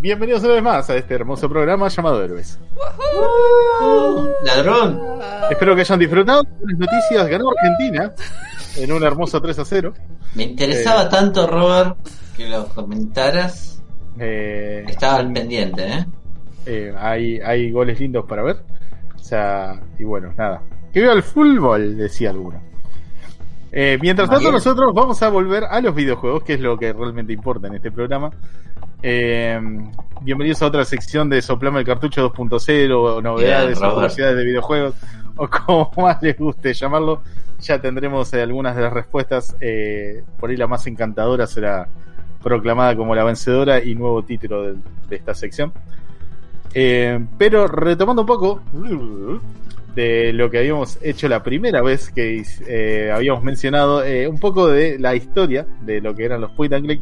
Bienvenidos 0.00 0.44
una 0.44 0.54
vez 0.54 0.62
más 0.62 0.90
a 0.90 0.96
este 0.96 1.14
hermoso 1.14 1.48
programa 1.48 1.88
llamado 1.88 2.22
Héroes. 2.22 2.56
Ladrón. 4.44 5.00
Espero 5.50 5.74
que 5.74 5.80
hayan 5.80 5.98
disfrutado. 5.98 6.44
Buenas 6.60 6.78
noticias, 6.78 7.26
ganó 7.26 7.50
Argentina 7.50 8.12
en 8.76 8.92
un 8.92 9.02
hermoso 9.02 9.40
3 9.40 9.58
a 9.58 9.64
0. 9.64 9.94
Me 10.36 10.44
interesaba 10.44 11.08
tanto, 11.08 11.48
Robert, 11.48 11.96
que 12.36 12.48
lo 12.48 12.66
comentaras. 12.68 13.82
Eh, 14.20 14.84
Estaba 14.86 15.16
al 15.16 15.32
pendiente, 15.32 15.84
¿eh? 15.84 16.06
eh, 16.66 16.94
hay, 16.96 17.40
hay 17.40 17.72
goles 17.72 17.98
lindos 17.98 18.24
para 18.24 18.44
ver. 18.44 18.58
O 19.16 19.18
sea, 19.18 19.80
y 19.98 20.04
bueno, 20.04 20.32
nada. 20.38 20.62
Que 20.92 21.00
viva 21.00 21.12
el 21.12 21.24
fútbol, 21.24 21.96
decía 21.96 22.30
alguno. 22.30 22.62
Eh, 23.72 23.98
mientras 24.00 24.30
tanto, 24.30 24.52
nosotros 24.52 24.94
vamos 24.94 25.20
a 25.24 25.28
volver 25.28 25.64
a 25.64 25.80
los 25.80 25.92
videojuegos, 25.92 26.44
que 26.44 26.54
es 26.54 26.60
lo 26.60 26.78
que 26.78 26.92
realmente 26.92 27.32
importa 27.32 27.66
en 27.66 27.74
este 27.74 27.90
programa. 27.90 28.30
Eh, 29.00 29.60
bienvenidos 30.22 30.60
a 30.60 30.66
otra 30.66 30.84
sección 30.84 31.30
de 31.30 31.40
Soplame 31.40 31.78
el 31.78 31.86
Cartucho 31.86 32.32
2.0, 32.32 32.92
o 32.92 33.22
novedades, 33.22 33.80
o 33.80 33.94
curiosidades 33.94 34.36
de 34.36 34.44
videojuegos, 34.44 34.94
o 35.36 35.48
como 35.48 35.92
más 35.96 36.20
les 36.20 36.36
guste 36.36 36.74
llamarlo. 36.74 37.22
Ya 37.60 37.80
tendremos 37.80 38.32
eh, 38.34 38.42
algunas 38.42 38.74
de 38.74 38.82
las 38.82 38.92
respuestas. 38.92 39.56
eh, 39.60 40.24
por 40.40 40.50
ahí 40.50 40.56
la 40.56 40.66
más 40.66 40.86
encantadora 40.88 41.46
será 41.46 41.88
proclamada 42.42 42.96
como 42.96 43.14
la 43.14 43.22
vencedora 43.22 43.82
y 43.82 43.94
nuevo 43.94 44.24
título 44.24 44.62
de, 44.62 44.74
de 45.08 45.16
esta 45.16 45.34
sección. 45.34 45.72
Pero 46.72 47.66
retomando 47.66 48.22
un 48.22 48.26
poco 48.26 48.62
de 49.94 50.32
lo 50.32 50.50
que 50.50 50.58
habíamos 50.58 50.98
hecho 51.02 51.26
la 51.28 51.42
primera 51.42 51.82
vez 51.82 52.10
que 52.10 53.10
habíamos 53.12 53.42
mencionado, 53.42 54.02
un 54.28 54.38
poco 54.38 54.68
de 54.68 54.98
la 54.98 55.16
historia 55.16 55.66
de 55.82 56.00
lo 56.00 56.14
que 56.14 56.24
eran 56.24 56.40
los 56.40 56.52
point 56.52 56.72
and 56.72 56.84
click. 56.84 57.00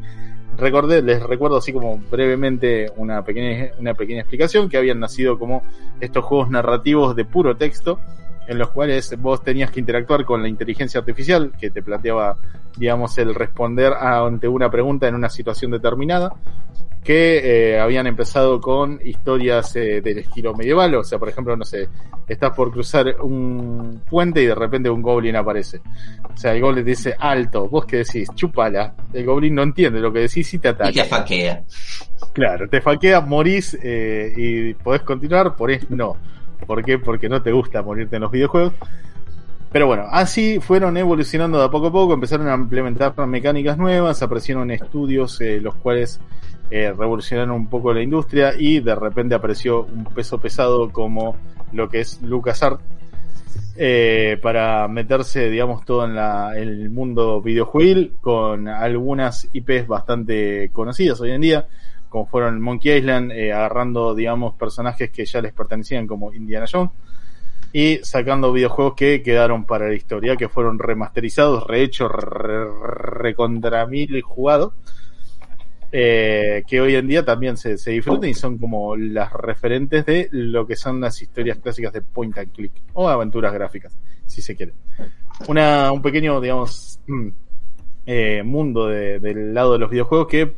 Recordé, 0.57 1.03
les 1.03 1.23
recuerdo 1.23 1.57
así 1.57 1.73
como 1.73 1.99
brevemente 2.11 2.91
una 2.97 3.23
pequeña, 3.23 3.73
una 3.79 3.95
pequeña 3.95 4.21
explicación 4.21 4.69
que 4.69 4.79
habían 4.79 5.01
nacido 5.01 5.39
como 5.39 5.63
estos 6.01 6.25
juegos 6.25 6.51
narrativos 6.51 7.15
de 7.15 7.25
puro 7.25 7.57
texto 7.57 8.01
en 8.47 8.59
los 8.59 8.71
cuales 8.71 9.15
vos 9.19 9.43
tenías 9.43 9.71
que 9.71 9.81
interactuar 9.81 10.25
con 10.25 10.43
la 10.43 10.49
inteligencia 10.49 11.01
artificial 11.01 11.53
que 11.59 11.71
te 11.71 11.83
planteaba, 11.83 12.37
digamos, 12.77 13.17
el 13.19 13.35
responder 13.35 13.93
ante 13.93 14.49
una 14.49 14.71
pregunta 14.71 15.09
en 15.09 15.15
una 15.15 15.29
situación 15.29 15.71
determinada 15.71 16.33
que 17.07 17.75
eh, 17.75 17.79
habían 17.79 18.09
empezado 18.09 18.61
con 18.61 18.99
historias 19.05 19.77
eh, 19.77 20.01
del 20.01 20.19
estilo 20.19 20.55
medieval, 20.55 20.97
o 20.97 21.05
sea, 21.05 21.21
por 21.21 21.29
ejemplo, 21.29 21.57
no 21.57 21.65
sé, 21.65 21.89
estás 22.27 22.51
por 22.51 22.73
cruzar 22.73 23.21
un 23.21 24.03
puente 24.11 24.43
y 24.43 24.47
de 24.47 24.57
repente 24.57 24.91
un 24.91 25.03
goblin 25.03 25.37
aparece. 25.37 25.81
O 26.35 26.37
sea, 26.37 26.53
el 26.53 26.61
goblin 26.61 26.83
te 26.83 26.91
dice 26.91 27.15
alto, 27.17 27.69
vos 27.69 27.87
qué 27.87 27.99
decís, 27.99 28.29
chupala. 28.35 28.93
El 29.13 29.25
goblin 29.25 29.55
no 29.55 29.63
entiende 29.63 30.01
lo 30.01 30.13
que 30.13 30.19
decís 30.19 30.53
y 30.53 30.59
te 30.59 30.67
ataca. 30.67 30.91
Y 30.91 30.95
te 30.95 31.05
faquea. 31.05 31.63
Claro, 32.33 32.69
te 32.69 32.81
faquea, 32.81 33.21
morís 33.21 33.79
eh, 33.81 34.33
y 34.37 34.75
podés 34.75 35.03
continuar, 35.03 35.55
por 35.55 35.71
eso 35.71 35.87
no. 35.91 36.17
¿Por 36.67 36.85
qué? 36.85 36.99
Porque 36.99 37.29
no 37.29 37.43
te 37.43 37.53
gusta 37.53 37.83
morirte 37.83 38.17
en 38.17 38.23
los 38.23 38.31
videojuegos. 38.31 38.73
Pero 39.73 39.87
bueno, 39.87 40.05
así 40.11 40.59
fueron 40.61 40.97
evolucionando 40.97 41.59
de 41.59 41.65
a 41.65 41.71
poco 41.71 41.89
a 41.89 41.93
poco, 41.93 42.15
empezaron 42.15 42.49
a 42.49 42.55
implementar 42.55 43.15
mecánicas 43.27 43.77
nuevas, 43.77 44.23
aparecieron 44.23 44.71
estudios 44.71 45.41
eh, 45.41 45.61
los 45.61 45.75
cuales 45.75 46.21
eh, 46.71 46.93
revolucionaron 46.97 47.55
un 47.55 47.69
poco 47.69 47.93
la 47.93 48.01
industria 48.01 48.55
y 48.59 48.81
de 48.81 48.95
repente 48.95 49.35
apareció 49.35 49.85
un 49.85 50.05
peso 50.05 50.39
pesado 50.41 50.91
como 50.91 51.37
lo 51.73 51.89
que 51.89 52.01
es 52.01 52.23
LucasArts 52.23 52.83
eh, 53.77 54.39
para 54.41 54.89
meterse, 54.89 55.51
digamos, 55.51 55.85
todo 55.85 56.07
en 56.07 56.17
el 56.57 56.89
mundo 56.91 57.43
videojuegil 57.43 58.17
con 58.23 58.69
algunas 58.69 59.47
IPs 59.53 59.87
bastante 59.87 60.71
conocidas 60.73 61.21
hoy 61.21 61.33
en 61.33 61.41
día, 61.43 61.67
como 62.17 62.27
fueron 62.29 62.63
Monkey 62.63 62.97
Island, 62.97 63.31
eh, 63.33 63.53
agarrando, 63.53 64.15
digamos, 64.15 64.55
personajes 64.55 65.11
que 65.11 65.27
ya 65.27 65.43
les 65.43 65.53
pertenecían 65.53 66.07
como 66.07 66.33
Indiana 66.33 66.65
Jones 66.71 66.91
y 67.75 67.99
sacando 68.03 68.55
videojuegos 68.55 68.95
que 68.95 69.23
quedaron 69.23 69.67
para 69.67 69.87
la 69.89 69.95
historia, 69.95 70.35
que 70.35 70.49
fueron 70.49 70.79
remasterizados, 70.79 71.67
rehechos, 71.67 72.11
re, 72.11 72.65
recontra 72.89 73.85
mil 73.87 74.23
jugados, 74.23 74.73
eh, 75.93 76.65
que 76.67 76.81
hoy 76.81 76.95
en 76.95 77.07
día 77.07 77.23
también 77.23 77.59
se, 77.59 77.77
se 77.77 77.91
disfrutan 77.91 78.31
y 78.31 78.35
son 78.35 78.57
como 78.57 78.97
las 78.97 79.31
referentes 79.35 80.07
de 80.07 80.29
lo 80.33 80.67
que 80.67 80.75
son 80.75 81.03
las 81.03 81.21
historias 81.21 81.59
clásicas 81.59 81.93
de 81.93 82.01
point 82.01 82.39
and 82.39 82.51
click 82.51 82.73
o 82.95 83.11
aventuras 83.11 83.53
gráficas, 83.53 83.95
si 84.27 84.41
se 84.41 84.57
quiere. 84.57 84.73
Una, 85.49 85.93
un 85.93 86.01
pequeño, 86.01 86.41
digamos, 86.41 86.99
mm, 87.09 87.29
eh, 88.07 88.43
mundo 88.43 88.87
de- 88.87 89.21
del 89.21 89.53
lado 89.53 89.75
de 89.75 89.79
los 89.81 89.91
videojuegos 89.91 90.29
que 90.29 90.55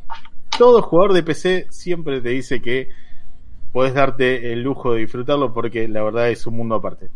todo 0.59 0.83
jugador 0.83 1.15
de 1.15 1.23
PC 1.23 1.69
siempre 1.71 2.21
te 2.21 2.31
dice 2.31 2.61
que 2.61 2.89
podés 3.73 3.95
darte 3.95 4.53
el 4.53 4.63
lujo 4.63 4.93
de 4.93 5.01
disfrutarlo 5.01 5.55
porque 5.55 5.89
la 5.89 6.03
verdad 6.03 6.31
es 6.31 6.47
un 6.47 6.57
mundo 6.57 6.75
aparte. 6.75 7.09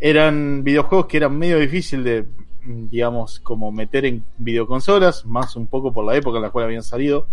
Eran 0.00 0.64
videojuegos 0.64 1.06
que 1.06 1.18
eran 1.18 1.36
medio 1.36 1.58
difícil 1.58 2.02
de, 2.02 2.26
digamos, 2.64 3.40
como 3.40 3.70
meter 3.70 4.06
en 4.06 4.24
videoconsolas, 4.38 5.26
más 5.26 5.56
un 5.56 5.66
poco 5.66 5.92
por 5.92 6.04
la 6.06 6.16
época 6.16 6.38
en 6.38 6.44
la 6.44 6.50
cual 6.50 6.64
habían 6.64 6.82
salido, 6.82 7.26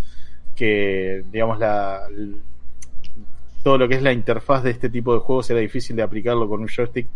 que, 0.56 1.24
digamos, 1.32 1.60
la, 1.60 2.02
todo 3.64 3.78
lo 3.78 3.88
que 3.88 3.96
es 3.96 4.04
la 4.04 4.12
interfaz 4.12 4.64
de 4.64 4.72
este 4.72 4.90
tipo 4.90 5.14
de 5.14 5.20
juegos 5.20 5.50
era 5.50 5.60
difícil 5.60 5.96
de 5.96 6.04
aplicarlo 6.04 6.48
con 6.50 6.62
un 6.62 6.68
joystick 6.68 7.08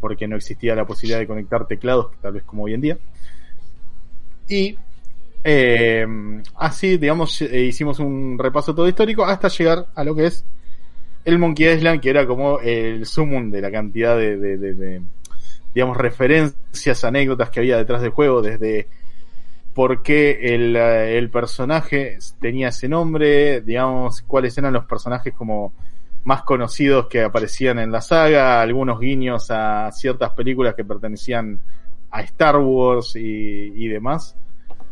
porque 0.00 0.26
no 0.26 0.36
existía 0.36 0.74
la 0.74 0.86
posibilidad 0.86 1.18
de 1.18 1.26
conectar 1.26 1.66
teclados, 1.66 2.08
tal 2.20 2.34
vez 2.34 2.42
como 2.42 2.64
hoy 2.64 2.74
en 2.74 2.80
día. 2.80 2.98
Y 4.48 4.76
eh, 5.44 6.06
así, 6.56 6.96
digamos, 6.96 7.40
eh, 7.42 7.60
hicimos 7.64 7.98
un 7.98 8.38
repaso 8.38 8.74
todo 8.74 8.88
histórico 8.88 9.24
hasta 9.24 9.48
llegar 9.48 9.86
a 9.94 10.04
lo 10.04 10.14
que 10.14 10.26
es 10.26 10.44
el 11.24 11.38
Monkey 11.38 11.68
Island, 11.74 12.00
que 12.00 12.10
era 12.10 12.26
como 12.26 12.60
el 12.60 13.06
sumum 13.06 13.50
de 13.50 13.60
la 13.62 13.70
cantidad 13.70 14.16
de, 14.16 14.36
de- 14.38 14.58
de- 14.58 15.02
digamos, 15.74 15.96
referencias, 15.96 17.04
anécdotas 17.04 17.50
que 17.50 17.60
había 17.60 17.76
detrás 17.78 18.00
del 18.02 18.10
juego, 18.10 18.42
desde 18.42 18.86
por 19.74 20.02
qué 20.02 20.38
el, 20.54 20.76
eh, 20.76 21.18
el 21.18 21.30
personaje 21.30 22.18
tenía 22.40 22.68
ese 22.68 22.88
nombre, 22.88 23.60
digamos, 23.60 24.22
cuáles 24.22 24.56
eran 24.58 24.72
los 24.72 24.84
personajes 24.86 25.34
como 25.34 25.72
más 26.24 26.42
conocidos 26.42 27.06
que 27.08 27.22
aparecían 27.22 27.78
en 27.80 27.92
la 27.92 28.00
saga, 28.00 28.62
algunos 28.62 29.00
guiños 29.00 29.50
a 29.50 29.90
ciertas 29.92 30.30
películas 30.32 30.74
que 30.74 30.84
pertenecían 30.84 31.60
a 32.10 32.22
Star 32.22 32.56
Wars 32.58 33.14
y 33.16 33.88
demás 33.88 34.36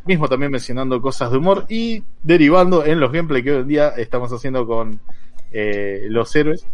mismo 0.04 0.28
también 0.28 0.50
mencionando 0.50 1.00
cosas 1.00 1.30
de 1.30 1.38
humor 1.38 1.64
y 1.68 2.02
derivando 2.22 2.84
en 2.84 3.00
los 3.00 3.12
gameplay 3.12 3.42
que 3.42 3.52
hoy 3.52 3.62
en 3.62 3.68
día 3.68 3.88
estamos 3.90 4.32
haciendo 4.32 4.66
con 4.66 5.00
eh, 5.50 6.06
los 6.08 6.34
héroes, 6.34 6.66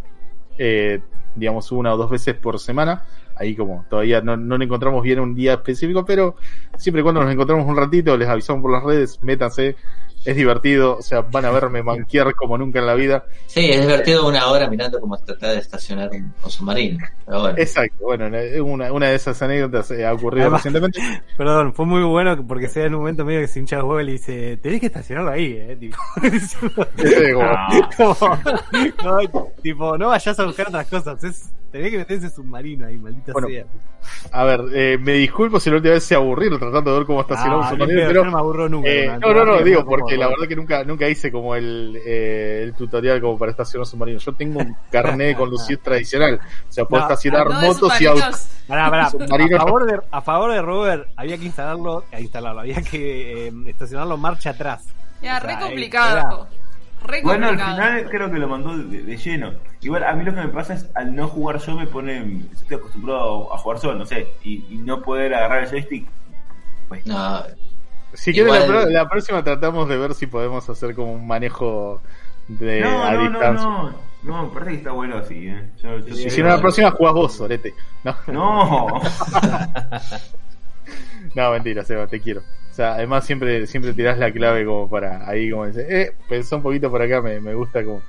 eh, 0.57 1.01
digamos 1.35 1.71
una 1.71 1.93
o 1.93 1.97
dos 1.97 2.09
veces 2.09 2.35
por 2.35 2.59
semana. 2.59 3.03
Ahí 3.35 3.55
como 3.55 3.85
todavía 3.89 4.19
no, 4.21 4.35
no 4.35 4.61
encontramos 4.61 5.01
bien 5.01 5.19
un 5.19 5.33
día 5.33 5.53
específico, 5.53 6.03
pero 6.03 6.35
siempre 6.77 7.01
y 7.01 7.03
cuando 7.03 7.23
nos 7.23 7.31
encontramos 7.31 7.65
un 7.65 7.77
ratito, 7.77 8.17
les 8.17 8.27
avisamos 8.27 8.61
por 8.61 8.71
las 8.71 8.83
redes, 8.83 9.23
métanse, 9.23 9.77
es 10.25 10.35
divertido, 10.35 10.97
o 10.97 11.01
sea, 11.01 11.21
van 11.21 11.45
a 11.45 11.51
verme 11.51 11.81
manquear 11.81 12.33
como 12.35 12.57
nunca 12.57 12.79
en 12.79 12.85
la 12.85 12.93
vida. 12.95 13.25
Sí, 13.47 13.69
es 13.71 13.81
divertido 13.81 14.27
una 14.27 14.47
hora 14.47 14.69
mirando 14.69 14.99
cómo 14.99 15.17
tratar 15.17 15.51
de 15.53 15.59
estacionar 15.59 16.09
un, 16.11 16.33
un 16.43 16.49
submarino. 16.51 16.99
Pero 17.25 17.41
bueno. 17.41 17.57
Exacto, 17.57 17.95
bueno, 18.01 18.25
una, 18.63 18.91
una 18.91 19.07
de 19.09 19.15
esas 19.15 19.41
anécdotas 19.41 19.89
eh, 19.91 20.05
ha 20.05 20.13
ocurrido 20.13 20.43
Además- 20.47 20.63
recientemente. 20.63 20.99
Perdón, 21.37 21.73
fue 21.73 21.85
muy 21.85 22.03
bueno 22.03 22.45
porque 22.45 22.67
se 22.67 22.81
da 22.81 22.85
en 22.87 22.93
un 22.95 22.99
momento 23.01 23.23
medio 23.25 23.41
que 23.41 23.47
se 23.47 23.59
hincha 23.59 23.77
el 23.77 23.83
huevo 23.83 24.01
y 24.01 24.05
le 24.05 24.11
dice, 24.13 24.57
tenés 24.57 24.79
que 24.81 24.87
estacionarlo 24.87 25.31
ahí, 25.31 25.53
eh. 25.57 25.77
Tipo, 25.79 25.97
Sí, 26.97 27.33
como- 27.33 28.17
como- 28.17 28.39
no, 29.03 29.47
tipo, 29.61 29.97
no 29.97 30.07
vayas 30.09 30.39
a 30.39 30.45
buscar 30.45 30.67
otras 30.67 30.87
cosas. 30.87 31.23
Es 31.23 31.49
Tenés 31.71 31.91
que 31.91 31.97
meter 31.99 32.17
ese 32.17 32.29
submarino 32.29 32.87
ahí, 32.87 32.97
maldita 32.97 33.31
Bueno, 33.33 33.47
sea. 33.47 33.65
A 34.31 34.43
ver, 34.43 34.61
eh, 34.73 34.97
me 34.99 35.13
disculpo 35.13 35.59
si 35.59 35.69
la 35.69 35.75
última 35.75 35.93
vez 35.93 36.03
se 36.03 36.15
aburrieron 36.15 36.57
tratando 36.57 36.91
de 36.91 36.97
ver 36.99 37.05
cómo 37.05 37.21
estacionamos 37.21 37.65
Ah, 37.65 37.69
un 37.69 37.75
submarino, 37.75 37.99
pedo, 37.99 38.07
pero 38.09 38.25
no 38.25 38.31
me 38.31 38.37
aburro 38.39 38.69
nunca. 38.69 38.89
Eh, 38.89 39.07
no, 39.19 39.33
no, 39.33 39.45
no, 39.45 39.61
digo, 39.61 39.85
porque 39.85 40.17
la 40.17 40.27
verdad 40.29 40.47
que 40.47 40.55
nunca, 40.55 40.83
nunca 40.83 41.07
hice 41.07 41.31
como 41.31 41.55
el, 41.55 41.99
eh, 42.05 42.61
el 42.63 42.73
tutorial 42.73 43.21
como 43.21 43.37
para 43.37 43.51
estacionar 43.51 43.85
submarinos. 43.85 44.25
Yo 44.25 44.33
tengo 44.33 44.59
un 44.59 44.75
carnet 44.91 45.27
de 45.27 45.35
conducir 45.35 45.77
tradicional. 45.83 46.39
O 46.67 46.71
sea, 46.71 46.85
puedo 46.85 47.03
No, 47.03 47.07
estacionar 47.09 47.47
No 47.49 47.61
motos 47.61 48.01
y 48.01 48.05
autos. 48.05 48.47
Pará, 48.67 48.89
pará. 48.89 49.09
Submarino. 49.09 49.57
A, 49.57 49.59
favor 49.59 49.85
de, 49.85 49.99
a 50.11 50.21
favor 50.21 50.51
de 50.53 50.61
Robert, 50.61 51.07
había 51.15 51.37
que 51.37 51.45
instalarlo, 51.45 52.05
instalarlo, 52.17 52.61
había 52.61 52.81
que 52.81 53.47
eh, 53.47 53.53
estacionarlo 53.67 54.17
marcha 54.17 54.51
atrás. 54.51 54.85
Ya, 55.21 55.37
O 55.37 55.39
sea, 55.39 55.39
re 55.41 55.53
eh, 55.53 55.57
complicado. 55.59 56.47
Re 57.05 57.21
Bueno, 57.23 57.47
al 57.47 57.55
complicado. 57.57 57.75
final 57.77 58.09
creo 58.09 58.31
que 58.31 58.39
lo 58.39 58.47
mandó 58.47 58.77
de, 58.77 59.01
de 59.03 59.17
lleno. 59.17 59.53
Igual 59.81 60.03
a 60.03 60.13
mí 60.13 60.25
lo 60.25 60.33
que 60.35 60.41
me 60.41 60.49
pasa 60.49 60.73
es 60.73 60.89
al 60.95 61.15
no 61.15 61.27
jugar 61.27 61.59
yo 61.59 61.75
me 61.75 61.87
pone. 61.87 62.41
Estoy 62.51 62.77
acostumbrado 62.77 63.53
a 63.53 63.57
jugar 63.57 63.79
solo, 63.79 63.97
no 63.99 64.05
sé. 64.05 64.27
Y, 64.43 64.65
y 64.69 64.77
no 64.77 65.01
poder 65.01 65.33
agarrar 65.33 65.63
el 65.63 65.69
joystick. 65.69 66.07
Pues, 66.89 67.05
No, 67.05 67.43
Si 68.13 68.33
quieres, 68.33 68.67
la, 68.67 68.85
la 68.85 69.09
próxima 69.09 69.43
tratamos 69.43 69.87
de 69.87 69.97
ver 69.97 70.13
si 70.15 70.27
podemos 70.27 70.67
hacer 70.69 70.95
como 70.95 71.13
un 71.13 71.25
manejo 71.27 72.01
de 72.49 72.81
no, 72.81 73.03
a 73.03 73.11
no, 73.13 73.23
no, 73.23 73.29
distancia. 73.29 73.67
no. 73.67 74.09
No, 74.21 74.47
me 74.47 74.53
parece 74.53 74.71
que 74.71 74.77
está 74.79 74.91
bueno 74.91 75.15
así, 75.17 75.47
¿eh? 75.47 75.69
Yo- 75.81 75.99
yo 75.99 76.13
Si 76.13 76.29
si 76.29 76.41
no, 76.41 76.49
la 76.49 76.59
próxima 76.59 76.91
jugás 76.91 77.13
vos, 77.13 77.33
Sorete. 77.35 77.73
No, 78.03 78.13
No. 78.27 78.87
no, 81.35 81.51
mentira, 81.51 81.83
Seba, 81.83 82.07
te 82.07 82.19
quiero. 82.19 82.41
O 82.41 82.73
sea, 82.73 82.93
además 82.95 83.25
siempre, 83.25 83.67
siempre 83.67 83.93
tirás 83.93 84.17
la 84.17 84.31
clave 84.31 84.65
como 84.65 84.89
para 84.89 85.27
ahí, 85.27 85.51
como 85.51 85.65
dice, 85.67 85.85
eh, 85.89 86.11
pensá 86.27 86.55
un 86.57 86.63
poquito 86.63 86.89
por 86.89 87.01
acá, 87.01 87.21
me, 87.21 87.39
me 87.39 87.53
gusta 87.53 87.83
como, 87.83 88.01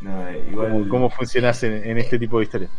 no 0.00 0.28
eh, 0.28 0.44
igual. 0.50 0.70
cómo, 0.70 0.88
cómo 0.88 1.10
funcionas 1.10 1.62
en, 1.62 1.72
en 1.72 1.98
este 1.98 2.18
tipo 2.18 2.38
de 2.38 2.44
historias. 2.44 2.70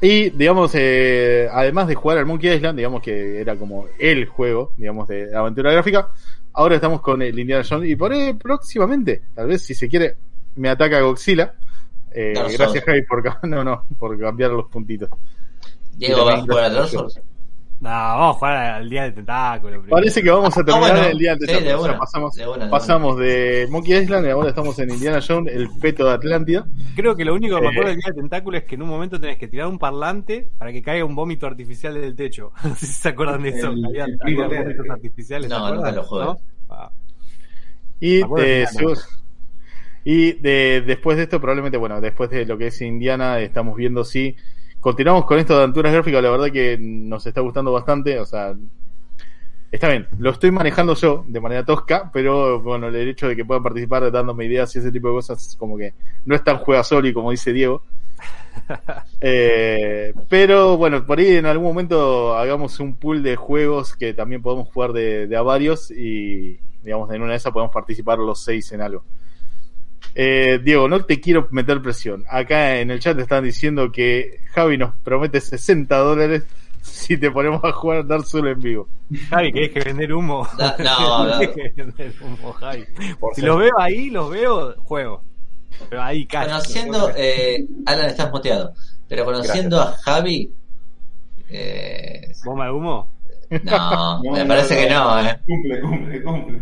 Y, 0.00 0.30
digamos, 0.30 0.72
eh, 0.74 1.46
además 1.52 1.86
de 1.86 1.94
jugar 1.94 2.18
al 2.18 2.26
Monkey 2.26 2.54
Island, 2.54 2.76
digamos 2.76 3.02
que 3.02 3.38
era 3.38 3.56
como 3.56 3.86
el 3.98 4.26
juego, 4.26 4.72
digamos, 4.78 5.06
de 5.08 5.36
aventura 5.36 5.72
gráfica, 5.72 6.08
ahora 6.54 6.76
estamos 6.76 7.02
con 7.02 7.20
el 7.20 7.38
Indiana 7.38 7.64
Jones 7.68 7.90
y 7.90 7.96
por 7.96 8.12
ahí 8.12 8.32
próximamente, 8.32 9.22
tal 9.34 9.48
vez 9.48 9.62
si 9.62 9.74
se 9.74 9.88
quiere, 9.88 10.16
me 10.56 10.70
ataca 10.70 11.00
Godzilla. 11.00 11.54
Eh, 12.12 12.32
gracias. 12.34 12.82
Javi, 12.84 13.02
por, 13.02 13.22
no, 13.46 13.62
no, 13.62 13.84
por 13.98 14.18
cambiar 14.18 14.52
los 14.52 14.66
puntitos. 14.68 15.10
Diego 15.96 16.24
va 16.24 16.34
a 16.34 16.40
jugar 16.40 16.64
a 16.64 16.70
Dark 16.70 16.88
Souls. 16.88 17.20
No, 17.80 17.88
vamos 17.88 18.36
a 18.36 18.38
jugar 18.38 18.56
al 18.74 18.90
día 18.90 19.04
del 19.04 19.14
tentáculo. 19.14 19.70
primero. 19.80 19.88
Parece 19.96 20.22
que 20.22 20.30
vamos 20.30 20.54
a 20.56 20.62
terminar 20.62 20.90
Ah, 20.90 20.92
bueno. 20.94 21.08
el 21.08 21.18
día 21.18 21.32
antes. 21.32 21.48
Sí, 21.50 21.64
de 21.64 21.74
o 21.74 21.82
sea, 21.82 21.90
una, 21.92 21.98
pasamos, 21.98 22.34
de 22.34 22.46
una, 22.46 22.64
de 22.66 22.70
pasamos 22.70 23.16
de 23.18 23.68
Monkey 23.70 24.02
Island 24.02 24.26
y 24.26 24.30
ahora 24.30 24.48
estamos 24.50 24.78
en 24.80 24.90
Indiana 24.90 25.18
Jones, 25.26 25.54
el 25.54 25.70
peto 25.80 26.04
de 26.04 26.12
Atlántida. 26.12 26.66
Creo 26.94 27.16
que 27.16 27.24
lo 27.24 27.34
único 27.34 27.56
que 27.56 27.62
me 27.62 27.66
Eh. 27.68 27.70
acuerdo 27.70 27.88
del 27.88 27.96
día 27.96 28.06
del 28.08 28.16
tentáculo 28.16 28.58
es 28.58 28.64
que 28.64 28.74
en 28.74 28.82
un 28.82 28.88
momento 28.90 29.18
tenés 29.18 29.38
que 29.38 29.48
tirar 29.48 29.66
un 29.66 29.78
parlante 29.78 30.50
para 30.58 30.72
que 30.72 30.82
caiga 30.82 31.06
un 31.06 31.14
vómito 31.14 31.46
artificial 31.46 31.94
del 31.94 32.14
techo. 32.14 32.52
No 32.64 32.74
sé 32.76 32.84
si 32.86 32.92
se 32.92 33.08
acuerdan 33.08 33.42
de 33.42 33.48
eso. 33.48 33.70
El- 33.70 33.84
había, 33.86 34.04
el 34.04 34.18
había 34.20 34.24
pico 34.48 34.62
vómitos 34.62 34.90
artificiales. 34.90 35.48
¿se 35.50 35.56
No, 35.58 35.74
nunca 35.74 35.90
lo 35.92 36.02
jugué. 36.02 36.24
¿No? 36.26 36.36
Ah. 36.68 36.90
Y, 37.98 38.20
eh, 38.38 38.66
y 40.04 40.32
de, 40.32 40.82
después 40.86 41.16
de 41.16 41.24
esto, 41.24 41.40
probablemente, 41.40 41.76
bueno, 41.78 42.00
después 42.00 42.30
de 42.30 42.46
lo 42.46 42.56
que 42.56 42.68
es 42.68 42.80
Indiana, 42.82 43.38
estamos 43.40 43.76
viendo 43.76 44.04
si 44.04 44.36
continuamos 44.80 45.24
con 45.26 45.38
esto 45.38 45.54
de 45.54 45.62
aventuras 45.62 45.92
gráficas. 45.92 46.22
La 46.22 46.30
verdad 46.30 46.50
que 46.50 46.78
nos 46.78 47.26
está 47.26 47.40
gustando 47.40 47.72
bastante. 47.72 48.18
O 48.18 48.26
sea, 48.26 48.54
está 49.70 49.88
bien, 49.88 50.08
lo 50.18 50.30
estoy 50.30 50.50
manejando 50.50 50.94
yo 50.94 51.24
de 51.28 51.40
manera 51.40 51.64
tosca, 51.64 52.10
pero 52.12 52.60
bueno, 52.60 52.88
el 52.88 53.08
hecho 53.08 53.28
de 53.28 53.36
que 53.36 53.44
puedan 53.44 53.62
participar 53.62 54.10
dándome 54.10 54.46
ideas 54.46 54.74
y 54.74 54.80
ese 54.80 54.90
tipo 54.90 55.08
de 55.08 55.14
cosas, 55.14 55.56
como 55.58 55.76
que 55.76 55.94
no 56.24 56.34
es 56.34 56.42
tan 56.42 56.58
juega 56.58 56.82
solo 56.82 57.06
y 57.08 57.12
como 57.12 57.30
dice 57.30 57.52
Diego. 57.52 57.82
Eh, 59.22 60.14
pero 60.30 60.78
bueno, 60.78 61.04
por 61.04 61.18
ahí 61.18 61.36
en 61.36 61.44
algún 61.44 61.68
momento 61.68 62.36
hagamos 62.36 62.80
un 62.80 62.94
pool 62.94 63.22
de 63.22 63.36
juegos 63.36 63.94
que 63.94 64.14
también 64.14 64.40
podemos 64.40 64.68
jugar 64.68 64.94
de, 64.94 65.26
de 65.26 65.36
a 65.36 65.42
varios 65.42 65.90
y 65.90 66.58
digamos 66.82 67.10
en 67.12 67.20
una 67.20 67.32
de 67.32 67.36
esas 67.36 67.52
podemos 67.52 67.72
participar 67.72 68.18
los 68.18 68.42
seis 68.42 68.72
en 68.72 68.80
algo. 68.80 69.04
Eh, 70.14 70.58
Diego, 70.62 70.88
no 70.88 71.04
te 71.04 71.20
quiero 71.20 71.46
meter 71.50 71.80
presión. 71.80 72.24
Acá 72.28 72.78
en 72.78 72.90
el 72.90 72.98
chat 73.00 73.16
te 73.16 73.22
están 73.22 73.44
diciendo 73.44 73.90
que 73.92 74.38
Javi 74.52 74.76
nos 74.76 74.94
promete 74.96 75.40
60 75.40 75.96
dólares 75.98 76.44
si 76.82 77.16
te 77.16 77.30
ponemos 77.30 77.62
a 77.64 77.72
jugar 77.72 78.06
Dark 78.06 78.24
Souls 78.24 78.52
en 78.52 78.60
vivo. 78.60 78.88
Javi, 79.28 79.52
¿querés 79.52 79.70
que 79.70 79.80
vender 79.80 80.12
humo? 80.12 80.46
No, 80.78 81.24
no. 81.26 81.38
¿Querés 81.54 81.74
que 81.74 81.82
vender 81.84 82.12
humo, 82.22 82.52
Javi? 82.52 82.84
Por 83.18 83.34
Si 83.34 83.40
ser- 83.40 83.48
los 83.50 83.58
veo 83.60 83.78
ahí, 83.78 84.10
los 84.10 84.30
veo, 84.30 84.74
juego. 84.82 85.22
Pero 85.88 86.02
ahí 86.02 86.26
casi. 86.26 86.48
Conociendo, 86.50 87.10
eh, 87.16 87.64
Alan, 87.86 88.06
estás 88.10 88.30
moteado. 88.30 88.74
Pero 89.08 89.24
conociendo 89.24 89.80
a 89.80 89.92
Javi, 90.04 90.52
eh, 91.48 92.32
¿Bomba 92.44 92.66
de 92.66 92.70
humo? 92.72 93.08
no, 93.64 94.22
No, 94.22 94.32
me 94.32 94.40
no, 94.40 94.46
parece 94.48 94.74
no. 94.74 94.80
que 94.80 94.90
no, 94.94 95.20
eh. 95.28 95.38
Cumple, 95.46 95.80
cumple, 95.80 96.22
cumple. 96.22 96.60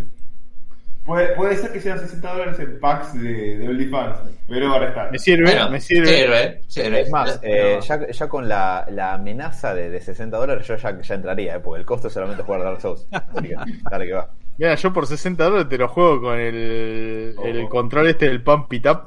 Puede, 1.08 1.34
puede 1.37 1.56
ser 1.56 1.72
que 1.72 1.81
sean 1.81 1.99
60 1.99 2.32
dólares 2.32 2.58
en 2.60 2.78
packs 2.81 3.14
de, 3.14 3.56
de 3.56 3.66
OnlyFans, 3.69 4.19
pero 4.46 4.69
ahora 4.69 4.88
está. 4.88 5.10
Me 5.10 5.19
sirve, 5.19 5.44
Bueno, 5.44 5.70
me 5.70 5.81
sirve. 5.81 6.06
sirve, 6.06 6.60
sirve. 6.69 7.00
Es 7.00 7.10
más, 7.10 7.40
eh, 7.43 7.78
ya, 7.81 8.10
ya 8.10 8.28
con 8.28 8.46
la, 8.46 8.87
la 8.90 9.14
amenaza 9.14 9.75
de, 9.75 9.88
de 9.88 10.00
60 10.02 10.37
dólares 10.37 10.66
yo 10.66 10.76
ya, 10.76 11.00
ya 11.00 11.14
entraría, 11.14 11.56
eh, 11.56 11.60
porque 11.60 11.81
el 11.81 11.87
costo 11.87 12.08
es 12.08 12.12
solamente 12.12 12.43
jugar 12.43 12.62
Dark 12.62 12.81
Souls. 12.82 13.06
Así 13.10 13.49
que, 13.49 13.56
dale 13.90 14.06
que 14.06 14.12
va. 14.12 14.31
Mira, 14.58 14.75
yo 14.75 14.93
por 14.93 15.06
60 15.06 15.43
dólares 15.44 15.69
te 15.70 15.78
lo 15.78 15.88
juego 15.88 16.20
con 16.20 16.38
el, 16.38 17.34
el 17.43 17.64
Oh. 17.64 17.69
control 17.70 18.08
este 18.08 18.26
del 18.28 18.43
pump 18.43 18.70
it 18.75 18.87
up. 18.87 19.05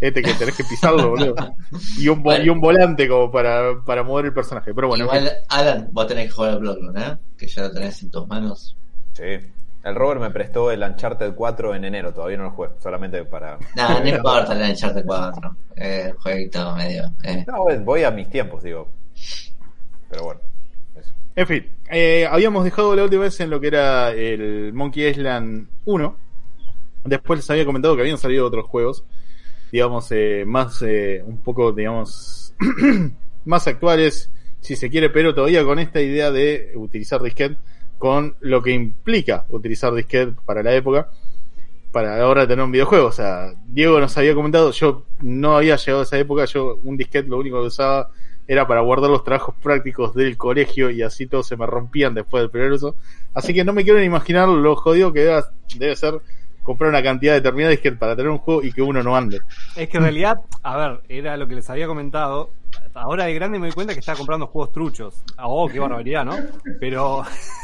Este 0.00 0.22
que 0.22 0.32
tenés 0.34 0.56
que 0.56 0.64
pisarlo, 0.64 1.08
boludo. 1.10 1.34
Y 1.98 2.08
un, 2.08 2.22
Bueno. 2.22 2.44
y 2.44 2.48
un 2.48 2.60
volante 2.60 3.06
como 3.08 3.30
para, 3.30 3.74
para 3.84 4.02
mover 4.02 4.24
el 4.26 4.32
personaje. 4.32 4.72
Pero 4.74 4.88
bueno. 4.88 5.04
Igual, 5.04 5.30
Alan, 5.50 5.88
vos 5.92 6.06
tenés 6.06 6.26
que 6.26 6.30
jugar 6.32 6.52
al 6.52 6.58
Bloodborne, 6.60 7.00
¿eh? 7.02 7.16
Que 7.36 7.46
ya 7.46 7.62
lo 7.62 7.72
tenés 7.72 8.02
en 8.02 8.10
tus 8.10 8.26
manos. 8.26 8.74
Sí. 9.12 9.22
El 9.86 9.94
Robert 9.94 10.20
me 10.20 10.30
prestó 10.30 10.70
el 10.72 10.82
Uncharted 10.82 11.34
4 11.34 11.74
en 11.76 11.84
enero, 11.84 12.12
todavía 12.12 12.36
no 12.38 12.44
lo 12.44 12.50
juego, 12.50 12.74
solamente 12.80 13.24
para... 13.24 13.56
No, 13.76 14.00
no 14.00 14.08
importa 14.08 14.52
el 14.52 14.70
Uncharted 14.70 15.04
4. 15.06 15.56
Eh, 15.76 16.12
jueguito 16.18 16.74
medio. 16.74 17.04
Eh. 17.22 17.44
No, 17.46 17.58
voy- 17.62 17.78
voy 17.78 18.02
a 18.02 18.10
mis 18.10 18.28
tiempos, 18.28 18.64
digo. 18.64 18.88
Pero 20.10 20.24
bueno, 20.24 20.40
eso. 20.96 21.12
En 21.36 21.46
fin, 21.46 21.66
eh, 21.90 22.26
habíamos 22.28 22.64
dejado 22.64 22.96
la 22.96 23.04
última 23.04 23.22
vez 23.22 23.38
en 23.40 23.50
lo 23.50 23.60
que 23.60 23.68
era 23.68 24.10
el 24.10 24.72
Monkey 24.72 25.06
Island 25.06 25.68
1. 25.84 26.16
Después 27.04 27.38
les 27.38 27.50
había 27.50 27.64
comentado 27.64 27.94
que 27.94 28.02
habían 28.02 28.18
salido 28.18 28.44
otros 28.46 28.66
juegos, 28.66 29.04
digamos, 29.70 30.10
eh, 30.10 30.42
más, 30.46 30.82
eh, 30.82 31.22
un 31.24 31.38
poco, 31.38 31.72
digamos, 31.72 32.54
más 33.44 33.66
actuales, 33.68 34.32
si 34.60 34.74
se 34.74 34.90
quiere, 34.90 35.10
pero 35.10 35.32
todavía 35.34 35.62
con 35.64 35.78
esta 35.78 36.00
idea 36.00 36.32
de 36.32 36.72
utilizar 36.74 37.22
disquete, 37.22 37.56
con 37.98 38.36
lo 38.40 38.62
que 38.62 38.72
implica 38.72 39.44
utilizar 39.48 39.92
disquete 39.94 40.34
para 40.44 40.62
la 40.62 40.74
época, 40.74 41.08
para 41.92 42.20
ahora 42.22 42.46
tener 42.46 42.64
un 42.64 42.72
videojuego. 42.72 43.06
O 43.06 43.12
sea, 43.12 43.52
Diego 43.66 43.98
nos 44.00 44.16
había 44.18 44.34
comentado, 44.34 44.70
yo 44.72 45.04
no 45.22 45.56
había 45.56 45.76
llegado 45.76 46.00
a 46.00 46.04
esa 46.04 46.18
época, 46.18 46.44
yo 46.44 46.78
un 46.84 46.96
disquete 46.96 47.28
lo 47.28 47.38
único 47.38 47.60
que 47.60 47.68
usaba 47.68 48.10
era 48.48 48.66
para 48.66 48.80
guardar 48.80 49.10
los 49.10 49.24
trabajos 49.24 49.54
prácticos 49.62 50.14
del 50.14 50.36
colegio 50.36 50.90
y 50.90 51.02
así 51.02 51.26
todos 51.26 51.48
se 51.48 51.56
me 51.56 51.66
rompían 51.66 52.14
después 52.14 52.42
del 52.42 52.50
primer 52.50 52.72
uso. 52.72 52.96
Así 53.34 53.52
que 53.52 53.64
no 53.64 53.72
me 53.72 53.82
quiero 53.82 53.98
ni 53.98 54.06
imaginar 54.06 54.48
lo 54.48 54.76
jodido 54.76 55.12
que 55.12 55.20
debe, 55.20 55.42
debe 55.76 55.96
ser 55.96 56.20
comprar 56.62 56.90
una 56.90 57.02
cantidad 57.02 57.34
determinada 57.34 57.70
de 57.70 57.76
disquete 57.76 57.96
para 57.96 58.16
tener 58.16 58.30
un 58.30 58.38
juego 58.38 58.62
y 58.62 58.72
que 58.72 58.82
uno 58.82 59.02
no 59.02 59.16
ande. 59.16 59.40
Es 59.76 59.88
que 59.88 59.98
en 59.98 60.02
realidad, 60.02 60.40
a 60.62 60.76
ver, 60.76 61.00
era 61.08 61.36
lo 61.36 61.46
que 61.46 61.54
les 61.54 61.70
había 61.70 61.86
comentado. 61.86 62.50
Ahora 62.94 63.24
de 63.24 63.34
grande 63.34 63.58
me 63.58 63.66
doy 63.66 63.74
cuenta 63.74 63.92
que 63.92 64.00
estaba 64.00 64.16
comprando 64.16 64.46
juegos 64.46 64.72
truchos. 64.72 65.22
Ah, 65.36 65.48
Oh, 65.48 65.68
qué 65.68 65.78
barbaridad, 65.78 66.24
¿no? 66.24 66.36
Pero, 66.80 67.22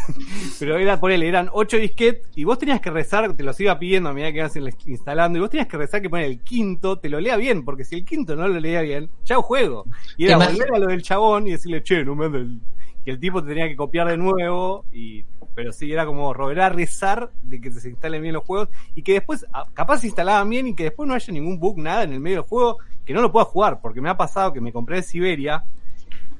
pero 0.58 0.76
era 0.76 1.00
por 1.00 1.10
él, 1.10 1.22
eran 1.22 1.48
8 1.52 1.76
disquetes 1.78 2.28
y 2.34 2.44
vos 2.44 2.58
tenías 2.58 2.80
que 2.80 2.90
rezar, 2.90 3.34
te 3.34 3.42
los 3.42 3.58
iba 3.60 3.78
pidiendo 3.78 4.10
a 4.10 4.12
medida 4.12 4.32
que 4.32 4.38
ibas 4.38 4.56
instalando, 4.86 5.38
y 5.38 5.40
vos 5.40 5.50
tenías 5.50 5.68
que 5.68 5.76
rezar 5.76 6.02
que 6.02 6.10
poner 6.10 6.26
el 6.26 6.40
quinto, 6.40 6.98
te 6.98 7.08
lo 7.08 7.20
lea 7.20 7.36
bien, 7.36 7.64
porque 7.64 7.84
si 7.84 7.96
el 7.96 8.04
quinto 8.04 8.36
no 8.36 8.46
lo 8.46 8.60
leía 8.60 8.82
bien, 8.82 9.10
ya 9.24 9.36
juego. 9.36 9.86
Y 10.16 10.26
era 10.26 10.36
volver 10.36 10.74
a 10.74 10.78
lo 10.78 10.86
del 10.88 11.02
chabón 11.02 11.46
y 11.46 11.52
decirle, 11.52 11.82
che, 11.82 12.04
no 12.04 12.14
me 12.14 12.26
el. 12.26 12.60
Que 13.04 13.10
el 13.10 13.18
tipo 13.20 13.42
te 13.42 13.48
tenía 13.48 13.68
que 13.68 13.76
copiar 13.76 14.08
de 14.08 14.16
nuevo, 14.16 14.84
y 14.92 15.24
pero 15.54 15.72
sí, 15.72 15.92
era 15.92 16.06
como 16.06 16.32
rogar 16.32 16.60
a 16.60 16.68
rezar 16.70 17.30
de 17.42 17.60
que 17.60 17.70
se 17.70 17.90
instalen 17.90 18.22
bien 18.22 18.32
los 18.34 18.44
juegos 18.44 18.68
y 18.94 19.02
que 19.02 19.12
después, 19.14 19.44
a- 19.52 19.66
capaz 19.74 19.98
se 19.98 20.06
instalaban 20.06 20.48
bien 20.48 20.68
y 20.68 20.74
que 20.74 20.84
después 20.84 21.06
no 21.06 21.14
haya 21.14 21.32
ningún 21.32 21.58
bug, 21.58 21.78
nada 21.78 22.04
en 22.04 22.12
el 22.12 22.20
medio 22.20 22.38
del 22.38 22.46
juego 22.48 22.78
que 23.04 23.12
no 23.12 23.20
lo 23.20 23.30
pueda 23.32 23.44
jugar, 23.44 23.80
porque 23.82 24.00
me 24.00 24.08
ha 24.08 24.16
pasado 24.16 24.52
que 24.52 24.60
me 24.60 24.72
compré 24.72 24.96
de 24.96 25.02
Siberia 25.02 25.64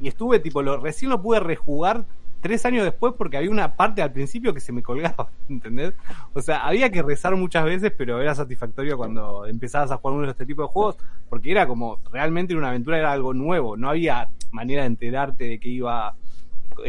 y 0.00 0.09
estuve 0.09 0.38
tipo, 0.38 0.62
lo, 0.62 0.78
recién 0.78 1.11
lo 1.11 1.21
pude 1.21 1.40
rejugar 1.40 2.04
tres 2.40 2.64
años 2.66 2.85
después 2.85 3.14
porque 3.16 3.37
había 3.37 3.50
una 3.50 3.76
parte 3.76 4.02
al 4.02 4.12
principio 4.12 4.52
que 4.54 4.61
se 4.61 4.73
me 4.73 4.83
colgaba, 4.83 5.28
¿entendés? 5.49 5.95
O 6.33 6.40
sea, 6.42 6.66
había 6.66 6.90
que 6.90 7.02
rezar 7.02 7.37
muchas 7.37 7.64
veces, 7.64 7.92
pero 7.97 8.21
era 8.21 8.35
satisfactorio 8.35 8.97
cuando 8.97 9.47
empezabas 9.47 9.90
a 9.90 9.97
jugar 9.99 10.16
uno 10.16 10.26
de 10.26 10.33
este 10.33 10.47
tipo 10.47 10.62
de 10.62 10.69
juegos, 10.69 10.97
porque 11.28 11.50
era 11.50 11.66
como, 11.66 11.99
realmente 12.11 12.54
una 12.57 12.69
aventura 12.71 12.99
era 12.99 13.12
algo 13.12 13.35
nuevo, 13.35 13.76
no 13.76 13.90
había 13.90 14.28
manera 14.52 14.83
de 14.83 14.88
enterarte 14.88 15.45
de 15.45 15.59
que 15.61 15.69
iba 15.69 16.14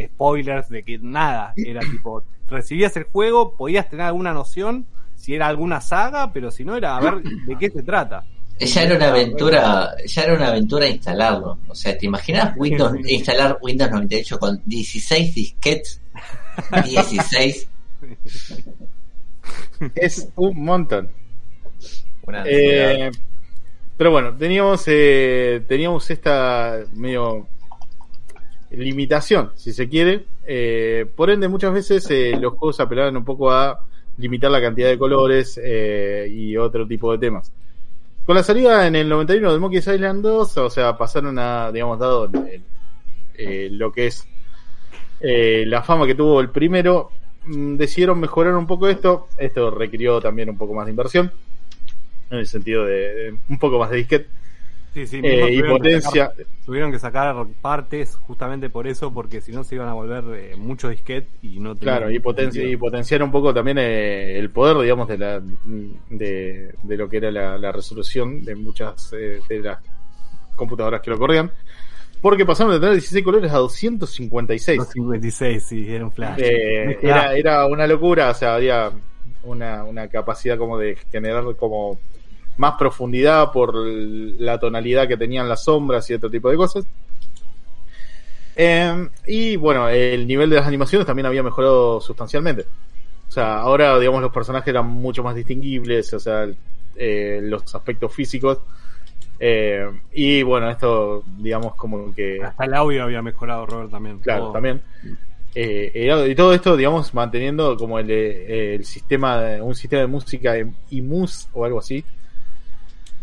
spoilers, 0.06 0.70
de 0.70 0.84
que 0.84 0.98
nada, 1.00 1.54
era 1.56 1.82
tipo, 1.82 2.24
recibías 2.48 2.96
el 2.98 3.04
juego, 3.04 3.56
podías 3.56 3.90
tener 3.90 4.06
alguna 4.06 4.34
noción 4.34 4.86
si 5.16 5.34
era 5.34 5.48
alguna 5.48 5.80
saga, 5.80 6.34
pero 6.34 6.52
si 6.52 6.66
no 6.66 6.76
era 6.76 6.98
a 6.98 7.00
ver 7.00 7.24
de 7.24 7.58
qué 7.58 7.70
se 7.70 7.84
trata. 7.84 8.26
Ya 8.60 8.84
era 8.84 8.96
una 8.96 9.08
aventura, 9.08 9.96
ya 10.06 10.24
era 10.24 10.34
una 10.36 10.48
aventura 10.50 10.88
instalarlo. 10.88 11.60
O 11.68 11.74
sea, 11.74 11.98
¿te 11.98 12.06
imaginas 12.06 12.54
Windows, 12.58 12.94
instalar 13.08 13.58
Windows 13.62 13.90
98 13.92 14.40
con 14.40 14.62
16 14.66 15.34
disquetes? 15.34 16.02
16. 16.86 17.70
Es 19.96 20.30
un 20.36 20.64
montón. 20.64 21.10
Una. 22.28 22.44
Eh, 22.46 23.10
pero 23.98 24.12
bueno, 24.12 24.36
teníamos 24.36 24.84
eh, 24.88 25.64
teníamos 25.68 26.10
esta 26.10 26.80
medio 26.94 27.48
limitación, 28.74 29.52
si 29.56 29.72
se 29.72 29.88
quiere. 29.88 30.26
Eh, 30.46 31.06
por 31.16 31.30
ende, 31.30 31.48
muchas 31.48 31.74
veces 31.74 32.10
eh, 32.10 32.36
los 32.40 32.54
juegos 32.54 32.80
apelaban 32.80 33.16
un 33.16 33.26
poco 33.26 33.52
a 33.52 33.80
limitar 34.18 34.52
la 34.52 34.62
cantidad 34.62 34.90
de 34.90 34.98
colores 34.98 35.60
eh, 35.64 36.28
y 36.30 36.58
otro 36.58 36.88
tipo 36.88 37.12
de 37.12 37.18
temas. 37.18 37.52
Con 38.26 38.36
la 38.36 38.44
salida 38.44 38.88
en 38.88 38.96
el 38.96 39.10
91 39.10 39.54
de 39.54 39.60
Monkey's 39.60 39.88
Island 39.88 40.24
2, 40.24 40.58
o 40.58 40.70
sea, 40.70 40.98
pasaron 40.98 41.38
a, 41.40 41.72
digamos, 41.72 42.00
dado 42.00 42.30
lo 42.30 43.92
que 43.92 44.08
es 44.08 44.28
la 45.20 45.82
fama 45.84 46.06
que 46.06 46.16
tuvo 46.16 46.40
el 46.40 46.50
primero, 46.50 47.12
mm, 47.46 47.76
decidieron 47.76 48.20
mejorar 48.20 48.56
un 48.56 48.68
poco 48.68 48.88
esto. 48.88 49.28
Esto 49.38 49.72
requirió 49.72 50.22
también 50.22 50.50
un 50.50 50.58
poco 50.58 50.74
más 50.74 50.86
de 50.86 50.92
inversión, 50.92 51.32
en 52.30 52.38
el 52.38 52.48
sentido 52.48 52.86
de, 52.86 53.14
de 53.14 53.36
un 53.50 53.60
poco 53.60 53.78
más 53.78 53.90
de 53.90 53.98
disquete 53.98 54.43
Sí, 54.94 55.08
sí, 55.08 55.22
eh, 55.24 55.48
y 55.54 55.62
que 55.62 55.68
potencia. 55.68 56.28
sacar- 56.30 56.46
tuvieron 56.66 56.92
que 56.92 57.00
sacar 57.00 57.36
partes 57.62 58.16
justamente 58.16 58.70
por 58.70 58.86
eso, 58.88 59.12
porque 59.12 59.42
si 59.42 59.52
no 59.52 59.64
se 59.64 59.74
iban 59.76 59.88
a 59.88 59.94
volver 59.94 60.24
eh, 60.36 60.56
mucho 60.56 60.90
disquete 60.90 61.28
y 61.42 61.60
no 61.60 61.76
tenían 61.76 61.98
Claro, 61.98 62.12
y, 62.12 62.20
potencia, 62.20 62.64
y 62.64 62.78
potenciar 62.78 63.24
un 63.24 63.32
poco 63.32 63.52
también 63.54 63.80
eh, 63.80 64.38
el 64.38 64.52
poder, 64.52 64.78
digamos, 64.78 65.08
de, 65.08 65.18
la, 65.18 65.42
de, 66.10 66.76
de 66.84 66.98
lo 66.98 67.10
que 67.10 67.18
era 67.18 67.32
la, 67.32 67.58
la 67.58 67.72
resolución 67.72 68.44
de 68.46 68.54
muchas 68.56 69.10
de 69.12 69.60
las 69.62 69.80
computadoras 70.56 71.02
que 71.02 71.10
lo 71.10 71.18
corrían. 71.18 71.52
Porque 72.22 72.46
pasaron 72.46 72.72
de 72.74 72.80
tener 72.80 72.94
16 72.94 73.26
colores 73.26 73.52
a 73.52 73.58
256. 73.58 74.78
256, 74.78 75.64
sí, 75.64 75.86
era 75.90 76.06
un 76.06 76.12
flash. 76.12 76.40
Era, 76.40 77.34
era 77.36 77.66
una 77.66 77.86
locura, 77.88 78.30
o 78.30 78.34
sea, 78.34 78.56
había 78.56 78.92
una, 79.44 79.84
una 79.84 80.08
capacidad 80.08 80.58
como 80.58 80.78
de 80.78 80.96
generar 81.12 81.44
como 81.58 82.00
más 82.58 82.76
profundidad 82.78 83.52
por 83.52 83.76
la 83.76 84.60
tonalidad 84.60 85.08
que 85.08 85.18
tenían 85.18 85.50
las 85.50 85.64
sombras 85.64 86.10
y 86.10 86.14
otro 86.14 86.30
tipo 86.30 86.50
de 86.50 86.58
cosas. 86.58 86.86
Eh, 88.56 89.08
y 89.28 89.56
bueno, 89.56 89.90
el 89.90 90.28
nivel 90.28 90.50
de 90.50 90.58
las 90.58 90.68
animaciones 90.68 91.08
también 91.08 91.26
había 91.26 91.44
mejorado 91.44 92.00
sustancialmente. 92.00 92.66
O 93.28 93.32
sea, 93.32 93.60
ahora, 93.60 93.98
digamos, 93.98 94.22
los 94.22 94.32
personajes 94.32 94.68
eran 94.68 94.86
mucho 94.88 95.24
más 95.24 95.36
distinguibles, 95.36 96.14
o 96.14 96.20
sea, 96.20 96.48
eh, 96.96 97.40
los 97.42 97.74
aspectos 97.74 98.14
físicos. 98.14 98.60
Eh, 99.40 99.90
y 100.14 100.44
bueno, 100.44 100.70
esto, 100.70 101.24
digamos, 101.38 101.74
como 101.76 102.14
que... 102.14 102.40
Hasta 102.44 102.66
el 102.66 102.74
audio 102.76 103.04
había 103.04 103.22
mejorado, 103.22 103.66
Robert, 103.66 103.90
también. 103.90 104.20
Claro, 104.20 104.44
Todo. 104.44 104.52
también. 104.54 104.82
Eh, 105.56 106.10
y 106.30 106.36
todo 106.36 106.54
esto, 106.54 106.78
digamos, 106.78 107.14
manteniendo 107.14 107.76
como 107.78 108.00
el, 108.00 108.10
eh, 108.10 108.76
el 108.76 108.86
sistema, 108.86 109.42
un 109.62 109.76
sistema 109.76 110.02
de 110.02 110.08
música 110.08 110.56
em- 110.56 110.74
IMUS 110.92 111.50
o 111.54 111.66
algo 111.66 111.80
así, 111.80 112.04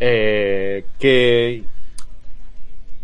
eh, 0.01 0.85
que, 0.99 1.65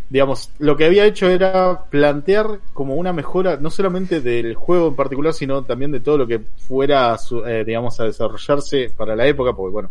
digamos, 0.09 0.51
lo 0.59 0.77
que 0.77 0.85
había 0.85 1.05
hecho 1.05 1.29
era 1.29 1.85
plantear 1.91 2.61
como 2.73 2.95
una 2.95 3.13
mejora, 3.13 3.57
no 3.61 3.71
solamente 3.71 4.21
del 4.21 4.55
juego 4.55 4.89
en 4.89 4.97
particular, 4.97 5.35
sino 5.35 5.65
también 5.65 5.91
de 5.91 6.01
todo 6.01 6.19
lo 6.19 6.27
que 6.27 6.41
fuera, 6.69 7.17
eh, 7.47 7.65
digamos, 7.67 7.99
a 7.99 8.05
desarrollarse 8.05 8.91
para 8.97 9.17
la 9.17 9.27
época, 9.27 9.53
porque 9.53 9.73
bueno, 9.73 9.91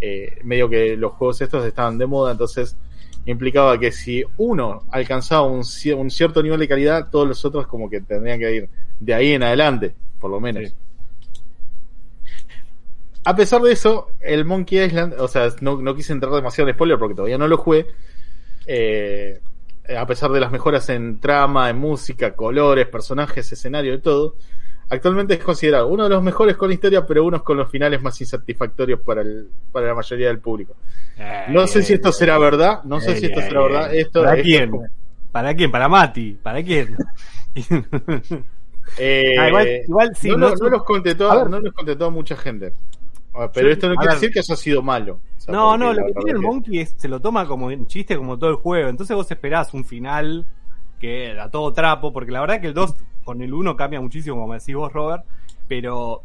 eh, 0.00 0.38
medio 0.44 0.68
que 0.68 0.96
los 0.96 1.12
juegos 1.14 1.40
estos 1.40 1.64
estaban 1.66 1.98
de 1.98 2.06
moda, 2.06 2.32
entonces 2.32 2.76
implicaba 3.26 3.78
que 3.78 3.92
si 3.92 4.24
uno 4.38 4.84
alcanzaba 4.90 5.42
un, 5.42 5.62
cier- 5.62 5.96
un 5.96 6.10
cierto 6.10 6.42
nivel 6.42 6.60
de 6.60 6.68
calidad, 6.68 7.08
todos 7.10 7.28
los 7.28 7.44
otros 7.44 7.66
como 7.66 7.90
que 7.90 8.00
tendrían 8.02 8.38
que 8.40 8.54
ir 8.56 8.70
de 9.00 9.14
ahí 9.14 9.32
en 9.32 9.42
adelante, 9.44 9.94
por 10.20 10.30
lo 10.30 10.40
menos. 10.40 10.74
A 13.24 13.36
pesar 13.36 13.60
de 13.62 13.72
eso, 13.72 14.08
el 14.20 14.44
Monkey 14.44 14.78
Island, 14.84 15.14
o 15.18 15.28
sea, 15.28 15.48
no, 15.60 15.80
no 15.82 15.94
quise 15.94 16.12
entrar 16.12 16.32
demasiado 16.32 16.68
en 16.68 16.74
spoiler 16.74 16.98
porque 16.98 17.14
todavía 17.14 17.38
no 17.38 17.46
lo 17.48 17.58
jugué. 17.58 17.86
eh, 18.66 19.40
a 19.96 20.06
pesar 20.06 20.30
de 20.32 20.40
las 20.40 20.52
mejoras 20.52 20.88
en 20.90 21.18
trama, 21.18 21.70
en 21.70 21.78
música, 21.78 22.34
colores, 22.34 22.86
personajes, 22.88 23.50
escenario 23.50 23.94
y 23.94 24.00
todo, 24.00 24.34
actualmente 24.90 25.32
es 25.34 25.40
considerado 25.42 25.88
uno 25.88 26.04
de 26.04 26.10
los 26.10 26.22
mejores 26.22 26.56
con 26.58 26.70
historia, 26.70 27.06
pero 27.06 27.24
unos 27.24 27.42
con 27.42 27.56
los 27.56 27.70
finales 27.70 28.02
más 28.02 28.20
insatisfactorios 28.20 29.00
para, 29.00 29.22
el, 29.22 29.48
para 29.72 29.86
la 29.86 29.94
mayoría 29.94 30.26
del 30.28 30.40
público. 30.40 30.74
Eh, 31.16 31.46
No 31.48 31.66
sé 31.66 31.82
si 31.82 31.94
esto 31.94 32.12
será 32.12 32.36
verdad, 32.38 32.82
no 32.84 33.00
sé 33.00 33.12
eh, 33.12 33.16
si 33.16 33.26
esto 33.26 33.40
eh, 33.40 33.42
será 33.44 33.62
verdad. 33.62 33.94
Esto, 33.94 34.20
¿Para 34.24 34.34
esto 34.34 34.44
quién? 34.44 34.70
como- 34.70 34.86
¿Para 35.32 35.54
quién? 35.54 35.70
¿Para 35.70 35.88
Mati? 35.88 36.38
¿Para 36.42 36.62
quién? 36.62 36.94
Eh, 38.98 39.34
Ah, 39.38 39.48
igual- 39.48 39.68
igual 39.86 40.16
sí, 40.16 40.28
no, 40.30 40.36
no- 40.38 40.48
lo- 40.50 40.56
no 40.56 40.68
los 40.70 40.82
contestó, 40.84 41.30
A 41.30 41.36
ver. 41.38 41.50
no 41.50 41.60
los 41.60 41.74
contestó 41.74 42.10
mucha 42.10 42.36
gente. 42.36 42.72
Ah, 43.38 43.50
Pero 43.52 43.70
esto 43.70 43.88
no 43.88 43.94
quiere 43.94 44.14
decir 44.14 44.30
que 44.32 44.40
haya 44.40 44.56
sido 44.56 44.82
malo. 44.82 45.20
O 45.36 45.40
sea, 45.40 45.54
No, 45.54 45.76
no, 45.76 45.92
lo 45.92 46.06
que 46.06 46.12
tiene 46.14 46.30
el 46.32 46.38
Monkey 46.38 46.80
es, 46.80 46.94
se 46.96 47.08
lo 47.08 47.20
toma 47.20 47.46
como 47.46 47.66
un 47.66 47.86
chiste 47.86 48.16
como 48.16 48.38
todo 48.38 48.50
el 48.50 48.56
juego. 48.56 48.88
Entonces 48.88 49.14
vos 49.14 49.30
esperás 49.30 49.72
un 49.74 49.84
final 49.84 50.46
que 50.98 51.30
era 51.30 51.50
todo 51.50 51.72
trapo, 51.72 52.12
porque 52.12 52.32
la 52.32 52.40
verdad 52.40 52.60
que 52.60 52.66
el 52.66 52.74
2 52.74 52.94
con 53.24 53.40
el 53.42 53.54
1 53.54 53.76
cambia 53.76 54.00
muchísimo, 54.00 54.40
como 54.40 54.54
decís 54.54 54.74
vos, 54.74 54.92
Robert, 54.92 55.24
pero 55.68 56.22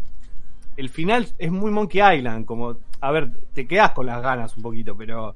el 0.78 0.90
final 0.90 1.28
es 1.38 1.52
muy 1.52 1.70
Monkey 1.70 2.02
Island, 2.18 2.46
como, 2.46 2.78
a 3.02 3.12
ver, 3.12 3.32
te 3.54 3.68
quedás 3.68 3.92
con 3.92 4.06
las 4.06 4.22
ganas 4.22 4.56
un 4.58 4.64
poquito, 4.64 4.96
pero, 4.96 5.36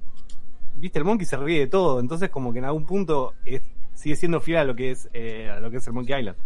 viste, 0.75 0.99
el 0.99 1.05
Monkey 1.05 1.25
se 1.25 1.37
ríe 1.37 1.59
de 1.59 1.67
todo, 1.67 1.99
entonces 1.99 2.29
como 2.29 2.51
que 2.51 2.59
en 2.59 2.65
algún 2.65 2.85
punto 2.85 3.33
es, 3.45 3.61
sigue 3.93 4.15
siendo 4.15 4.39
fiel 4.39 4.57
a 4.57 4.63
lo 4.63 4.75
que 4.75 4.91
es, 4.91 5.09
eh, 5.13 5.49
a 5.49 5.59
lo 5.59 5.69
que 5.69 5.77
es 5.77 5.87
el 5.87 5.93
Monkey 5.93 6.17
Island. 6.19 6.37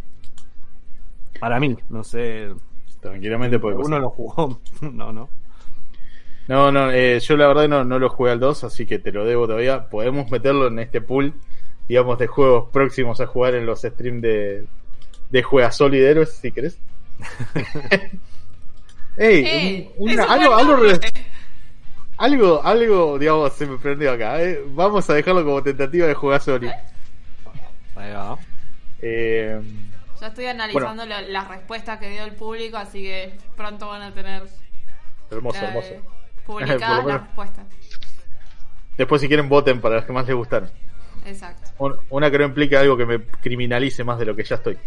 Para 1.40 1.60
mí, 1.60 1.78
no 1.90 2.04
sé, 2.04 2.54
Tranquilamente 3.02 3.60
puede 3.60 3.76
uno 3.76 3.84
pasar. 3.86 4.02
lo 4.02 4.10
jugó, 4.12 4.60
no, 4.82 5.12
no. 5.12 5.30
No, 6.48 6.72
no, 6.72 6.92
eh, 6.92 7.20
yo 7.20 7.38
la 7.38 7.48
verdad 7.48 7.68
no, 7.68 7.84
no 7.84 7.98
lo 8.00 8.10
jugué 8.10 8.32
al 8.32 8.40
2, 8.40 8.64
así 8.64 8.86
que 8.86 9.00
te 9.00 9.12
lo 9.12 9.26
debo 9.26 9.46
todavía. 9.48 9.90
Podemos 9.90 10.30
meterlo 10.32 10.68
en 10.68 10.80
este 10.80 11.00
pool, 11.02 11.34
digamos, 11.88 12.18
de 12.20 12.28
juegos 12.28 12.70
próximos 12.72 13.22
a 13.22 13.28
jugar 13.28 13.56
en 13.56 13.66
los 13.66 13.82
streams 13.82 14.22
de, 14.22 14.66
de 15.30 15.44
Juegasol 15.44 15.96
y 15.96 16.00
de 16.00 16.10
Héroes, 16.12 16.32
si 16.34 16.52
querés. 16.52 16.78
Ey, 19.18 19.44
Eh, 19.46 19.92
un- 19.98 20.12
una- 20.12 20.26
un 20.26 20.32
algo, 20.32 20.56
algo, 20.56 20.76
algo, 22.18 22.62
algo, 22.64 23.20
digamos, 23.20 23.54
se 23.54 23.66
me 23.66 23.78
prendió 23.78 24.12
acá. 24.12 24.42
eh. 24.42 24.62
Vamos 24.74 25.10
a 25.10 25.14
dejarlo 25.14 25.44
como 25.44 25.62
tentativa 25.64 26.08
de 26.08 26.14
Juegasol. 26.14 26.66
Ahí 27.96 28.14
va. 28.14 28.38
Eh, 29.02 29.60
Ya 30.22 30.28
estoy 30.28 30.46
analizando 30.46 31.06
la- 31.06 31.22
las 31.22 31.48
respuestas 31.48 32.00
que 32.00 32.10
dio 32.10 32.24
el 32.24 32.34
público, 32.34 32.78
así 32.78 33.02
que 33.04 33.34
pronto 33.58 33.88
van 33.88 34.04
a 34.04 34.14
tener 34.14 34.44
hermoso, 35.32 35.66
hermoso. 35.66 35.90
Por 36.46 36.62
publicadas 36.64 36.82
lo 36.98 37.04
menos. 37.04 37.06
las 37.08 37.22
respuestas. 37.28 37.66
Después, 38.98 39.22
si 39.22 39.28
quieren, 39.28 39.50
voten 39.50 39.82
para 39.82 39.96
las 39.98 40.06
que 40.06 40.14
más 40.14 40.28
les 40.28 40.36
gustaron. 40.36 40.70
Exacto. 41.26 41.70
Un- 41.80 41.96
Una 42.10 42.30
que 42.32 42.38
no 42.40 42.46
implica 42.46 42.80
algo 42.80 42.96
que 42.98 43.06
me 43.06 43.24
criminalice 43.24 44.04
más 44.04 44.20
de 44.20 44.26
lo 44.26 44.36
que 44.36 44.44
ya 44.44 44.56
estoy. 44.56 44.78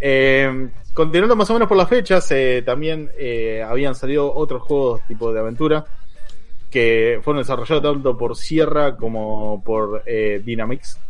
Eh, 0.00 0.68
continuando 0.94 1.34
más 1.34 1.50
o 1.50 1.54
menos 1.54 1.68
por 1.68 1.76
las 1.76 1.88
fechas, 1.88 2.30
eh, 2.30 2.62
también 2.64 3.10
eh, 3.18 3.64
habían 3.66 3.94
salido 3.96 4.32
otros 4.32 4.62
juegos 4.62 5.02
tipo 5.08 5.32
de 5.32 5.40
aventura 5.40 5.84
que 6.70 7.20
fueron 7.24 7.42
desarrollados 7.42 7.82
tanto 7.82 8.16
por 8.16 8.36
Sierra 8.36 8.96
como 8.96 9.62
por 9.64 10.02
eh, 10.06 10.40
Dynamix. 10.44 11.00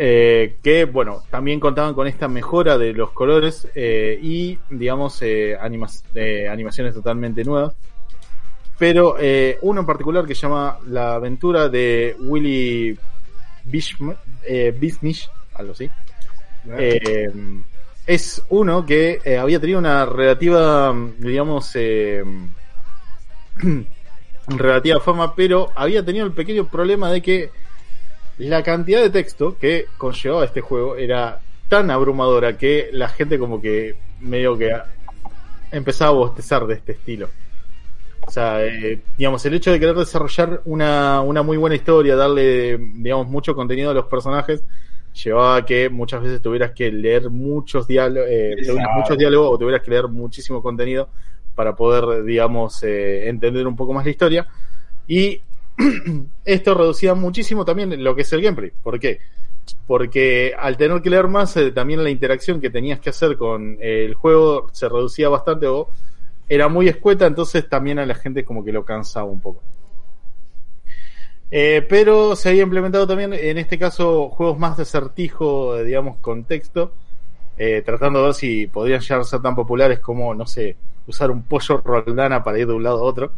Eh, 0.00 0.58
que 0.62 0.84
bueno, 0.84 1.24
también 1.28 1.58
contaban 1.58 1.92
con 1.92 2.06
esta 2.06 2.28
mejora 2.28 2.78
de 2.78 2.92
los 2.92 3.10
colores 3.10 3.66
eh, 3.74 4.16
y 4.22 4.56
digamos 4.70 5.20
eh, 5.22 5.56
animas- 5.60 6.04
eh, 6.14 6.48
animaciones 6.48 6.94
totalmente 6.94 7.42
nuevas. 7.42 7.74
Pero 8.78 9.16
eh, 9.18 9.58
uno 9.62 9.80
en 9.80 9.86
particular 9.86 10.24
que 10.24 10.36
se 10.36 10.42
llama 10.42 10.78
La 10.86 11.14
aventura 11.14 11.68
de 11.68 12.14
Willy 12.20 12.96
Bishm, 13.64 14.12
Bismish, 14.78 15.28
algo 15.54 15.72
así. 15.72 15.90
Es 18.06 18.40
uno 18.50 18.86
que 18.86 19.20
había 19.38 19.60
tenido 19.60 19.80
una 19.80 20.06
relativa, 20.06 20.94
digamos, 21.18 21.72
relativa 24.46 25.00
fama, 25.00 25.34
pero 25.34 25.72
había 25.74 26.04
tenido 26.04 26.24
el 26.24 26.32
pequeño 26.32 26.68
problema 26.68 27.10
de 27.10 27.20
que 27.20 27.50
la 28.38 28.62
cantidad 28.62 29.00
de 29.00 29.10
texto 29.10 29.56
que 29.58 29.86
conllevaba 29.96 30.44
este 30.44 30.60
juego 30.60 30.96
era 30.96 31.40
tan 31.68 31.90
abrumadora 31.90 32.56
que 32.56 32.88
la 32.92 33.08
gente 33.08 33.38
como 33.38 33.60
que 33.60 33.96
medio 34.20 34.56
que 34.56 34.72
empezaba 35.70 36.10
a 36.10 36.14
bostezar 36.14 36.66
de 36.66 36.74
este 36.74 36.92
estilo. 36.92 37.28
O 38.26 38.30
sea, 38.30 38.64
eh, 38.64 39.00
digamos, 39.16 39.44
el 39.46 39.54
hecho 39.54 39.72
de 39.72 39.80
querer 39.80 39.96
desarrollar 39.96 40.60
una, 40.66 41.22
una 41.22 41.42
muy 41.42 41.56
buena 41.56 41.76
historia, 41.76 42.14
darle, 42.14 42.76
digamos, 42.76 43.26
mucho 43.26 43.54
contenido 43.54 43.90
a 43.90 43.94
los 43.94 44.06
personajes, 44.06 44.62
llevaba 45.24 45.56
a 45.56 45.64
que 45.64 45.88
muchas 45.88 46.22
veces 46.22 46.42
tuvieras 46.42 46.72
que 46.72 46.92
leer 46.92 47.30
muchos 47.30 47.86
diálogos, 47.86 48.28
Exacto. 48.30 48.90
muchos 48.96 49.18
diálogos 49.18 49.54
o 49.54 49.58
tuvieras 49.58 49.82
que 49.82 49.90
leer 49.90 50.08
muchísimo 50.08 50.62
contenido 50.62 51.08
para 51.54 51.74
poder, 51.74 52.22
digamos, 52.22 52.82
eh, 52.82 53.28
entender 53.28 53.66
un 53.66 53.76
poco 53.76 53.92
más 53.92 54.04
la 54.04 54.10
historia. 54.10 54.46
Y 55.06 55.40
esto 56.44 56.74
reducía 56.74 57.14
muchísimo 57.14 57.64
también 57.64 58.02
lo 58.02 58.14
que 58.14 58.22
es 58.22 58.32
el 58.32 58.42
gameplay. 58.42 58.72
¿Por 58.82 58.98
qué? 58.98 59.20
Porque 59.86 60.54
al 60.58 60.76
tener 60.76 61.00
que 61.02 61.10
leer 61.10 61.28
más, 61.28 61.56
eh, 61.56 61.70
también 61.72 62.02
la 62.02 62.10
interacción 62.10 62.60
que 62.60 62.70
tenías 62.70 63.00
que 63.00 63.10
hacer 63.10 63.36
con 63.36 63.78
el 63.80 64.14
juego 64.14 64.68
se 64.72 64.88
reducía 64.88 65.28
bastante 65.28 65.66
o 65.66 65.88
era 66.48 66.68
muy 66.68 66.88
escueta, 66.88 67.26
entonces 67.26 67.68
también 67.68 67.98
a 67.98 68.06
la 68.06 68.14
gente 68.14 68.44
como 68.44 68.64
que 68.64 68.72
lo 68.72 68.84
cansaba 68.84 69.26
un 69.26 69.40
poco. 69.40 69.62
Eh, 71.50 71.86
pero 71.88 72.36
se 72.36 72.50
había 72.50 72.62
implementado 72.62 73.06
también, 73.06 73.32
en 73.32 73.58
este 73.58 73.78
caso, 73.78 74.28
juegos 74.28 74.58
más 74.58 74.76
de 74.76 74.82
acertijo, 74.82 75.76
eh, 75.76 75.84
digamos, 75.84 76.18
contexto, 76.18 76.92
eh, 77.56 77.82
tratando 77.84 78.20
de 78.20 78.26
ver 78.26 78.34
si 78.34 78.66
podrían 78.66 79.00
llegar 79.00 79.20
a 79.20 79.24
ser 79.24 79.40
tan 79.40 79.54
populares 79.54 79.98
como, 80.00 80.34
no 80.34 80.46
sé, 80.46 80.76
usar 81.06 81.30
un 81.30 81.42
pollo 81.42 81.78
roldana 81.78 82.42
para 82.44 82.58
ir 82.58 82.66
de 82.66 82.74
un 82.74 82.82
lado 82.82 82.98
a 82.98 83.02
otro. 83.02 83.32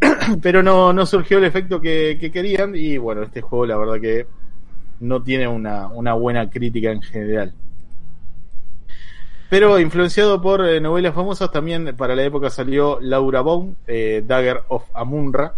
pero 0.42 0.62
no, 0.62 0.92
no 0.92 1.06
surgió 1.06 1.38
el 1.38 1.44
efecto 1.44 1.80
que, 1.80 2.18
que, 2.20 2.30
querían 2.30 2.74
y 2.74 2.98
bueno, 2.98 3.22
este 3.22 3.40
juego 3.40 3.66
la 3.66 3.76
verdad 3.76 4.00
que 4.00 4.26
no 5.00 5.22
tiene 5.22 5.48
una, 5.48 5.88
una 5.88 6.14
buena 6.14 6.50
crítica 6.50 6.90
en 6.90 7.02
general. 7.02 7.54
Pero 9.48 9.80
influenciado 9.80 10.42
por 10.42 10.66
eh, 10.66 10.78
novelas 10.80 11.14
famosas, 11.14 11.50
también 11.50 11.96
para 11.96 12.14
la 12.14 12.22
época 12.22 12.50
salió 12.50 12.98
Laura 13.00 13.40
Baum, 13.40 13.74
eh, 13.86 14.22
Dagger 14.26 14.62
of 14.68 14.84
Amunra, 14.92 15.54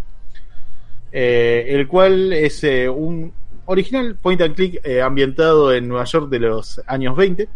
eh, 1.10 1.66
el 1.70 1.88
cual 1.88 2.32
es 2.32 2.62
un 2.62 3.32
original 3.66 4.16
point 4.16 4.40
and 4.42 4.54
click 4.54 4.80
ambientado 5.02 5.72
en 5.72 5.88
Nueva 5.88 6.04
York 6.04 6.28
de 6.28 6.38
los 6.38 6.80
años 6.86 7.16
20, 7.16 7.48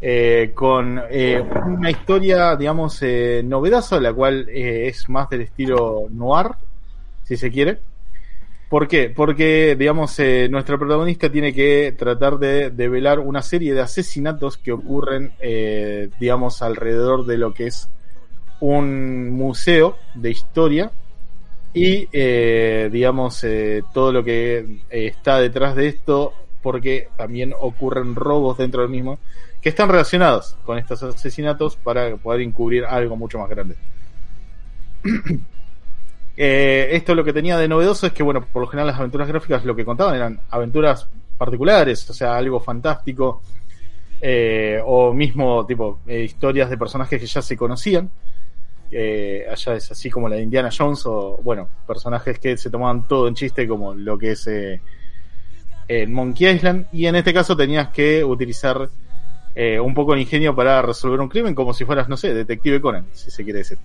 eh, 0.00 0.52
con 0.54 1.00
eh, 1.10 1.42
una 1.66 1.90
historia, 1.90 2.56
digamos, 2.56 3.02
eh, 3.02 3.42
novedosa, 3.44 4.00
la 4.00 4.12
cual 4.12 4.48
eh, 4.48 4.88
es 4.88 5.08
más 5.08 5.28
del 5.28 5.42
estilo 5.42 6.06
noir, 6.10 6.52
si 7.24 7.36
se 7.36 7.50
quiere. 7.50 7.78
¿Por 8.68 8.86
qué? 8.86 9.10
Porque, 9.10 9.74
digamos, 9.76 10.18
eh, 10.20 10.48
nuestra 10.48 10.78
protagonista 10.78 11.30
tiene 11.30 11.52
que 11.52 11.92
tratar 11.98 12.38
de 12.38 12.70
develar 12.70 13.18
una 13.18 13.42
serie 13.42 13.74
de 13.74 13.80
asesinatos 13.80 14.56
que 14.56 14.72
ocurren, 14.72 15.32
eh, 15.40 16.08
digamos, 16.20 16.62
alrededor 16.62 17.26
de 17.26 17.36
lo 17.36 17.52
que 17.52 17.66
es 17.66 17.88
un 18.60 19.30
museo 19.30 19.96
de 20.14 20.30
historia 20.30 20.92
y, 21.72 22.06
digamos, 22.90 23.44
todo 23.94 24.12
lo 24.12 24.24
que 24.24 24.80
está 24.90 25.38
detrás 25.40 25.74
de 25.76 25.86
esto, 25.88 26.32
porque 26.62 27.08
también 27.16 27.54
ocurren 27.58 28.14
robos 28.14 28.58
dentro 28.58 28.82
del 28.82 28.90
mismo 28.90 29.18
que 29.60 29.68
están 29.68 29.88
relacionados 29.88 30.56
con 30.64 30.78
estos 30.78 31.02
asesinatos 31.02 31.76
para 31.76 32.16
poder 32.16 32.40
encubrir 32.40 32.84
algo 32.84 33.16
mucho 33.16 33.38
más 33.38 33.48
grande. 33.48 33.76
Eh, 36.42 36.96
esto 36.96 37.14
lo 37.14 37.22
que 37.22 37.34
tenía 37.34 37.58
de 37.58 37.68
novedoso 37.68 38.06
es 38.06 38.14
que, 38.14 38.22
bueno, 38.22 38.42
por 38.50 38.62
lo 38.62 38.66
general 38.66 38.86
las 38.86 38.98
aventuras 38.98 39.28
gráficas 39.28 39.62
lo 39.66 39.76
que 39.76 39.84
contaban 39.84 40.14
eran 40.14 40.40
aventuras 40.48 41.06
particulares, 41.36 42.08
o 42.08 42.14
sea, 42.14 42.34
algo 42.34 42.60
fantástico, 42.60 43.42
eh, 44.22 44.80
o 44.82 45.12
mismo 45.12 45.66
tipo 45.66 46.00
eh, 46.06 46.22
historias 46.22 46.70
de 46.70 46.78
personajes 46.78 47.20
que 47.20 47.26
ya 47.26 47.42
se 47.42 47.58
conocían. 47.58 48.10
Allá 48.90 49.74
es 49.74 49.90
así 49.90 50.08
como 50.08 50.30
la 50.30 50.36
de 50.36 50.42
Indiana 50.42 50.70
Jones, 50.74 51.04
o 51.04 51.38
bueno, 51.42 51.68
personajes 51.86 52.38
que 52.38 52.56
se 52.56 52.70
tomaban 52.70 53.06
todo 53.06 53.28
en 53.28 53.34
chiste, 53.34 53.68
como 53.68 53.92
lo 53.92 54.16
que 54.16 54.30
es 54.30 54.46
eh, 54.46 54.80
en 55.98 56.12
Monkey 56.12 56.48
Island, 56.48 56.86
y 56.92 57.06
en 57.06 57.16
este 57.16 57.34
caso 57.34 57.56
tenías 57.56 57.88
que 57.88 58.24
utilizar 58.24 58.88
eh, 59.54 59.80
un 59.80 59.94
poco 59.94 60.14
de 60.14 60.20
ingenio 60.20 60.54
para 60.54 60.82
resolver 60.82 61.20
un 61.20 61.28
crimen, 61.28 61.54
como 61.54 61.74
si 61.74 61.84
fueras, 61.84 62.08
no 62.08 62.16
sé, 62.16 62.32
Detective 62.34 62.80
Conan, 62.80 63.06
si 63.12 63.30
se 63.30 63.44
quiere 63.44 63.60
decir. 63.60 63.78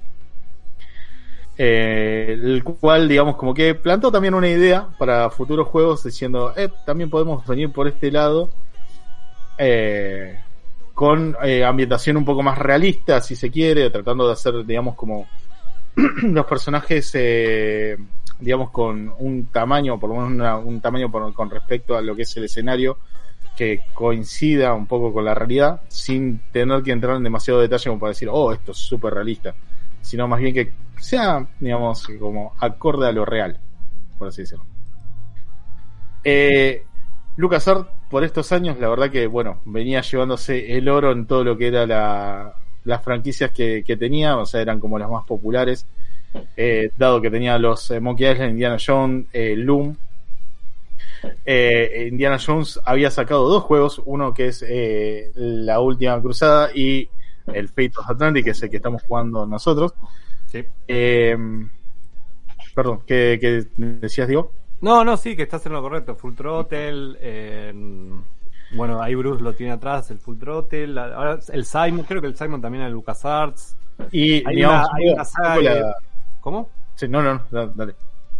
Eh, 1.58 2.38
el 2.38 2.64
cual, 2.64 3.08
digamos, 3.08 3.38
como 3.38 3.54
que 3.54 3.76
plantó 3.76 4.12
también 4.12 4.34
una 4.34 4.50
idea 4.50 4.90
para 4.98 5.30
futuros 5.30 5.68
juegos 5.70 6.04
diciendo, 6.04 6.54
eh, 6.58 6.70
también 6.86 7.10
podemos 7.10 7.48
venir 7.48 7.72
por 7.72 7.88
este 7.88 8.12
lado 8.12 8.50
eh, 9.58 10.38
con 10.94 11.36
eh, 11.44 11.64
ambientación 11.64 12.18
un 12.18 12.26
poco 12.26 12.44
más 12.44 12.58
realista, 12.58 13.22
si 13.22 13.36
se 13.36 13.50
quiere, 13.50 13.90
tratando 13.90 14.28
de 14.28 14.34
hacer, 14.34 14.66
digamos, 14.66 14.96
como 14.96 15.28
los 16.24 16.46
personajes, 16.46 17.14
digamos, 18.40 18.70
con 18.72 19.14
un 19.20 19.46
tamaño, 19.46 19.98
por 19.98 20.10
lo 20.10 20.16
menos 20.18 20.32
una- 20.32 20.58
un 20.58 20.82
tamaño 20.82 21.10
con 21.34 21.50
respecto 21.50 21.96
a 21.96 22.02
lo 22.02 22.16
que 22.16 22.24
es 22.24 22.36
el 22.38 22.46
escenario, 22.46 22.98
que 23.56 23.82
coincida 23.94 24.74
un 24.74 24.86
poco 24.86 25.14
con 25.14 25.26
la 25.26 25.34
realidad, 25.34 25.82
sin 25.88 26.40
tener 26.52 26.84
que 26.84 26.92
entrar 26.92 27.16
en 27.16 27.24
demasiado 27.24 27.62
detalle 27.62 27.90
como 27.90 28.00
para 28.00 28.12
decir, 28.12 28.30
oh, 28.32 28.52
esto 28.52 28.72
es 28.72 28.78
súper 28.78 29.14
realista, 29.14 29.56
sino 30.02 30.28
más 30.28 30.40
bien 30.40 30.54
que 30.54 30.72
sea, 31.00 31.46
digamos, 31.60 32.08
como 32.20 32.54
acorde 32.60 33.08
a 33.08 33.12
lo 33.12 33.26
real, 33.26 33.60
por 34.18 34.28
así 34.28 34.42
decirlo. 34.42 34.66
Eh, 36.24 36.84
LucasArts, 37.38 37.90
por 38.10 38.24
estos 38.24 38.52
años, 38.52 38.80
la 38.80 38.90
verdad 38.90 39.10
que, 39.10 39.28
bueno, 39.28 39.62
venía 39.66 40.02
llevándose 40.02 40.78
el 40.78 40.90
oro 40.90 41.12
en 41.12 41.26
todo 41.26 41.44
lo 41.44 41.58
que 41.58 41.68
era 41.68 41.86
la, 41.86 42.56
las 42.84 43.04
franquicias 43.04 43.52
que, 43.52 43.84
que 43.86 43.98
tenía, 43.98 44.38
o 44.38 44.46
sea, 44.46 44.62
eran 44.62 44.80
como 44.80 44.98
las 44.98 45.10
más 45.10 45.26
populares, 45.26 45.86
eh, 46.56 46.90
dado 46.98 47.22
que 47.22 47.30
tenía 47.30 47.58
los 47.58 47.92
eh, 47.92 48.00
Monkey 48.00 48.32
Island, 48.32 48.52
Indiana 48.52 48.78
Jones, 48.84 49.26
eh, 49.34 49.56
Loom. 49.56 49.96
Eh, 51.46 52.08
Indiana 52.12 52.38
Jones 52.44 52.80
había 52.86 53.10
sacado 53.12 53.48
dos 53.50 53.64
juegos, 53.64 54.02
uno 54.06 54.34
que 54.34 54.48
es 54.48 54.64
eh, 54.68 55.32
La 55.36 55.80
Última 55.80 56.20
Cruzada 56.22 56.70
y 56.74 57.10
el 57.54 57.68
Fate 57.70 57.94
of 57.98 58.10
Atlantic, 58.10 58.46
que 58.46 58.52
es 58.52 58.64
el 58.64 58.70
que 58.70 58.78
estamos 58.78 59.04
jugando 59.04 59.46
nosotros. 59.46 59.94
Sí. 60.48 60.64
Eh, 60.88 61.38
perdón, 62.74 63.02
¿qué, 63.06 63.38
qué 63.40 63.66
decías, 63.78 64.28
Diego? 64.28 64.52
No, 64.82 65.04
no, 65.04 65.18
sí, 65.18 65.36
que 65.36 65.44
estás 65.44 65.66
en 65.66 65.74
lo 65.74 65.82
correcto. 65.82 66.16
Full 66.16 66.34
Throttle. 66.36 67.74
bueno, 68.72 69.02
ahí 69.02 69.16
Bruce 69.16 69.42
lo 69.44 69.54
tiene 69.54 69.74
atrás, 69.74 70.12
el 70.12 70.20
Full 70.20 70.38
Throttle. 70.38 71.00
Ahora 71.00 71.40
el 71.52 71.66
Simon, 71.66 72.04
creo 72.08 72.22
que 72.22 72.28
el 72.28 72.36
Simon 72.36 72.62
también 72.62 72.84
era 72.84 72.92
LucasArts. 72.92 73.78
Y, 74.12 74.46
Hay 74.48 74.56
digamos, 74.58 74.88
una- 74.90 74.98
hay 74.98 75.10
una 75.10 75.22
un 75.22 75.26
saga 75.26 75.50
poco 75.56 75.62
que- 75.62 75.80
la- 75.80 75.96
¿Cómo? 76.42 76.70
sí, 76.96 77.08
no, 77.08 77.22
no, 77.24 77.34
no, 77.36 77.42
da- 77.50 77.72
dale. 77.74 77.96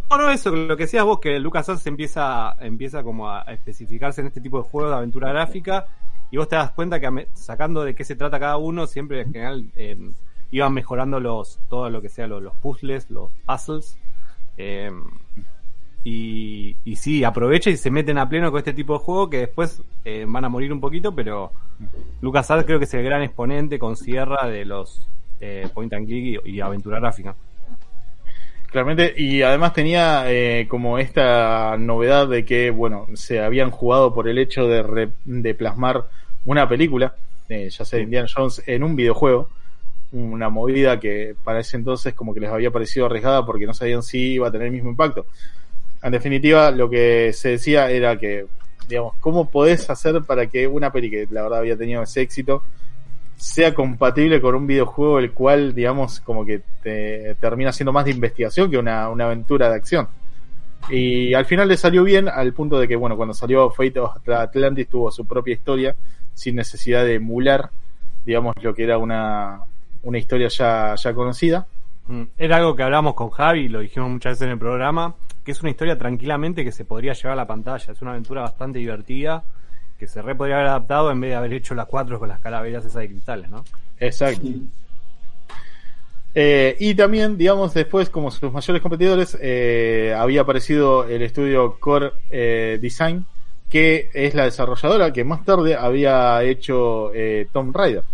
No, 0.08 0.18
no, 0.18 0.30
eso, 0.30 0.50
lo 0.54 0.76
que 0.76 0.84
decías 0.84 1.04
vos, 1.04 1.18
que 1.18 1.38
LucasArts 1.40 1.86
empieza, 1.86 2.54
empieza 2.60 3.02
como 3.02 3.28
a, 3.28 3.42
especificarse 3.42 4.20
en 4.20 4.28
este 4.28 4.40
tipo 4.40 4.58
de 4.62 4.68
juegos 4.68 4.92
de 4.92 4.96
aventura 4.98 5.30
gráfica 5.30 5.86
y 6.30 6.36
vos 6.36 6.48
te 6.48 6.56
das 6.56 6.70
cuenta 6.70 7.00
que 7.00 7.28
sacando 7.34 7.82
de 7.82 7.94
qué 7.94 8.04
se 8.04 8.14
trata 8.14 8.38
cada 8.38 8.56
uno, 8.56 8.86
siempre 8.86 9.22
en 9.22 9.32
general 9.32 9.64
eh, 9.74 10.12
iban 10.52 10.72
mejorando 10.72 11.18
los 11.18 11.58
todo 11.68 11.90
lo 11.90 12.00
que 12.00 12.08
sea 12.08 12.28
los, 12.28 12.42
los 12.42 12.54
puzzles, 12.56 13.10
los 13.10 13.32
puzzles. 13.46 13.98
eh, 14.56 14.92
y, 16.04 16.76
y 16.84 16.94
sí, 16.94 17.24
aprovecha 17.24 17.68
y 17.68 17.76
se 17.76 17.90
meten 17.90 18.16
a 18.18 18.28
pleno 18.28 18.52
con 18.52 18.58
este 18.58 18.72
tipo 18.72 18.92
de 18.92 19.00
juego 19.00 19.28
que 19.28 19.38
después 19.38 19.82
eh, 20.04 20.24
van 20.28 20.44
a 20.44 20.48
morir 20.48 20.72
un 20.72 20.80
poquito, 20.80 21.12
pero 21.12 21.50
LucasArts 22.20 22.64
creo 22.64 22.78
que 22.78 22.84
es 22.84 22.94
el 22.94 23.02
gran 23.02 23.22
exponente 23.22 23.76
con 23.76 23.96
Sierra 23.96 24.46
de 24.46 24.64
los 24.64 25.04
eh, 25.40 25.68
point 25.74 25.92
and 25.92 26.06
click 26.06 26.46
y 26.46 26.60
aventura 26.60 27.00
gráfica. 27.00 27.34
Claramente, 28.70 29.14
y 29.16 29.42
además 29.42 29.72
tenía 29.72 30.24
eh, 30.30 30.66
como 30.68 30.98
esta 30.98 31.76
novedad 31.78 32.28
de 32.28 32.44
que, 32.44 32.70
bueno, 32.70 33.06
se 33.14 33.40
habían 33.40 33.70
jugado 33.70 34.12
por 34.12 34.28
el 34.28 34.38
hecho 34.38 34.66
de, 34.66 34.82
re- 34.82 35.12
de 35.24 35.54
plasmar 35.54 36.04
una 36.44 36.68
película, 36.68 37.14
eh, 37.48 37.70
ya 37.70 37.84
sea 37.84 38.00
Indiana 38.00 38.28
Jones, 38.34 38.62
en 38.66 38.82
un 38.82 38.96
videojuego. 38.96 39.48
Una 40.12 40.50
movida 40.50 41.00
que 41.00 41.34
para 41.42 41.60
ese 41.60 41.76
entonces 41.76 42.14
como 42.14 42.32
que 42.32 42.40
les 42.40 42.50
había 42.50 42.70
parecido 42.70 43.06
arriesgada 43.06 43.44
porque 43.44 43.66
no 43.66 43.74
sabían 43.74 44.02
si 44.02 44.34
iba 44.34 44.48
a 44.48 44.52
tener 44.52 44.68
el 44.68 44.72
mismo 44.72 44.90
impacto. 44.90 45.26
En 46.02 46.12
definitiva, 46.12 46.70
lo 46.70 46.88
que 46.88 47.32
se 47.32 47.50
decía 47.50 47.90
era 47.90 48.16
que, 48.18 48.46
digamos, 48.88 49.14
¿cómo 49.20 49.50
podés 49.50 49.88
hacer 49.90 50.22
para 50.22 50.46
que 50.46 50.66
una 50.68 50.92
peli 50.92 51.10
que 51.10 51.26
la 51.30 51.42
verdad 51.42 51.58
había 51.60 51.76
tenido 51.76 52.02
ese 52.02 52.20
éxito 52.20 52.62
sea 53.36 53.74
compatible 53.74 54.40
con 54.40 54.54
un 54.54 54.66
videojuego 54.66 55.18
el 55.18 55.32
cual, 55.32 55.74
digamos, 55.74 56.20
como 56.20 56.44
que 56.44 56.62
te 56.82 57.34
termina 57.36 57.72
siendo 57.72 57.92
más 57.92 58.04
de 58.04 58.12
investigación 58.12 58.70
que 58.70 58.78
una, 58.78 59.08
una 59.10 59.26
aventura 59.26 59.68
de 59.68 59.76
acción. 59.76 60.08
Y 60.88 61.34
al 61.34 61.44
final 61.44 61.68
le 61.68 61.76
salió 61.76 62.04
bien 62.04 62.28
al 62.28 62.52
punto 62.52 62.78
de 62.78 62.86
que, 62.86 62.96
bueno, 62.96 63.16
cuando 63.16 63.34
salió 63.34 63.70
Fate 63.70 63.98
of 63.98 64.28
Atlantis 64.28 64.88
tuvo 64.88 65.10
su 65.10 65.26
propia 65.26 65.54
historia 65.54 65.94
sin 66.32 66.56
necesidad 66.56 67.04
de 67.04 67.14
emular, 67.14 67.70
digamos, 68.24 68.54
lo 68.62 68.74
que 68.74 68.84
era 68.84 68.98
una, 68.98 69.60
una 70.02 70.18
historia 70.18 70.48
ya, 70.48 70.94
ya 70.94 71.14
conocida. 71.14 71.66
Mm, 72.06 72.22
Era 72.38 72.56
algo 72.56 72.76
que 72.76 72.82
hablamos 72.82 73.14
con 73.14 73.30
Javi, 73.30 73.68
lo 73.68 73.80
dijimos 73.80 74.10
muchas 74.10 74.32
veces 74.32 74.42
en 74.42 74.52
el 74.52 74.58
programa, 74.58 75.14
que 75.44 75.52
es 75.52 75.60
una 75.60 75.70
historia 75.70 75.98
tranquilamente 75.98 76.64
que 76.64 76.72
se 76.72 76.84
podría 76.84 77.14
llevar 77.14 77.32
a 77.32 77.36
la 77.36 77.46
pantalla. 77.46 77.92
Es 77.92 78.00
una 78.02 78.12
aventura 78.12 78.42
bastante 78.42 78.78
divertida, 78.78 79.42
que 79.98 80.06
se 80.06 80.22
re 80.22 80.34
podría 80.34 80.56
haber 80.56 80.68
adaptado 80.68 81.10
en 81.10 81.20
vez 81.20 81.30
de 81.30 81.36
haber 81.36 81.52
hecho 81.52 81.74
las 81.74 81.86
cuatro 81.86 82.18
con 82.18 82.28
las 82.28 82.40
calaveras 82.40 82.84
esas 82.84 83.00
de 83.02 83.08
cristales, 83.08 83.50
¿no? 83.50 83.64
Exacto. 83.98 84.46
Eh, 86.34 86.76
y 86.80 86.94
también, 86.94 87.38
digamos, 87.38 87.72
después, 87.72 88.10
como 88.10 88.30
sus 88.30 88.52
mayores 88.52 88.82
competidores, 88.82 89.38
eh, 89.40 90.14
había 90.16 90.42
aparecido 90.42 91.04
el 91.08 91.22
estudio 91.22 91.78
Core 91.80 92.12
eh, 92.30 92.78
Design, 92.80 93.24
que 93.70 94.10
es 94.12 94.34
la 94.34 94.44
desarrolladora 94.44 95.12
que 95.12 95.24
más 95.24 95.44
tarde 95.44 95.74
había 95.74 96.42
hecho 96.42 97.10
eh, 97.14 97.48
Tomb 97.52 97.74
Raider, 97.74 98.04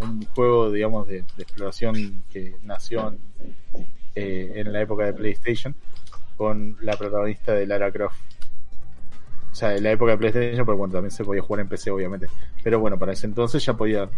un 0.00 0.24
juego, 0.34 0.70
digamos, 0.70 1.08
de, 1.08 1.24
de 1.36 1.42
exploración 1.42 2.22
que 2.30 2.56
nació 2.62 3.08
en, 3.08 3.18
eh, 4.14 4.52
en 4.56 4.72
la 4.72 4.82
época 4.82 5.06
de 5.06 5.14
PlayStation. 5.14 5.74
con 6.36 6.76
la 6.80 6.96
protagonista 6.96 7.52
de 7.54 7.66
Lara 7.66 7.90
Croft. 7.92 8.16
O 9.52 9.54
sea, 9.54 9.76
en 9.76 9.82
la 9.82 9.90
época 9.90 10.12
de 10.12 10.18
PlayStation, 10.18 10.64
pero 10.64 10.78
bueno, 10.78 10.94
también 10.94 11.10
se 11.10 11.24
podía 11.24 11.42
jugar 11.42 11.60
en 11.60 11.68
PC, 11.68 11.90
obviamente. 11.90 12.26
Pero 12.62 12.80
bueno, 12.80 12.98
para 12.98 13.12
ese 13.12 13.26
entonces 13.26 13.62
ya 13.62 13.74
podía, 13.74 14.08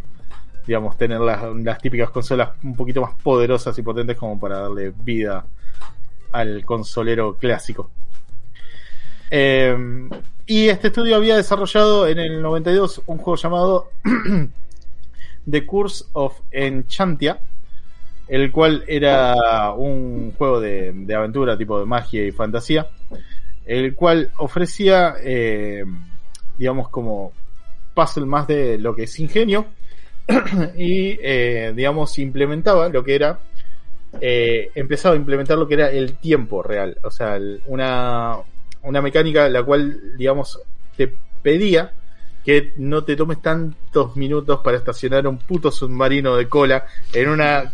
digamos, 0.64 0.96
tener 0.96 1.20
las, 1.20 1.78
típicas 1.78 2.10
consolas 2.10 2.50
un 2.62 2.76
poquito 2.76 3.02
más 3.02 3.14
poderosas 3.20 3.76
y 3.76 3.82
potentes 3.82 4.16
como 4.16 4.38
para 4.38 4.60
darle 4.60 4.92
vida 4.96 5.44
al 6.30 6.64
consolero 6.64 7.36
clásico. 7.36 7.90
Eh, 9.28 9.76
y 10.46 10.68
este 10.68 10.88
estudio 10.88 11.16
había 11.16 11.36
desarrollado 11.36 12.06
en 12.06 12.18
el 12.20 12.40
92 12.40 13.02
un 13.06 13.18
juego 13.18 13.36
llamado 13.36 13.90
The 15.50 15.66
Curse 15.66 16.04
of 16.12 16.38
Enchantia, 16.52 17.40
el 18.28 18.52
cual 18.52 18.84
era 18.86 19.72
un 19.72 20.32
juego 20.38 20.60
de 20.60 21.12
aventura 21.12 21.58
tipo 21.58 21.80
de 21.80 21.86
magia 21.86 22.24
y 22.24 22.30
fantasía, 22.30 22.86
el 23.64 23.94
cual 23.94 24.30
ofrecía, 24.38 25.14
eh, 25.22 25.84
digamos, 26.58 26.88
como 26.88 27.32
puzzle 27.94 28.26
más 28.26 28.46
de 28.46 28.78
lo 28.78 28.94
que 28.94 29.04
es 29.04 29.18
ingenio 29.20 29.66
y, 30.76 31.18
eh, 31.22 31.72
digamos, 31.74 32.18
implementaba 32.18 32.88
lo 32.88 33.02
que 33.04 33.14
era, 33.14 33.38
eh, 34.20 34.70
empezaba 34.74 35.14
a 35.14 35.18
implementar 35.18 35.58
lo 35.58 35.66
que 35.66 35.74
era 35.74 35.90
el 35.90 36.14
tiempo 36.18 36.62
real, 36.62 36.96
o 37.02 37.10
sea, 37.10 37.38
una, 37.66 38.36
una 38.82 39.02
mecánica 39.02 39.48
la 39.48 39.62
cual, 39.62 40.16
digamos, 40.16 40.60
te 40.96 41.12
pedía 41.42 41.92
que 42.44 42.74
no 42.76 43.04
te 43.04 43.16
tomes 43.16 43.40
tantos 43.40 44.16
minutos 44.16 44.60
para 44.62 44.76
estacionar 44.76 45.26
un 45.26 45.38
puto 45.38 45.70
submarino 45.70 46.36
de 46.36 46.48
cola 46.48 46.84
en 47.12 47.30
una 47.30 47.72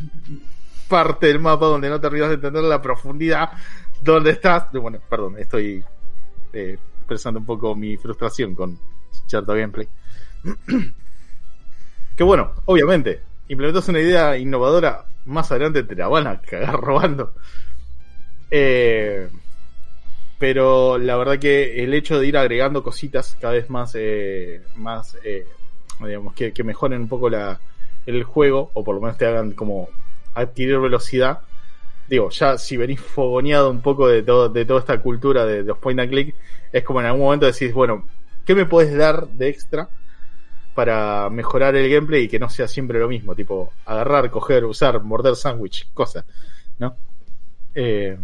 parte 0.89 1.27
del 1.27 1.41
mapa 1.41 1.67
donde 1.67 1.89
no 1.89 2.01
terminas 2.01 2.29
de 2.29 2.35
entender 2.37 2.63
la 2.63 2.81
profundidad 2.81 3.51
donde 4.03 4.31
estás. 4.31 4.71
Bueno, 4.73 4.99
perdón, 5.09 5.39
estoy 5.39 5.85
eh, 6.53 6.79
expresando 6.99 7.41
un 7.41 7.47
poco 7.47 7.75
mi 7.75 7.97
frustración 7.97 8.55
con 8.55 8.79
cierto 9.27 9.55
gameplay. 9.55 9.89
que 12.17 12.25
bueno, 12.25 12.53
obviamente, 12.67 13.21
implementas 13.49 13.89
una 13.89 14.01
idea 14.01 14.37
innovadora, 14.37 15.07
más 15.27 15.51
adelante 15.51 15.83
te 15.83 15.95
la 15.95 16.09
van 16.09 16.27
a 16.27 16.41
cagar 16.41 16.81
robando. 16.81 17.35
Eh, 18.51 19.29
pero 20.39 20.99
la 20.99 21.17
verdad 21.17 21.39
que 21.39 21.85
el 21.85 21.93
hecho 21.95 22.19
de 22.19 22.27
ir 22.27 22.37
agregando 22.37 22.83
cositas 22.83 23.37
cada 23.41 23.53
vez 23.53 23.69
más, 23.69 23.93
eh, 23.95 24.63
más 24.77 25.17
eh, 25.23 25.47
digamos, 26.01 26.35
que, 26.35 26.53
que 26.53 26.65
mejoren 26.65 27.03
un 27.03 27.09
poco 27.09 27.29
la, 27.29 27.61
el 28.07 28.25
juego, 28.25 28.71
o 28.75 28.83
por 28.83 28.95
lo 28.95 29.01
menos 29.03 29.19
te 29.19 29.27
hagan 29.27 29.53
como 29.53 29.89
adquirir 30.35 30.79
velocidad. 30.79 31.41
Digo, 32.11 32.29
ya 32.31 32.59
si 32.59 32.77
venís 32.77 33.01
fogoneado 33.01 33.71
un 33.71 33.81
poco 33.81 34.09
de, 34.09 34.23
todo, 34.25 34.49
de 34.51 34.65
toda 34.67 34.81
esta 34.81 35.01
cultura 35.01 35.47
de, 35.47 35.59
de 35.59 35.69
los 35.69 35.79
point 35.79 36.01
and 36.01 36.11
click, 36.11 36.35
es 36.73 36.85
como 36.85 37.01
en 37.01 37.07
algún 37.07 37.23
momento 37.23 37.47
decís, 37.47 37.73
bueno, 37.73 38.05
¿qué 38.45 38.55
me 38.55 38.67
puedes 38.67 38.95
dar 38.97 39.29
de 39.29 39.49
extra 39.49 39.89
para 40.75 41.31
mejorar 41.31 41.77
el 41.77 41.89
gameplay 41.91 42.25
y 42.25 42.29
que 42.29 42.39
no 42.41 42.49
sea 42.51 42.67
siempre 42.69 42.99
lo 42.99 43.09
mismo? 43.09 43.35
Tipo, 43.37 43.73
agarrar, 43.87 44.31
coger, 44.31 44.65
usar, 44.65 45.01
morder 45.03 45.37
sándwich, 45.37 45.89
cosas, 45.95 46.25
¿no? 46.81 46.97
Eh, 47.75 48.19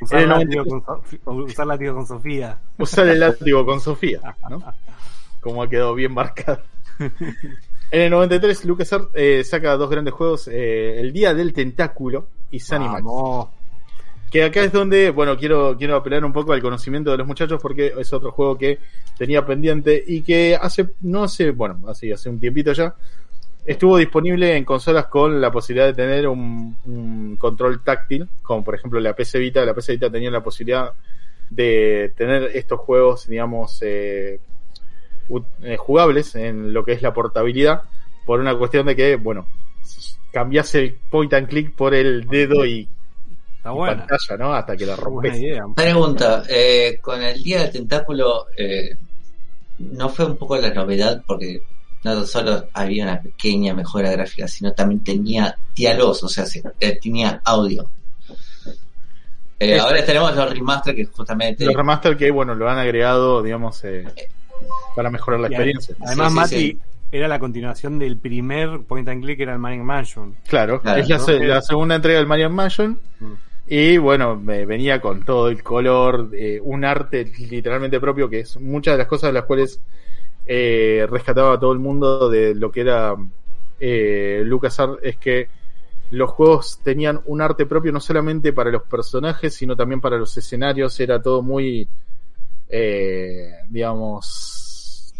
Usar 0.00 0.26
no, 0.26 0.38
látigo 0.38 0.64
con, 0.66 1.40
usar 1.42 1.66
látigo 1.66 1.94
con 1.94 2.06
Sofía. 2.06 2.58
usar 2.78 3.08
el 3.08 3.20
látigo 3.20 3.64
con 3.66 3.80
Sofía, 3.82 4.20
¿no? 4.48 4.62
Como 5.40 5.62
ha 5.62 5.68
quedado 5.68 5.94
bien 5.94 6.12
marcado. 6.12 6.62
En 7.90 8.02
el 8.02 8.10
93, 8.10 8.64
LucasArts 8.66 9.08
eh, 9.14 9.42
saca 9.44 9.76
dos 9.76 9.90
grandes 9.90 10.14
juegos, 10.14 10.48
eh, 10.48 11.00
El 11.00 11.12
Día 11.12 11.34
del 11.34 11.52
Tentáculo 11.52 12.28
y 12.50 12.60
Zanimax. 12.60 13.02
Vamos. 13.02 13.48
Que 14.30 14.44
acá 14.44 14.62
es 14.62 14.72
donde, 14.72 15.10
bueno, 15.10 15.36
quiero, 15.36 15.76
quiero 15.76 15.96
apelar 15.96 16.24
un 16.24 16.32
poco 16.32 16.52
al 16.52 16.62
conocimiento 16.62 17.10
de 17.10 17.16
los 17.18 17.26
muchachos 17.26 17.60
porque 17.60 17.92
es 17.98 18.12
otro 18.12 18.30
juego 18.30 18.56
que 18.56 18.78
tenía 19.18 19.44
pendiente 19.44 20.00
y 20.06 20.22
que 20.22 20.56
hace, 20.60 20.90
no 21.00 21.24
hace, 21.24 21.50
bueno, 21.50 21.80
así 21.88 22.12
hace 22.12 22.28
un 22.28 22.38
tiempito 22.38 22.72
ya, 22.72 22.94
estuvo 23.66 23.96
disponible 23.96 24.56
en 24.56 24.64
consolas 24.64 25.06
con 25.06 25.40
la 25.40 25.50
posibilidad 25.50 25.88
de 25.88 25.94
tener 25.94 26.28
un, 26.28 26.76
un 26.86 27.36
control 27.38 27.82
táctil, 27.82 28.28
como 28.40 28.62
por 28.62 28.76
ejemplo 28.76 29.00
la 29.00 29.14
PC 29.14 29.40
Vita. 29.40 29.64
La 29.64 29.74
PC 29.74 29.94
Vita 29.94 30.10
tenía 30.10 30.30
la 30.30 30.44
posibilidad 30.44 30.92
de 31.50 32.12
tener 32.16 32.52
estos 32.54 32.78
juegos, 32.80 33.26
digamos, 33.26 33.80
eh, 33.82 34.38
jugables 35.78 36.34
en 36.34 36.72
lo 36.72 36.84
que 36.84 36.92
es 36.92 37.02
la 37.02 37.12
portabilidad, 37.14 37.82
por 38.26 38.40
una 38.40 38.56
cuestión 38.56 38.86
de 38.86 38.96
que, 38.96 39.16
bueno, 39.16 39.46
cambias 40.32 40.74
el 40.74 40.94
point 41.10 41.32
and 41.34 41.48
click 41.48 41.74
por 41.74 41.94
el 41.94 42.26
dedo 42.26 42.64
y, 42.64 42.88
Está 43.56 43.70
y 43.70 43.74
buena. 43.74 44.06
pantalla, 44.06 44.36
¿no? 44.38 44.54
Hasta 44.54 44.76
que 44.76 44.86
la 44.86 44.96
rompes. 44.96 45.40
Pregunta, 45.74 46.44
eh, 46.48 46.98
con 47.00 47.22
el 47.22 47.42
Día 47.42 47.60
del 47.62 47.70
Tentáculo, 47.72 48.46
eh, 48.56 48.96
¿no 49.78 50.08
fue 50.08 50.26
un 50.26 50.36
poco 50.36 50.56
la 50.56 50.70
novedad? 50.72 51.22
Porque 51.26 51.60
no 52.04 52.24
solo 52.24 52.64
había 52.72 53.04
una 53.04 53.20
pequeña 53.20 53.74
mejora 53.74 54.10
gráfica, 54.12 54.48
sino 54.48 54.72
también 54.72 55.04
tenía 55.04 55.54
diálogos, 55.74 56.22
o 56.22 56.28
sea, 56.28 56.46
se- 56.46 56.62
eh, 56.80 56.98
tenía 57.02 57.40
audio. 57.44 57.88
Eh, 59.58 59.78
ahora 59.78 60.02
tenemos 60.06 60.34
los 60.34 60.50
remaster 60.50 60.94
que 60.94 61.04
justamente... 61.04 61.66
Los 61.66 61.74
remaster 61.74 62.16
que, 62.16 62.30
bueno, 62.30 62.54
lo 62.54 62.66
han 62.70 62.78
agregado, 62.78 63.42
digamos, 63.42 63.84
eh, 63.84 64.06
para 64.94 65.10
mejorar 65.10 65.40
la 65.40 65.48
Y 65.48 65.52
experiencia. 65.52 65.94
Además, 66.00 66.28
Sí, 66.28 66.32
sí, 66.32 66.36
Mati 66.40 66.56
sí. 66.56 66.78
era 67.12 67.28
la 67.28 67.38
continuación 67.38 67.98
del 67.98 68.16
primer 68.18 68.80
point 68.86 69.08
and 69.08 69.22
click, 69.22 69.40
era 69.40 69.52
el 69.54 69.58
Manic 69.58 69.82
Mansion. 69.82 70.34
Claro, 70.48 70.80
Claro, 70.80 71.00
es 71.00 71.08
la, 71.08 71.18
¿no? 71.18 71.24
se- 71.24 71.38
la 71.40 71.62
segunda 71.62 71.94
entrega 71.96 72.18
del 72.18 72.26
Marian 72.26 72.52
Mansion. 72.54 72.98
Mm. 73.20 73.32
Y 73.72 73.98
bueno, 73.98 74.34
me 74.36 74.66
venía 74.66 75.00
con 75.00 75.24
todo 75.24 75.48
el 75.48 75.62
color, 75.62 76.30
eh, 76.32 76.60
un 76.62 76.84
arte 76.84 77.30
literalmente 77.50 78.00
propio, 78.00 78.28
que 78.28 78.40
es 78.40 78.58
muchas 78.60 78.94
de 78.94 78.98
las 78.98 79.06
cosas 79.06 79.28
de 79.28 79.34
las 79.34 79.44
cuales 79.44 79.80
eh, 80.46 81.06
rescataba 81.08 81.54
a 81.54 81.60
todo 81.60 81.72
el 81.72 81.78
mundo 81.78 82.28
de 82.28 82.54
lo 82.56 82.72
que 82.72 82.80
era 82.80 83.14
eh, 83.78 84.42
LucasArts, 84.44 84.98
es 85.02 85.16
que 85.16 85.48
los 86.10 86.30
juegos 86.30 86.80
tenían 86.82 87.20
un 87.26 87.40
arte 87.40 87.66
propio 87.66 87.92
no 87.92 88.00
solamente 88.00 88.52
para 88.52 88.70
los 88.70 88.82
personajes, 88.82 89.54
sino 89.54 89.76
también 89.76 90.00
para 90.00 90.18
los 90.18 90.36
escenarios, 90.36 90.98
era 90.98 91.22
todo 91.22 91.40
muy, 91.40 91.86
eh, 92.70 93.52
digamos... 93.68 95.12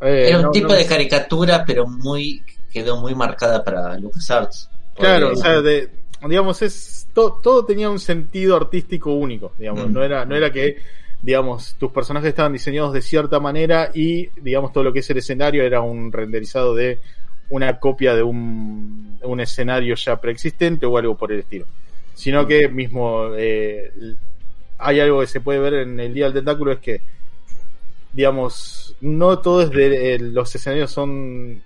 eh, 0.00 0.26
Era 0.28 0.38
un 0.38 0.44
no- 0.44 0.50
tipo 0.50 0.68
no- 0.68 0.74
de 0.74 0.86
caricatura, 0.86 1.64
pero 1.66 1.86
muy 1.86 2.42
quedó 2.72 3.00
muy 3.00 3.14
marcada 3.14 3.64
para 3.64 3.96
LucasArts. 3.98 4.68
Claro, 4.94 5.32
o 5.32 5.36
sea, 5.36 5.60
de, 5.62 5.88
digamos, 6.28 6.60
es 6.62 7.06
to- 7.14 7.40
todo 7.42 7.64
tenía 7.64 7.88
un 7.88 7.98
sentido 7.98 8.56
artístico 8.56 9.12
único, 9.14 9.52
digamos, 9.58 9.88
Mm. 9.88 9.92
no 9.92 10.04
era 10.04 10.24
no 10.24 10.36
era 10.36 10.52
que 10.52 10.76
digamos, 11.20 11.74
tus 11.80 11.90
personajes 11.90 12.28
estaban 12.28 12.52
diseñados 12.52 12.92
de 12.92 13.02
cierta 13.02 13.40
manera 13.40 13.90
y 13.92 14.28
digamos 14.40 14.72
todo 14.72 14.84
lo 14.84 14.92
que 14.92 15.00
es 15.00 15.10
el 15.10 15.16
escenario 15.18 15.64
era 15.64 15.80
un 15.80 16.12
renderizado 16.12 16.76
de 16.76 17.00
una 17.50 17.80
copia 17.80 18.14
de 18.14 18.22
un, 18.22 19.18
un 19.22 19.40
escenario 19.40 19.96
ya 19.96 20.20
preexistente 20.20 20.86
o 20.86 20.96
algo 20.96 21.16
por 21.16 21.32
el 21.32 21.40
estilo. 21.40 21.66
Sino 22.14 22.46
que 22.46 22.68
mismo 22.68 23.30
eh, 23.36 23.90
hay 24.78 25.00
algo 25.00 25.20
que 25.20 25.26
se 25.26 25.40
puede 25.40 25.58
ver 25.58 25.74
en 25.74 26.00
el 26.00 26.14
Día 26.14 26.24
del 26.26 26.34
Tentáculo 26.34 26.72
es 26.72 26.78
que 26.78 27.02
digamos, 28.12 28.96
no 29.00 29.38
todos 29.38 29.70
de, 29.70 30.14
eh, 30.14 30.18
los 30.18 30.54
escenarios 30.54 30.90
son 30.90 31.62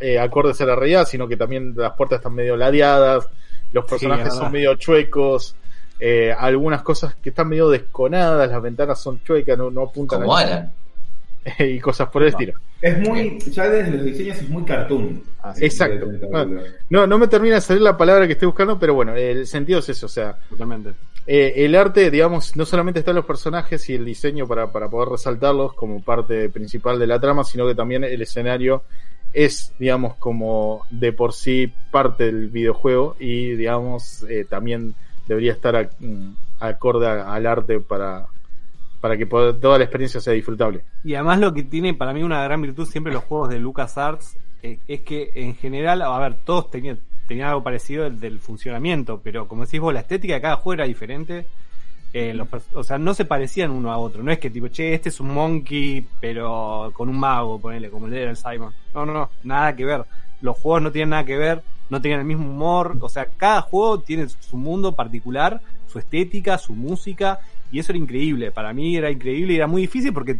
eh, 0.00 0.18
acordes 0.18 0.60
a 0.60 0.66
la 0.66 0.76
realidad, 0.76 1.06
sino 1.06 1.28
que 1.28 1.36
también 1.36 1.74
las 1.76 1.92
puertas 1.92 2.18
están 2.18 2.34
medio 2.34 2.56
ladeadas, 2.56 3.28
los 3.72 3.84
personajes 3.84 4.28
es 4.28 4.34
son 4.34 4.52
medio 4.52 4.74
chuecos, 4.76 5.56
eh, 5.98 6.34
algunas 6.36 6.82
cosas 6.82 7.14
que 7.16 7.30
están 7.30 7.48
medio 7.48 7.68
desconadas, 7.68 8.50
las 8.50 8.62
ventanas 8.62 9.00
son 9.00 9.22
chuecas, 9.22 9.56
no, 9.56 9.70
no 9.70 9.82
apuntan 9.82 10.20
como 10.20 10.36
a 10.36 10.40
Alan. 10.40 10.72
y 11.58 11.78
cosas 11.80 12.08
por 12.08 12.22
el 12.22 12.28
estilo. 12.30 12.54
Es 12.80 12.98
muy, 12.98 13.38
ya 13.50 13.68
desde 13.68 13.90
los 13.92 14.04
diseños 14.04 14.38
es 14.38 14.48
muy 14.48 14.64
cartoon. 14.64 15.22
Exacto. 15.60 16.06
Bueno, 16.30 16.60
no, 16.90 17.06
no 17.06 17.18
me 17.18 17.28
termina 17.28 17.54
de 17.56 17.60
salir 17.60 17.82
la 17.82 17.96
palabra 17.96 18.26
que 18.26 18.32
estoy 18.32 18.46
buscando, 18.46 18.78
pero 18.78 18.94
bueno, 18.94 19.14
el 19.14 19.46
sentido 19.46 19.78
es 19.78 19.88
eso, 19.88 20.06
o 20.06 20.08
sea, 20.08 20.36
Totalmente. 20.48 20.90
eh, 21.26 21.52
el 21.56 21.74
arte, 21.76 22.10
digamos, 22.10 22.56
no 22.56 22.64
solamente 22.66 22.98
está 23.00 23.12
en 23.12 23.16
los 23.16 23.24
personajes 23.26 23.88
y 23.88 23.94
el 23.94 24.04
diseño 24.04 24.46
para, 24.46 24.70
para 24.72 24.88
poder 24.88 25.10
resaltarlos 25.10 25.72
como 25.74 26.02
parte 26.02 26.48
principal 26.50 26.98
de 26.98 27.06
la 27.06 27.20
trama, 27.20 27.44
sino 27.44 27.66
que 27.66 27.74
también 27.74 28.04
el 28.04 28.20
escenario 28.20 28.82
es, 29.32 29.72
digamos, 29.78 30.16
como 30.16 30.82
de 30.90 31.12
por 31.12 31.32
sí 31.32 31.72
parte 31.90 32.24
del 32.24 32.48
videojuego 32.48 33.16
y, 33.18 33.50
digamos, 33.50 34.24
eh, 34.28 34.46
también 34.48 34.94
debería 35.26 35.52
estar 35.52 35.76
a- 35.76 35.90
mm, 35.98 36.34
acorde 36.60 37.06
a- 37.06 37.32
al 37.32 37.46
arte 37.46 37.80
para, 37.80 38.26
para 39.06 39.16
que 39.16 39.26
toda 39.26 39.78
la 39.78 39.84
experiencia 39.84 40.20
sea 40.20 40.32
disfrutable. 40.32 40.82
Y 41.04 41.14
además 41.14 41.38
lo 41.38 41.54
que 41.54 41.62
tiene 41.62 41.94
para 41.94 42.12
mí 42.12 42.24
una 42.24 42.42
gran 42.42 42.60
virtud 42.60 42.88
siempre 42.88 43.12
los 43.12 43.22
juegos 43.22 43.50
de 43.50 43.60
LucasArts 43.60 44.36
eh, 44.64 44.80
es 44.88 45.02
que 45.02 45.30
en 45.36 45.54
general, 45.54 46.02
a 46.02 46.18
ver, 46.18 46.38
todos 46.44 46.72
tenían, 46.72 46.98
algo 47.44 47.62
parecido 47.62 48.02
del, 48.02 48.18
del 48.18 48.40
funcionamiento, 48.40 49.20
pero 49.22 49.46
como 49.46 49.64
decís 49.64 49.78
vos, 49.78 49.94
la 49.94 50.00
estética 50.00 50.34
de 50.34 50.40
cada 50.40 50.56
juego 50.56 50.74
era 50.82 50.88
diferente. 50.88 51.46
Eh, 52.12 52.36
o 52.72 52.82
sea, 52.82 52.98
no 52.98 53.14
se 53.14 53.26
parecían 53.26 53.70
uno 53.70 53.92
a 53.92 53.98
otro. 53.98 54.24
No 54.24 54.32
es 54.32 54.40
que 54.40 54.50
tipo, 54.50 54.66
che, 54.66 54.94
este 54.94 55.10
es 55.10 55.20
un 55.20 55.32
monkey, 55.32 56.04
pero 56.20 56.90
con 56.92 57.08
un 57.08 57.20
mago, 57.20 57.60
ponele, 57.60 57.90
como 57.90 58.08
el 58.08 58.14
era 58.14 58.30
el 58.30 58.36
Simon. 58.36 58.72
No, 58.92 59.06
no, 59.06 59.12
no, 59.12 59.30
nada 59.44 59.76
que 59.76 59.84
ver. 59.84 60.04
Los 60.40 60.56
juegos 60.56 60.82
no 60.82 60.90
tienen 60.90 61.10
nada 61.10 61.24
que 61.24 61.36
ver. 61.36 61.62
No 61.90 62.00
tengan 62.00 62.20
el 62.20 62.26
mismo 62.26 62.48
humor. 62.50 62.96
O 63.00 63.08
sea, 63.08 63.26
cada 63.36 63.62
juego 63.62 64.00
tiene 64.00 64.28
su 64.28 64.56
mundo 64.56 64.92
particular, 64.92 65.60
su 65.86 65.98
estética, 65.98 66.58
su 66.58 66.74
música, 66.74 67.40
y 67.70 67.78
eso 67.78 67.92
era 67.92 67.98
increíble. 67.98 68.50
Para 68.52 68.72
mí 68.72 68.96
era 68.96 69.10
increíble 69.10 69.52
y 69.52 69.56
era 69.56 69.66
muy 69.66 69.82
difícil 69.82 70.12
porque 70.12 70.36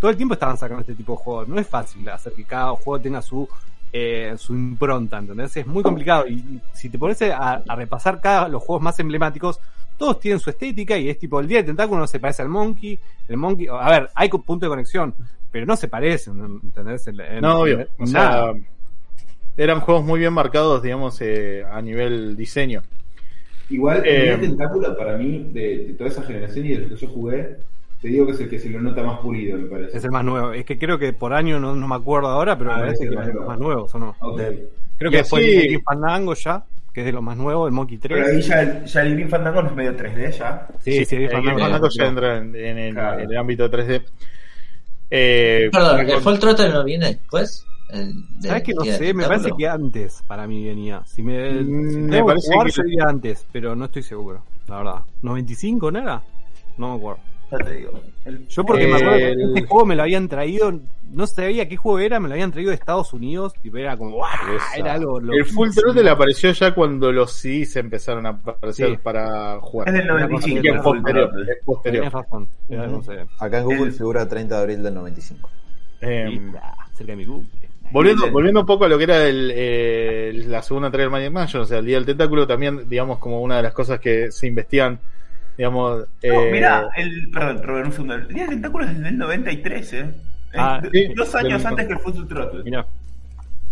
todo 0.00 0.10
el 0.10 0.16
tiempo 0.16 0.34
estaban 0.34 0.56
sacando 0.56 0.80
este 0.82 0.94
tipo 0.94 1.12
de 1.12 1.18
juegos. 1.18 1.48
No 1.48 1.58
es 1.58 1.66
fácil 1.66 2.08
hacer 2.08 2.32
que 2.32 2.44
cada 2.44 2.70
juego 2.72 3.00
tenga 3.00 3.22
su 3.22 3.48
eh, 3.90 4.34
su 4.36 4.52
impronta, 4.54 5.16
¿entendés? 5.18 5.56
Es 5.56 5.66
muy 5.66 5.82
complicado. 5.82 6.26
Y, 6.28 6.60
si 6.74 6.90
te 6.90 6.98
pones 6.98 7.20
a, 7.22 7.62
a 7.66 7.74
repasar 7.74 8.20
cada 8.20 8.46
los 8.48 8.62
juegos 8.62 8.82
más 8.82 8.98
emblemáticos, 9.00 9.58
todos 9.96 10.20
tienen 10.20 10.38
su 10.38 10.50
estética 10.50 10.96
y 10.98 11.08
es 11.08 11.18
tipo 11.18 11.40
el 11.40 11.48
día 11.48 11.56
del 11.58 11.66
tentáculo 11.66 11.98
no 12.00 12.06
se 12.06 12.20
parece 12.20 12.42
al 12.42 12.48
monkey, 12.50 12.98
el 13.28 13.36
monkey, 13.38 13.66
a 13.68 13.88
ver, 13.90 14.10
hay 14.14 14.28
punto 14.28 14.66
de 14.66 14.68
conexión, 14.68 15.14
pero 15.50 15.64
no 15.66 15.74
se 15.76 15.88
parecen, 15.88 16.60
¿entendés? 16.62 17.06
En- 17.08 17.18
en- 17.20 17.40
No, 17.40 17.60
obvio. 17.60 17.86
O 17.98 18.04
nada. 18.06 18.52
Eran 19.58 19.80
juegos 19.80 20.04
muy 20.04 20.20
bien 20.20 20.32
marcados, 20.32 20.82
digamos, 20.82 21.20
eh, 21.20 21.64
a 21.70 21.82
nivel 21.82 22.36
diseño. 22.36 22.82
Igual, 23.68 24.02
Eh, 24.06 24.32
el 24.32 24.40
Tentáculo 24.40 24.96
para 24.96 25.18
mí, 25.18 25.50
de, 25.52 25.78
de 25.88 25.92
toda 25.92 26.08
esa 26.08 26.22
generación 26.22 26.64
y 26.64 26.68
de 26.70 26.78
los 26.80 26.88
que 26.88 26.96
yo 27.06 27.12
jugué, 27.12 27.56
te 28.00 28.08
digo 28.08 28.24
que 28.24 28.32
es 28.32 28.40
el 28.40 28.48
que 28.48 28.58
se 28.58 28.70
lo 28.70 28.80
nota 28.80 29.02
más 29.02 29.18
pulido, 29.20 29.58
me 29.58 29.66
parece. 29.66 29.98
es 29.98 30.04
el 30.04 30.10
más 30.10 30.24
nuevo. 30.24 30.52
Es 30.52 30.64
que 30.64 30.78
creo 30.78 30.98
que 30.98 31.12
por 31.12 31.34
año 31.34 31.60
no, 31.60 31.74
no 31.74 31.86
me 31.88 31.94
acuerdo 31.96 32.28
ahora, 32.28 32.56
pero 32.56 32.70
Ah, 32.72 32.76
me 32.76 32.80
parece 32.84 33.04
es 33.04 33.10
el 33.10 33.10
que 33.10 33.16
más 33.16 33.26
es 33.26 33.28
de 33.28 33.34
los 33.34 33.44
nuevo. 33.46 33.50
más 33.50 33.58
nuevos, 33.60 33.94
¿o 33.94 33.98
no? 33.98 34.16
Ok. 34.20 34.40
Creo 34.96 35.10
Y 35.10 35.12
que 35.12 35.16
después 35.18 35.44
así- 35.44 35.54
de 35.56 35.62
Grim 35.66 35.82
Fandango 35.84 36.34
ya, 36.34 36.64
que 36.94 37.00
es 37.00 37.06
de 37.06 37.12
los 37.12 37.22
más 37.22 37.36
nuevos, 37.36 37.68
el 37.68 37.74
Monkey 37.74 37.98
3. 37.98 38.18
Pero 38.24 38.34
ahí 38.36 38.40
ya, 38.42 38.62
el- 38.62 38.84
ya 38.86 39.02
el 39.02 39.12
Green 39.14 39.28
Fandango 39.28 39.62
no 39.62 39.68
es 39.68 39.74
medio 39.74 39.96
3D 39.96 40.30
ya. 40.38 40.66
sí, 40.80 41.04
sí, 41.04 41.16
Grim 41.16 41.28
Eh, 41.28 41.32
Fandango. 41.32 41.88
Ya 41.90 42.06
entra 42.06 42.38
en, 42.38 42.56
en 42.56 42.78
el, 42.78 42.94
Claro. 42.94 43.20
en 43.20 43.30
el 43.30 43.36
ámbito 43.36 43.68
3D. 43.70 44.02
Eh, 45.10 45.68
Perdón, 45.72 45.96
con- 46.06 46.10
¿el 46.16 46.20
Full 46.22 46.38
Throttle 46.38 46.68
no 46.70 46.84
viene 46.84 47.06
después? 47.06 47.64
El 47.90 48.12
de- 48.40 48.48
¿Sabes 48.48 48.62
que 48.64 48.74
no 48.74 48.84
sé? 48.84 49.14
Me 49.14 49.26
parece 49.26 49.50
que 49.56 49.66
antes 49.66 50.22
para 50.26 50.46
mí 50.46 50.64
venía. 50.64 51.02
Si 51.06 51.22
me, 51.22 51.62
Mm, 51.62 52.06
me 52.10 52.22
parece 52.24 52.52
jugar, 52.52 52.66
que- 52.66 52.72
sería 52.72 53.04
antes, 53.08 53.46
pero 53.52 53.74
no 53.74 53.86
estoy 53.86 54.02
seguro, 54.02 54.42
la 54.66 54.76
verdad. 54.78 55.00
¿95 55.22 55.90
no 55.90 55.98
era? 55.98 56.22
No 56.76 56.90
me 56.90 56.96
acuerdo. 56.96 57.20
Ya 57.50 57.56
te 57.58 57.74
digo. 57.76 57.98
El- 58.26 58.46
Yo 58.46 58.62
porque 58.62 58.84
Eh, 58.84 58.88
me 58.88 58.96
acuerdo 58.96 59.16
que 59.16 59.30
el- 59.32 59.40
este 59.56 59.62
juego 59.66 59.86
me 59.86 59.96
lo 59.96 60.02
habían 60.02 60.28
traído, 60.28 60.70
no 61.10 61.26
sabía 61.26 61.66
qué 61.66 61.78
juego 61.78 61.98
era, 61.98 62.20
me 62.20 62.28
lo 62.28 62.34
habían 62.34 62.52
traído 62.52 62.68
de 62.68 62.74
Estados 62.74 63.14
Unidos, 63.14 63.54
y 63.64 63.74
era 63.78 63.96
como. 63.96 64.20
Era 64.76 64.92
algo 64.92 65.18
el 65.18 65.46
Full. 65.46 65.70
Throttle 65.70 66.10
apareció 66.10 66.52
ya 66.52 66.74
cuando 66.74 67.10
los 67.10 67.32
CDs 67.32 67.76
empezaron 67.76 68.26
a 68.26 68.30
aparecer 68.30 68.90
Sí. 68.90 68.96
para 69.02 69.58
jugar. 69.62 69.88
Es 69.88 69.94
del 69.94 70.04
Y 70.04 70.08
95. 70.08 70.60
que 70.62 70.68
es 70.68 70.74
el 70.74 70.80
posterior. 70.82 71.30
Es 71.48 71.64
posterior. 71.64 72.00
Tenés 72.02 72.12
razón. 72.12 72.48
era, 72.68 72.86
no 72.86 73.02
sé, 73.02 73.26
Acá 73.38 73.58
en 73.60 73.64
Google 73.64 73.82
El- 73.84 73.92
figura 73.92 74.28
30 74.28 74.56
de 74.56 74.60
abril 74.60 74.82
del 74.82 74.92
95. 74.94 75.48
Eh, 76.02 76.52
ah, 76.62 76.86
cerca 76.92 77.12
de 77.12 77.16
mi 77.16 77.24
cumple. 77.24 77.67
Volviendo, 77.90 78.30
volviendo 78.30 78.60
un 78.60 78.66
poco 78.66 78.84
a 78.84 78.88
lo 78.88 78.98
que 78.98 79.04
era 79.04 79.26
el, 79.26 79.50
eh, 79.54 80.44
la 80.46 80.62
segunda 80.62 80.88
entrega 80.88 81.04
del 81.04 81.10
Magic 81.12 81.30
Mansion, 81.32 81.62
o 81.62 81.64
sea, 81.64 81.78
el 81.78 81.86
Día 81.86 81.96
del 81.96 82.06
Tentáculo, 82.06 82.46
también, 82.46 82.88
digamos, 82.88 83.18
como 83.18 83.40
una 83.40 83.56
de 83.56 83.62
las 83.62 83.72
cosas 83.72 83.98
que 84.00 84.30
se 84.30 84.46
investigan, 84.46 84.98
digamos... 85.56 86.00
No, 86.00 86.06
eh, 86.22 86.50
mirá, 86.52 86.88
el, 86.96 87.30
perdón, 87.30 87.62
Robert, 87.62 87.86
un 87.86 87.92
segundo. 87.92 88.14
El 88.14 88.28
Día 88.28 88.42
del 88.42 88.50
Tentáculo 88.50 88.84
es 88.84 88.98
del 89.00 89.16
93, 89.18 89.92
¿eh? 89.94 90.10
Ah, 90.54 90.82
sí. 90.92 91.12
dos 91.14 91.34
años 91.34 91.62
Del- 91.62 91.66
antes 91.66 91.86
que 91.86 91.92
el 91.94 91.98
Full 92.00 92.26
Throttle. 92.28 92.62
Mirá, 92.64 92.86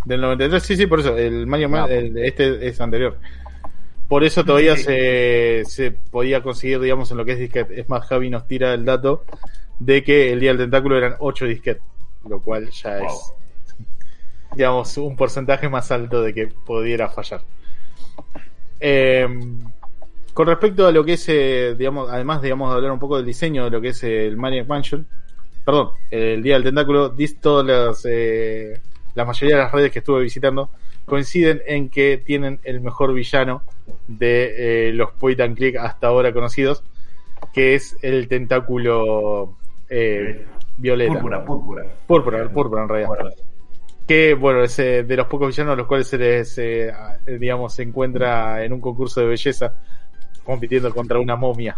Del 0.05 0.21
93, 0.21 0.63
sí, 0.63 0.77
sí, 0.77 0.87
por 0.87 1.01
eso, 1.01 1.17
el 1.17 1.47
Mario 1.47 1.69
Man- 1.69 1.91
el- 1.91 2.17
este 2.19 2.67
es 2.69 2.81
anterior. 2.81 3.19
Por 4.09 4.23
eso 4.25 4.45
todavía 4.45 4.77
Sí. 4.77 4.85
se, 4.85 5.63
se 5.67 5.91
podía 5.91 6.43
conseguir, 6.43 6.79
digamos, 6.81 7.11
en 7.11 7.17
lo 7.17 7.25
que 7.25 7.33
es 7.33 7.39
disquete. 7.39 7.81
Es 7.81 7.89
más, 7.89 8.07
Javi 8.07 8.31
nos 8.31 8.47
tira 8.47 8.73
el 8.73 8.85
dato 8.85 9.25
de 9.81 10.05
que 10.05 10.33
el 10.33 10.39
Día 10.41 10.51
del 10.51 10.59
Tentáculo 10.59 10.97
eran 10.97 11.17
8 11.19 11.45
disquetes, 11.47 11.83
lo 12.29 12.41
cual 12.41 12.71
ya 12.71 12.99
Wow. 12.99 13.07
es, 13.09 13.33
digamos, 14.57 14.97
un 14.97 15.17
porcentaje 15.17 15.69
más 15.69 15.91
alto 15.93 16.23
de 16.23 16.35
que 16.35 16.47
pudiera 16.47 17.09
fallar. 17.09 17.43
Eh, 18.81 19.29
con 20.35 20.47
respecto 20.47 20.87
a 20.87 20.93
lo 20.93 21.05
que 21.05 21.15
es, 21.15 21.29
eh, 21.29 21.75
digamos, 21.79 22.11
además, 22.11 22.43
digamos, 22.43 22.71
de 22.71 22.77
hablar 22.77 22.93
un 22.93 22.99
poco 22.99 23.17
del 23.17 23.25
diseño 23.27 23.65
de 23.65 23.71
lo 23.71 23.81
que 23.81 23.89
es 23.89 24.03
el 24.05 24.37
Maniac 24.37 24.67
Mansion, 24.67 25.07
perdón, 25.65 25.91
el 26.11 26.43
Día 26.43 26.55
del 26.55 26.65
Tentáculo, 26.65 27.15
todas 27.41 27.67
las, 27.67 28.07
eh, 28.09 28.81
la 29.15 29.25
mayoría 29.25 29.57
de 29.57 29.63
las 29.63 29.73
redes 29.73 29.93
que 29.93 30.01
estuve 30.01 30.23
visitando 30.23 30.71
coinciden 31.07 31.63
en 31.67 31.89
que 31.89 32.19
tienen 32.19 32.61
el 32.65 32.81
mejor 32.81 33.15
villano 33.15 33.63
de 34.09 34.89
eh, 34.89 34.93
los 34.93 35.13
point 35.13 35.41
and 35.41 35.57
click 35.57 35.77
hasta 35.77 36.09
ahora 36.09 36.33
conocidos, 36.33 36.85
que 37.55 37.75
es 37.75 37.97
el 38.03 38.29
tentáculo 38.29 39.55
eh, 39.89 40.47
violeta. 40.77 41.15
Púrpura, 41.15 41.45
púrpura. 41.45 41.85
Púrpura, 42.07 42.49
púrpura 42.49 42.83
en 42.83 42.89
realidad. 42.89 43.09
Bueno, 43.09 43.31
Que 44.07 44.35
bueno, 44.35 44.63
es 44.63 44.79
eh, 44.79 45.03
de 45.03 45.17
los 45.17 45.27
pocos 45.27 45.49
villanos 45.49 45.73
a 45.73 45.77
los 45.77 45.87
cuales 45.87 46.07
se 46.07 46.17
les, 46.19 46.57
eh, 46.59 46.91
a- 46.93 47.19
digamos, 47.27 47.75
se 47.75 47.83
encuentra 47.83 48.65
en 48.65 48.73
un 48.73 48.81
concurso 48.81 49.21
de 49.21 49.27
belleza 49.27 49.75
compitiendo 50.45 50.95
contra 50.95 51.19
una 51.19 51.35
momia. 51.37 51.77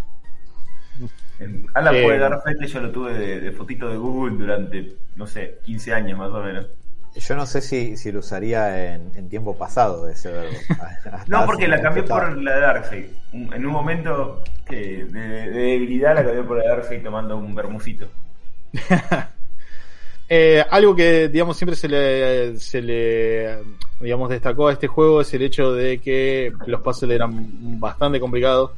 Alan 1.75 1.95
Eh, 1.95 2.03
puede 2.03 2.19
dar 2.19 2.43
fe 2.43 2.57
que 2.61 2.67
yo 2.67 2.81
lo 2.81 2.91
tuve 2.91 3.15
de, 3.15 3.41
de 3.41 3.53
fotito 3.53 3.89
de 3.89 3.97
Google 3.97 4.37
durante, 4.37 4.97
no 5.17 5.27
sé, 5.27 5.59
15 5.65 5.95
años 5.95 6.19
más 6.19 6.31
o 6.31 6.43
menos. 6.43 6.67
Yo 7.15 7.35
no 7.37 7.47
sé 7.47 7.61
si, 7.63 7.97
si 7.97 8.13
lo 8.13 8.19
usaría 8.19 8.95
en, 8.95 9.11
en 9.15 9.29
tiempo 9.29 9.57
pasado 9.57 10.09
ese 10.09 10.31
verbo. 10.31 10.57
Hasta 10.83 11.25
No, 11.29 11.47
porque 11.47 11.67
la 11.67 11.81
cambié 11.81 12.03
por 12.03 12.37
la 12.37 12.55
de 12.57 12.61
Darkseid. 12.61 13.05
Un- 13.33 13.55
En 13.55 13.65
un 13.67 13.73
momento 13.73 14.43
que 14.67 15.05
de, 15.05 15.11
de 15.11 15.49
debilidad 15.51 16.15
la 16.15 16.25
cambié 16.25 16.43
por 16.43 16.59
la 16.59 16.65
de 16.65 16.69
Darkseid 16.69 17.03
tomando 17.03 17.37
un 17.39 17.55
bermucito. 17.55 18.09
Eh, 20.31 20.63
algo 20.71 20.95
que, 20.95 21.29
digamos, 21.29 21.57
siempre 21.57 21.75
se 21.77 21.89
le, 21.89 22.57
se 22.59 22.83
le, 22.83 23.59
digamos, 24.01 24.29
destacó 24.29 24.69
a 24.69 24.73
este 24.73 24.87
juego 24.87 25.23
es 25.23 25.33
el 25.33 25.43
hecho 25.43 25.73
de 25.73 25.99
que 26.01 26.53
los 26.67 26.83
puzzles 26.83 27.17
eran 27.17 27.81
bastante 27.81 28.21
complicados 28.21 28.73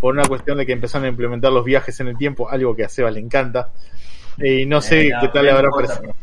por 0.00 0.14
una 0.14 0.26
cuestión 0.26 0.58
de 0.58 0.66
que 0.66 0.72
empezaron 0.72 1.06
a 1.06 1.08
implementar 1.10 1.52
los 1.52 1.64
viajes 1.64 1.98
en 2.00 2.08
el 2.08 2.16
tiempo, 2.16 2.48
algo 2.50 2.74
que 2.74 2.84
a 2.84 2.88
Seba 2.88 3.10
le 3.10 3.20
encanta. 3.20 3.70
Y 4.38 4.66
no 4.66 4.80
sé 4.80 5.08
Eh, 5.08 5.10
qué 5.20 5.28
la 5.28 5.32
tal 5.32 5.44
le 5.44 5.50
habrá 5.52 5.70
parecido. 5.70 6.14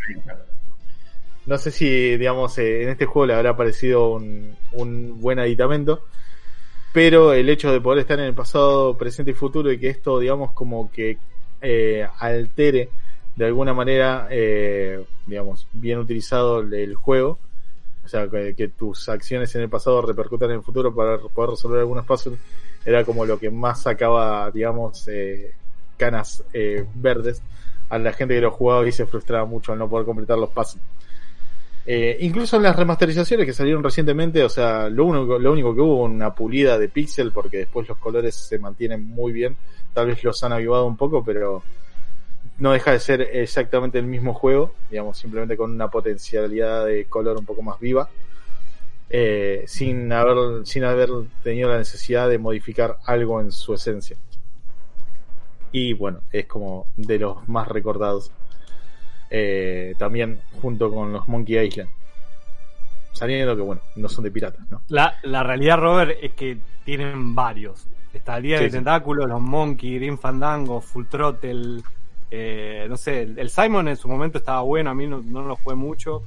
No 1.45 1.57
sé 1.57 1.71
si, 1.71 2.17
digamos, 2.17 2.57
eh, 2.57 2.83
en 2.83 2.89
este 2.89 3.05
juego 3.05 3.27
le 3.27 3.35
habrá 3.35 3.55
parecido 3.55 4.13
un, 4.13 4.55
un 4.73 5.21
buen 5.21 5.39
aditamento. 5.39 6.01
Pero 6.93 7.33
el 7.33 7.49
hecho 7.49 7.71
de 7.71 7.81
poder 7.81 7.99
estar 7.99 8.19
en 8.19 8.25
el 8.25 8.33
pasado, 8.33 8.97
presente 8.97 9.31
y 9.31 9.33
futuro 9.35 9.71
y 9.71 9.79
que 9.79 9.89
esto, 9.89 10.19
digamos, 10.19 10.53
como 10.53 10.91
que 10.91 11.17
eh, 11.61 12.07
altere 12.19 12.89
de 13.35 13.45
alguna 13.45 13.73
manera, 13.73 14.27
eh, 14.29 15.03
digamos, 15.25 15.67
bien 15.73 15.99
utilizado 15.99 16.59
el, 16.59 16.95
juego. 16.95 17.39
O 18.03 18.07
sea, 18.07 18.27
que, 18.27 18.55
que 18.55 18.67
tus 18.67 19.09
acciones 19.09 19.53
en 19.55 19.63
el 19.63 19.69
pasado 19.69 20.01
repercutan 20.01 20.51
en 20.51 20.57
el 20.57 20.63
futuro 20.63 20.93
para 20.93 21.17
poder 21.17 21.51
resolver 21.51 21.79
algunos 21.79 22.05
puzzles. 22.05 22.39
Era 22.85 23.03
como 23.03 23.25
lo 23.25 23.39
que 23.39 23.49
más 23.49 23.81
sacaba, 23.81 24.51
digamos, 24.51 25.07
eh, 25.07 25.53
canas 25.97 26.43
eh, 26.53 26.85
verdes 26.93 27.41
a 27.89 27.97
la 27.97 28.13
gente 28.13 28.35
que 28.35 28.41
lo 28.41 28.51
jugaba 28.51 28.87
y 28.87 28.91
se 28.91 29.05
frustraba 29.05 29.45
mucho 29.45 29.71
al 29.73 29.79
no 29.79 29.89
poder 29.89 30.05
completar 30.05 30.37
los 30.37 30.49
puzzles. 30.49 30.83
Eh, 31.87 32.17
incluso 32.21 32.57
en 32.57 32.63
las 32.63 32.75
remasterizaciones 32.75 33.45
que 33.45 33.53
salieron 33.53 33.83
recientemente, 33.83 34.43
o 34.43 34.49
sea, 34.49 34.89
lo 34.89 35.05
único, 35.05 35.37
lo 35.37 35.51
único 35.51 35.75
que 35.75 35.81
hubo 35.81 36.03
una 36.03 36.33
pulida 36.33 36.79
de 36.79 36.89
pixel 36.89 37.31
porque 37.31 37.57
después 37.57 37.87
los 37.87 37.97
colores 37.97 38.35
se 38.35 38.57
mantienen 38.57 39.03
muy 39.03 39.31
bien. 39.31 39.55
Tal 39.93 40.07
vez 40.07 40.23
los 40.23 40.43
han 40.43 40.53
avivado 40.53 40.85
un 40.85 40.97
poco, 40.97 41.23
pero 41.23 41.63
no 42.57 42.71
deja 42.71 42.91
de 42.91 42.99
ser 42.99 43.21
exactamente 43.21 43.99
el 43.99 44.05
mismo 44.05 44.33
juego, 44.33 44.73
digamos, 44.89 45.17
simplemente 45.17 45.57
con 45.57 45.71
una 45.71 45.89
potencialidad 45.89 46.85
de 46.85 47.05
color 47.05 47.37
un 47.37 47.45
poco 47.45 47.61
más 47.61 47.79
viva, 47.79 48.09
eh, 49.09 49.63
sin 49.67 50.11
haber, 50.11 50.65
sin 50.65 50.83
haber 50.83 51.09
tenido 51.43 51.69
la 51.69 51.77
necesidad 51.77 52.29
de 52.29 52.37
modificar 52.37 52.97
algo 53.05 53.41
en 53.41 53.51
su 53.51 53.73
esencia. 53.73 54.17
Y 55.71 55.93
bueno, 55.93 56.21
es 56.31 56.45
como 56.45 56.87
de 56.95 57.19
los 57.19 57.47
más 57.49 57.67
recordados. 57.67 58.31
Eh, 59.29 59.95
también 59.97 60.39
junto 60.61 60.89
con 60.93 61.11
los 61.11 61.27
Monkey 61.27 61.57
Island. 61.57 61.89
Sabiendo 63.11 63.55
que, 63.55 63.61
bueno, 63.61 63.81
no 63.95 64.07
son 64.07 64.23
de 64.23 64.31
piratas, 64.31 64.69
¿no? 64.69 64.81
La, 64.89 65.15
la 65.23 65.43
realidad, 65.43 65.77
Robert, 65.77 66.17
es 66.21 66.31
que 66.33 66.57
tienen 66.85 67.33
varios. 67.35 67.87
Está 68.13 68.37
el 68.37 68.43
Día 68.43 68.57
Sí, 68.57 68.63
del 68.63 68.71
sí. 68.71 68.77
Tentáculo, 68.77 69.25
los 69.25 69.41
Monkey, 69.41 69.95
Green 69.95 70.17
Fandango, 70.17 70.79
Full 70.79 71.05
Throttle. 71.07 71.81
Eh, 72.31 72.85
no 72.89 72.97
sé, 72.97 73.23
el, 73.23 73.39
el 73.39 73.49
Simon 73.49 73.87
en 73.87 73.97
su 73.97 74.07
momento 74.07 74.37
estaba 74.37 74.61
bueno, 74.61 74.89
a 74.89 74.93
mí 74.95 75.07
no, 75.07 75.21
no 75.21 75.43
lo 75.43 75.55
fue 75.55 75.75
mucho. 75.75 76.23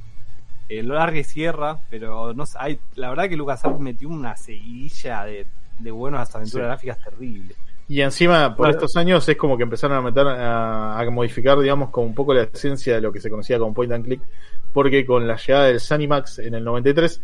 Eh, 0.69 0.83
lo 0.83 0.95
largue 0.95 1.25
cierra, 1.25 1.79
pero 1.91 2.35
no 2.35 2.45
sé, 2.45 2.59
hay, 2.61 2.79
la 2.97 3.09
verdad 3.11 3.29
que 3.29 3.37
LucasArts 3.37 3.81
metió 3.81 4.09
una 4.11 4.37
seguidilla 4.37 5.25
de, 5.25 5.47
de 5.79 5.91
buenas 5.91 6.35
aventuras 6.35 6.81
Sí. 6.81 6.87
gráficas 6.87 7.03
terribles. 7.05 7.57
Y 7.89 8.03
encima, 8.03 8.55
por 8.55 8.67
Bueno. 8.67 8.73
estos 8.73 8.97
años, 8.97 9.27
es 9.31 9.37
como 9.39 9.57
que 9.57 9.63
empezaron 9.63 9.97
a 9.97 10.03
meter, 10.03 10.27
a, 10.27 11.01
a 11.01 11.11
modificar, 11.11 11.59
digamos, 11.59 11.89
como 11.89 12.07
un 12.07 12.15
poco 12.15 12.35
la 12.35 12.43
esencia 12.43 12.95
de 12.97 13.01
lo 13.01 13.11
que 13.11 13.19
se 13.21 13.31
conocía 13.31 13.59
como 13.59 13.73
point 13.73 13.93
and 13.93 14.05
click, 14.05 14.21
porque 14.75 15.07
con 15.07 15.27
la 15.27 15.37
llegada 15.37 15.65
del 15.69 15.81
Zenimax 15.81 16.39
en 16.41 16.53
el 16.55 16.65
93, 16.65 17.23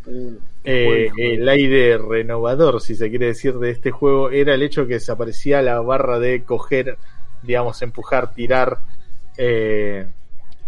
eh, 0.64 1.10
el 1.18 1.46
aire 1.46 1.98
renovador, 1.98 2.80
si 2.80 2.94
se 2.94 3.10
quiere 3.10 3.26
decir, 3.26 3.54
de 3.58 3.70
este 3.72 3.90
juego 3.90 4.30
era 4.30 4.54
el 4.54 4.62
hecho 4.62 4.86
que 4.86 4.94
desaparecía 4.94 5.60
la 5.60 5.80
barra 5.82 6.18
de 6.18 6.44
coger, 6.44 6.96
digamos, 7.44 7.80
empujar, 7.82 8.32
tirar, 8.32 8.78
eh, 9.36 10.06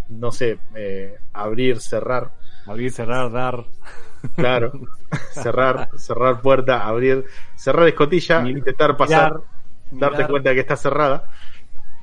no 0.08 0.32
sé, 0.32 0.58
eh, 0.74 1.18
abrir, 1.32 1.80
cerrar. 1.80 2.30
Abrir, 2.66 2.92
cerrar, 2.92 3.30
dar. 3.30 3.64
Claro. 4.34 4.72
cerrar, 5.30 5.88
cerrar 5.96 6.40
puerta, 6.40 6.86
abrir, 6.86 7.24
cerrar 7.54 7.86
escotilla, 7.88 8.40
Mirar, 8.40 8.58
intentar 8.58 8.96
pasar, 8.96 9.40
mirar. 9.90 10.12
darte 10.12 10.30
cuenta 10.30 10.54
que 10.54 10.60
está 10.60 10.76
cerrada. 10.76 11.30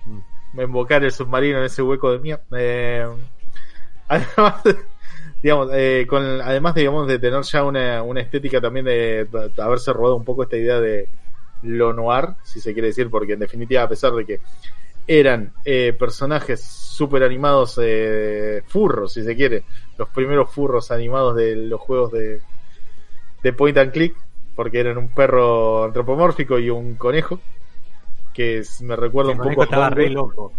Mm. 0.05 0.61
Invocar 0.61 1.03
el 1.03 1.11
submarino 1.11 1.59
en 1.59 1.65
ese 1.65 1.81
hueco 1.81 2.11
de 2.11 2.19
mierda. 2.19 2.43
Eh, 2.57 3.07
además, 4.07 4.63
digamos, 5.41 5.69
eh, 5.73 6.05
con, 6.07 6.23
además, 6.41 6.75
digamos, 6.75 7.07
de 7.07 7.19
tener 7.19 7.41
ya 7.41 7.63
una, 7.63 8.03
una 8.03 8.21
estética 8.21 8.61
también 8.61 8.85
de, 8.85 9.25
de 9.25 9.61
haberse 9.61 9.91
robado 9.91 10.15
un 10.15 10.23
poco 10.23 10.43
esta 10.43 10.57
idea 10.57 10.79
de 10.79 11.09
lo 11.63 11.93
noir, 11.93 12.29
si 12.43 12.59
se 12.61 12.73
quiere 12.73 12.89
decir, 12.89 13.09
porque 13.09 13.33
en 13.33 13.39
definitiva, 13.39 13.83
a 13.83 13.89
pesar 13.89 14.13
de 14.13 14.25
que 14.25 14.39
eran 15.07 15.51
eh, 15.65 15.93
personajes 15.97 16.61
super 16.63 17.23
animados, 17.23 17.79
eh, 17.81 18.61
furros, 18.67 19.13
si 19.13 19.23
se 19.23 19.35
quiere, 19.35 19.63
los 19.97 20.09
primeros 20.09 20.49
furros 20.51 20.91
animados 20.91 21.35
de 21.35 21.55
los 21.55 21.79
juegos 21.81 22.11
de, 22.11 22.39
de 23.41 23.53
Point 23.53 23.77
and 23.77 23.91
Click, 23.91 24.15
porque 24.55 24.79
eran 24.79 24.97
un 24.97 25.09
perro 25.09 25.83
antropomórfico 25.85 26.59
y 26.59 26.69
un 26.69 26.95
conejo, 26.95 27.39
que 28.33 28.59
es- 28.59 28.81
me 28.81 28.95
recuerda 28.95 29.31
El 29.31 29.37
un 29.37 29.43
poco 29.43 29.55
conejo 29.55 29.61
a 29.61 29.65
estaba 29.65 29.89
re 29.89 30.09
loco. 30.09 30.53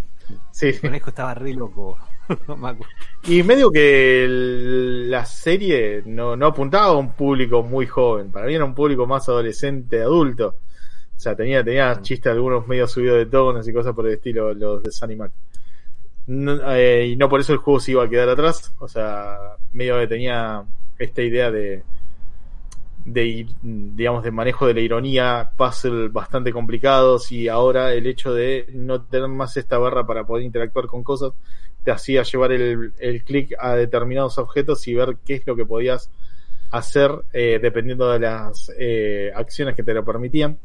Sí. 0.50 0.66
El 0.68 0.80
conejo 0.80 1.08
estaba 1.10 1.34
re 1.34 1.54
loco. 1.54 1.98
Y 3.26 3.42
medio 3.42 3.70
que 3.70 4.24
el- 4.24 5.10
la 5.10 5.24
serie 5.26 6.02
no, 6.06 6.36
no 6.36 6.46
apuntaba 6.46 6.86
a 6.86 6.92
un 6.96 7.12
público 7.12 7.62
muy 7.62 7.86
joven, 7.86 8.30
para 8.30 8.46
mí 8.46 8.54
era 8.54 8.64
un 8.64 8.74
público 8.74 9.06
más 9.06 9.28
adolescente, 9.28 10.00
adulto. 10.00 10.56
O 11.16 11.20
sea, 11.20 11.34
tenía, 11.36 11.64
tenía 11.64 12.00
chistes 12.02 12.32
algunos 12.32 12.66
medio 12.66 12.86
subidos 12.86 13.18
de 13.18 13.26
tonos 13.26 13.66
y 13.66 13.72
cosas 13.72 13.94
por 13.94 14.06
el 14.06 14.14
estilo, 14.14 14.52
los 14.54 14.82
de 14.82 14.90
Sunny 14.90 15.16
Mac. 15.16 15.32
No, 16.26 16.72
eh, 16.72 17.06
y 17.08 17.16
no 17.16 17.28
por 17.28 17.40
eso 17.40 17.52
el 17.52 17.58
juego 17.58 17.80
se 17.80 17.92
iba 17.92 18.04
a 18.04 18.08
quedar 18.08 18.28
atrás. 18.28 18.74
O 18.78 18.88
sea, 18.88 19.36
medio 19.72 19.98
que 20.00 20.06
tenía 20.06 20.64
esta 20.98 21.22
idea 21.22 21.50
de, 21.50 21.82
de 23.04 23.46
digamos, 23.62 24.24
de 24.24 24.30
manejo 24.30 24.66
de 24.66 24.74
la 24.74 24.80
ironía, 24.80 25.50
puzzle 25.56 26.08
bastante 26.08 26.52
complicados 26.52 27.30
y 27.32 27.48
ahora 27.48 27.92
el 27.92 28.06
hecho 28.06 28.34
de 28.34 28.66
no 28.72 29.02
tener 29.02 29.28
más 29.28 29.56
esta 29.56 29.78
barra 29.78 30.06
para 30.06 30.24
poder 30.24 30.44
interactuar 30.44 30.86
con 30.86 31.02
cosas 31.02 31.32
te 31.84 31.90
hacía 31.90 32.22
llevar 32.22 32.52
el, 32.52 32.94
el 32.98 33.24
clic 33.24 33.54
a 33.58 33.76
determinados 33.76 34.38
objetos 34.38 34.88
y 34.88 34.94
ver 34.94 35.18
qué 35.24 35.34
es 35.34 35.46
lo 35.46 35.54
que 35.54 35.66
podías 35.66 36.10
hacer 36.70 37.10
eh, 37.32 37.58
dependiendo 37.62 38.10
de 38.10 38.18
las 38.18 38.72
eh, 38.78 39.30
acciones 39.34 39.76
que 39.76 39.82
te 39.82 39.94
lo 39.94 40.04
permitían. 40.04 40.58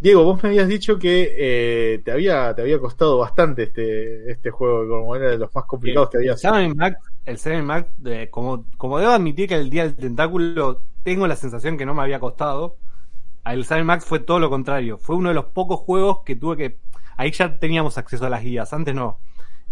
Diego, 0.00 0.24
vos 0.24 0.42
me 0.42 0.48
habías 0.48 0.66
dicho 0.68 0.98
que 0.98 1.34
eh, 1.94 1.98
te 2.04 2.10
había 2.12 2.54
te 2.54 2.62
había 2.62 2.78
costado 2.78 3.18
bastante 3.18 3.64
este 3.64 4.30
este 4.32 4.50
juego, 4.50 4.88
como 4.88 5.14
era 5.14 5.30
de 5.30 5.38
los 5.38 5.54
más 5.54 5.64
complicados 5.66 6.08
que 6.10 6.16
el 6.18 6.22
habías. 6.22 6.40
Seven 6.40 6.76
Mac, 6.76 6.98
el 7.24 7.38
Seven 7.38 7.64
Mac, 7.64 7.88
de- 7.96 8.30
como, 8.30 8.66
como 8.76 8.98
debo 8.98 9.12
admitir 9.12 9.48
que 9.48 9.54
el 9.56 9.70
día 9.70 9.84
del 9.84 9.96
tentáculo 9.96 10.82
tengo 11.02 11.26
la 11.26 11.36
sensación 11.36 11.76
que 11.78 11.86
no 11.86 11.94
me 11.94 12.02
había 12.02 12.20
costado. 12.20 12.76
El 13.44 13.64
Seven 13.64 13.86
Max 13.86 14.04
fue 14.04 14.20
todo 14.20 14.38
lo 14.40 14.50
contrario. 14.50 14.98
Fue 14.98 15.16
uno 15.16 15.30
de 15.30 15.34
los 15.36 15.46
pocos 15.46 15.80
juegos 15.80 16.20
que 16.24 16.36
tuve 16.36 16.56
que. 16.56 16.78
Ahí 17.16 17.32
ya 17.32 17.58
teníamos 17.58 17.98
acceso 17.98 18.26
a 18.26 18.30
las 18.30 18.42
guías, 18.42 18.72
antes 18.72 18.94
no. 18.94 19.18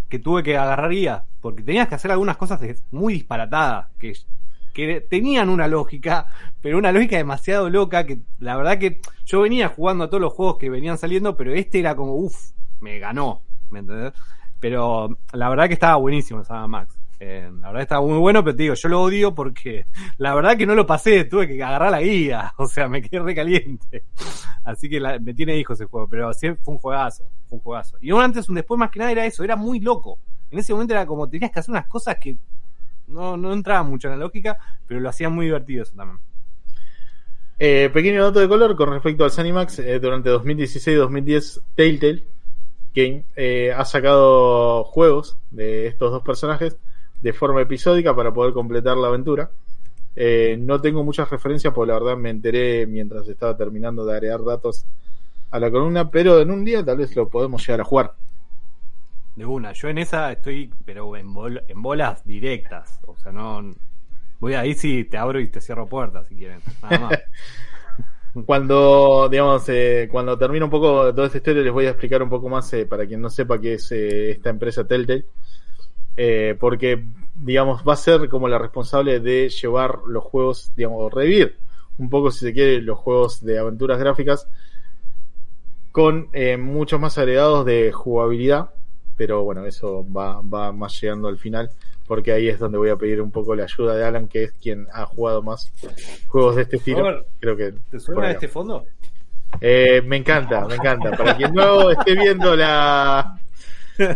Que 0.09 0.19
tuve 0.19 0.43
que 0.43 0.57
agarrar 0.57 0.89
guías, 0.91 1.23
porque 1.41 1.63
tenías 1.63 1.87
que 1.89 1.95
hacer 1.95 2.11
algunas 2.11 2.37
cosas 2.37 2.61
muy 2.91 3.13
disparatadas, 3.13 3.89
que, 3.99 4.13
que 4.73 5.01
tenían 5.01 5.49
una 5.49 5.67
lógica, 5.67 6.27
pero 6.61 6.77
una 6.77 6.91
lógica 6.91 7.17
demasiado 7.17 7.69
loca, 7.69 8.05
que 8.05 8.19
la 8.39 8.55
verdad 8.57 8.77
que 8.77 9.01
yo 9.25 9.41
venía 9.41 9.69
jugando 9.69 10.03
a 10.05 10.09
todos 10.09 10.21
los 10.21 10.33
juegos 10.33 10.57
que 10.57 10.69
venían 10.69 10.97
saliendo, 10.97 11.35
pero 11.37 11.53
este 11.53 11.79
era 11.79 11.95
como, 11.95 12.15
uff, 12.15 12.51
me 12.81 12.99
ganó, 12.99 13.41
¿me 13.69 13.79
entendés? 13.79 14.13
Pero 14.59 15.17
la 15.33 15.49
verdad 15.49 15.67
que 15.67 15.73
estaba 15.73 15.95
buenísimo 15.95 16.41
esa 16.41 16.67
Max. 16.67 16.95
Eh, 17.21 17.49
la 17.59 17.67
verdad 17.67 17.81
estaba 17.81 18.01
muy 18.05 18.17
bueno, 18.17 18.41
pero 18.45 18.55
te 18.55 18.63
digo, 18.63 18.75
yo 18.75 18.87
lo 18.87 19.01
odio 19.01 19.35
porque 19.35 19.85
la 20.17 20.33
verdad 20.35 20.55
que 20.57 20.65
no 20.65 20.73
lo 20.73 20.85
pasé, 20.85 21.25
tuve 21.25 21.47
que 21.47 21.61
agarrar 21.61 21.91
la 21.91 22.01
guía, 22.01 22.53
o 22.57 22.67
sea, 22.67 22.87
me 22.87 23.01
quedé 23.01 23.21
recaliente. 23.21 24.03
Así 24.63 24.89
que 24.89 24.99
la- 24.99 25.19
me 25.19 25.33
tiene 25.33 25.57
hijos 25.57 25.79
ese 25.79 25.89
juego, 25.89 26.07
pero 26.07 26.33
sí 26.33 26.47
fue 26.63 26.73
un 26.75 26.79
juegazo, 26.79 27.25
fue 27.47 27.57
un 27.57 27.63
juegazo. 27.63 27.97
Y 27.99 28.11
un 28.11 28.21
antes, 28.21 28.47
un 28.49 28.55
después, 28.55 28.77
más 28.79 28.89
que 28.89 28.99
nada 28.99 29.11
era 29.11 29.25
eso, 29.25 29.43
era 29.43 29.55
muy 29.57 29.79
loco. 29.79 30.19
En 30.51 30.59
ese 30.59 30.73
momento 30.73 30.93
era 30.93 31.05
como 31.05 31.27
tenías 31.29 31.51
que 31.51 31.59
hacer 31.59 31.71
unas 31.71 31.87
cosas 31.87 32.15
que 32.19 32.37
no, 33.09 33.37
no 33.37 33.53
entraban 33.53 33.89
mucho 33.89 34.07
en 34.07 34.19
la 34.19 34.25
lógica, 34.25 34.57
pero 34.87 34.99
lo 34.99 35.09
hacían 35.09 35.33
muy 35.33 35.45
divertido 35.45 35.83
eso 35.83 35.95
también. 35.95 36.19
Eh, 37.61 37.89
pequeño 37.91 38.23
dato 38.23 38.39
de 38.39 38.47
color 38.47 38.75
con 38.75 38.89
respecto 38.89 39.25
al 39.25 39.31
Zenimax, 39.31 39.79
eh, 39.79 39.99
durante 39.99 40.29
2016-2010 40.29 41.61
Telltale 41.75 42.23
Game 42.95 43.25
eh, 43.35 43.73
ha 43.75 43.85
sacado 43.85 44.83
juegos 44.85 45.37
de 45.51 45.87
estos 45.87 46.11
dos 46.11 46.23
personajes 46.23 46.77
de 47.21 47.33
forma 47.33 47.61
episódica 47.61 48.15
para 48.15 48.33
poder 48.33 48.53
completar 48.53 48.97
la 48.97 49.07
aventura. 49.07 49.51
Eh, 50.15 50.57
no 50.59 50.81
tengo 50.81 51.03
muchas 51.03 51.29
referencias 51.29 51.73
porque 51.73 51.91
la 51.91 51.99
verdad 51.99 52.17
me 52.17 52.29
enteré 52.29 52.87
mientras 52.87 53.27
estaba 53.27 53.55
terminando 53.55 54.05
de 54.05 54.13
agregar 54.13 54.43
datos 54.43 54.85
a 55.51 55.59
la 55.59 55.69
columna, 55.69 56.09
pero 56.09 56.39
en 56.39 56.51
un 56.51 56.63
día 56.63 56.83
tal 56.83 56.97
vez 56.97 57.15
lo 57.15 57.29
podemos 57.29 57.65
llegar 57.65 57.81
a 57.81 57.85
jugar. 57.85 58.13
De 59.39 59.45
una, 59.45 59.71
yo 59.71 59.87
en 59.87 59.97
esa 59.99 60.31
estoy, 60.33 60.69
pero 60.85 61.15
en, 61.15 61.33
bol- 61.33 61.63
en 61.67 61.81
bolas 61.81 62.25
directas, 62.25 62.99
o 63.07 63.15
sea, 63.15 63.31
no... 63.31 63.73
Voy 64.39 64.53
ahí 64.53 64.73
sí 64.73 65.05
te 65.05 65.17
abro 65.17 65.39
y 65.39 65.47
te 65.47 65.61
cierro 65.61 65.87
puertas 65.87 66.27
si 66.27 66.35
quieren, 66.35 66.59
nada 66.81 66.99
más. 66.99 67.19
Cuando, 68.45 69.27
digamos, 69.29 69.67
eh, 69.69 70.07
cuando 70.11 70.37
termine 70.37 70.63
un 70.65 70.69
poco 70.71 71.13
toda 71.13 71.27
esta 71.27 71.39
historia, 71.39 71.63
les 71.63 71.73
voy 71.73 71.87
a 71.87 71.89
explicar 71.89 72.21
un 72.21 72.29
poco 72.29 72.47
más 72.47 72.71
eh, 72.73 72.85
para 72.85 73.05
quien 73.07 73.21
no 73.21 73.29
sepa 73.29 73.59
qué 73.59 73.73
es 73.73 73.91
eh, 73.91 74.31
esta 74.31 74.49
empresa 74.51 74.85
Telltale. 74.87 75.25
Porque, 76.59 77.05
digamos, 77.35 77.83
va 77.87 77.93
a 77.93 77.95
ser 77.95 78.27
como 78.29 78.47
la 78.47 78.59
responsable 78.59 79.19
de 79.19 79.49
llevar 79.49 79.99
los 80.05 80.23
juegos, 80.23 80.71
digamos, 80.75 81.11
revivir 81.13 81.57
un 81.97 82.09
poco, 82.09 82.29
si 82.31 82.45
se 82.45 82.53
quiere, 82.53 82.81
los 82.81 82.97
juegos 82.99 83.43
de 83.43 83.57
aventuras 83.59 83.99
gráficas 83.99 84.47
con 85.91 86.29
muchos 86.59 86.99
más 86.99 87.17
agregados 87.17 87.65
de 87.65 87.91
jugabilidad. 87.91 88.69
Pero 89.19 89.43
bueno, 89.43 89.65
eso 89.65 90.05
va, 90.15 90.39
va 90.41 90.71
más 90.71 91.01
llegando 91.01 91.27
al 91.27 91.37
final, 91.37 91.69
porque 92.07 92.31
ahí 92.31 92.47
es 92.47 92.57
donde 92.57 92.77
voy 92.77 92.89
a 92.89 92.95
pedir 92.95 93.21
un 93.21 93.31
poco 93.31 93.53
la 93.53 93.65
ayuda 93.65 93.93
de 93.97 94.05
Alan, 94.05 94.29
que 94.29 94.43
es 94.45 94.53
quien 94.53 94.87
ha 94.93 95.05
jugado 95.05 95.41
más 95.41 95.73
juegos 96.27 96.55
de 96.55 96.61
este 96.61 96.77
estilo. 96.77 96.99
Robert, 96.99 97.27
Creo 97.37 97.57
que 97.57 97.73
¿Te 97.91 97.99
suena 97.99 98.31
este 98.31 98.47
fondo? 98.47 98.85
Eh, 99.59 100.01
me 100.05 100.15
encanta, 100.15 100.65
me 100.65 100.75
encanta. 100.75 101.11
Para 101.11 101.35
quien 101.35 101.53
no 101.53 101.91
esté 101.91 102.15
viendo 102.15 102.55
la 102.55 103.37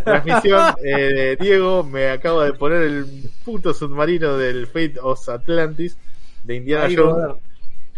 transmisión, 0.05 0.73
eh, 0.85 1.35
Diego 1.37 1.83
me 1.83 2.07
acaba 2.07 2.45
de 2.45 2.53
poner 2.53 2.83
el 2.83 3.05
puto 3.43 3.73
submarino 3.73 4.37
del 4.37 4.67
Fate 4.67 4.95
of 5.01 5.27
Atlantis 5.27 5.97
de 6.45 6.55
Indiana 6.55 6.87
Jones. 6.95 7.41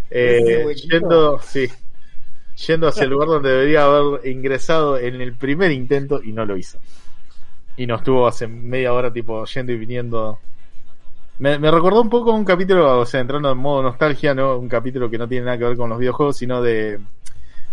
Eh, 0.10 0.74
yendo, 0.90 1.40
sí, 1.40 1.70
yendo 2.56 2.88
hacia 2.88 3.04
el 3.04 3.10
lugar 3.10 3.28
donde 3.28 3.50
debería 3.50 3.86
haber 3.86 4.26
ingresado 4.28 4.98
en 4.98 5.22
el 5.22 5.34
primer 5.34 5.72
intento 5.72 6.22
y 6.24 6.32
no 6.32 6.46
lo 6.46 6.58
hizo. 6.58 6.80
Y 7.78 7.86
nos 7.86 8.00
estuvo 8.00 8.28
hace 8.28 8.48
media 8.48 8.94
hora, 8.94 9.12
tipo, 9.12 9.46
yendo 9.46 9.72
y 9.72 9.78
viniendo. 9.78 10.40
Me, 11.40 11.58
recordó 11.58 12.02
un 12.02 12.10
poco 12.10 12.32
un 12.32 12.46
capítulo, 12.46 13.00
o 13.00 13.06
sea, 13.06 13.20
entrando 13.20 13.52
en 13.52 13.58
modo 13.58 13.84
nostalgia, 13.84 14.34
¿no? 14.34 14.58
Un 14.58 14.70
capítulo 14.70 15.10
que 15.10 15.18
no 15.18 15.28
tiene 15.28 15.46
nada 15.46 15.58
que 15.58 15.66
ver 15.66 15.78
con 15.78 15.90
los 15.90 16.00
videojuegos, 16.00 16.38
sino 16.38 16.62
de 16.62 17.00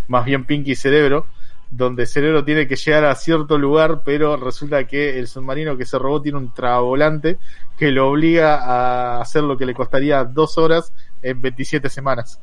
más 0.08 0.24
bien 0.24 0.44
Pinky 0.44 0.74
Cerebro, 0.74 1.26
donde 1.70 2.06
Cerebro 2.06 2.44
tiene 2.44 2.66
que 2.66 2.74
llegar 2.74 3.04
a 3.04 3.14
cierto 3.14 3.56
lugar, 3.56 4.02
pero 4.04 4.36
resulta 4.36 4.84
que 4.84 5.18
el 5.18 5.28
submarino 5.28 5.76
que 5.76 5.86
se 5.86 5.98
robó 5.98 6.20
tiene 6.20 6.38
un 6.38 6.52
travolante 6.52 7.38
que 7.78 7.92
lo 7.92 8.10
obliga 8.10 8.56
a 8.56 9.20
hacer 9.20 9.44
lo 9.44 9.56
que 9.56 9.64
le 9.64 9.74
costaría 9.74 10.24
dos 10.24 10.58
horas 10.58 10.92
en 11.22 11.40
27 11.40 11.88
semanas. 11.88 12.40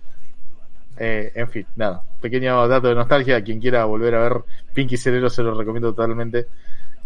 Eh, 1.00 1.32
en 1.34 1.50
fin, 1.50 1.66
nada. 1.76 2.02
Pequeño 2.22 2.68
dato 2.68 2.90
de 2.90 2.96
nostalgia. 2.96 3.42
Quien 3.44 3.60
quiera 3.60 3.86
volver 3.86 4.16
a 4.16 4.22
ver 4.24 4.34
Pinky 4.74 4.98
Cerebro 4.98 5.30
se 5.30 5.44
lo 5.44 5.54
recomiendo 5.58 5.94
totalmente. 5.94 6.48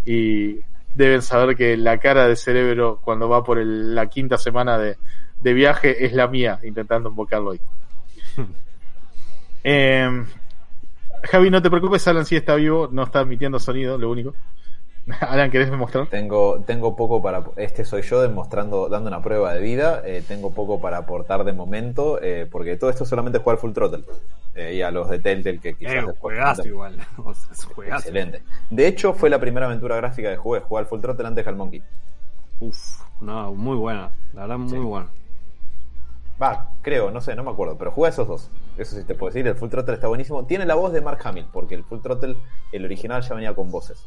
Y 0.05 0.59
deben 0.95 1.21
saber 1.21 1.55
que 1.55 1.77
la 1.77 1.97
cara 1.99 2.27
de 2.27 2.35
Cerebro 2.35 2.99
cuando 3.03 3.29
va 3.29 3.43
por 3.43 3.59
el- 3.59 3.93
la 3.95 4.07
quinta 4.07 4.37
semana 4.37 4.77
de, 4.77 4.97
de 5.41 5.53
viaje 5.53 6.05
es 6.05 6.13
la 6.13 6.27
mía, 6.27 6.59
intentando 6.63 7.09
invocarlo 7.09 7.51
hoy. 7.51 7.61
Eh, 9.65 10.25
Javi, 11.23 11.49
no 11.49 11.61
te 11.61 11.69
preocupes, 11.69 12.05
Alan 12.07 12.25
sí 12.25 12.35
está 12.35 12.55
vivo, 12.55 12.89
no 12.91 13.03
está 13.03 13.21
emitiendo 13.21 13.59
sonido, 13.59 13.97
lo 13.97 14.09
único. 14.11 14.33
Alan, 15.19 15.51
¿querés 15.51 15.69
demostrar? 15.69 16.07
Tengo, 16.07 16.61
tengo 16.65 16.95
poco 16.95 17.21
para. 17.21 17.43
Este 17.57 17.83
soy 17.83 18.03
yo 18.03 18.21
demostrando, 18.21 18.87
dando 18.87 19.09
una 19.09 19.21
prueba 19.21 19.53
de 19.53 19.59
vida. 19.61 20.01
eh, 20.05 20.23
tengo 20.25 20.53
poco 20.53 20.79
para 20.79 20.97
aportar 20.97 21.43
de 21.43 21.51
momento, 21.51 22.21
eh, 22.21 22.47
porque 22.49 22.77
todo 22.77 22.89
esto 22.89 23.03
es 23.03 23.09
solamente 23.09 23.39
jugar 23.39 23.57
Full 23.57 23.73
Throttle. 23.73 24.05
Eh, 24.55 24.75
y 24.75 24.81
a 24.81 24.91
los 24.91 25.09
de 25.09 25.19
Telltale 25.19 25.59
que 25.59 25.73
quizás 25.75 25.95
Eh, 25.95 26.05
juegazo 26.19 26.65
igual. 26.65 26.97
O 27.25 27.33
sea, 27.33 27.51
es 27.51 27.65
un 27.65 27.73
juegazo. 27.73 27.97
Excelente. 28.07 28.43
De 28.69 28.87
hecho, 28.87 29.13
fue 29.13 29.29
la 29.29 29.39
primera 29.39 29.65
aventura 29.65 29.97
gráfica 29.97 30.29
que 30.29 30.37
jugué. 30.37 30.61
Al 30.77 30.85
Full 30.85 31.01
Throttle 31.01 31.27
antes 31.27 31.43
que 31.43 31.49
al 31.49 31.55
Monkey. 31.57 31.83
Uf, 32.61 33.01
no, 33.19 33.53
muy 33.53 33.75
buena. 33.75 34.11
La 34.33 34.41
verdad, 34.41 34.57
muy 34.57 34.69
Sí. 34.69 34.77
buena. 34.77 35.07
Va, 36.41 36.69
creo, 36.81 37.11
no 37.11 37.19
sé, 37.21 37.35
no 37.35 37.43
me 37.43 37.51
acuerdo. 37.51 37.77
Pero 37.77 37.91
jugué 37.91 38.07
a 38.07 38.11
esos 38.11 38.27
dos. 38.27 38.49
Eso 38.77 38.95
sí 38.95 39.03
te 39.03 39.15
puedo 39.15 39.31
decir. 39.33 39.45
El 39.47 39.55
Full 39.55 39.69
Throttle 39.69 39.93
está 39.95 40.07
buenísimo. 40.07 40.45
Tiene 40.45 40.65
la 40.65 40.75
voz 40.75 40.93
de 40.93 41.01
Mark 41.01 41.19
Hamill, 41.25 41.47
porque 41.51 41.75
el 41.75 41.83
Full 41.83 41.99
Throttle, 41.99 42.37
el 42.71 42.85
original, 42.85 43.21
ya 43.21 43.35
venía 43.35 43.53
con 43.53 43.69
voces. 43.69 44.05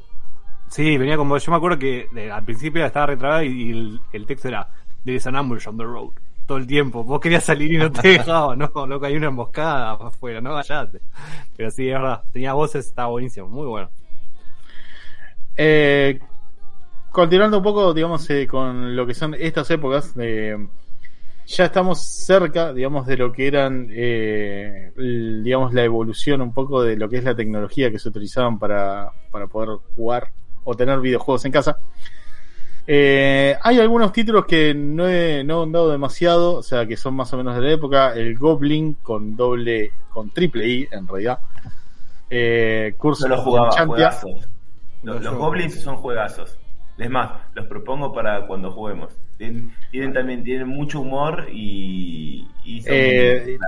Sí, 0.68 0.98
venía 0.98 1.16
como. 1.16 1.38
Yo 1.38 1.50
me 1.50 1.56
acuerdo 1.56 1.78
que 1.78 2.08
al 2.32 2.44
principio 2.44 2.84
estaba 2.84 3.06
retrabada 3.06 3.44
y, 3.44 3.48
y 3.48 3.70
el, 3.70 4.00
el 4.12 4.26
texto 4.26 4.48
era: 4.48 4.68
There 5.04 5.16
is 5.16 5.26
an 5.26 5.36
ambush 5.36 5.68
on 5.68 5.76
the 5.76 5.84
road. 5.84 6.12
todo 6.46 6.58
el 6.58 6.66
tiempo. 6.66 7.04
Vos 7.04 7.20
querías 7.20 7.44
salir 7.44 7.72
y 7.72 7.76
no 7.76 7.90
te 7.90 8.08
dejaba, 8.18 8.56
no, 8.56 8.70
loco, 8.86 9.04
hay 9.06 9.16
una 9.16 9.26
emboscada 9.28 9.92
afuera, 9.92 10.40
no 10.40 10.54
vayate. 10.54 11.00
Pero 11.56 11.70
sí, 11.70 11.88
es 11.88 11.94
verdad, 11.94 12.22
tenía 12.32 12.52
voces, 12.54 12.86
estaba 12.86 13.08
buenísimo, 13.08 13.48
muy 13.48 13.66
bueno. 13.66 13.90
Eh, 15.56 16.20
continuando 17.10 17.58
un 17.58 17.64
poco, 17.64 17.92
digamos, 17.92 18.28
eh, 18.30 18.46
con 18.46 18.94
lo 18.94 19.06
que 19.06 19.14
son 19.14 19.34
estas 19.34 19.70
épocas, 19.70 20.12
eh, 20.18 20.56
ya 21.46 21.64
estamos 21.64 22.02
cerca, 22.02 22.72
digamos, 22.72 23.06
de 23.06 23.16
lo 23.16 23.32
que 23.32 23.46
eran, 23.46 23.88
eh, 23.90 24.92
digamos, 24.96 25.72
la 25.72 25.84
evolución 25.84 26.40
un 26.42 26.52
poco 26.52 26.82
de 26.82 26.96
lo 26.96 27.08
que 27.08 27.18
es 27.18 27.24
la 27.24 27.34
tecnología 27.36 27.90
que 27.90 27.98
se 27.98 28.08
utilizaban 28.08 28.58
para, 28.58 29.10
para 29.30 29.46
poder 29.46 29.78
jugar 29.94 30.28
o 30.66 30.74
tener 30.74 31.00
videojuegos 31.00 31.46
en 31.46 31.52
casa. 31.52 31.78
Eh, 32.86 33.56
hay 33.62 33.80
algunos 33.80 34.12
títulos 34.12 34.44
que 34.44 34.74
no 34.74 35.08
he, 35.08 35.42
no 35.42 35.60
he 35.60 35.62
andado 35.64 35.90
demasiado, 35.90 36.56
o 36.56 36.62
sea, 36.62 36.86
que 36.86 36.96
son 36.96 37.14
más 37.14 37.32
o 37.32 37.38
menos 37.38 37.56
de 37.56 37.62
la 37.62 37.72
época. 37.72 38.14
El 38.14 38.36
Goblin 38.36 38.98
con 39.02 39.34
doble, 39.34 39.92
con 40.10 40.30
triple 40.30 40.68
I, 40.68 40.88
en 40.90 41.08
realidad. 41.08 41.38
Eh, 42.28 42.94
lo 43.00 43.38
jugaba, 43.38 43.68
Enchantia. 43.68 43.86
juegazos. 43.86 44.48
Los, 45.02 45.22
los 45.22 45.34
goblins 45.36 45.80
son 45.80 45.96
juegazos. 45.96 46.58
Es 46.98 47.10
más, 47.10 47.30
los 47.54 47.66
propongo 47.66 48.12
para 48.12 48.46
cuando 48.46 48.72
juguemos. 48.72 49.12
Tienen, 49.36 49.72
tienen 49.90 50.14
también 50.14 50.42
tienen 50.42 50.66
mucho 50.66 51.00
humor 51.00 51.46
y, 51.52 52.48
y 52.64 52.80
son 52.80 52.92
Eh. 52.92 53.58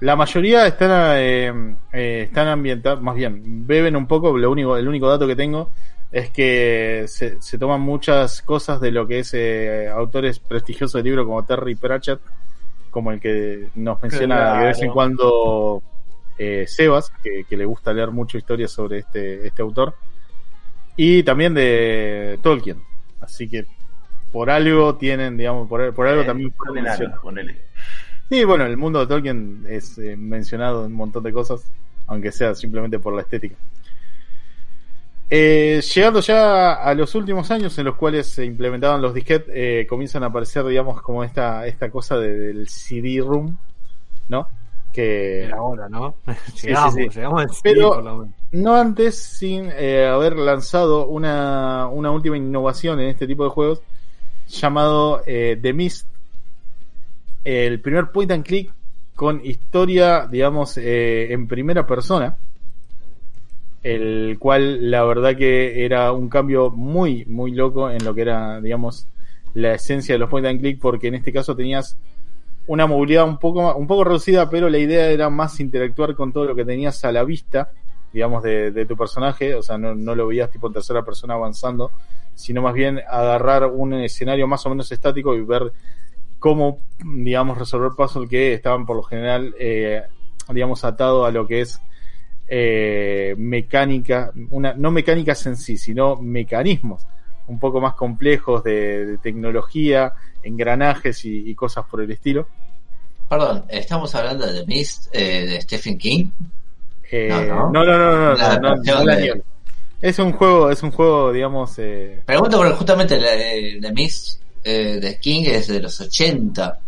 La 0.00 0.14
mayoría 0.14 0.66
están, 0.66 1.16
eh, 1.18 1.76
eh, 1.92 2.22
están 2.28 2.46
ambientados, 2.46 3.02
más 3.02 3.16
bien, 3.16 3.66
beben 3.66 3.96
un 3.96 4.06
poco, 4.06 4.38
lo 4.38 4.50
único, 4.50 4.76
el 4.76 4.86
único 4.86 5.08
dato 5.08 5.26
que 5.26 5.34
tengo 5.34 5.70
es 6.12 6.30
que 6.30 7.04
se, 7.08 7.40
se 7.42 7.58
toman 7.58 7.80
muchas 7.80 8.42
cosas 8.42 8.80
de 8.80 8.90
lo 8.90 9.06
que 9.06 9.20
es 9.20 9.34
eh, 9.34 9.88
autores 9.88 10.38
prestigiosos 10.38 10.94
de 10.94 11.02
libros 11.02 11.26
como 11.26 11.44
Terry 11.44 11.74
Pratchett, 11.74 12.20
como 12.90 13.12
el 13.12 13.20
que 13.20 13.68
nos 13.74 14.02
menciona 14.02 14.60
de 14.60 14.66
vez 14.66 14.80
en 14.82 14.90
cuando 14.90 15.82
eh, 16.38 16.64
Sebas, 16.66 17.10
que, 17.22 17.44
que 17.44 17.56
le 17.56 17.64
gusta 17.64 17.92
leer 17.92 18.10
mucho 18.10 18.38
historias 18.38 18.70
sobre 18.70 18.98
este, 18.98 19.46
este 19.46 19.62
autor, 19.62 19.94
y 20.96 21.22
también 21.22 21.52
de 21.54 22.38
Tolkien. 22.42 22.82
Así 23.20 23.48
que 23.48 23.66
por 24.32 24.50
algo 24.50 24.96
tienen, 24.96 25.36
digamos, 25.36 25.68
por, 25.68 25.94
por 25.94 26.06
algo 26.06 26.22
Eh, 26.22 26.24
también 26.24 26.52
fueron. 26.52 26.86
Sí, 28.28 28.44
bueno, 28.44 28.64
el 28.64 28.76
mundo 28.76 29.00
de 29.00 29.06
Tolkien 29.06 29.64
es 29.68 29.98
eh, 29.98 30.16
mencionado 30.16 30.84
en 30.84 30.92
un 30.92 30.96
montón 30.96 31.22
de 31.22 31.32
cosas, 31.32 31.70
aunque 32.06 32.32
sea 32.32 32.54
simplemente 32.54 32.98
por 32.98 33.14
la 33.14 33.22
estética. 33.22 33.56
Eh, 35.28 35.80
llegando 35.94 36.20
ya 36.20 36.74
a 36.74 36.94
los 36.94 37.14
últimos 37.16 37.50
años 37.50 37.76
en 37.78 37.84
los 37.86 37.96
cuales 37.96 38.28
se 38.28 38.44
implementaban 38.44 39.02
los 39.02 39.12
disquetes, 39.12 39.52
eh, 39.52 39.86
comienzan 39.88 40.22
a 40.22 40.26
aparecer, 40.26 40.64
digamos, 40.66 41.02
como 41.02 41.24
esta, 41.24 41.66
esta 41.66 41.90
cosa 41.90 42.16
de- 42.16 42.36
del 42.36 42.68
CD-ROOM, 42.68 43.56
¿no? 44.28 44.46
Que 44.92 45.44
Era 45.44 45.56
ahora, 45.56 45.88
¿no? 45.88 46.14
sí, 46.54 46.68
llegamos, 46.68 46.94
sí. 46.94 47.08
llegamos 47.08 47.42
al 47.42 47.50
sí, 47.50 47.60
Pero- 47.64 48.28
no 48.52 48.74
antes 48.76 49.18
sin 49.20 49.68
eh, 49.76 50.06
haber 50.06 50.36
lanzado 50.36 51.06
una, 51.08 51.88
una 51.88 52.12
última 52.12 52.36
innovación 52.36 53.00
en 53.00 53.08
este 53.08 53.26
tipo 53.26 53.42
de 53.44 53.50
juegos 53.50 53.82
llamado 54.48 55.22
eh, 55.26 55.58
The 55.60 55.72
Mist, 55.72 56.06
el 57.44 57.80
primer 57.80 58.10
point 58.12 58.30
and 58.30 58.44
click 58.44 58.72
con 59.16 59.40
historia, 59.44 60.26
digamos, 60.30 60.76
eh, 60.78 61.32
en 61.32 61.48
primera 61.48 61.84
persona, 61.86 62.36
el 63.86 64.36
cual 64.40 64.90
la 64.90 65.04
verdad 65.04 65.36
que 65.36 65.84
era 65.84 66.10
un 66.10 66.28
cambio 66.28 66.70
muy, 66.70 67.24
muy 67.26 67.52
loco 67.52 67.88
en 67.88 68.04
lo 68.04 68.14
que 68.14 68.22
era, 68.22 68.60
digamos, 68.60 69.06
la 69.54 69.74
esencia 69.74 70.16
de 70.16 70.18
los 70.18 70.28
point 70.28 70.44
and 70.44 70.60
click, 70.60 70.80
porque 70.80 71.06
en 71.06 71.14
este 71.14 71.32
caso 71.32 71.54
tenías 71.54 71.96
una 72.66 72.88
movilidad 72.88 73.24
un 73.28 73.38
poco, 73.38 73.76
un 73.76 73.86
poco 73.86 74.02
reducida, 74.02 74.50
pero 74.50 74.68
la 74.68 74.78
idea 74.78 75.08
era 75.10 75.30
más 75.30 75.60
interactuar 75.60 76.16
con 76.16 76.32
todo 76.32 76.46
lo 76.46 76.56
que 76.56 76.64
tenías 76.64 77.04
a 77.04 77.12
la 77.12 77.22
vista, 77.22 77.70
digamos, 78.12 78.42
de, 78.42 78.72
de 78.72 78.86
tu 78.86 78.96
personaje, 78.96 79.54
o 79.54 79.62
sea, 79.62 79.78
no, 79.78 79.94
no 79.94 80.16
lo 80.16 80.26
veías 80.26 80.50
tipo 80.50 80.66
en 80.66 80.72
tercera 80.72 81.04
persona 81.04 81.34
avanzando, 81.34 81.92
sino 82.34 82.62
más 82.62 82.74
bien 82.74 83.00
agarrar 83.08 83.66
un 83.66 83.94
escenario 83.94 84.48
más 84.48 84.66
o 84.66 84.70
menos 84.70 84.90
estático 84.90 85.36
y 85.36 85.42
ver 85.42 85.72
cómo, 86.40 86.80
digamos, 87.04 87.56
resolver 87.56 87.92
puzzles 87.96 88.28
que 88.28 88.54
estaban 88.54 88.84
por 88.84 88.96
lo 88.96 89.04
general, 89.04 89.54
eh, 89.60 90.02
digamos, 90.52 90.84
atados 90.84 91.28
a 91.28 91.30
lo 91.30 91.46
que 91.46 91.60
es 91.60 91.80
eh, 92.48 93.34
mecánica, 93.38 94.32
una, 94.50 94.74
no 94.74 94.90
mecánicas 94.90 95.44
en 95.46 95.56
sí, 95.56 95.76
sino 95.76 96.16
mecanismos 96.16 97.06
un 97.48 97.58
poco 97.58 97.80
más 97.80 97.94
complejos 97.94 98.64
de, 98.64 99.06
de 99.06 99.18
tecnología, 99.18 100.12
engranajes 100.42 101.24
y, 101.24 101.48
y 101.50 101.54
cosas 101.54 101.84
por 101.90 102.00
el 102.00 102.10
estilo. 102.10 102.48
Perdón, 103.28 103.64
estamos 103.68 104.14
hablando 104.14 104.46
de 104.46 104.60
The 104.60 104.66
Mist 104.66 105.08
eh, 105.12 105.46
de 105.46 105.60
Stephen 105.60 105.98
King. 105.98 106.26
Eh, 107.10 107.28
No, 107.48 107.70
no, 107.70 107.84
no. 107.84 108.34
no, 108.34 108.76
no, 108.76 109.04
La 109.04 109.16
de-. 109.16 109.42
Es 110.00 110.18
un 110.18 110.32
juego, 110.32 110.70
es 110.70 110.82
un 110.82 110.90
juego, 110.90 111.32
digamos, 111.32 111.78
eh, 111.78 112.20
Pregunto 112.26 112.58
porque 112.58 112.72
justamente 112.74 113.16
eh, 113.18 113.78
The 113.80 113.92
Mist 113.92 114.42
eh, 114.62 114.98
de 115.00 115.18
King 115.18 115.44
es 115.46 115.68
de 115.68 115.80
los 115.80 116.00
80. 116.00 116.78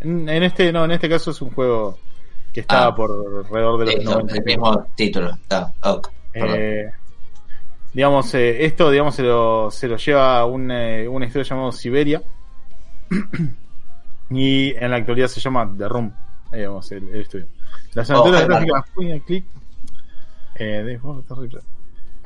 en, 0.00 0.28
en 0.28 0.42
este, 0.42 0.72
no, 0.72 0.84
en 0.84 0.90
este 0.92 1.08
caso 1.08 1.30
es 1.30 1.40
un 1.40 1.50
juego 1.50 1.98
que 2.52 2.60
estaba 2.60 2.86
Ah. 2.86 2.94
por 2.94 3.10
alrededor 3.10 3.78
de 3.80 3.84
los 3.86 3.94
Listo, 3.96 4.10
90. 4.10 4.34
el 4.36 4.44
mismo 4.44 4.86
título. 4.94 5.38
Ok. 5.82 6.08
Eh, 6.34 6.90
digamos, 7.92 8.34
eh, 8.34 8.64
esto, 8.64 8.90
digamos, 8.90 9.14
se 9.14 9.22
lo, 9.22 9.70
se 9.70 9.88
lo 9.88 9.96
lleva 9.96 10.44
un, 10.46 10.70
eh, 10.70 11.06
un 11.08 11.22
estudio 11.22 11.44
llamado 11.44 11.72
Siberia. 11.72 12.22
y 14.30 14.74
en 14.76 14.90
la 14.90 14.96
actualidad 14.96 15.28
se 15.28 15.40
llama 15.40 15.70
The 15.76 15.88
Room, 15.88 16.12
digamos, 16.52 16.90
el, 16.92 17.08
el 17.08 17.20
estudio. 17.22 17.46
Las 17.94 18.10
aventuras 18.10 18.42
Oh, 18.42 18.46
gráficas 18.46 18.84
Point 18.94 19.12
and 19.12 19.24
Click. 19.24 19.44
Eh, 20.56 20.82
de-. 20.84 21.00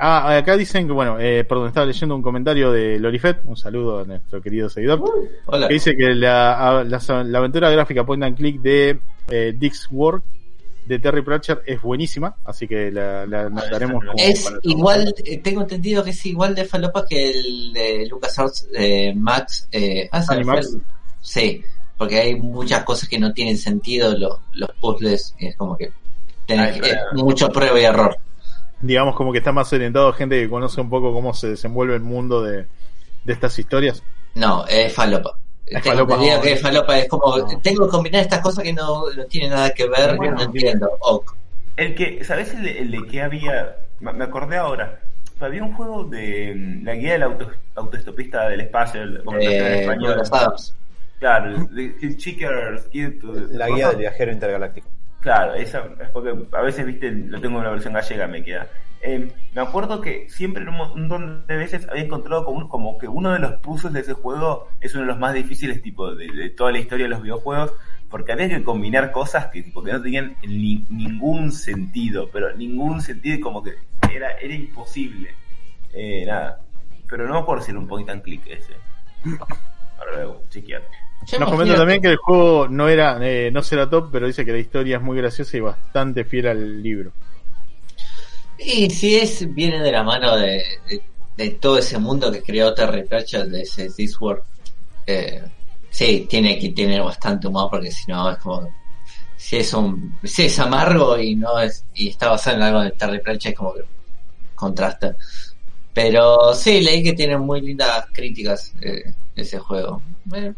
Ah, 0.05 0.35
acá 0.35 0.57
dicen 0.57 0.85
que, 0.85 0.91
bueno, 0.91 1.17
eh, 1.17 1.45
perdón, 1.45 1.67
estaba 1.69 1.85
leyendo 1.85 2.13
un 2.13 2.21
comentario 2.21 2.73
de 2.73 2.99
Lorifet, 2.99 3.39
un 3.45 3.55
saludo 3.55 3.99
a 3.99 4.03
nuestro 4.03 4.41
querido 4.41 4.67
seguidor, 4.69 5.01
Hola. 5.45 5.67
que 5.69 5.73
dice 5.75 5.95
que 5.95 6.13
la, 6.13 6.79
a- 6.79 6.83
la, 6.83 6.99
la 7.23 7.37
aventura 7.37 7.69
gráfica 7.69 8.05
Point 8.05 8.23
and 8.23 8.35
Click 8.35 8.59
de 8.61 8.99
eh, 9.29 9.53
Dix 9.57 9.87
Work 9.91 10.23
de 10.87 10.99
Terry 10.99 11.21
Pratchett 11.21 11.59
es 11.65 11.81
buenísima, 11.81 12.35
así 12.43 12.67
que 12.67 12.91
la, 12.91 13.25
la 13.25 13.49
como 13.89 14.01
Es 14.17 14.53
igual, 14.63 15.15
eh, 15.23 15.37
tengo 15.37 15.61
entendido 15.61 16.03
que 16.03 16.09
es 16.09 16.25
igual 16.25 16.53
de 16.53 16.65
falopa 16.65 17.05
que 17.05 17.29
el 17.29 17.71
de 17.71 18.05
LucasArts 18.09 18.67
eh, 18.75 19.13
Max. 19.15 19.69
Eh, 19.71 20.09
ah, 20.11 20.21
Sí, 21.21 21.63
porque 21.97 22.19
hay 22.19 22.35
muchas 22.35 22.83
cosas 22.83 23.07
que 23.07 23.17
no 23.17 23.31
tienen 23.31 23.57
sentido, 23.57 24.17
los, 24.17 24.37
los 24.51 24.69
puzzles, 24.81 25.33
es 25.39 25.55
como 25.55 25.77
que 25.77 25.93
tenés 26.45 26.73
Ay, 26.75 26.81
que- 26.81 26.89
es 26.89 26.97
mucho 27.13 27.47
prueba 27.49 27.79
y 27.79 27.85
error. 27.85 28.17
Digamos 28.81 29.15
como 29.15 29.31
que 29.31 29.37
está 29.39 29.51
más 29.51 29.71
orientado 29.73 30.09
a 30.09 30.13
gente 30.13 30.41
que 30.41 30.49
conoce 30.49 30.81
un 30.81 30.89
poco 30.89 31.13
cómo 31.13 31.33
se 31.33 31.49
desenvuelve 31.49 31.95
el 31.95 32.01
mundo 32.01 32.41
de, 32.43 32.65
de 33.23 33.33
estas 33.33 33.57
historias. 33.59 34.03
No, 34.35 34.65
es 34.67 34.93
falopa. 34.93 35.37
Es 35.65 35.81
tengo 35.81 35.95
falopa. 35.95 36.13
entendido 36.15 36.41
que 36.41 36.51
es 36.53 36.61
falopa, 36.61 36.97
es 36.99 37.07
como, 37.07 37.37
No. 37.37 37.59
tengo 37.61 37.85
que 37.85 37.91
combinar 37.91 38.21
estas 38.21 38.41
cosas 38.41 38.63
que 38.63 38.73
no, 38.73 39.09
no 39.15 39.25
tienen 39.25 39.51
nada 39.51 39.69
que 39.71 39.87
ver, 39.87 40.17
Bueno, 40.17 40.35
no 40.35 40.43
entiendo. 40.43 40.89
Ok. 40.99 41.35
El 41.77 41.95
que, 41.95 42.23
¿sabes 42.23 42.53
el 42.53 42.63
de, 42.63 42.79
el 42.79 42.91
de 42.91 43.05
que 43.07 43.21
había? 43.21 43.77
Me 43.99 44.23
acordé 44.23 44.57
ahora. 44.57 44.99
Había 45.39 45.63
un 45.63 45.73
juego 45.73 46.03
de 46.05 46.53
mm, 46.55 46.85
la 46.85 46.93
guía 46.95 47.13
del 47.13 47.23
auto, 47.23 47.51
autoestopista 47.75 48.47
del 48.49 48.61
espacio, 48.61 49.01
el- 49.01 49.23
como 49.23 49.37
Eh, 49.39 49.81
español. 49.81 50.21
Claro, 51.19 51.49
el- 51.51 51.95
el 52.01 52.17
the- 52.17 53.57
La 53.57 53.67
guía 53.69 53.89
del 53.89 53.97
viajero 53.97 54.31
intergaláctico. 54.31 54.87
Claro, 55.23 55.53
esa 55.55 55.85
es 56.01 56.09
porque 56.09 56.33
a 56.51 56.61
veces, 56.61 56.85
viste, 56.85 57.09
lo 57.11 57.39
tengo 57.39 57.57
en 57.59 57.63
la 57.63 57.69
versión 57.71 57.93
gallega, 57.93 58.27
me 58.27 58.43
queda. 58.43 58.67
Eh, 59.01 59.31
me 59.53 59.61
acuerdo 59.61 60.01
que 60.01 60.29
siempre 60.29 60.63
en 60.63 60.69
un 60.69 60.75
montón 60.77 61.45
de 61.47 61.55
veces 61.57 61.87
había 61.89 62.03
encontrado 62.03 62.45
como, 62.45 62.67
como 62.69 62.97
que 62.97 63.07
uno 63.07 63.31
de 63.31 63.39
los 63.39 63.53
puzzles 63.61 63.93
de 63.93 63.99
ese 64.01 64.13
juego 64.13 64.67
es 64.81 64.93
uno 64.93 65.01
de 65.03 65.07
los 65.07 65.19
más 65.19 65.33
difíciles 65.33 65.81
tipo 65.81 66.13
de, 66.13 66.27
de 66.31 66.49
toda 66.49 66.71
la 66.71 66.79
historia 66.79 67.05
de 67.05 67.09
los 67.09 67.21
videojuegos, 67.21 67.71
porque 68.09 68.33
había 68.33 68.49
que 68.49 68.63
combinar 68.63 69.11
cosas 69.11 69.47
que, 69.47 69.63
tipo, 69.63 69.81
que 69.83 69.93
no 69.93 70.01
tenían 70.01 70.35
ni- 70.45 70.85
ningún 70.89 71.51
sentido, 71.53 72.29
pero 72.31 72.53
ningún 72.55 73.01
sentido 73.01 73.35
y 73.37 73.39
como 73.39 73.63
que 73.63 73.75
era, 74.13 74.31
era 74.37 74.53
imposible. 74.53 75.33
Eh, 75.93 76.25
nada, 76.25 76.59
pero 77.09 77.27
no 77.27 77.33
me 77.35 77.39
acuerdo 77.39 77.63
si 77.63 77.71
era 77.71 77.79
un 77.79 77.87
point 77.87 78.09
and 78.09 78.21
click 78.23 78.45
ese. 78.47 78.73
Ahora 79.99 80.13
luego, 80.15 80.43
chequear. 80.49 80.81
Nos 81.39 81.49
comenta 81.49 81.75
también 81.75 82.01
que 82.01 82.09
el 82.09 82.17
juego 82.17 82.67
no 82.67 82.89
era 82.89 83.17
eh, 83.21 83.49
no 83.51 83.61
será 83.63 83.89
top, 83.89 84.09
pero 84.11 84.27
dice 84.27 84.45
que 84.45 84.51
la 84.51 84.59
historia 84.59 84.97
es 84.97 85.03
muy 85.03 85.17
graciosa 85.17 85.57
y 85.57 85.61
bastante 85.61 86.25
fiel 86.25 86.47
al 86.47 86.83
libro. 86.83 87.11
Y 88.57 88.89
si 88.89 89.15
es, 89.15 89.53
viene 89.53 89.81
de 89.81 89.91
la 89.91 90.03
mano 90.03 90.37
de, 90.37 90.63
de, 90.87 91.01
de 91.35 91.49
todo 91.51 91.77
ese 91.77 91.97
mundo 91.97 92.31
que 92.31 92.41
creó 92.41 92.73
Terry 92.73 93.03
Pratchett, 93.03 93.47
de 93.47 93.61
ese 93.61 93.89
This 93.89 94.19
World, 94.19 94.43
eh, 95.05 95.43
sí, 95.89 96.27
tiene 96.29 96.57
que 96.57 96.69
tener 96.69 97.01
bastante 97.01 97.47
humor 97.47 97.69
porque 97.69 97.91
si 97.91 98.09
no 98.11 98.31
es 98.31 98.37
como, 98.37 98.69
si 99.35 99.57
es 99.57 99.73
un, 99.73 100.17
si 100.23 100.43
es 100.43 100.59
amargo 100.59 101.17
y 101.17 101.35
no 101.35 101.59
es, 101.59 101.85
y 101.93 102.09
está 102.09 102.29
basado 102.29 102.57
en 102.57 102.63
algo 102.63 102.81
de 102.81 102.91
Terry 102.91 103.19
Pratchett 103.19 103.53
es 103.53 103.57
como 103.57 103.73
que 103.73 103.81
contrasta. 104.55 105.15
Pero 105.93 106.53
sí, 106.55 106.81
leí 106.81 107.03
que 107.03 107.13
tiene 107.13 107.37
muy 107.37 107.61
lindas 107.61 108.07
críticas 108.11 108.73
eh, 108.81 109.13
ese 109.35 109.59
juego. 109.59 110.01
Ah. 110.31 110.51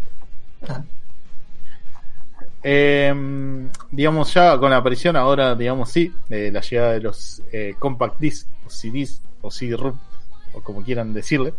Eh, 2.68 3.14
digamos, 3.91 4.34
ya 4.34 4.58
con 4.58 4.72
la 4.72 4.78
aparición, 4.78 5.16
ahora, 5.16 5.53
digamos, 5.53 5.91
sí, 5.91 6.12
de 6.28 6.51
la 6.51 6.62
llegada 6.62 6.93
de 6.93 6.99
los 6.99 7.43
eh, 7.51 7.76
compact 7.78 8.20
disc, 8.20 8.47
o 8.66 8.70
CDs, 8.72 9.22
o 9.43 9.51
CD-ROM, 9.51 9.95
o 10.53 10.62
como 10.62 10.84
quieran 10.84 11.14
decirle, 11.14 11.53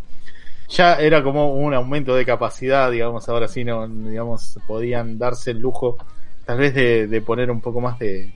ya 0.69 0.95
era 0.95 1.23
como 1.23 1.55
un 1.55 1.75
aumento 1.75 2.13
de 2.17 2.27
capacidad, 2.27 2.91
digamos, 2.91 3.29
ahora 3.29 3.47
sí, 3.47 3.63
no, 3.63 3.87
digamos, 3.87 4.59
podían 4.67 5.17
darse 5.17 5.53
el 5.53 5.59
lujo, 5.59 5.97
tal 6.45 6.59
vez, 6.59 6.75
de, 6.75 7.23
poner 7.25 7.53
un 7.53 7.61
poco 7.61 7.81
más 7.81 8.01
de, 8.01 8.33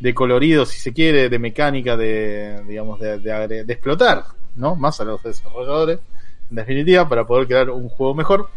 de 0.00 0.14
colorido, 0.14 0.64
si 0.64 0.78
se 0.78 0.94
quiere, 0.94 1.28
de 1.28 1.38
mecánica, 1.38 1.98
de, 1.98 2.64
digamos, 2.66 2.98
de 2.98 3.64
explotar, 3.68 4.24
¿no? 4.56 4.74
Más 4.74 5.02
a 5.02 5.04
los 5.04 5.22
desarrolladores, 5.22 5.98
en 6.48 6.56
definitiva, 6.56 7.06
para 7.06 7.26
poder 7.26 7.46
crear 7.46 7.68
un 7.68 7.90
juego 7.90 8.14
mejor 8.14 8.48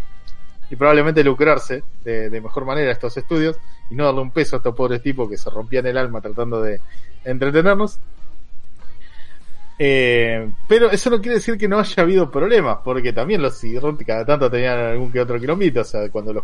y 0.69 0.75
probablemente 0.75 1.23
lucrarse 1.23 1.83
de, 2.03 2.29
de 2.29 2.41
mejor 2.41 2.65
manera 2.65 2.91
estos 2.91 3.15
estudios 3.17 3.57
y 3.89 3.95
no 3.95 4.05
darle 4.05 4.21
un 4.21 4.31
peso 4.31 4.55
a 4.55 4.57
estos 4.57 4.75
pobres 4.75 5.01
tipos 5.01 5.29
que 5.29 5.37
se 5.37 5.49
rompían 5.49 5.85
el 5.85 5.97
alma 5.97 6.21
tratando 6.21 6.61
de 6.61 6.79
entretenernos. 7.23 7.99
Eh, 9.79 10.49
pero 10.67 10.89
eso 10.89 11.09
no 11.09 11.21
quiere 11.21 11.35
decir 11.35 11.57
que 11.57 11.67
no 11.67 11.79
haya 11.79 12.03
habido 12.03 12.31
problemas, 12.31 12.79
porque 12.83 13.13
también 13.13 13.41
los 13.41 13.57
CD-ROM 13.57 13.97
cada 13.97 14.25
tanto 14.25 14.49
tenían 14.49 14.79
algún 14.79 15.11
que 15.11 15.21
otro 15.21 15.39
quilombito, 15.39 15.81
o 15.81 15.83
sea, 15.83 16.09
cuando 16.09 16.33
los 16.33 16.43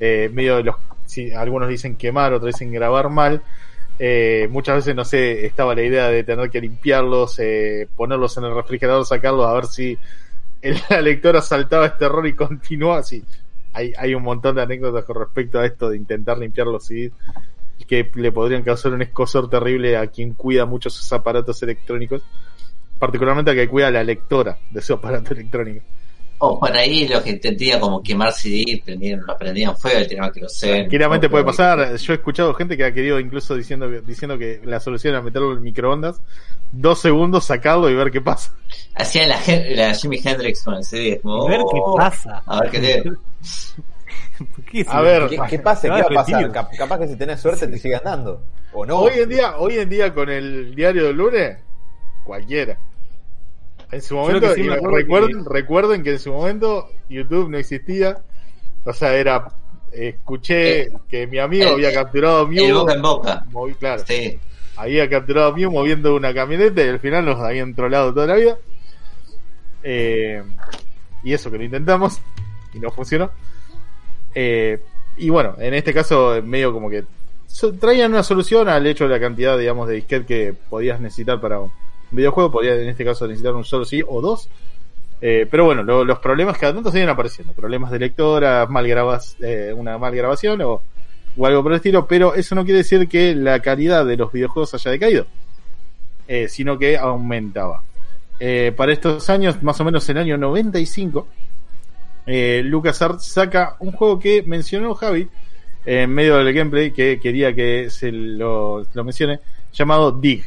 eh, 0.00 0.30
medio 0.32 0.56
de 0.56 0.64
los, 0.64 0.76
si, 1.04 1.32
algunos 1.32 1.68
dicen 1.68 1.96
quemar, 1.96 2.32
otros 2.32 2.54
dicen 2.54 2.72
grabar 2.72 3.10
mal, 3.10 3.42
eh, 3.98 4.48
muchas 4.50 4.76
veces 4.76 4.94
no 4.94 5.04
sé, 5.04 5.46
estaba 5.46 5.74
la 5.74 5.82
idea 5.82 6.08
de 6.08 6.24
tener 6.24 6.50
que 6.50 6.60
limpiarlos, 6.60 7.38
eh, 7.38 7.88
ponerlos 7.94 8.36
en 8.36 8.44
el 8.44 8.54
refrigerador, 8.54 9.06
sacarlos 9.06 9.46
a 9.46 9.54
ver 9.54 9.66
si 9.66 9.98
la 10.90 11.00
lectora 11.00 11.40
saltaba 11.40 11.86
este 11.86 12.04
error 12.04 12.26
y 12.26 12.34
continuaba 12.34 12.98
así. 12.98 13.22
Hay, 13.72 13.92
hay 13.98 14.14
un 14.14 14.22
montón 14.22 14.56
de 14.56 14.62
anécdotas 14.62 15.04
con 15.04 15.16
respecto 15.16 15.58
a 15.58 15.66
esto 15.66 15.90
de 15.90 15.98
intentar 15.98 16.38
limpiar 16.38 16.66
los 16.66 16.86
CDs 16.86 17.12
que 17.86 18.10
le 18.14 18.32
podrían 18.32 18.62
causar 18.62 18.92
un 18.92 19.02
escosor 19.02 19.48
terrible 19.48 19.96
a 19.96 20.06
quien 20.08 20.34
cuida 20.34 20.66
mucho 20.66 20.90
sus 20.90 21.10
aparatos 21.12 21.62
electrónicos, 21.62 22.22
particularmente 22.98 23.50
a 23.50 23.54
que 23.54 23.68
cuida 23.68 23.90
la 23.90 24.02
lectora 24.02 24.58
de 24.70 24.82
su 24.82 24.94
aparato 24.94 25.32
electrónico. 25.34 25.84
O 26.38 26.60
por 26.60 26.70
ahí 26.76 27.08
lo 27.08 27.22
que 27.22 27.30
intentía 27.30 27.80
como 27.80 28.02
quemar 28.02 28.32
CD, 28.32 28.82
prendían, 28.84 29.20
lo 29.26 29.38
prendían 29.38 29.76
fuego 29.76 30.00
y 30.00 30.06
tiraban 30.06 30.32
queroseno. 30.32 30.74
Tranquilamente 30.74 31.26
O 31.28 31.30
puede 31.30 31.44
por 31.44 31.52
ahí. 31.52 31.56
pasar. 31.56 31.96
Yo 31.96 32.12
he 32.12 32.16
escuchado 32.16 32.52
gente 32.54 32.76
que 32.76 32.84
ha 32.84 32.92
querido 32.92 33.18
incluso 33.18 33.54
diciendo, 33.54 33.88
diciendo 34.02 34.36
que 34.36 34.60
la 34.64 34.78
solución 34.80 35.14
era 35.14 35.22
meterlo 35.22 35.52
en 35.52 35.56
el 35.58 35.62
microondas, 35.62 36.20
dos 36.72 37.00
segundos, 37.00 37.44
sacarlo 37.46 37.88
y 37.88 37.94
ver 37.94 38.10
qué 38.10 38.20
pasa. 38.20 38.52
Hacía 38.94 39.26
la, 39.26 39.38
la 39.74 39.94
Jimi 39.94 40.20
Hendrix 40.22 40.62
con 40.62 40.74
el 40.74 40.84
CD. 40.84 41.20
Como, 41.22 41.46
A 41.46 41.50
ver 41.50 41.60
qué 41.60 41.78
"Oh, 41.82 41.96
pasa. 41.96 42.42
A 42.44 42.60
ver 42.60 42.70
qué 42.70 42.80
te... 42.80 43.02
¿Por 44.54 44.64
qué 44.66 44.84
A 44.88 45.00
ver, 45.00 45.28
¿Qué, 45.28 45.38
qué 45.48 45.58
pasa? 45.58 45.82
¿Qué 45.82 45.88
va 45.88 46.00
a 46.00 46.08
pasar? 46.08 46.52
Capaz 46.76 46.98
que 46.98 47.08
si 47.08 47.16
tenés 47.16 47.40
suerte 47.40 47.66
te 47.66 47.78
sigan 47.78 48.02
dando. 48.04 48.42
O 48.74 48.84
no. 48.84 48.98
Hoy 48.98 49.12
en 49.20 49.28
día, 49.30 49.56
hoy 49.56 49.78
en 49.78 49.88
día 49.88 50.12
con 50.12 50.28
el 50.28 50.74
diario 50.74 51.04
del 51.06 51.16
lunes, 51.16 51.56
cualquiera. 52.24 52.78
En 53.92 54.02
su 54.02 54.14
momento, 54.16 54.52
sí 54.54 54.62
recuerden, 54.68 55.44
que- 55.44 55.50
recuerden 55.50 56.02
que 56.02 56.10
en 56.12 56.18
su 56.18 56.32
momento 56.32 56.88
YouTube 57.08 57.48
no 57.48 57.58
existía. 57.58 58.18
O 58.84 58.92
sea, 58.92 59.14
era 59.14 59.46
escuché 59.92 60.82
Eh, 60.82 60.92
que 61.08 61.26
mi 61.26 61.38
amigo 61.38 61.64
el- 61.68 61.74
había 61.74 61.92
capturado 61.94 62.40
a 62.40 62.48
Mew, 62.48 62.80
boca 62.80 62.92
en 62.94 63.02
boca. 63.02 63.44
moví- 63.50 63.76
claro, 63.76 64.02
Sí. 64.06 64.38
había 64.76 65.08
capturado 65.08 65.52
a 65.52 65.56
Mew 65.56 65.70
moviendo 65.70 66.14
una 66.14 66.34
camioneta 66.34 66.84
y 66.84 66.88
al 66.88 67.00
final 67.00 67.24
nos 67.24 67.40
habían 67.40 67.74
trolado 67.74 68.12
toda 68.12 68.26
la 68.26 68.34
vida. 68.34 68.58
Eh, 69.82 70.42
y 71.22 71.32
eso 71.32 71.50
que 71.50 71.58
lo 71.58 71.64
intentamos 71.64 72.20
y 72.74 72.78
no 72.78 72.90
funcionó. 72.90 73.30
Eh, 74.34 74.80
y 75.16 75.30
bueno, 75.30 75.54
en 75.58 75.74
este 75.74 75.94
caso, 75.94 76.40
medio 76.42 76.72
como 76.72 76.90
que 76.90 77.04
traían 77.80 78.12
una 78.12 78.22
solución 78.22 78.68
al 78.68 78.86
hecho 78.86 79.04
de 79.04 79.10
la 79.10 79.20
cantidad, 79.20 79.56
digamos, 79.56 79.88
de 79.88 79.94
disquete 79.94 80.26
que 80.26 80.54
podías 80.68 81.00
necesitar 81.00 81.40
para 81.40 81.60
un 81.60 81.70
videojuego. 82.10 82.50
Podías 82.50 82.78
en 82.78 82.88
este 82.88 83.04
caso 83.04 83.26
necesitar 83.26 83.54
un 83.54 83.64
solo 83.64 83.84
sí 83.84 84.02
o 84.06 84.20
dos. 84.20 84.48
Eh, 85.20 85.46
pero 85.50 85.64
bueno, 85.64 85.82
lo- 85.82 86.04
los 86.04 86.18
problemas 86.18 86.58
cada 86.58 86.74
tanto 86.74 86.90
siguen 86.92 87.08
apareciendo. 87.08 87.52
Problemas 87.54 87.90
de 87.90 87.98
lectora, 87.98 88.66
mal 88.66 88.86
grabas, 88.86 89.36
eh, 89.40 89.72
una 89.74 89.96
mal 89.98 90.14
grabación 90.14 90.60
o, 90.62 90.82
algo 91.42 91.62
por 91.62 91.72
el 91.72 91.76
estilo. 91.76 92.06
Pero 92.06 92.34
eso 92.34 92.54
no 92.54 92.64
quiere 92.64 92.78
decir 92.78 93.08
que 93.08 93.34
la 93.34 93.60
calidad 93.60 94.04
de 94.06 94.16
los 94.16 94.32
videojuegos 94.32 94.74
haya 94.74 94.90
decaído. 94.90 95.26
eh, 96.28 96.48
sino 96.48 96.76
que 96.78 96.96
aumentaba. 96.98 97.82
Para 98.76 98.92
estos 98.92 99.30
años, 99.30 99.62
más 99.62 99.80
o 99.80 99.84
menos 99.84 100.08
en 100.10 100.16
el 100.18 100.22
año 100.24 100.36
95, 100.38 101.26
eh, 102.26 102.62
LucasArts 102.64 103.24
saca 103.26 103.76
un 103.78 103.92
juego 103.92 104.18
que 104.18 104.42
mencionó 104.42 104.94
Javi 104.94 105.28
en 105.84 106.10
medio 106.10 106.36
del 106.38 106.52
gameplay, 106.52 106.90
que 106.90 107.20
quería 107.20 107.54
que 107.54 107.88
se 107.90 108.10
lo, 108.10 108.84
lo 108.92 109.04
mencione, 109.04 109.38
llamado 109.72 110.10
Dig. 110.12 110.44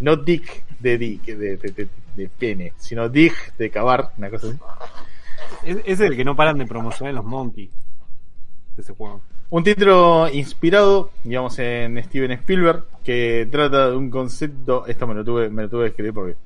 No 0.00 0.16
Dig 0.16 0.42
de 0.82 0.98
Dig, 0.98 1.24
de, 1.24 1.56
de, 1.56 1.88
de- 2.16 2.28
pene, 2.28 2.72
sino 2.76 3.08
Dig 3.08 3.32
de 3.58 3.70
cavar, 3.70 4.12
una 4.18 4.30
cosa 4.30 4.48
así. 4.48 4.58
Es, 5.64 5.78
es 5.84 6.00
el 6.00 6.16
que 6.16 6.24
no 6.24 6.36
paran 6.36 6.58
de 6.58 6.66
promocionar 6.66 7.14
los 7.14 7.24
Monkey. 7.24 7.70
De 8.76 8.82
ese 8.82 8.92
juego. 8.92 9.20
Un 9.50 9.64
título 9.64 10.28
inspirado, 10.32 11.10
digamos, 11.24 11.58
en 11.58 12.02
Steven 12.04 12.32
Spielberg, 12.32 12.84
que 13.04 13.46
trata 13.50 13.90
de 13.90 13.96
un 13.96 14.08
concepto, 14.10 14.86
esto 14.86 15.06
me 15.06 15.14
lo 15.14 15.24
tuve, 15.24 15.50
me 15.50 15.62
lo 15.62 15.68
tuve 15.68 15.84
que 15.84 15.88
escribir 15.90 16.14
porque 16.14 16.36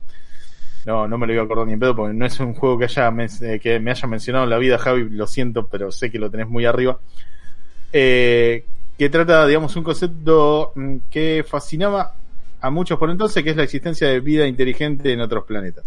no, 0.87 1.07
no 1.07 1.17
me 1.19 1.27
lo 1.27 1.33
iba 1.33 1.43
a 1.43 1.45
acordar 1.45 1.67
ni 1.67 1.73
en 1.75 1.81
pedo, 1.81 1.95
porque 1.95 2.15
no 2.15 2.27
es 2.27 2.39
un 2.41 2.55
juego 2.55 2.79
que 2.79 2.85
haya 2.87 3.13
eh, 3.43 3.61
que 3.61 3.79
me 3.81 3.91
haya 3.93 4.09
mencionado 4.09 4.45
en 4.45 4.51
la 4.51 4.59
vida, 4.59 4.79
Javi, 4.79 5.09
lo 5.09 5.27
siento, 5.27 5.67
pero 5.69 5.93
sé 5.93 6.11
que 6.11 6.19
lo 6.19 6.31
tenés 6.31 6.49
muy 6.49 6.65
arriba. 6.65 6.99
Eh, 7.93 8.65
que 8.99 9.09
trata, 9.09 9.47
digamos, 9.47 9.75
un 9.77 9.85
concepto 9.85 10.73
mm, 10.75 10.97
que 11.11 11.45
fascinaba 11.47 12.15
a 12.67 12.71
muchos 12.71 12.99
por 12.99 13.11
entonces, 13.11 13.45
que 13.45 13.51
es 13.51 13.57
la 13.57 13.63
existencia 13.63 14.09
de 14.09 14.19
vida 14.19 14.47
inteligente 14.47 15.13
en 15.13 15.21
otros 15.21 15.45
planetas. 15.45 15.85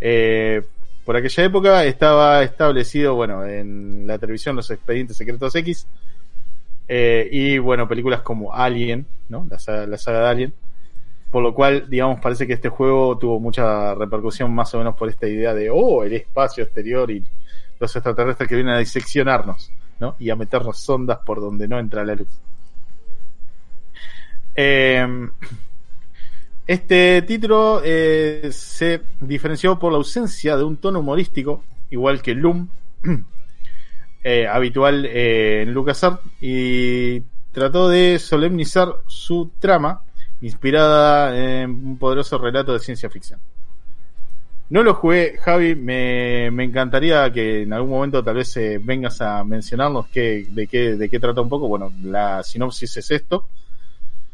Eh, 0.00 0.60
por 1.04 1.16
aquella 1.16 1.44
época 1.44 1.84
estaba 1.84 2.42
establecido, 2.42 3.14
bueno, 3.14 3.46
en 3.46 4.04
la 4.06 4.18
televisión 4.18 4.56
los 4.56 4.68
expedientes 4.70 5.16
secretos 5.16 5.54
X, 5.54 5.86
eh, 6.88 7.28
y 7.30 7.58
bueno, 7.58 7.86
películas 7.86 8.22
como 8.22 8.52
Alien, 8.52 9.06
¿no? 9.28 9.46
La 9.48 9.60
saga, 9.60 9.86
la 9.86 9.96
saga 9.96 10.20
de 10.22 10.28
Alien. 10.28 10.54
Por 11.30 11.42
lo 11.42 11.54
cual, 11.54 11.88
digamos, 11.88 12.20
parece 12.20 12.46
que 12.48 12.54
este 12.54 12.68
juego 12.68 13.16
tuvo 13.16 13.38
mucha 13.38 13.94
repercusión 13.94 14.52
más 14.52 14.74
o 14.74 14.78
menos 14.78 14.96
por 14.96 15.08
esta 15.08 15.28
idea 15.28 15.54
de, 15.54 15.70
oh, 15.70 16.02
el 16.02 16.14
espacio 16.14 16.64
exterior 16.64 17.10
y 17.12 17.24
los 17.78 17.94
extraterrestres 17.94 18.48
que 18.48 18.56
vienen 18.56 18.74
a 18.74 18.78
diseccionarnos, 18.78 19.70
¿no? 20.00 20.16
Y 20.18 20.30
a 20.30 20.36
meternos 20.36 20.78
sondas 20.78 21.20
por 21.24 21.40
donde 21.40 21.68
no 21.68 21.78
entra 21.78 22.04
la 22.04 22.16
luz. 22.16 22.28
Eh, 24.56 25.06
este 26.72 27.22
título 27.22 27.82
eh, 27.84 28.48
se 28.50 29.02
diferenció 29.20 29.78
por 29.78 29.92
la 29.92 29.98
ausencia 29.98 30.56
de 30.56 30.64
un 30.64 30.76
tono 30.76 31.00
humorístico, 31.00 31.62
igual 31.90 32.22
que 32.22 32.34
Loom, 32.34 32.68
eh, 34.24 34.46
habitual 34.46 35.04
eh, 35.06 35.62
en 35.62 35.72
LucasArts, 35.72 36.22
y 36.40 37.20
trató 37.52 37.88
de 37.88 38.18
solemnizar 38.18 38.96
su 39.06 39.50
trama, 39.58 40.02
inspirada 40.40 41.36
en 41.36 41.70
un 41.70 41.98
poderoso 41.98 42.38
relato 42.38 42.72
de 42.72 42.80
ciencia 42.80 43.10
ficción. 43.10 43.38
No 44.70 44.82
lo 44.82 44.94
jugué, 44.94 45.36
Javi, 45.38 45.74
me, 45.74 46.50
me 46.50 46.64
encantaría 46.64 47.30
que 47.30 47.64
en 47.64 47.74
algún 47.74 47.90
momento 47.90 48.24
tal 48.24 48.36
vez 48.36 48.56
eh, 48.56 48.80
vengas 48.82 49.20
a 49.20 49.44
mencionarnos 49.44 50.06
qué, 50.08 50.46
de, 50.48 50.66
qué, 50.66 50.96
de 50.96 51.10
qué 51.10 51.20
trata 51.20 51.42
un 51.42 51.50
poco. 51.50 51.68
Bueno, 51.68 51.92
la 52.02 52.42
sinopsis 52.42 52.96
es 52.96 53.10
esto, 53.10 53.48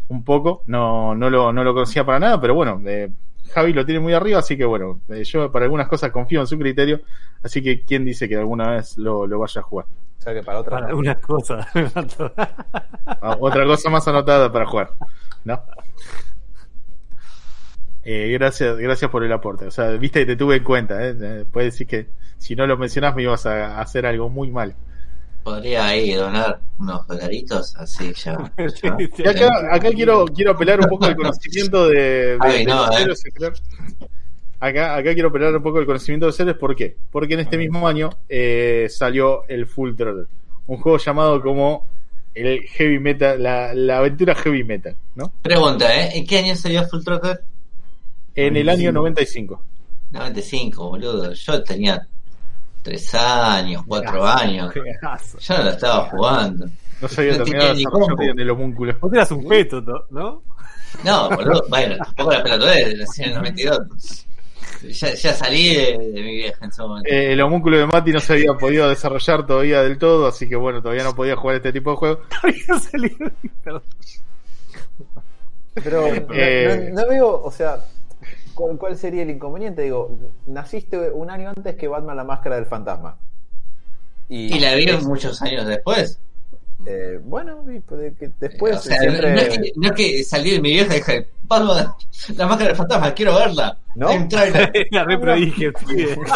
un 0.09 0.25
poco, 0.25 0.63
no, 0.67 1.15
no, 1.15 1.31
lo, 1.31 1.53
no 1.53 1.65
lo 1.65 1.75
conocía 1.75 2.05
para 2.05 2.19
nada, 2.19 2.41
pero 2.41 2.55
bueno, 2.55 2.81
eh, 2.87 3.11
Javi 3.53 3.73
lo 3.73 3.85
tiene 3.85 4.01
muy 4.01 4.13
arriba, 4.15 4.39
así 4.39 4.57
que 4.57 4.65
bueno, 4.65 5.01
eh, 5.09 5.25
yo 5.25 5.51
para 5.53 5.65
algunas 5.65 5.89
cosas 5.89 6.11
confío 6.11 6.41
en 6.41 6.47
su 6.47 6.59
criterio, 6.59 7.01
así 7.43 7.63
que 7.63 7.83
quién 7.83 8.05
dice 8.05 8.29
que 8.29 8.37
alguna 8.37 8.71
vez 8.73 8.97
lo, 8.99 9.27
lo 9.27 9.39
vaya 9.39 9.61
a 9.61 9.65
jugar. 9.65 9.87
O 10.19 10.23
sea 10.23 10.35
que 10.35 10.43
para 10.43 10.61
otra. 10.61 10.77
Para 10.79 10.87
algunas 10.89 11.19
cosas. 11.19 11.67
Ah, 13.21 13.37
Otra 13.41 13.65
cosa 13.65 13.91
más 13.91 14.07
anotada 14.07 14.53
para 14.53 14.67
jugar, 14.67 14.93
¿no? 15.45 15.61
Eh, 18.05 18.31
gracias, 18.33 18.77
gracias 18.79 19.11
por 19.11 19.25
el 19.25 19.33
aporte. 19.33 19.67
O 19.67 19.71
sea, 19.71 19.91
viste 19.93 20.21
que 20.21 20.27
te 20.27 20.37
tuve 20.37 20.57
en 20.57 20.65
cuenta, 20.65 21.05
¿eh? 21.07 21.17
Eh, 21.21 21.45
Puedes 21.51 21.75
decir 21.75 21.87
que 21.87 22.07
si 22.39 22.55
no 22.57 22.67
lo 22.67 22.77
mencionás 22.77 23.15
me 23.15 23.23
ibas 23.23 23.45
a 23.47 23.81
hacer 23.81 24.07
algo 24.07 24.29
muy 24.29 24.51
mal. 24.51 24.75
Podría 25.49 25.87
ahí 25.87 26.13
donar 26.15 26.61
unos 26.79 27.07
dolaritos, 27.07 27.75
así 27.77 28.13
ya. 28.15 28.37
ya. 28.83 28.97
Y 29.17 29.27
acá, 29.29 29.49
acá 29.75 29.91
quiero, 29.93 30.27
quiero 30.27 30.53
apelar 30.53 30.81
un 30.81 30.89
poco 30.89 31.07
al 31.07 31.17
conocimiento 31.17 31.89
de, 31.89 31.95
de- 31.97 32.39
Ay, 32.41 32.59
de 32.59 32.65
no, 32.67 32.87
los 32.87 32.97
eh. 33.25 33.31
héroes. 33.37 33.63
Acá, 34.61 34.97
acá 34.97 35.15
quiero 35.15 35.29
apelar 35.29 35.55
un 35.57 35.63
poco 35.63 35.79
al 35.79 35.87
conocimiento 35.87 36.27
de 36.27 36.31
los 36.31 36.41
héroes, 36.41 36.57
¿por 36.59 36.75
qué? 36.77 36.97
Porque 37.11 37.35
en 37.35 37.41
este 37.41 37.57
mismo 37.57 37.87
año 37.87 38.11
eh, 38.29 38.89
salió 38.91 39.45
el 39.49 39.67
Full 39.67 39.95
Throttle, 39.97 40.27
un 40.67 40.77
juego 40.79 40.99
llamado 40.99 41.41
como 41.41 41.87
el 42.35 42.61
Heavy 42.63 42.99
Metal, 42.99 43.43
la, 43.43 43.73
la 43.75 43.99
aventura 43.99 44.35
Heavy 44.35 44.65
Metal, 44.65 44.95
¿no? 45.15 45.33
Pregunta, 45.43 45.87
¿eh? 45.99 46.11
¿En 46.19 46.27
qué 46.27 46.39
año 46.39 46.55
salió 46.57 46.87
Full 46.89 47.03
Throttle? 47.05 47.39
En 48.35 48.57
el 48.57 48.69
año 48.69 48.93
95. 48.93 49.63
95, 50.11 50.89
boludo. 50.89 51.33
Yo 51.33 51.63
tenía 51.63 52.07
3 52.89 53.15
años, 53.15 53.83
4 53.87 54.27
años. 54.27 54.75
Yo 54.75 55.57
no 55.59 55.65
lo 55.65 55.71
estaba 55.71 56.05
jugando. 56.11 56.67
No 57.01 57.09
se 57.09 57.21
había 57.21 57.39
No 57.39 57.45
tenía 57.45 57.73
ni 57.75 57.85
bien 58.19 58.41
el 58.41 58.51
homúnculo. 58.51 58.97
Vos 59.01 59.13
eras 59.13 59.31
un 59.31 59.47
feto, 59.47 59.81
¿no? 60.11 60.43
¿no? 61.05 61.29
Boludo, 61.31 61.63
bueno, 61.69 61.97
tampoco 61.99 62.33
la 62.33 62.43
pelotudez, 62.43 62.99
nací 62.99 63.23
en 63.23 63.29
el 63.29 63.35
92. 63.37 64.25
Ya, 64.91 65.13
ya 65.15 65.35
salí 65.35 65.75
de, 65.75 65.99
de 65.99 66.23
mi 66.23 66.37
vieja 66.37 66.65
en 66.65 66.71
ese 66.71 66.83
momento. 66.83 67.09
Eh, 67.11 67.33
el 67.33 67.41
homúnculo 67.41 67.79
de 67.79 67.87
Mati 67.87 68.13
no 68.13 68.21
se 68.21 68.33
había 68.35 68.53
podido 68.55 68.89
desarrollar 68.89 69.45
todavía 69.47 69.83
del 69.83 69.99
todo, 69.99 70.27
así 70.29 70.49
que 70.49 70.57
bueno, 70.57 70.81
todavía 70.81 71.05
no 71.05 71.15
podía 71.17 71.37
jugar 71.37 71.57
este 71.57 71.73
tipo 71.73 71.91
de 71.91 71.97
juegos. 71.97 72.19
Había 72.43 72.81
salido- 72.81 73.31
Perdón. 73.65 73.83
Pero 75.75 76.07
Eh, 76.33 76.91
no, 76.93 77.03
no 77.03 77.09
veo, 77.09 77.43
o 77.43 77.51
sea, 77.53 77.79
¿cuál, 78.59 78.77
cuál 78.77 78.97
sería 78.97 79.23
el 79.23 79.31
inconveniente? 79.31 79.83
Digo, 79.83 80.19
naciste 80.47 81.11
un 81.11 81.31
año 81.31 81.51
antes 81.51 81.77
que 81.77 81.87
Batman 81.87 82.17
la 82.17 82.25
máscara 82.25 82.57
del 82.57 82.67
fantasma. 82.67 83.17
Y 84.29 84.59
la 84.59 84.75
vi 84.75 84.87
muchos 85.05 85.41
años 85.43 85.65
después. 85.67 86.19
eh, 86.87 87.21
bueno, 87.23 87.65
pues, 87.87 88.15
que 88.19 88.31
después 88.41 88.77
o 88.77 88.81
sea, 88.81 88.99
siempre... 88.99 89.33
no, 89.33 89.39
es 89.41 89.49
que, 89.49 89.73
no 89.77 89.89
es 89.89 89.93
que 89.95 90.25
salí 90.25 90.51
de 90.51 90.61
mi 90.61 90.71
vieja 90.73 90.95
y 90.95 90.99
dije, 90.99 91.29
Batman, 91.45 91.93
la 92.37 92.47
máscara 92.47 92.69
del 92.69 92.77
fantasma, 92.77 93.15
quiero 93.15 93.35
verla. 93.37 93.79
¿No? 93.95 94.09
Hay 94.09 94.19
un 94.19 94.29
trailer. 94.29 94.71
Era 94.75 95.05
re 95.09 95.19
prodigio, 95.19 95.73
pibe. 95.73 96.17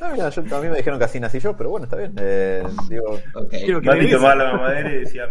No, 0.00 0.12
mira, 0.12 0.30
yo, 0.30 0.56
a 0.56 0.60
mí 0.60 0.68
me 0.68 0.76
dijeron 0.78 0.98
que 0.98 1.04
así 1.04 1.20
nací 1.20 1.38
yo, 1.38 1.56
pero 1.56 1.70
bueno, 1.70 1.84
está 1.84 1.96
bien. 1.96 2.12
Eh, 2.18 2.62
digo, 2.88 3.20
Ok. 3.34 3.50
Quiero 3.50 3.80
que 3.80 3.86
Mati 3.86 4.00
me 4.00 4.10
tomaba 4.10 4.34
la 4.34 4.52
mamadera 4.52 4.92
y 4.92 4.98
decía, 5.00 5.24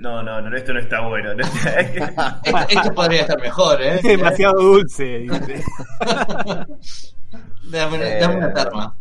no, 0.00 0.22
no, 0.22 0.40
no, 0.40 0.56
esto 0.56 0.72
no 0.72 0.80
está 0.80 1.00
bueno. 1.06 1.34
¿no? 1.34 1.44
Esto, 2.44 2.68
esto 2.68 2.94
podría 2.94 3.20
estar 3.22 3.40
mejor, 3.40 3.80
¿eh? 3.82 4.00
Demasiado 4.02 4.60
dulce. 4.60 5.18
dice. 5.20 5.62
Dame, 7.70 7.96
una- 7.96 8.08
Eh, 8.08 8.20
dame 8.20 8.36
una 8.36 8.52
terma. 8.52 8.96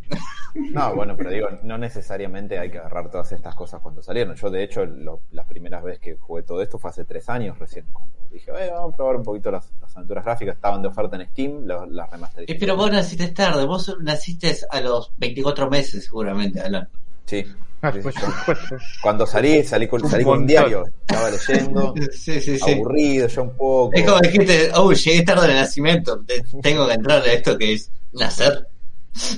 No, 0.72 0.95
bueno, 0.95 1.16
pero 1.16 1.30
digo, 1.30 1.47
no 1.64 1.78
necesariamente 1.78 2.58
hay 2.60 2.70
que 2.72 2.80
agarrar 2.80 3.10
todas 3.10 3.32
estas 3.32 3.56
cosas 3.56 3.82
cuando 3.82 4.02
salieron. 4.02 4.36
Yo, 4.36 4.50
de 4.50 4.64
hecho, 4.64 4.86
lo- 4.86 5.22
las 5.32 5.45
primeras 5.45 5.84
veces 5.84 6.00
que 6.00 6.18
jugué 6.18 6.43
todo 6.43 6.62
esto 6.62 6.78
fue 6.78 6.89
hace 6.89 7.06
tres 7.06 7.30
años 7.30 7.58
recién. 7.58 7.86
Cuando 7.93 8.14
dije, 8.32 8.52
"Eh, 8.52 8.70
vamos 8.72 8.93
a 8.93 8.97
probar 8.97 9.16
un 9.16 9.24
poquito 9.24 9.52
las, 9.52 9.72
las 9.82 9.95
aventuras 9.95 10.24
gráficas. 10.26 10.56
Estaban 10.56 10.82
de 10.82 10.88
oferta 10.89 11.16
en 11.16 11.28
Steam, 11.30 11.66
las, 11.66 11.88
las 11.89 12.10
Eh, 12.38 12.58
pero 12.60 12.76
vos 12.76 12.91
naciste 12.91 13.28
tarde, 13.30 13.66
vos 13.66 13.95
naciste 14.02 14.56
a 14.70 14.82
los 14.82 15.12
24 15.18 15.70
meses 15.70 16.06
seguramente, 16.06 16.60
Alan. 16.62 16.88
Sí. 17.26 17.45
Ah, 17.82 17.91
pues, 17.91 18.13
yo- 18.15 18.27
pues, 18.45 18.59
cuando 19.01 19.25
salí, 19.25 19.63
salí 19.63 19.88
con, 19.88 20.07
salí 20.09 20.23
con 20.23 20.39
un 20.39 20.47
diario. 20.47 20.84
Estaba 21.07 21.30
leyendo, 21.30 21.93
Sí, 22.11 22.41
sí, 22.41 22.59
sí. 22.59 22.71
aburrido 22.73 23.27
ya 23.27 23.41
un 23.41 23.55
poco. 23.55 23.91
Es 23.93 24.03
como 24.05 24.19
dijiste, 24.19 24.71
oh, 24.75 24.91
llegué 24.91 25.21
tarde 25.23 25.45
al 25.45 25.55
nacimiento, 25.55 26.19
te- 26.25 26.43
tengo 26.61 26.88
que 26.88 26.93
entrar 26.93 27.21
a 27.21 27.32
esto 27.32 27.57
que 27.57 27.73
es 27.73 27.89
nacer. 28.13 28.67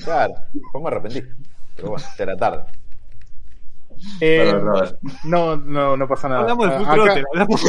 Claro, 0.04 0.34
después 0.54 0.82
me 0.84 0.88
arrepentí. 0.90 1.24
Pero 1.76 1.90
bueno, 1.92 2.06
era 2.18 2.36
tarde. 2.36 2.64
eh, 4.20 4.38
Perdón, 4.46 4.62
Robert. 4.66 4.98
no, 5.26 5.56
no, 5.58 5.96
no 5.98 6.08
pasa 6.08 6.28
nada. 6.28 6.42
Hablamos 6.42 6.66
del 6.70 6.74
Ah, 6.76 6.80
futuro, 6.80 7.04
acá- 7.04 7.14
hablamos 7.32 7.64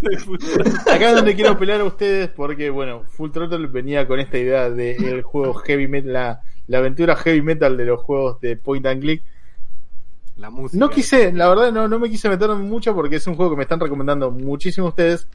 del 0.00 0.18
futuro. 0.20 0.64
Acá 0.90 1.08
es 1.10 1.14
donde 1.16 1.34
quiero 1.34 1.58
pelear 1.58 1.80
a 1.82 1.84
ustedes 1.84 2.30
porque, 2.30 2.70
bueno, 2.70 3.04
Full 3.10 3.30
Throttle 3.30 3.66
venía 3.66 4.06
con 4.08 4.18
esta 4.20 4.38
idea 4.38 4.70
del 4.70 5.22
juego 5.22 5.52
heavy 5.54 5.86
metal, 5.88 6.12
la, 6.14 6.40
la 6.68 6.78
aventura 6.78 7.16
heavy 7.16 7.42
metal 7.42 7.76
de 7.76 7.84
los 7.84 8.00
juegos 8.00 8.40
de 8.40 8.56
point 8.56 8.86
and 8.86 9.00
click. 9.00 9.22
La 10.36 10.50
música. 10.50 10.78
No 10.78 10.88
quise, 10.88 11.32
la 11.32 11.48
verdad 11.48 11.72
no, 11.72 11.88
no 11.88 11.98
me 11.98 12.08
quise 12.08 12.28
meter 12.28 12.50
mucho 12.50 12.94
porque 12.94 13.16
es 13.16 13.26
un 13.26 13.34
juego 13.34 13.50
que 13.50 13.56
me 13.56 13.64
están 13.64 13.80
recomendando 13.80 14.30
muchísimo 14.30 14.88
ustedes, 14.88 15.26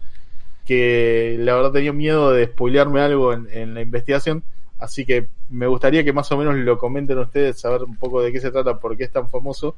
que 0.66 1.36
la 1.40 1.56
verdad 1.56 1.74
tenía 1.74 1.92
miedo 1.92 2.32
de 2.32 2.46
spoilearme 2.46 3.02
algo 3.02 3.34
en, 3.34 3.50
en 3.52 3.74
la 3.74 3.82
investigación, 3.82 4.44
así 4.80 5.06
que 5.06 5.28
me 5.50 5.68
gustaría 5.68 6.06
que 6.06 6.14
más 6.14 6.32
o 6.32 6.38
menos 6.38 6.56
lo 6.56 6.78
comenten 6.78 7.18
ustedes, 7.18 7.60
saber 7.60 7.84
un 7.84 7.98
poco 7.98 8.22
de 8.22 8.32
qué 8.32 8.40
se 8.40 8.52
trata, 8.52 8.80
por 8.80 8.96
qué 8.96 9.04
es 9.04 9.12
tan 9.12 9.28
famoso 9.28 9.76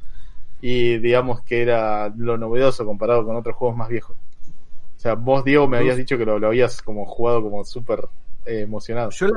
y 0.62 1.00
digamos 1.00 1.42
que 1.42 1.62
era 1.62 2.10
lo 2.16 2.38
novedoso 2.38 2.86
comparado 2.86 3.26
con 3.26 3.36
otros 3.36 3.56
juegos 3.56 3.78
más 3.78 3.90
viejos. 3.90 4.16
O 4.96 5.00
sea, 5.00 5.16
vos 5.16 5.44
Diego 5.44 5.68
me 5.68 5.78
habías 5.78 5.98
dicho 5.98 6.18
que 6.18 6.26
lo, 6.26 6.40
lo 6.40 6.48
habías 6.48 6.82
como 6.82 7.06
jugado 7.06 7.42
como 7.42 7.64
súper 7.64 8.08
eh, 8.46 8.62
emocionado. 8.62 9.10
Yo 9.10 9.28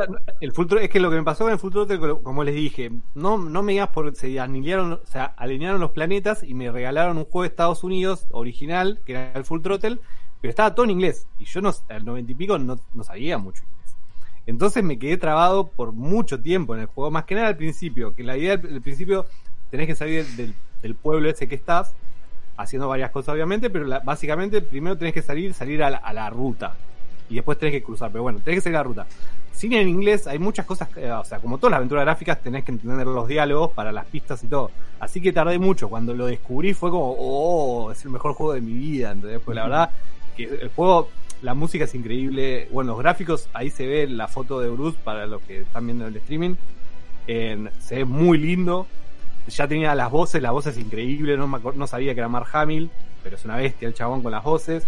el 0.40 0.52
Full 0.52 0.66
es 0.80 0.90
que 0.90 1.00
lo 1.00 1.11
que 1.11 1.16
me 1.16 1.22
pasó 1.22 1.44
con 1.44 1.52
el 1.52 1.59
Full 1.59 1.72
Throttle, 1.72 1.98
como- 2.22 2.44
les 2.44 2.54
dije, 2.54 2.90
no, 3.14 3.38
no 3.38 3.62
me 3.62 3.72
digas 3.72 3.88
por 3.88 4.14
se 4.14 4.38
alinearon, 4.38 4.92
o 4.92 5.06
sea, 5.06 5.24
alinearon 5.36 5.80
los 5.80 5.92
planetas 5.92 6.42
y 6.42 6.52
me 6.54 6.70
regalaron 6.70 7.16
un 7.16 7.24
juego 7.24 7.42
de 7.42 7.48
Estados 7.48 7.84
Unidos 7.84 8.26
original, 8.30 9.00
que 9.06 9.12
era 9.12 9.32
el 9.34 9.44
Full 9.44 9.62
Throttle, 9.62 9.98
pero 10.40 10.50
estaba 10.50 10.74
todo 10.74 10.84
en 10.84 10.90
inglés. 10.90 11.26
Y 11.38 11.46
yo 11.46 11.62
no, 11.62 11.72
al 11.88 12.04
noventa 12.04 12.32
y 12.32 12.34
pico 12.34 12.59
no, 12.59 12.78
no 12.92 13.02
sabía 13.02 13.38
mucho 13.38 13.62
inglés. 13.64 13.96
Entonces 14.46 14.84
me 14.84 14.98
quedé 14.98 15.16
trabado 15.16 15.68
por 15.68 15.92
mucho 15.92 16.40
tiempo 16.40 16.74
en 16.74 16.82
el 16.82 16.86
juego, 16.86 17.11
más 17.11 17.24
que 17.24 17.34
nada 17.34 17.48
al 17.48 17.56
principio, 17.56 18.14
que 18.14 18.22
la 18.24 18.36
idea 18.36 18.56
del 18.56 18.82
principio 18.82 19.26
tenés 19.70 19.86
que 19.86 19.94
salir 19.94 20.26
del, 20.26 20.94
pueblo 20.94 21.28
ese 21.28 21.48
que 21.48 21.54
estás, 21.54 21.94
haciendo 22.56 22.88
varias 22.88 23.11
cosas 23.11 23.34
obviamente, 23.34 23.70
pero 23.70 23.88
básicamente 24.04 24.61
primero 24.61 24.96
tenés 24.98 25.14
que 25.14 25.22
salir, 25.22 25.54
salir 25.54 25.82
a 25.82 25.90
la, 25.90 25.98
a 25.98 26.12
la 26.12 26.28
ruta 26.30 26.76
y 27.29 27.37
después 27.37 27.59
tenés 27.59 27.74
que 27.74 27.83
cruzar, 27.83 28.11
pero 28.11 28.22
bueno, 28.22 28.41
tenés 28.45 28.62
que 28.62 28.68
a 28.68 28.72
la 28.72 28.83
ruta. 28.83 29.07
Sin 29.53 29.72
en 29.72 29.89
inglés 29.89 30.26
hay 30.26 30.39
muchas 30.39 30.66
cosas, 30.66 30.89
o 30.97 31.24
sea, 31.24 31.41
como 31.41 31.59
todas 31.59 31.72
las 31.72 31.79
aventuras 31.79 32.05
gráficas 32.05 32.41
tenés 32.41 32.64
que 32.64 32.72
entender 32.72 33.07
los 33.07 33.26
diálogos 33.26 33.72
para 33.72 33.91
las 33.91 34.07
pistas 34.07 34.43
y 34.45 34.47
todo. 34.47 34.70
Así 35.01 35.20
que 35.20 35.33
tardé 35.33 35.59
mucho, 35.59 35.89
cuando 35.89 36.14
lo 36.14 36.26
descubrí 36.26 36.74
fue 36.74 36.91
como, 36.91 37.14
oh, 37.18 37.91
es 37.91 38.05
el 38.05 38.11
mejor 38.11 38.35
juego 38.35 38.53
de 38.53 38.61
mi 38.61 38.72
vida, 38.72 39.11
¿entendés? 39.11 39.41
Pues 39.45 39.57
la 39.57 39.64
verdad 39.64 39.91
que 40.37 40.45
el 40.45 40.68
juego, 40.68 41.09
la 41.43 41.55
música 41.55 41.85
es 41.85 41.95
increíble, 41.95 42.68
bueno, 42.70 42.93
los 42.93 43.01
gráficos, 43.01 43.49
ahí 43.53 43.70
se 43.70 43.87
ve 43.87 44.07
la 44.07 44.29
foto 44.29 44.61
de 44.61 44.70
Bruce 44.70 44.99
para 45.03 45.26
los 45.26 45.43
que 45.43 45.62
están 45.62 45.87
viendo 45.87 46.07
el 46.07 46.16
streaming, 46.16 46.55
se 47.26 47.97
ve 47.97 48.05
muy 48.05 48.39
lindo, 48.39 48.87
ya 49.49 49.66
tenía 49.66 49.95
las 49.95 50.11
voces, 50.11 50.43
la 50.43 50.51
voz 50.51 50.66
es 50.66 50.79
increíble, 50.79 51.37
no, 51.37 51.47
me 51.47 51.59
no 51.74 51.87
sabía 51.87 52.14
que 52.14 52.20
era 52.20 52.29
Mark 52.29 52.49
Hamill, 52.53 52.91
pero 53.22 53.37
es 53.37 53.45
una 53.45 53.57
bestia 53.57 53.89
el 53.89 53.95
chabón 53.95 54.22
con 54.22 54.33
las 54.33 54.45
voces. 54.45 54.85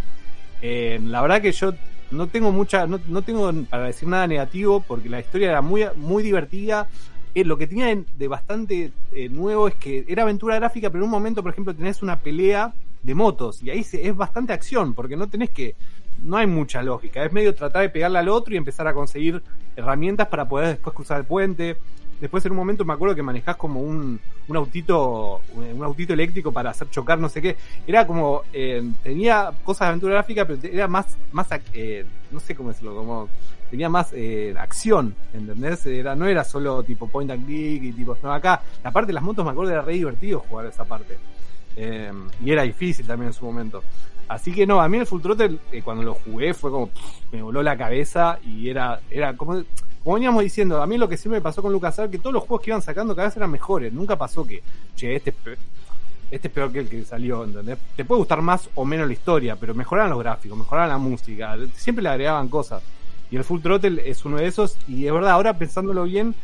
Eh, 0.62 1.00
la 1.02 1.22
verdad 1.22 1.40
que 1.40 1.52
yo 1.52 1.72
no 2.10 2.26
tengo 2.28 2.52
mucha, 2.52 2.86
no, 2.86 3.00
no 3.08 3.22
tengo 3.22 3.52
para 3.68 3.84
decir 3.84 4.08
nada 4.08 4.26
negativo 4.26 4.80
porque 4.86 5.08
la 5.08 5.20
historia 5.20 5.50
era 5.50 5.62
muy, 5.62 5.84
muy 5.96 6.22
divertida. 6.22 6.88
Eh, 7.34 7.44
lo 7.44 7.56
que 7.56 7.66
tenía 7.68 7.86
de, 7.86 8.04
de 8.18 8.28
bastante 8.28 8.92
eh, 9.12 9.28
nuevo 9.28 9.68
es 9.68 9.74
que 9.76 10.04
era 10.08 10.22
aventura 10.24 10.56
gráfica, 10.56 10.90
pero 10.90 11.04
en 11.04 11.06
un 11.06 11.10
momento, 11.10 11.42
por 11.42 11.52
ejemplo, 11.52 11.74
tenés 11.74 12.02
una 12.02 12.18
pelea 12.18 12.72
de 13.02 13.14
motos 13.14 13.62
y 13.62 13.70
ahí 13.70 13.84
se- 13.84 14.06
es 14.06 14.16
bastante 14.16 14.52
acción 14.52 14.94
porque 14.94 15.16
no 15.16 15.28
tenés 15.28 15.50
que, 15.50 15.74
no 16.24 16.36
hay 16.36 16.46
mucha 16.48 16.82
lógica, 16.82 17.24
es 17.24 17.32
medio 17.32 17.54
tratar 17.54 17.82
de 17.82 17.88
pegarle 17.88 18.18
al 18.18 18.28
otro 18.28 18.52
y 18.52 18.56
empezar 18.56 18.86
a 18.88 18.92
conseguir 18.94 19.42
herramientas 19.76 20.26
para 20.28 20.48
poder 20.48 20.68
después 20.68 20.94
cruzar 20.94 21.20
el 21.20 21.24
puente. 21.24 21.76
Después 22.20 22.44
en 22.44 22.52
un 22.52 22.58
momento 22.58 22.84
me 22.84 22.92
acuerdo 22.92 23.14
que 23.14 23.22
manejás 23.22 23.56
como 23.56 23.80
un, 23.80 24.20
un 24.48 24.56
autito, 24.56 25.40
un 25.54 25.82
autito 25.82 26.12
eléctrico 26.12 26.52
para 26.52 26.70
hacer 26.70 26.90
chocar 26.90 27.18
no 27.18 27.28
sé 27.28 27.40
qué. 27.40 27.56
Era 27.86 28.06
como, 28.06 28.42
eh, 28.52 28.82
tenía 29.02 29.50
cosas 29.64 29.80
de 29.80 29.88
aventura 29.88 30.14
gráfica, 30.14 30.44
pero 30.44 30.58
era 30.62 30.86
más, 30.86 31.16
más, 31.32 31.48
eh, 31.72 32.04
no 32.30 32.40
sé 32.40 32.54
cómo 32.54 32.68
decirlo, 32.68 32.94
como, 32.94 33.28
tenía 33.70 33.88
más 33.88 34.12
eh, 34.12 34.54
acción, 34.58 35.14
¿entendés? 35.32 35.86
Era, 35.86 36.14
no 36.14 36.26
era 36.26 36.44
solo 36.44 36.82
tipo 36.82 37.08
point 37.08 37.30
and 37.30 37.46
click 37.46 37.82
y 37.84 37.92
tipo, 37.92 38.16
no, 38.22 38.32
acá, 38.32 38.62
la 38.82 38.90
parte 38.90 39.08
de 39.08 39.12
las 39.14 39.22
motos 39.22 39.44
me 39.44 39.52
acuerdo 39.52 39.72
era 39.72 39.82
re 39.82 39.94
divertido 39.94 40.40
jugar 40.40 40.66
esa 40.66 40.84
parte. 40.84 41.16
Eh, 41.76 42.12
y 42.44 42.50
era 42.50 42.62
difícil 42.62 43.06
también 43.06 43.28
en 43.28 43.32
su 43.32 43.44
momento. 43.44 43.82
Así 44.28 44.52
que 44.52 44.66
no, 44.66 44.80
a 44.80 44.88
mí 44.88 44.98
el 44.98 45.06
Full 45.06 45.22
Throttle, 45.22 45.58
eh, 45.72 45.82
cuando 45.82 46.02
lo 46.02 46.14
jugué, 46.14 46.52
fue 46.52 46.70
como, 46.70 46.88
pff, 46.88 47.32
me 47.32 47.42
voló 47.42 47.62
la 47.62 47.76
cabeza 47.76 48.38
y 48.44 48.68
era, 48.68 49.00
era 49.10 49.36
como, 49.36 49.62
como 50.02 50.14
veníamos 50.14 50.42
diciendo, 50.42 50.82
a 50.82 50.86
mí 50.86 50.96
lo 50.96 51.08
que 51.08 51.16
siempre 51.16 51.40
me 51.40 51.42
pasó 51.42 51.60
con 51.62 51.72
LucasArts, 51.72 52.10
que 52.10 52.18
todos 52.18 52.32
los 52.32 52.44
juegos 52.44 52.64
que 52.64 52.70
iban 52.70 52.82
sacando 52.82 53.14
cada 53.14 53.28
vez 53.28 53.36
eran 53.36 53.50
mejores. 53.50 53.92
Nunca 53.92 54.16
pasó 54.16 54.46
que, 54.46 54.62
che, 54.96 55.14
este 55.14 55.34
este 56.30 56.46
es 56.46 56.54
peor 56.54 56.70
que 56.70 56.78
el 56.78 56.88
que 56.88 57.04
salió, 57.04 57.42
¿entendés? 57.42 57.78
Te 57.96 58.04
puede 58.04 58.20
gustar 58.20 58.40
más 58.40 58.70
o 58.76 58.84
menos 58.84 59.08
la 59.08 59.12
historia, 59.12 59.56
pero 59.56 59.74
mejoraban 59.74 60.10
los 60.10 60.20
gráficos, 60.20 60.56
mejoraban 60.56 60.88
la 60.88 60.98
música, 60.98 61.56
siempre 61.74 62.02
le 62.04 62.08
agregaban 62.08 62.48
cosas. 62.48 62.82
Y 63.30 63.36
el 63.36 63.44
Full 63.44 63.60
Throttle 63.60 64.08
es 64.08 64.24
uno 64.24 64.36
de 64.36 64.46
esos, 64.46 64.76
y 64.86 65.06
es 65.06 65.12
verdad, 65.12 65.32
ahora 65.32 65.58
pensándolo 65.58 66.04
bien, 66.04 66.34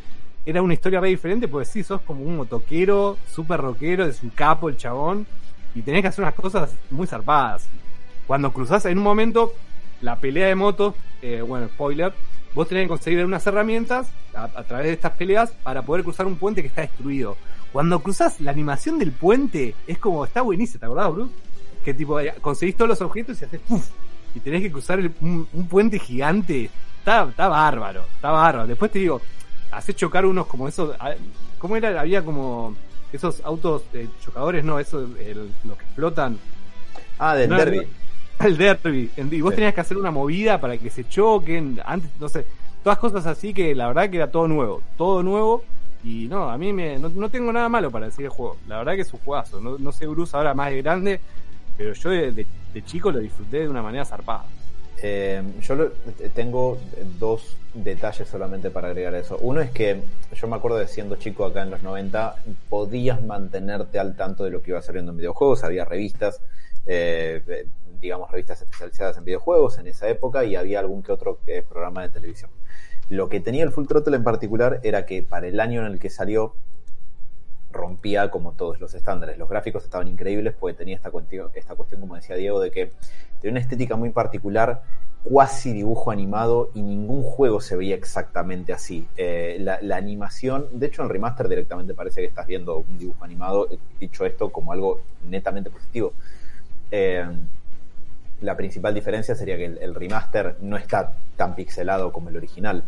era 0.45 0.61
una 0.61 0.75
historia 0.75 1.01
re 1.01 1.09
diferente, 1.09 1.47
porque 1.47 1.67
sí, 1.67 1.85
sos 1.85 2.01
como 2.03 2.23
un 2.23 2.37
motoquero, 2.37 3.17
súper 3.33 3.61
rockero, 3.61 4.05
es 4.05 4.23
un 4.23 4.31
capo 4.31 4.69
el 4.69 4.77
chabón, 4.77 5.27
y 5.75 5.83
tenés 5.83 6.03
que 6.03 6.09
hacer 6.09 6.25
unas 6.25 6.35
cosas 6.35 6.75
muy 6.91 7.07
zarpadas. 7.07 7.69
Cuando 8.27 8.53
cruzás 8.53 8.87
en 8.87 8.99
un 8.99 9.05
momento, 9.05 9.53
la 10.01 10.17
pelea 10.17 10.49
de 10.49 10.57
motos, 10.57 10.95
eh, 11.23 11.43
bueno, 11.43 11.69
spoiler, 11.69 12.13
vos 12.57 12.67
tenés 12.67 12.85
que 12.85 12.89
conseguir 12.89 13.25
unas 13.25 13.47
herramientas 13.47 14.09
a, 14.35 14.45
a 14.45 14.65
través 14.65 14.87
de 14.89 14.93
estas 14.95 15.13
peleas 15.13 15.51
para 15.63 15.83
poder 15.83 16.03
cruzar 16.03 16.27
un 16.27 16.35
puente 16.37 16.63
que 16.63 16.69
está 16.69 16.81
destruido. 16.81 17.37
Cuando 17.73 18.01
cruzás, 18.01 18.41
la 18.41 18.51
animación 18.51 18.99
del 18.99 19.13
puente 19.13 19.75
es 19.87 19.99
como, 19.99 20.25
está 20.25 20.41
buenísima, 20.43 20.81
¿te 20.81 20.87
acordás, 20.87 21.13
Bruce? 21.13 21.33
Que 21.85 21.95
tipo, 21.95 22.19
eh, 22.19 22.35
conseguís 22.41 22.75
todos 22.77 22.89
los 22.89 23.01
objetos 23.03 23.41
y 23.41 23.45
haces 23.45 23.61
¡puf! 23.61 23.87
y 24.35 24.41
tenés 24.41 24.63
que 24.63 24.73
cruzar 24.73 24.99
el- 24.99 25.13
un, 25.21 25.47
un 25.53 25.69
puente 25.69 25.99
gigante. 26.01 26.69
Está, 26.99 27.25
está 27.29 27.47
bárbaro, 27.49 28.05
está 28.17 28.31
bárbaro. 28.33 28.67
Después 28.67 28.91
te 28.91 28.99
digo, 28.99 29.21
haces 29.71 29.95
chocar 29.95 30.27
unos 30.27 30.47
como 30.47 30.67
esos, 30.67 30.97
ah, 30.99 31.13
¿cómo 31.59 31.77
era? 31.77 32.01
Había 32.01 32.25
como 32.25 32.75
esos 33.13 33.41
autos 33.45 33.83
eh, 33.93 34.09
chocadores, 34.25 34.65
no, 34.65 34.79
esos, 34.81 35.09
el- 35.21 35.51
los 35.65 35.77
que 35.79 35.85
explotan. 35.85 36.39
Ah, 37.19 37.35
del 37.37 37.51
No, 37.51 37.57
derby. 37.59 37.87
El 38.41 38.57
derby. 38.57 39.11
Y 39.31 39.41
vos 39.41 39.55
tenías 39.55 39.75
que 39.75 39.81
hacer 39.81 39.97
una 39.97 40.11
movida 40.11 40.61
para 40.61 40.77
que 40.77 40.91
se 40.91 41.09
choquen. 41.09 41.81
Antes, 41.85 42.11
no 42.21 42.29
sé. 42.29 42.45
Todas 42.83 42.99
cosas 42.99 43.27
así 43.27 43.53
que 43.53 43.75
la 43.75 43.89
verdad 43.89 44.09
que 44.11 44.17
era 44.19 44.31
todo 44.31 44.47
nuevo. 44.47 44.83
Todo 44.97 45.23
nuevo. 45.23 45.65
Y 46.05 46.29
no, 46.29 46.49
a 46.51 46.57
mí 46.59 46.73
me, 46.73 46.99
no, 46.99 47.09
no 47.09 47.29
tengo 47.31 47.53
nada 47.53 47.69
malo 47.69 47.91
para 47.91 48.07
decir 48.07 48.25
el 48.27 48.31
juego. 48.31 48.57
La 48.69 48.79
verdad 48.79 48.95
que 48.95 49.01
es 49.01 49.13
un 49.13 49.21
juegazo. 49.21 49.61
No, 49.61 49.79
no 49.79 49.91
sé 49.93 50.07
Bruce 50.07 50.37
ahora 50.37 50.55
más 50.55 50.71
de 50.71 50.83
grande, 50.83 51.21
pero 51.77 51.93
yo 51.95 52.11
de, 52.11 52.33
de- 52.33 52.47
de 52.75 52.85
chico 52.85 53.11
lo 53.11 53.19
disfruté 53.21 53.61
de 53.61 53.69
una 53.69 53.83
manera 53.83 54.05
zarpada. 54.05 54.45
Eh, 55.03 55.43
yo 55.63 55.75
lo- 55.75 55.91
tengo 56.35 56.79
dos 57.19 57.57
detalles 57.75 58.29
solamente 58.29 58.71
para 58.71 58.89
agregar 58.89 59.15
eso. 59.15 59.37
Uno 59.41 59.61
es 59.63 59.71
que 59.71 60.03
yo 60.35 60.47
me 60.47 60.57
acuerdo 60.57 60.79
de 60.79 60.87
siendo 60.87 61.17
chico 61.17 61.45
acá 61.45 61.63
en 61.63 61.71
los 61.71 61.83
90, 61.83 62.37
podías 62.69 63.23
mantenerte 63.25 63.99
al 63.99 64.15
tanto 64.15 64.45
de 64.45 64.51
lo 64.51 64.63
que 64.63 64.71
iba 64.73 64.83
saliendo 64.83 65.11
en 65.13 65.19
videojuegos, 65.19 65.65
había 65.65 65.85
revistas, 65.87 66.41
eh, 66.87 67.43
eh, 67.49 67.67
digamos 68.07 68.31
revistas 68.31 68.63
especializadas 68.63 69.19
en 69.19 69.25
videojuegos 69.25 69.79
en 69.79 69.89
esa 69.89 70.09
época 70.09 70.45
y 70.45 70.57
había 70.57 70.81
algún 70.81 71.03
que 71.03 71.13
otro 71.13 71.39
eh, 71.47 71.63
programa 71.69 72.03
de 72.03 72.09
televisión. 72.09 72.51
Lo 73.09 73.29
que 73.29 73.41
tenía 73.41 73.65
el 73.65 73.71
Full 73.71 73.87
Throttle 73.87 74.17
en 74.17 74.25
particular 74.25 74.81
era 74.83 75.07
que 75.07 75.23
para 75.23 75.47
el 75.47 75.61
año 75.61 75.81
en 75.85 75.93
el 75.93 75.99
que 75.99 76.11
salió 76.11 76.55
rompía 77.77 78.31
como 78.31 78.53
todos 78.53 78.81
los 78.81 78.95
estándares. 78.95 79.39
Los 79.39 79.49
gráficos 79.49 79.85
estaban 79.85 80.09
increíbles 80.09 80.55
porque 80.59 80.77
tenía 80.77 80.97
esta 80.97 81.11
cuestión, 81.11 82.01
como 82.01 82.17
decía 82.17 82.37
Diego, 82.37 82.61
de 82.61 82.71
que 82.71 82.93
tenía 83.41 83.53
una 83.53 83.61
estética 83.61 83.97
muy 83.97 84.11
particular, 84.11 84.83
cuasi 85.23 85.73
dibujo 85.73 86.11
animado 86.11 86.71
y 86.75 86.83
ningún 86.83 87.23
juego 87.23 87.61
se 87.61 87.77
veía 87.77 87.95
exactamente 87.95 88.73
así. 88.73 89.07
Eh, 89.17 89.59
la, 89.61 89.97
animación, 89.97 90.69
de 90.73 90.87
hecho 90.87 91.03
en 91.03 91.09
remaster 91.09 91.49
directamente 91.49 91.95
parece 91.95 92.21
que 92.21 92.29
estás 92.29 92.47
viendo 92.47 92.79
un 92.79 92.99
dibujo 92.99 93.25
animado, 93.25 93.69
eh, 93.71 93.79
dicho 94.01 94.25
esto 94.25 94.51
como 94.51 94.73
algo 94.73 95.01
netamente 95.29 95.71
positivo. 95.71 96.13
La 98.41 98.57
principal 98.57 98.95
diferencia 98.95 99.35
sería 99.35 99.57
que 99.57 99.65
el, 99.65 99.95
remaster 99.95 100.57
no 100.61 100.77
está 100.77 101.13
tan 101.37 101.55
pixelado 101.55 102.13
como 102.13 102.29
el 102.29 102.37
original 102.37 102.85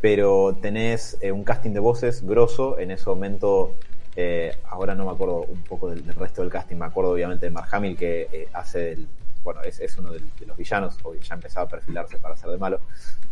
pero 0.00 0.56
tenés 0.60 1.18
eh, 1.20 1.32
un 1.32 1.44
casting 1.44 1.70
de 1.70 1.80
voces 1.80 2.24
grosso. 2.24 2.78
En 2.78 2.90
ese 2.90 3.08
momento, 3.08 3.74
eh, 4.16 4.56
ahora 4.68 4.94
no 4.94 5.06
me 5.06 5.12
acuerdo 5.12 5.42
un 5.48 5.62
poco 5.62 5.90
del, 5.90 6.04
resto 6.14 6.42
del 6.42 6.50
casting, 6.50 6.76
me 6.76 6.86
acuerdo 6.86 7.12
obviamente 7.12 7.46
de 7.46 7.50
Mark 7.50 7.68
Hamill 7.72 7.96
que 7.96 8.28
eh, 8.32 8.48
hace 8.52 8.92
el, 8.92 9.08
bueno, 9.42 9.62
es, 9.62 9.80
es 9.80 9.96
uno 9.98 10.12
de, 10.12 10.20
los 10.46 10.56
villanos, 10.56 10.96
o 11.02 11.14
ya 11.14 11.34
empezaba 11.34 11.66
a 11.66 11.68
perfilarse 11.68 12.18
para 12.18 12.36
ser 12.36 12.50
de 12.50 12.58
malo 12.58 12.80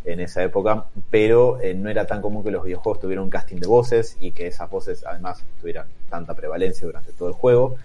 en 0.04 0.20
esa 0.20 0.42
época, 0.42 0.84
pero 1.10 1.58
no 1.74 1.90
era 1.90 2.06
tan 2.06 2.22
común 2.22 2.44
que 2.44 2.50
los 2.50 2.64
videojuegos 2.64 3.00
tuvieran 3.00 3.24
un 3.24 3.30
casting 3.30 3.56
de 3.56 3.66
voces 3.66 4.16
y 4.20 4.30
que 4.30 4.46
esas 4.46 4.70
voces 4.70 5.04
además 5.04 5.42
tuvieran 5.60 5.86
tanta 6.08 6.34
prevalencia 6.34 6.86
durante 6.86 7.12
todo 7.12 7.28
el 7.28 7.34
juego. 7.34 7.76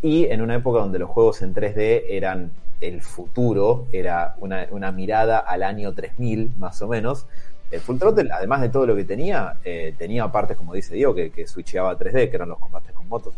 Y 0.00 0.26
en 0.26 0.40
una 0.40 0.54
época 0.54 0.80
donde 0.80 0.98
los 0.98 1.10
juegos 1.10 1.42
en 1.42 1.54
3D 1.54 2.04
eran 2.10 2.52
el 2.88 3.02
futuro, 3.02 3.86
era 3.92 4.34
una, 4.38 4.66
una 4.70 4.92
mirada 4.92 5.38
al 5.38 5.62
año 5.62 5.92
3000 5.94 6.52
más 6.58 6.80
o 6.82 6.88
menos, 6.88 7.26
el 7.70 7.80
Full 7.80 7.98
Throttle, 7.98 8.30
además 8.32 8.60
de 8.60 8.68
todo 8.68 8.86
lo 8.86 8.94
que 8.96 9.04
tenía, 9.04 9.54
eh, 9.64 9.94
tenía 9.98 10.30
partes, 10.30 10.56
como 10.56 10.74
dice 10.74 10.94
Diego, 10.94 11.14
que, 11.14 11.30
que 11.30 11.46
switcheaba 11.46 11.90
a 11.92 11.98
3D, 11.98 12.30
que 12.30 12.36
eran 12.36 12.48
los 12.50 12.58
combates 12.58 12.92
con 12.92 13.08
motos. 13.08 13.34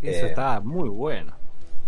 Eso 0.00 0.26
Eh, 0.26 0.28
está 0.30 0.60
muy 0.60 0.88
bueno. 0.88 1.32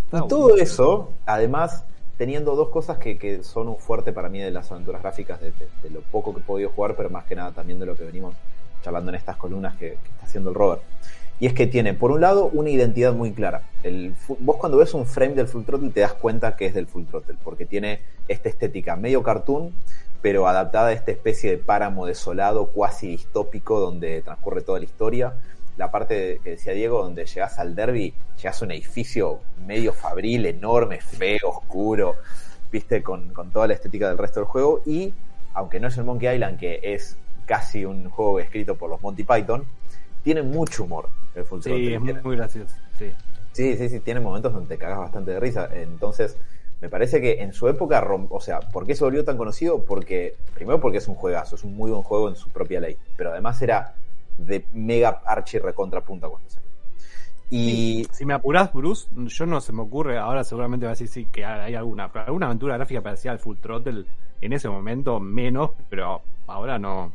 Está 0.06 0.24
Y 0.24 0.28
todo 0.28 0.48
bueno. 0.50 0.62
eso, 0.62 1.12
además, 1.26 1.84
teniendo 2.16 2.54
dos 2.56 2.68
cosas 2.70 2.98
que, 2.98 3.18
que 3.18 3.42
son 3.42 3.68
un 3.68 3.78
fuerte 3.78 4.12
para 4.12 4.28
mí 4.28 4.40
de 4.40 4.50
las 4.50 4.70
aventuras 4.72 5.02
gráficas, 5.02 5.40
de, 5.40 5.52
de- 5.52 5.68
de 5.82 5.90
lo 5.90 6.00
poco 6.02 6.32
que 6.34 6.40
he 6.40 6.44
podido 6.44 6.70
jugar, 6.70 6.94
pero 6.96 7.10
más 7.10 7.24
que 7.24 7.34
nada 7.36 7.52
también 7.52 7.78
de 7.78 7.86
lo 7.86 7.96
que 7.96 8.04
venimos 8.04 8.34
charlando 8.82 9.10
en 9.10 9.16
estas 9.16 9.36
columnas 9.36 9.74
que, 9.76 9.90
que 10.02 10.08
está 10.10 10.26
haciendo 10.26 10.50
el 10.50 10.56
Robert. 10.56 10.82
Y 11.44 11.46
es 11.46 11.52
que 11.52 11.66
tiene, 11.66 11.92
por 11.92 12.10
un 12.10 12.22
lado, 12.22 12.48
una 12.54 12.70
identidad 12.70 13.12
muy 13.12 13.32
clara. 13.32 13.64
El, 13.82 14.14
vos 14.38 14.56
cuando 14.56 14.78
ves 14.78 14.94
un 14.94 15.04
frame 15.04 15.34
del 15.34 15.46
Full 15.46 15.64
Throttle 15.64 15.90
te 15.90 16.00
das 16.00 16.14
cuenta 16.14 16.56
que 16.56 16.64
es 16.64 16.72
del 16.72 16.86
Full 16.86 17.04
Throttle, 17.04 17.36
porque 17.44 17.66
tiene 17.66 18.00
esta 18.28 18.48
estética 18.48 18.96
medio 18.96 19.22
cartoon, 19.22 19.74
pero 20.22 20.48
adaptada 20.48 20.86
a 20.86 20.92
esta 20.94 21.10
especie 21.10 21.50
de 21.50 21.58
páramo 21.58 22.06
desolado, 22.06 22.68
cuasi 22.68 23.08
distópico, 23.08 23.78
donde 23.78 24.22
transcurre 24.22 24.62
toda 24.62 24.78
la 24.78 24.86
historia. 24.86 25.34
La 25.76 25.90
parte 25.90 26.40
que 26.42 26.52
decía 26.52 26.72
Diego, 26.72 27.02
donde 27.02 27.26
llegas 27.26 27.58
al 27.58 27.74
derby, 27.74 28.14
llegas 28.38 28.62
a 28.62 28.64
un 28.64 28.70
edificio 28.70 29.40
medio 29.66 29.92
fabril, 29.92 30.46
enorme, 30.46 31.02
feo, 31.02 31.50
oscuro, 31.50 32.14
viste, 32.72 33.02
con, 33.02 33.34
con 33.34 33.50
toda 33.50 33.66
la 33.66 33.74
estética 33.74 34.08
del 34.08 34.16
resto 34.16 34.40
del 34.40 34.46
juego. 34.46 34.80
Y 34.86 35.12
aunque 35.52 35.78
no 35.78 35.88
es 35.88 35.98
el 35.98 36.04
Monkey 36.04 36.36
Island, 36.36 36.58
que 36.58 36.80
es 36.82 37.18
casi 37.44 37.84
un 37.84 38.08
juego 38.08 38.40
escrito 38.40 38.76
por 38.76 38.88
los 38.88 39.02
Monty 39.02 39.24
Python, 39.24 39.66
tiene 40.22 40.40
mucho 40.40 40.84
humor 40.84 41.10
el 41.34 41.44
Full 41.44 41.60
Sí, 41.62 41.92
es 41.92 42.00
muy, 42.00 42.14
muy 42.22 42.36
gracioso. 42.36 42.74
Sí. 42.98 43.12
Sí, 43.52 43.76
sí, 43.76 43.88
sí, 43.88 44.00
tiene 44.00 44.20
momentos 44.20 44.52
donde 44.52 44.68
te 44.74 44.78
cagas 44.78 44.98
bastante 44.98 45.30
de 45.32 45.40
risa. 45.40 45.68
Entonces, 45.72 46.36
me 46.80 46.88
parece 46.88 47.20
que 47.20 47.42
en 47.42 47.52
su 47.52 47.68
época, 47.68 48.02
rom- 48.02 48.26
o 48.30 48.40
sea, 48.40 48.60
¿por 48.60 48.86
qué 48.86 48.94
se 48.94 49.04
volvió 49.04 49.24
tan 49.24 49.36
conocido? 49.36 49.84
Porque, 49.84 50.34
primero 50.54 50.80
porque 50.80 50.98
es 50.98 51.08
un 51.08 51.14
juegazo, 51.14 51.56
es 51.56 51.64
un 51.64 51.76
muy 51.76 51.90
buen 51.90 52.02
juego 52.02 52.28
en 52.28 52.36
su 52.36 52.50
propia 52.50 52.80
ley, 52.80 52.96
pero 53.16 53.30
además 53.30 53.60
era 53.62 53.94
de 54.36 54.64
mega 54.72 55.22
archi 55.24 55.58
recontra 55.58 56.00
punta 56.00 56.28
cuando 56.28 56.50
salió. 56.50 56.68
Y 57.50 58.04
Si 58.10 58.24
me 58.24 58.34
apurás, 58.34 58.72
Bruce, 58.72 59.06
yo 59.14 59.46
no 59.46 59.60
se 59.60 59.72
me 59.72 59.82
ocurre, 59.82 60.18
ahora 60.18 60.42
seguramente 60.44 60.86
va 60.86 60.90
a 60.90 60.94
decir 60.94 61.08
sí 61.08 61.26
que 61.26 61.44
hay 61.44 61.74
alguna, 61.74 62.04
alguna 62.06 62.46
aventura 62.46 62.76
gráfica 62.76 63.00
parecida 63.02 63.32
al 63.32 63.38
Full 63.38 63.58
Throttle 63.58 64.06
en 64.40 64.52
ese 64.52 64.68
momento 64.68 65.20
menos, 65.20 65.70
pero 65.88 66.22
ahora 66.46 66.78
no. 66.78 67.12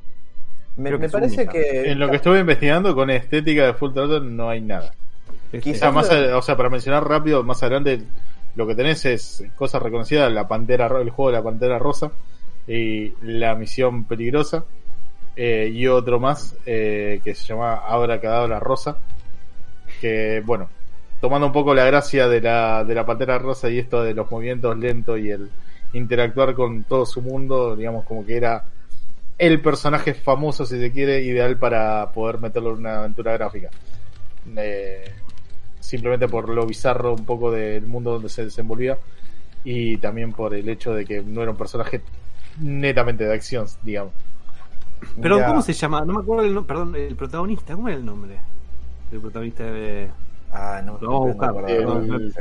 Me, 0.79 0.89
creo 0.89 0.97
que 0.97 1.01
me 1.01 1.05
es 1.07 1.11
parece 1.11 1.35
única. 1.37 1.51
que... 1.51 1.91
En 1.91 1.99
lo 1.99 2.09
que 2.09 2.15
estuve 2.17 2.39
investigando 2.39 2.95
con 2.95 3.09
estética 3.09 3.65
de 3.65 3.73
Full 3.73 3.93
Throttle 3.93 4.21
no 4.29 4.49
hay 4.49 4.61
nada. 4.61 4.93
Quizá- 5.51 5.71
O 5.71 5.75
sea, 5.79 5.91
más 5.91 6.11
a- 6.11 6.37
o 6.37 6.41
sea, 6.41 6.55
para 6.57 6.69
mencionar 6.69 7.07
rápido, 7.07 7.43
más 7.43 7.61
adelante 7.63 8.01
lo 8.55 8.65
que 8.67 8.75
tenés 8.75 9.05
es 9.05 9.43
cosas 9.55 9.81
reconocidas, 9.81 10.31
la 10.31 10.47
pantera, 10.47 10.87
el 11.01 11.09
juego 11.11 11.31
de 11.31 11.37
la 11.37 11.43
pantera 11.43 11.77
rosa 11.79 12.11
y 12.67 13.13
la 13.21 13.55
misión 13.55 14.03
peligrosa 14.05 14.65
eh, 15.35 15.69
y 15.73 15.87
otro 15.87 16.19
más 16.19 16.55
eh, 16.65 17.21
que 17.23 17.33
se 17.35 17.45
llama 17.47 17.75
Abra 17.87 18.19
Cadabra 18.19 18.59
Rosa, 18.59 18.97
que 20.01 20.41
bueno, 20.45 20.69
tomando 21.21 21.47
un 21.47 21.53
poco 21.53 21.73
la 21.73 21.85
gracia 21.85 22.27
de 22.27 22.41
la, 22.41 22.83
de 22.83 22.95
la 22.95 23.05
pantera 23.05 23.37
rosa 23.39 23.69
y 23.69 23.79
esto 23.79 24.03
de 24.03 24.13
los 24.13 24.29
movimientos 24.29 24.77
lentos 24.77 25.19
y 25.19 25.29
el 25.31 25.49
interactuar 25.93 26.53
con 26.53 26.83
todo 26.83 27.05
su 27.05 27.21
mundo, 27.21 27.75
digamos 27.75 28.05
como 28.05 28.25
que 28.25 28.37
era 28.37 28.63
el 29.39 29.61
personaje 29.61 30.13
famoso, 30.13 30.65
si 30.65 30.79
se 30.79 30.91
quiere, 30.91 31.23
ideal 31.23 31.57
para 31.57 32.11
poder 32.11 32.39
meterlo 32.39 32.73
en 32.73 32.79
una 32.79 32.99
aventura 32.99 33.33
gráfica. 33.33 33.69
Eh, 34.55 35.11
simplemente 35.79 36.27
por 36.27 36.49
lo 36.49 36.65
bizarro 36.67 37.13
un 37.15 37.25
poco 37.25 37.49
del 37.51 37.87
mundo 37.87 38.11
donde 38.13 38.29
se 38.29 38.43
desenvolvía 38.45 38.97
y 39.63 39.97
también 39.97 40.33
por 40.33 40.53
el 40.53 40.67
hecho 40.69 40.93
de 40.93 41.05
que 41.05 41.21
no 41.23 41.41
era 41.41 41.51
un 41.51 41.57
personaje 41.57 42.01
netamente 42.59 43.23
de 43.25 43.33
acción, 43.33 43.65
digamos. 43.81 44.13
Pero 45.21 45.37
Ya. 45.39 45.47
¿cómo 45.47 45.61
se 45.61 45.73
llama? 45.73 46.01
No 46.01 46.13
me 46.13 46.19
acuerdo 46.21 46.43
el 46.43 46.53
nombre, 46.53 46.67
perdón, 46.67 46.95
el 46.95 47.15
protagonista, 47.15 47.73
¿cómo 47.73 47.87
era 47.87 47.97
el 47.97 48.05
nombre? 48.05 48.37
El 49.11 49.19
protagonista 49.21 49.63
de, 49.63 50.09
Ah, 50.51 50.81
no, 50.83 50.97
Lo 50.99 51.11
vamos 51.11 51.21
a 51.21 51.47
no 51.47 51.53
buscar. 51.53 51.53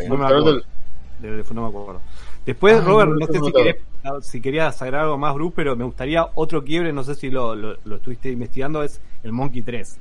no, 0.09 0.17
me 0.17 0.25
acuerdo. 0.25 0.55
de- 0.55 1.31
de- 1.31 1.45
no 1.55 1.63
me 1.63 1.69
acuerdo. 1.69 2.01
Después, 2.47 2.83
Robert, 2.85 3.11
no, 3.11 3.15
no 3.17 3.21
no 3.21 3.27
sé 3.27 3.33
si 3.33 3.39
acuerdo. 3.39 3.81
Si 4.23 4.41
querías 4.41 4.81
agregar 4.83 5.05
algo 5.05 5.19
más, 5.19 5.35
Bruce, 5.35 5.53
pero 5.57 5.77
me 5.77 5.85
gustaría 5.85 6.27
otro 6.35 6.65
quiebre, 6.65 6.93
no 6.93 7.03
sé 7.05 7.15
si 7.15 7.31
lo, 7.31 7.55
lo, 7.55 7.77
lo 7.85 7.97
estuviste 7.97 8.31
investigando, 8.31 8.83
es 8.83 9.01
el 9.23 9.33
Monkey 9.33 9.63
3. 9.63 9.99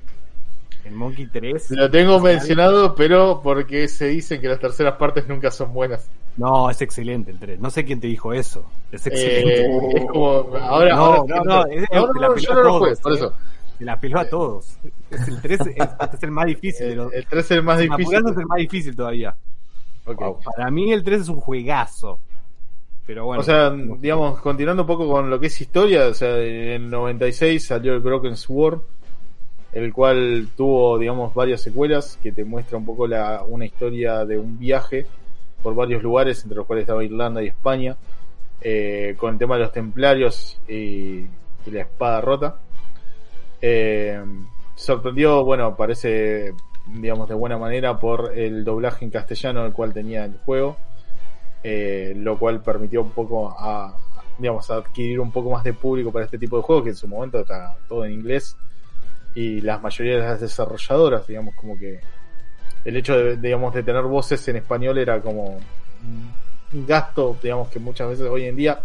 El 0.85 0.93
Monkey 0.93 1.27
3. 1.27 1.71
Lo 1.71 1.89
tengo 1.91 2.19
mencionado, 2.19 2.95
pero 2.95 3.41
porque 3.43 3.87
se 3.87 4.07
dice 4.07 4.39
que 4.39 4.47
las 4.47 4.59
terceras 4.59 4.95
partes 4.95 5.27
nunca 5.27 5.51
son 5.51 5.73
buenas. 5.73 6.09
No, 6.37 6.69
es 6.69 6.81
excelente 6.81 7.31
el 7.31 7.39
3. 7.39 7.59
No 7.59 7.69
sé 7.69 7.83
quién 7.83 7.99
te 7.99 8.07
dijo 8.07 8.31
eso. 8.31 8.63
Es 8.91 9.05
excelente. 9.07 9.65
Eh, 9.65 9.91
es 9.95 10.05
como, 10.05 10.27
ahora, 10.61 10.95
No, 10.95 11.03
ahora 11.05 11.35
no, 11.35 11.43
no, 11.43 11.65
es- 11.65 11.89
no, 11.91 12.13
no, 12.13 12.37
yo 12.37 12.51
a 12.51 12.55
no 12.55 12.63
lo 12.63 12.79
jugué, 12.79 12.95
por 12.95 13.11
eh. 13.11 13.15
eso. 13.15 13.33
Se 13.77 13.85
la 13.85 13.99
peló 13.99 14.19
a 14.19 14.29
todos. 14.29 14.77
Es 15.09 15.27
el 15.27 15.41
3 15.41 15.59
es, 15.61 15.89
es 16.13 16.23
el 16.23 16.31
más 16.31 16.45
difícil 16.45 16.89
de 16.89 16.95
los. 16.95 17.13
El 17.13 17.25
3 17.25 17.43
es 17.45 17.51
el 17.51 17.63
más 17.63 17.79
difícil. 17.79 18.15
es 18.15 18.37
el 18.37 18.45
más 18.45 18.57
difícil 18.57 18.95
todavía. 18.95 19.35
Ok. 20.05 20.43
Para 20.55 20.71
mí 20.71 20.91
el 20.93 21.03
3 21.03 21.21
es 21.21 21.29
un 21.29 21.39
juegazo. 21.41 22.19
Pero 23.07 23.23
bueno. 23.23 23.39
o 23.39 23.43
sea, 23.43 23.69
digamos, 23.69 24.41
continuando 24.41 24.83
un 24.83 24.87
poco 24.87 25.07
con 25.07 25.29
lo 25.29 25.39
que 25.39 25.47
es 25.47 25.61
historia, 25.61 26.07
o 26.07 26.13
sea, 26.13 26.37
en 26.39 26.67
el 26.67 26.89
96 26.89 27.65
salió 27.65 27.93
el 27.93 28.01
Broken 28.01 28.35
Sword, 28.35 28.81
el 29.71 29.93
cual 29.93 30.49
tuvo, 30.57 30.99
digamos, 30.99 31.33
varias 31.33 31.61
secuelas 31.61 32.19
que 32.21 32.33
te 32.33 32.43
muestra 32.43 32.77
un 32.77 32.85
poco 32.85 33.07
la, 33.07 33.43
una 33.47 33.65
historia 33.65 34.25
de 34.25 34.37
un 34.37 34.59
viaje 34.59 35.05
por 35.63 35.73
varios 35.73 36.03
lugares, 36.03 36.43
entre 36.43 36.57
los 36.57 36.67
cuales 36.67 36.83
estaba 36.83 37.01
Irlanda 37.01 37.41
y 37.41 37.47
España, 37.47 37.95
eh, 38.59 39.15
con 39.17 39.33
el 39.33 39.39
tema 39.39 39.55
de 39.55 39.61
los 39.61 39.71
templarios 39.71 40.59
y, 40.67 40.73
y 41.65 41.71
la 41.71 41.81
espada 41.83 42.19
rota. 42.19 42.59
Eh, 43.61 44.21
sorprendió, 44.75 45.45
bueno, 45.45 45.77
parece, 45.77 46.53
digamos, 46.87 47.29
de 47.29 47.35
buena 47.35 47.57
manera 47.57 47.97
por 48.01 48.37
el 48.37 48.65
doblaje 48.65 49.05
en 49.05 49.11
castellano 49.11 49.65
el 49.65 49.71
cual 49.71 49.93
tenía 49.93 50.25
el 50.25 50.37
juego 50.45 50.75
eh, 51.63 52.13
lo 52.15 52.37
cual 52.37 52.61
permitió 52.61 53.01
un 53.01 53.11
poco 53.11 53.49
a, 53.49 53.95
digamos, 54.37 54.69
adquirir 54.69 55.19
un 55.19 55.31
poco 55.31 55.51
más 55.51 55.63
de 55.63 55.73
público 55.73 56.11
para 56.11 56.25
este 56.25 56.37
tipo 56.37 56.57
de 56.57 56.63
juegos, 56.63 56.83
que 56.83 56.89
en 56.91 56.95
su 56.95 57.07
momento 57.07 57.39
está 57.39 57.75
todo 57.87 58.05
en 58.05 58.13
inglés, 58.13 58.55
y 59.35 59.61
la 59.61 59.77
mayoría 59.77 60.15
de 60.15 60.21
las 60.21 60.41
desarrolladoras, 60.41 61.27
digamos, 61.27 61.55
como 61.55 61.77
que 61.77 61.99
el 62.85 62.97
hecho 62.97 63.17
de, 63.17 63.37
digamos, 63.37 63.73
de 63.73 63.83
tener 63.83 64.03
voces 64.03 64.47
en 64.47 64.57
español 64.57 64.97
era 64.97 65.21
como 65.21 65.59
un 66.73 66.85
gasto, 66.85 67.37
digamos, 67.41 67.69
que 67.69 67.79
muchas 67.79 68.09
veces 68.09 68.27
hoy 68.27 68.45
en 68.45 68.55
día, 68.55 68.79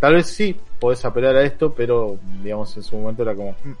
tal 0.00 0.14
vez 0.14 0.26
sí 0.26 0.56
podés 0.78 1.04
apelar 1.04 1.36
a 1.36 1.42
esto, 1.42 1.72
pero, 1.74 2.18
digamos, 2.42 2.76
en 2.76 2.82
su 2.82 2.96
momento 2.96 3.22
era 3.22 3.34
como, 3.34 3.52
mm, 3.52 3.72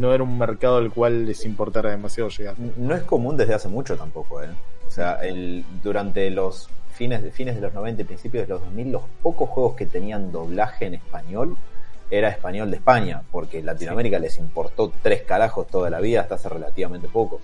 no 0.00 0.12
era 0.12 0.22
un 0.22 0.38
mercado 0.38 0.76
al 0.76 0.90
cual 0.90 1.24
les 1.24 1.44
importara 1.44 1.90
demasiado 1.90 2.28
llegar. 2.30 2.54
No 2.58 2.94
es 2.94 3.02
común 3.02 3.36
desde 3.36 3.54
hace 3.54 3.68
mucho 3.68 3.96
tampoco, 3.96 4.42
¿eh? 4.42 4.50
O 4.86 4.90
sea, 4.90 5.14
el, 5.22 5.64
durante 5.82 6.30
los 6.30 6.68
fines 6.96 7.22
de, 7.22 7.30
fines 7.30 7.54
de 7.54 7.60
los 7.60 7.74
90 7.74 8.02
y 8.02 8.04
principios 8.04 8.46
de 8.46 8.54
los 8.54 8.62
2000, 8.62 8.92
los 8.92 9.02
pocos 9.22 9.50
juegos 9.50 9.76
que 9.76 9.86
tenían 9.86 10.32
doblaje 10.32 10.86
en 10.86 10.94
español 10.94 11.56
era 12.10 12.28
español 12.28 12.70
de 12.70 12.78
España, 12.78 13.22
porque 13.30 13.62
Latinoamérica 13.62 14.18
les 14.18 14.38
importó 14.38 14.92
tres 15.02 15.22
carajos 15.22 15.66
toda 15.66 15.90
la 15.90 16.00
vida 16.00 16.22
hasta 16.22 16.36
hace 16.36 16.48
relativamente 16.48 17.08
poco. 17.08 17.40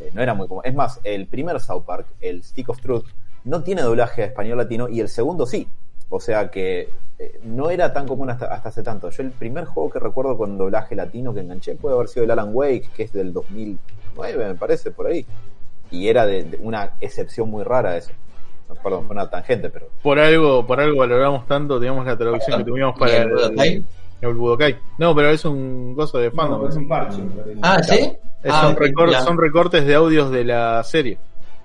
Eh, 0.00 0.10
no 0.12 0.22
era 0.22 0.34
muy 0.34 0.48
común. 0.48 0.62
Es 0.66 0.74
más, 0.74 1.00
el 1.04 1.26
primer 1.26 1.60
South 1.60 1.84
Park, 1.84 2.06
el 2.20 2.42
Stick 2.42 2.68
of 2.68 2.80
Truth, 2.80 3.06
no 3.44 3.62
tiene 3.62 3.82
doblaje 3.82 4.22
a 4.22 4.26
español 4.26 4.58
latino 4.58 4.88
y 4.88 5.00
el 5.00 5.08
segundo 5.08 5.46
sí. 5.46 5.68
O 6.10 6.20
sea 6.20 6.50
que 6.50 6.90
eh, 7.18 7.40
no 7.44 7.70
era 7.70 7.92
tan 7.92 8.06
común 8.06 8.28
hasta, 8.28 8.46
hasta 8.46 8.68
hace 8.68 8.82
tanto. 8.82 9.08
Yo 9.08 9.22
el 9.22 9.30
primer 9.30 9.64
juego 9.64 9.88
que 9.88 9.98
recuerdo 9.98 10.36
con 10.36 10.58
doblaje 10.58 10.94
latino 10.94 11.32
que 11.32 11.40
enganché 11.40 11.76
puede 11.76 11.94
haber 11.94 12.08
sido 12.08 12.24
el 12.24 12.30
Alan 12.32 12.50
Wake, 12.52 12.90
que 12.94 13.04
es 13.04 13.12
del 13.12 13.32
2009, 13.32 14.48
me 14.48 14.54
parece, 14.56 14.90
por 14.90 15.06
ahí. 15.06 15.24
Y 15.90 16.08
era 16.08 16.26
de, 16.26 16.44
de 16.44 16.56
una 16.58 16.94
excepción 17.00 17.48
muy 17.48 17.62
rara 17.62 17.96
eso. 17.96 18.12
No, 18.74 18.82
Perdón, 18.82 19.04
fue 19.06 19.14
una 19.14 19.28
tangente, 19.30 19.70
pero 19.70 19.88
Por 20.02 20.18
algo, 20.18 20.66
por 20.66 20.80
algo 20.80 20.98
valoramos 20.98 21.46
tanto, 21.46 21.78
digamos, 21.80 22.06
la 22.06 22.16
traducción 22.16 22.58
que 22.58 22.64
tuvimos 22.64 22.98
para 22.98 23.12
¿Y 23.12 23.16
el 23.16 23.22
el, 23.22 23.28
Budokai? 23.30 23.84
el 24.22 24.34
Budokai. 24.34 24.78
No, 24.98 25.14
pero 25.14 25.30
es 25.30 25.44
un 25.44 25.94
gozo 25.94 26.18
de 26.18 26.30
fandom. 26.30 26.62
No, 26.62 26.68
es 26.68 26.76
un 26.76 26.88
parche. 26.88 27.22
Ah, 27.62 27.82
¿sí? 27.82 27.94
Es- 28.42 28.52
Ah, 28.52 28.62
son, 28.62 28.72
ok, 28.72 28.78
recor- 28.80 29.10
ya. 29.12 29.20
son 29.20 29.38
recortes 29.38 29.86
de 29.86 29.94
audios 29.94 30.30
de 30.30 30.44
la 30.44 30.82
serie. 30.84 31.18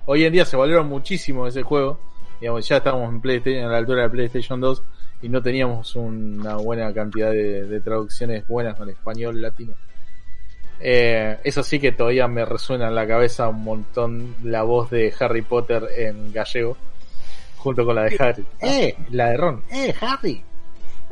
Hoy 0.06 0.24
en 0.24 0.32
día 0.32 0.44
se 0.44 0.56
valora 0.56 0.82
muchísimo 0.82 1.46
ese 1.46 1.62
juego. 1.62 1.98
Digamos, 2.40 2.66
ya 2.68 2.76
estamos 2.76 3.08
en 3.12 3.20
PlayStation, 3.20 3.64
a 3.64 3.72
la 3.72 3.78
altura 3.78 4.02
de 4.02 4.10
PlayStation 4.10 4.60
2 4.60 4.82
y 5.22 5.28
no 5.28 5.42
teníamos 5.42 5.96
una 5.96 6.54
buena 6.56 6.92
cantidad 6.94 7.30
de, 7.30 7.64
de 7.64 7.80
traducciones 7.80 8.46
buenas 8.46 8.76
con 8.76 8.88
español 8.88 9.42
latino. 9.42 9.74
Eh, 10.80 11.38
eso 11.42 11.64
sí 11.64 11.80
que 11.80 11.90
todavía 11.90 12.28
me 12.28 12.44
resuena 12.44 12.86
en 12.86 12.94
la 12.94 13.06
cabeza 13.06 13.48
un 13.48 13.64
montón 13.64 14.36
la 14.44 14.62
voz 14.62 14.90
de 14.90 15.12
Harry 15.18 15.42
Potter 15.42 15.88
en 15.96 16.32
gallego, 16.32 16.76
junto 17.68 17.84
con 17.84 17.94
la 17.96 18.04
de 18.04 18.16
Harry. 18.18 18.44
¡Eh! 18.60 18.94
La 19.10 19.28
de 19.30 19.36
Ron. 19.36 19.62
¡Eh, 19.70 19.94
Harry! 20.00 20.42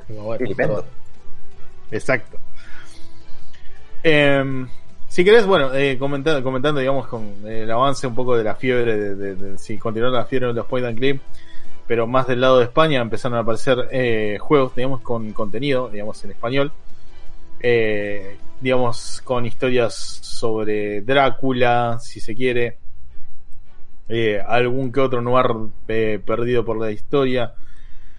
Bueno. 0.09 0.46
Exacto. 1.90 2.38
Em, 4.02 4.66
si 5.09 5.24
querés, 5.24 5.46
bueno, 5.46 5.74
eh, 5.74 5.98
comentando, 5.98 6.42
comentando, 6.42 6.80
digamos, 6.80 7.07
con 7.09 7.46
el 7.46 7.70
avance 7.70 8.07
un 8.07 8.14
poco 8.14 8.36
de 8.36 8.44
la 8.44 8.54
fiebre, 8.54 8.96
de, 8.96 9.14
de- 9.16 9.34
de- 9.34 9.59
si 9.59 9.78
continuar 9.78 10.12
la 10.12 10.24
fiebre 10.24 10.48
de 10.48 10.54
los 10.54 10.66
point 10.66 10.86
and 10.86 10.98
click, 10.98 11.20
pero 11.86 12.07
más 12.07 12.26
del 12.26 12.40
lado 12.40 12.59
de 12.59 12.64
España 12.64 13.00
empezaron 13.00 13.36
a 13.38 13.42
aparecer 13.42 13.88
eh, 13.92 14.38
juegos, 14.40 14.74
digamos, 14.74 15.00
con 15.02 15.32
contenido, 15.32 15.88
digamos, 15.88 16.24
en 16.24 16.30
español, 16.30 16.72
eh, 17.61 18.36
digamos, 18.61 19.20
con 19.24 19.44
historias 19.46 19.94
sobre 19.94 21.02
Drácula, 21.02 21.98
si 22.00 22.20
se 22.20 22.34
quiere, 22.34 22.78
eh, 24.09 24.40
algún 24.46 24.92
que 24.92 25.00
otro 25.00 25.20
noir 25.20 25.46
eh, 25.88 26.20
perdido 26.24 26.64
por 26.64 26.78
la 26.78 26.90
historia, 26.90 27.54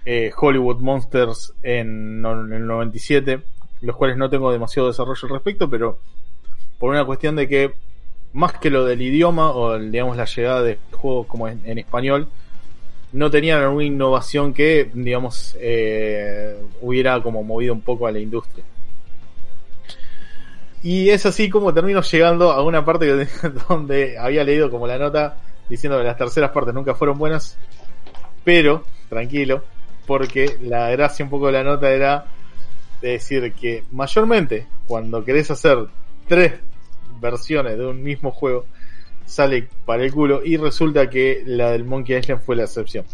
eh, 0.05 0.31
Hollywood 0.35 0.79
Monsters 0.79 1.53
en, 1.63 2.25
en 2.25 2.53
el 2.53 2.65
97, 2.65 3.41
los 3.81 3.95
cuales 3.95 4.17
no 4.17 4.29
tengo 4.29 4.51
demasiado 4.51 4.87
desarrollo 4.87 5.27
al 5.27 5.33
respecto, 5.33 5.69
pero 5.69 5.99
por 6.79 6.91
una 6.91 7.05
cuestión 7.05 7.35
de 7.35 7.47
que 7.47 7.73
más 8.33 8.53
que 8.53 8.69
lo 8.69 8.85
del 8.85 9.01
idioma 9.01 9.51
o 9.51 9.77
digamos 9.79 10.17
la 10.17 10.25
llegada 10.25 10.61
de 10.61 10.77
juegos 10.91 11.27
como 11.27 11.47
en, 11.47 11.61
en 11.65 11.77
español, 11.77 12.27
no 13.13 13.31
tenían 13.31 13.61
alguna 13.61 13.85
innovación 13.85 14.53
que 14.53 14.89
digamos 14.93 15.57
eh, 15.59 16.57
hubiera 16.81 17.21
como 17.21 17.43
movido 17.43 17.73
un 17.73 17.81
poco 17.81 18.07
a 18.07 18.11
la 18.11 18.19
industria. 18.19 18.63
Y 20.83 21.09
es 21.09 21.25
así 21.25 21.49
como 21.49 21.73
termino 21.73 22.01
llegando 22.01 22.51
a 22.51 22.63
una 22.63 22.85
parte 22.85 23.27
donde 23.69 24.17
había 24.17 24.43
leído 24.43 24.69
como 24.69 24.87
la 24.87 24.97
nota 24.97 25.37
diciendo 25.69 25.97
que 25.97 26.03
las 26.03 26.17
terceras 26.17 26.51
partes 26.51 26.73
nunca 26.73 26.95
fueron 26.95 27.17
buenas, 27.17 27.57
pero 28.43 28.83
tranquilo, 29.09 29.63
porque 30.05 30.57
la 30.61 30.89
gracia 30.89 31.25
un 31.25 31.31
poco 31.31 31.47
de 31.47 31.53
la 31.53 31.63
nota 31.63 31.91
era 31.91 32.25
de 33.01 33.11
decir 33.11 33.53
que 33.53 33.83
mayormente 33.91 34.65
cuando 34.87 35.23
querés 35.23 35.51
hacer 35.51 35.87
tres 36.27 36.53
versiones 37.19 37.77
de 37.77 37.85
un 37.85 38.03
mismo 38.03 38.31
juego 38.31 38.65
sale 39.25 39.67
para 39.85 40.03
el 40.03 40.13
culo 40.13 40.41
y 40.43 40.57
resulta 40.57 41.09
que 41.09 41.43
la 41.45 41.71
del 41.71 41.83
Monkey 41.83 42.17
Island 42.17 42.41
fue 42.41 42.55
la 42.55 42.63
excepción. 42.63 43.05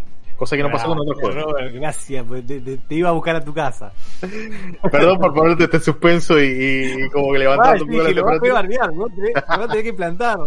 Cosa 0.43 0.57
que 0.57 0.63
no 0.63 0.71
pasó 0.71 0.87
con 0.87 0.99
otros 0.99 1.19
juegos. 1.21 1.53
Gracias, 1.73 2.25
pues, 2.27 2.45
te, 2.45 2.59
te- 2.59 2.77
te 2.77 2.95
iba 2.95 3.07
a 3.07 3.11
buscar 3.13 3.37
a 3.37 3.43
tu 3.45 3.53
casa. 3.53 3.93
Perdón 4.91 5.17
por 5.19 5.33
ponerte 5.33 5.63
este 5.63 5.79
suspenso 5.79 6.37
y, 6.41 6.95
y 7.05 7.09
como 7.09 7.31
que 7.31 7.39
levantando 7.39 7.85
un 7.85 7.89
sí, 7.91 7.97
poco 7.97 8.03
la 8.09 8.13
lo 8.13 8.25
vas 8.25 8.37
a 8.37 8.39
temperatura. 8.41 8.53
bardear, 8.53 8.93
¿no? 8.93 9.05
Te, 9.07 9.21
te 9.21 9.33
vas 9.33 9.59
a 9.59 9.67
tener 9.67 9.83
que 9.83 9.93
plantar. 9.93 10.37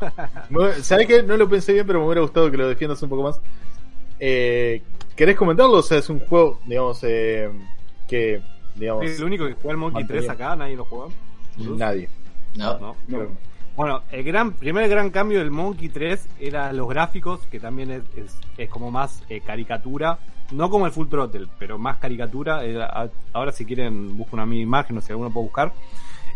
¿Sabes 0.82 1.06
qué? 1.06 1.22
No 1.22 1.36
lo 1.36 1.48
pensé 1.48 1.72
bien, 1.74 1.86
pero 1.86 2.00
me 2.00 2.06
hubiera 2.06 2.22
gustado 2.22 2.50
que 2.50 2.56
lo 2.56 2.68
defiendas 2.68 3.02
un 3.02 3.08
poco 3.08 3.22
más. 3.22 3.40
Eh, 4.18 4.82
¿Querés 5.14 5.36
comentarlo? 5.36 5.74
O 5.78 5.82
sea, 5.82 5.98
es 5.98 6.08
un 6.10 6.18
juego, 6.20 6.60
digamos, 6.66 6.98
eh, 7.04 7.50
que, 8.08 8.40
digamos, 8.74 9.04
Sí, 9.08 9.16
el 9.18 9.24
único 9.24 9.46
que 9.46 9.54
juega 9.54 9.70
el 9.72 9.76
Monkey 9.76 10.02
Mantenido. 10.02 10.26
3 10.26 10.30
acá, 10.34 10.56
nadie 10.56 10.76
lo 10.76 10.84
juega. 10.84 11.06
nadie. 11.58 12.08
No. 12.56 12.78
¿no? 12.78 12.96
No. 13.08 13.49
Bueno, 13.80 14.02
el 14.12 14.22
gran, 14.24 14.52
primer 14.52 14.86
gran 14.90 15.08
cambio 15.08 15.38
del 15.38 15.50
Monkey 15.50 15.88
3 15.88 16.28
era 16.38 16.70
los 16.74 16.86
gráficos, 16.86 17.40
que 17.50 17.58
también 17.58 17.90
es, 17.90 18.02
es, 18.14 18.38
es 18.58 18.68
como 18.68 18.90
más 18.90 19.22
eh, 19.30 19.40
caricatura. 19.40 20.18
No 20.50 20.68
como 20.68 20.84
el 20.84 20.92
Full 20.92 21.08
Throttle, 21.08 21.46
pero 21.58 21.78
más 21.78 21.96
caricatura. 21.96 22.60
A- 22.82 23.08
ahora 23.32 23.52
si 23.52 23.64
quieren 23.64 24.18
busco 24.18 24.36
una 24.36 24.44
mi 24.44 24.60
imagen, 24.60 24.96
no 24.96 25.00
sé, 25.00 25.12
alguno 25.14 25.30
puede 25.32 25.44
buscar. 25.46 25.72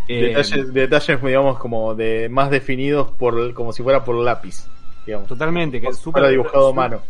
Eh, 0.08 0.28
Detalles, 0.34 0.72
detalles, 0.72 1.22
digamos, 1.22 1.58
como 1.58 1.94
de 1.94 2.30
más 2.30 2.48
definidos 2.48 3.10
por, 3.10 3.52
como 3.52 3.74
si 3.74 3.82
fuera 3.82 4.02
por 4.04 4.14
lápiz, 4.16 4.64
digamos. 5.04 5.28
totalmente, 5.28 5.82
que 5.82 5.88
es 5.88 5.98
súper 5.98 6.26
dibujado 6.30 6.68
a 6.68 6.70
súper- 6.70 6.74
mano. 6.90 7.02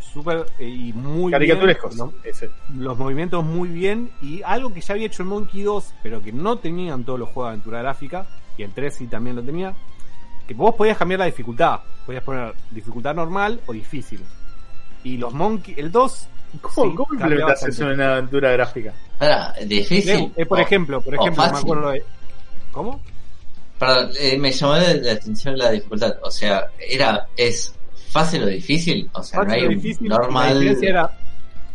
Súper 0.00 0.46
eh, 0.58 0.66
y 0.68 0.92
muy 0.94 1.30
Caricaturescos. 1.32 1.94
bien, 1.96 2.06
¿no? 2.06 2.12
ese. 2.24 2.48
los 2.74 2.96
movimientos 2.96 3.44
muy 3.44 3.68
bien 3.68 4.10
y 4.22 4.40
algo 4.42 4.72
que 4.72 4.80
ya 4.80 4.94
había 4.94 5.08
hecho 5.08 5.22
el 5.22 5.28
Monkey 5.28 5.60
2 5.60 5.92
pero 6.02 6.22
que 6.22 6.32
no 6.32 6.56
tenían 6.56 7.04
todos 7.04 7.18
los 7.18 7.28
juegos 7.28 7.48
de 7.50 7.52
aventura 7.56 7.82
gráfica 7.82 8.26
y 8.56 8.62
el 8.62 8.72
3 8.72 8.94
sí 8.94 9.06
también 9.06 9.36
lo 9.36 9.42
tenía 9.42 9.74
que 10.46 10.54
vos 10.54 10.74
podías 10.74 10.96
cambiar 10.96 11.20
la 11.20 11.26
dificultad 11.26 11.80
podías 12.04 12.22
poner 12.22 12.54
dificultad 12.70 13.14
normal 13.14 13.60
o 13.66 13.72
difícil 13.72 14.20
y 15.04 15.16
los 15.16 15.32
Monkey 15.32 15.74
el 15.78 15.90
2 15.92 16.28
¿Cómo, 16.60 16.90
sí, 16.90 16.94
cómo 16.96 17.14
implementas 17.14 17.62
eso 17.64 17.84
en 17.90 17.94
una 17.94 18.12
aventura 18.12 18.50
gráfica? 18.52 18.94
Ahora, 19.18 19.52
difícil. 19.66 20.10
Eh, 20.10 20.32
eh, 20.36 20.46
por 20.46 20.58
o- 20.58 20.62
ejemplo 20.62 21.00
por 21.00 21.14
o 21.14 21.20
ejemplo 21.20 21.42
me 21.52 21.58
acuerdo 21.58 21.90
de 21.90 22.02
¿cómo? 22.70 23.00
Perdón, 23.78 24.10
eh, 24.18 24.38
me 24.38 24.52
llamó 24.52 24.74
la, 24.76 25.12
atención 25.12 25.58
la 25.58 25.70
dificultad. 25.70 26.14
O 26.22 26.30
sea, 26.30 26.66
era, 26.78 27.26
es 27.36 27.74
fácil 28.10 28.44
o 28.44 28.46
difícil. 28.46 29.10
O 29.12 29.22
sea, 29.22 29.42
no 29.42 29.52
hay 29.52 29.66
o 29.66 29.68
difícil, 29.68 30.06
y 30.06 30.08
La 30.08 30.16
normal. 30.18 30.54
diferencia 30.60 30.88
era 30.88 31.10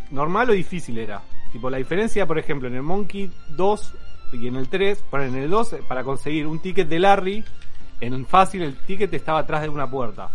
normal 0.09 0.49
o 0.49 0.53
difícil 0.53 0.97
era. 0.97 1.21
Tipo, 1.51 1.69
la 1.69 1.77
diferencia, 1.77 2.25
por 2.25 2.39
ejemplo, 2.39 2.67
en 2.69 2.75
el 2.75 2.81
Monkey 2.81 3.31
2 3.49 3.93
y 4.33 4.47
en 4.47 4.55
el 4.55 4.67
3, 4.69 5.03
bueno, 5.11 5.25
en 5.25 5.35
el 5.35 5.49
2, 5.49 5.73
eh, 5.73 5.79
para 5.87 6.03
conseguir 6.03 6.47
un 6.47 6.59
ticket 6.59 6.87
de 6.87 6.99
Larry, 6.99 7.43
en 7.99 8.25
fácil 8.25 8.61
el 8.63 8.75
ticket 8.77 9.13
estaba 9.13 9.39
atrás 9.39 9.61
de 9.61 9.69
una 9.69 9.89
puerta. 9.89 10.29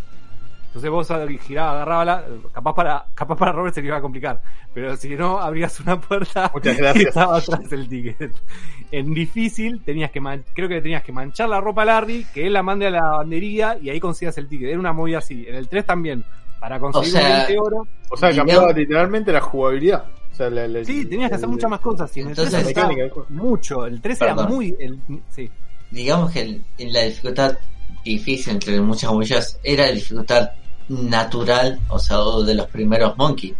Entonces 0.67 0.91
vos 0.91 1.09
girabas, 1.39 1.75
agarrabas 1.75 2.07
la, 2.07 2.25
capaz 2.53 2.75
para, 2.75 3.07
capaz 3.15 3.37
para 3.37 3.53
Robert 3.53 3.75
se 3.75 3.81
le 3.81 3.87
iba 3.87 3.97
a 3.97 4.01
complicar, 4.03 4.43
pero 4.75 4.95
si 4.99 5.17
no 5.17 5.39
abrías 5.39 5.81
una 5.81 5.99
puerta 5.99 6.51
Muchas 6.55 6.77
y 6.97 7.03
estaba 7.03 7.39
atrás 7.39 7.73
el 7.73 7.89
ticket. 7.89 8.33
En 8.91 9.15
difícil 9.15 9.81
tenías 9.83 10.11
que 10.11 10.21
man- 10.21 10.45
creo 10.55 10.69
que 10.69 10.75
le 10.75 10.83
tenías 10.83 11.03
que 11.03 11.13
manchar 11.13 11.49
la 11.49 11.63
ropa 11.63 11.81
a 11.83 11.87
Larry, 11.87 12.27
que 12.35 12.47
él 12.47 12.53
la 12.53 12.63
mande 12.63 12.87
a 12.87 12.91
la 12.91 13.01
lavandería 13.01 13.79
y 13.81 13.89
ahí 13.89 13.99
conseguías 13.99 14.37
el 14.37 14.49
ticket. 14.49 14.69
Era 14.69 14.79
una 14.79 14.93
movida 14.93 15.19
así. 15.19 15.47
En 15.49 15.55
el 15.55 15.67
3 15.67 15.87
también, 15.87 16.25
para 16.61 16.79
conseguir 16.79 17.09
O 17.17 17.19
sea, 17.19 17.27
un 17.27 17.37
20 17.39 17.59
oro. 17.59 17.87
O 18.11 18.17
sea, 18.19 18.35
cambiaba 18.35 18.71
literalmente 18.73 19.33
la 19.33 19.41
jugabilidad. 19.41 20.05
O 20.37 20.39
sea, 20.39 20.51
la- 20.51 20.69
la- 20.69 20.85
Sí, 20.85 21.07
tenías 21.07 21.31
que 21.31 21.37
hacer 21.37 21.49
muchas 21.49 21.71
más 21.71 21.81
cosas. 21.81 22.15
Y 22.15 22.21
en 22.21 22.29
el 22.29 22.35
3 22.35 22.49
Entonces- 22.49 22.77
Mecánica 22.77 23.15
mucho. 23.31 23.87
El 23.87 24.03
3 24.03 24.21
era 24.21 24.35
muy. 24.35 24.77
El, 24.79 24.99
sí. 25.31 25.51
Digamos 25.91 26.31
que 26.31 26.41
el- 26.43 26.63
en 26.77 26.93
la 26.93 27.01
dificultad 27.05 27.57
difícil, 28.05 28.53
entre 28.53 28.79
muchas 28.83 29.09
comillas, 29.09 29.59
era 29.65 29.87
la 29.87 29.93
dificultad 29.93 30.51
natural, 30.91 31.81
o 31.89 31.99
sea, 31.99 32.21
o 32.21 32.43
de 32.45 32.55
los 32.55 32.67
primeros 32.67 33.17
Monkey. 33.17 33.55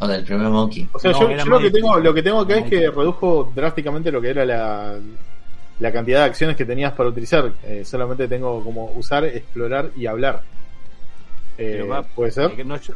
O 0.00 0.06
del 0.06 0.22
primer 0.22 0.48
Monkey. 0.48 0.86
O 0.92 0.98
sea, 0.98 1.12
No, 1.12 1.20
yo, 1.34 1.44
lo 1.46 1.58
que 1.60 1.70
tengo, 1.70 1.98
lo 1.98 2.12
que 2.14 2.22
tengo 2.22 2.40
acá 2.40 2.56
es 2.58 2.68
que 2.68 2.90
redujo 2.90 3.50
drásticamente 3.54 4.12
lo 4.12 4.20
que 4.20 4.28
era 4.30 4.44
la, 4.44 4.98
la 5.80 5.92
cantidad 5.92 6.18
de 6.20 6.24
acciones 6.26 6.56
que 6.56 6.66
tenías 6.66 6.92
para 6.92 7.08
utilizar. 7.08 7.52
Eh, 7.64 7.84
solamente 7.86 8.28
tengo 8.28 8.62
como 8.62 8.90
usar, 8.96 9.24
explorar 9.24 9.90
y 9.96 10.04
hablar. 10.06 10.42
Eh, 11.56 11.82
va- 11.88 12.02
¿Puede 12.02 12.32
ser? 12.32 12.66
no, 12.66 12.76
yo, 12.78 12.94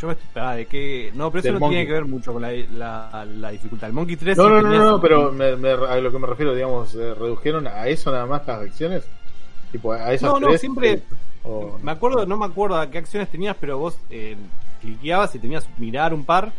yo 0.00 0.14
ah, 0.36 0.54
de 0.54 0.66
que. 0.66 1.10
No, 1.14 1.30
pero 1.30 1.40
eso 1.40 1.52
no 1.52 1.60
Monkey. 1.60 1.76
tiene 1.78 1.86
que 1.86 1.92
ver 1.92 2.04
mucho 2.06 2.32
con 2.32 2.42
la, 2.42 2.52
la, 2.52 3.24
la 3.24 3.50
dificultad. 3.50 3.88
El 3.88 3.94
Monkey 3.94 4.16
3 4.16 4.36
No, 4.36 4.48
no, 4.48 4.62
no, 4.62 4.68
no, 4.70 4.84
no, 4.92 5.00
pero 5.00 5.32
me- 5.32 5.56
me- 5.56 5.70
a 5.70 5.96
lo 6.00 6.10
que 6.12 6.18
me 6.18 6.26
refiero, 6.26 6.54
digamos, 6.54 6.94
eh, 6.94 7.14
redujeron 7.14 7.66
a 7.66 7.86
eso 7.88 8.10
nada 8.10 8.26
más 8.26 8.46
las 8.46 8.60
acciones. 8.62 9.04
Tipo, 9.72 9.92
a 9.92 10.12
esas 10.12 10.30
No, 10.32 10.40
no, 10.40 10.46
tres, 10.48 10.60
siempre- 10.60 10.92
eh, 10.92 11.02
Me 11.82 11.92
acuerdo, 11.92 12.24
no 12.26 12.36
me 12.36 12.46
acuerdo 12.46 12.76
a 12.78 12.90
qué 12.90 12.98
acciones 12.98 13.28
tenías, 13.28 13.56
pero 13.60 13.78
vos 13.78 13.98
eh, 14.10 14.36
cliqueabas 14.80 15.34
y 15.34 15.38
tenías 15.38 15.66
mirar 15.78 16.12
un 16.14 16.24
par 16.24 16.52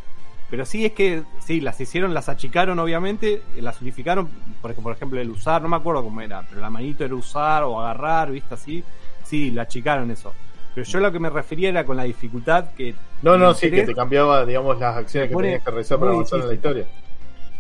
Pero 0.50 0.66
sí 0.66 0.84
es 0.84 0.94
que, 0.94 1.22
sí, 1.46 1.62
las 1.62 1.80
hicieron, 1.80 2.12
las 2.14 2.28
achicaron 2.28 2.80
obviamente, 2.80 3.44
las 3.58 3.82
unificaron, 3.82 4.28
porque 4.64 4.82
por 4.82 4.94
ejemplo 4.94 5.22
el 5.22 5.30
usar, 5.30 5.62
no 5.62 5.70
me 5.70 5.76
acuerdo 5.76 6.04
cómo 6.04 6.22
era, 6.22 6.42
pero 6.50 6.60
la 6.60 6.72
manito 6.72 7.06
era 7.06 7.14
usar 7.14 7.64
o 7.64 7.80
agarrar, 7.80 8.32
viste 8.32 8.56
así, 8.56 8.84
sí, 9.24 9.52
la 9.52 9.62
achicaron 9.64 10.10
eso. 10.10 10.34
Pero 10.76 10.88
yo 10.88 11.00
lo 11.00 11.12
que 11.12 11.20
me 11.20 11.30
refería 11.30 11.70
era 11.70 11.86
con 11.86 11.98
la 11.98 12.04
dificultad 12.04 12.72
que... 12.78 12.94
No, 13.22 13.38
no, 13.38 13.54
sí, 13.54 13.70
que 13.72 13.84
te 13.84 13.96
cambiaba, 13.96 14.46
digamos, 14.46 14.80
las 14.80 14.96
acciones 14.96 15.30
que 15.30 15.36
tenías 15.36 15.64
que 15.64 15.72
realizar 15.72 16.00
para 16.00 16.12
avanzar 16.12 16.40
en 16.42 16.48
la 16.48 16.54
historia. 16.54 16.86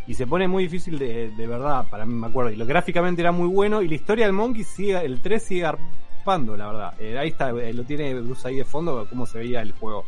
Y 0.08 0.16
se 0.16 0.26
pone 0.26 0.48
muy 0.48 0.64
difícil 0.64 0.98
de, 0.98 1.30
de 1.30 1.48
verdad, 1.48 1.86
para 1.90 2.06
mí 2.06 2.14
me 2.14 2.28
acuerdo. 2.28 2.50
Y 2.50 2.56
lo 2.56 2.66
gráficamente 2.66 3.22
era 3.22 3.32
muy 3.32 3.48
bueno. 3.48 3.82
Y 3.82 3.88
la 3.88 3.94
historia 3.96 4.26
del 4.26 4.34
Monkey 4.34 4.64
sigue, 4.64 4.98
el 5.06 5.22
3 5.22 5.44
sigue 5.44 5.66
arpando, 5.66 6.58
la 6.58 6.68
verdad. 6.68 6.94
Eh, 7.00 7.18
ahí 7.18 7.30
está, 7.30 7.52
eh, 7.52 7.74
lo 7.74 7.84
tiene 7.84 8.16
Bruce 8.16 8.48
ahí 8.48 8.56
de 8.56 8.66
fondo, 8.66 9.06
cómo 9.08 9.28
se 9.28 9.38
veía 9.38 9.62
el 9.62 9.72
juego. 9.74 10.06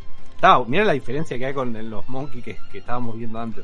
mira 0.67 0.85
la 0.85 0.93
diferencia 0.93 1.37
que 1.37 1.45
hay 1.45 1.53
con 1.53 1.71
los 1.89 2.09
Monkey 2.09 2.41
que, 2.41 2.57
que 2.71 2.79
estábamos 2.79 3.15
viendo 3.15 3.39
antes. 3.39 3.63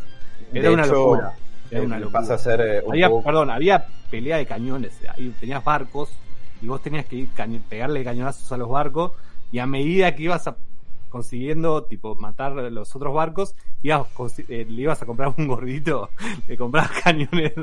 Era 0.53 0.69
una 0.71 0.85
locura. 0.85 1.33
Era 1.71 1.81
una 1.81 1.99
locura. 1.99 2.19
Pasa 2.19 2.35
a 2.35 2.37
ser, 2.37 2.61
eh, 2.61 2.83
había, 2.87 3.09
Perdón, 3.09 3.49
había 3.49 3.85
pelea 4.11 4.37
de 4.37 4.45
cañones. 4.45 4.99
Ahí 5.15 5.33
tenías 5.39 5.63
barcos 5.63 6.11
y 6.61 6.67
vos 6.67 6.81
tenías 6.81 7.05
que 7.05 7.15
ir 7.15 7.29
pegarle 7.69 8.03
cañonazos 8.03 8.51
a 8.51 8.57
los 8.57 8.69
barcos. 8.69 9.11
Y 9.51 9.59
a 9.59 9.65
medida 9.65 10.13
que 10.15 10.23
ibas 10.23 10.49
consiguiendo 11.09 11.83
tipo 11.83 12.15
matar 12.15 12.53
los 12.53 12.95
otros 12.95 13.13
barcos, 13.13 13.55
ibas, 13.81 14.07
eh, 14.49 14.65
le 14.69 14.81
ibas 14.81 15.01
a 15.01 15.05
comprar 15.05 15.33
un 15.37 15.47
gordito, 15.47 16.09
le 16.47 16.57
comprabas 16.57 16.91
cañones, 17.03 17.53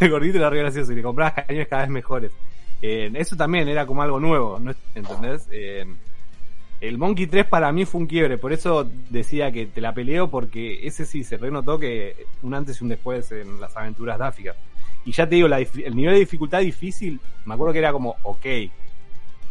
el 0.00 0.10
gordito 0.10 0.38
era 0.38 0.50
re 0.50 0.58
gracioso 0.58 0.92
y 0.92 0.96
le 0.96 1.02
comprabas 1.02 1.34
cañones 1.34 1.68
cada 1.68 1.82
vez 1.82 1.90
mejores. 1.90 2.32
Eh, 2.80 3.10
eso 3.14 3.36
también 3.36 3.68
era 3.68 3.86
como 3.86 4.02
algo 4.02 4.18
nuevo, 4.18 4.58
¿no? 4.58 4.72
¿entendés? 4.94 5.48
Eh, 5.50 5.84
el 6.80 6.98
Monkey 6.98 7.28
3 7.28 7.46
para 7.46 7.70
mí 7.70 7.84
fue 7.84 8.00
un 8.00 8.06
quiebre, 8.08 8.38
por 8.38 8.52
eso 8.52 8.90
decía 9.08 9.52
que 9.52 9.66
te 9.66 9.80
la 9.80 9.94
peleo, 9.94 10.28
porque 10.30 10.84
ese 10.84 11.06
sí 11.06 11.22
se 11.22 11.36
renotó 11.36 11.78
que 11.78 12.26
un 12.42 12.54
antes 12.54 12.80
y 12.80 12.84
un 12.84 12.90
después 12.90 13.30
en 13.30 13.60
las 13.60 13.76
aventuras 13.76 14.18
gráficas. 14.18 14.56
Y 15.04 15.12
ya 15.12 15.28
te 15.28 15.34
digo, 15.34 15.48
el 15.48 15.96
nivel 15.96 16.14
de 16.14 16.20
dificultad 16.20 16.60
difícil, 16.60 17.20
me 17.44 17.54
acuerdo 17.54 17.72
que 17.72 17.80
era 17.80 17.92
como, 17.92 18.16
ok, 18.22 18.46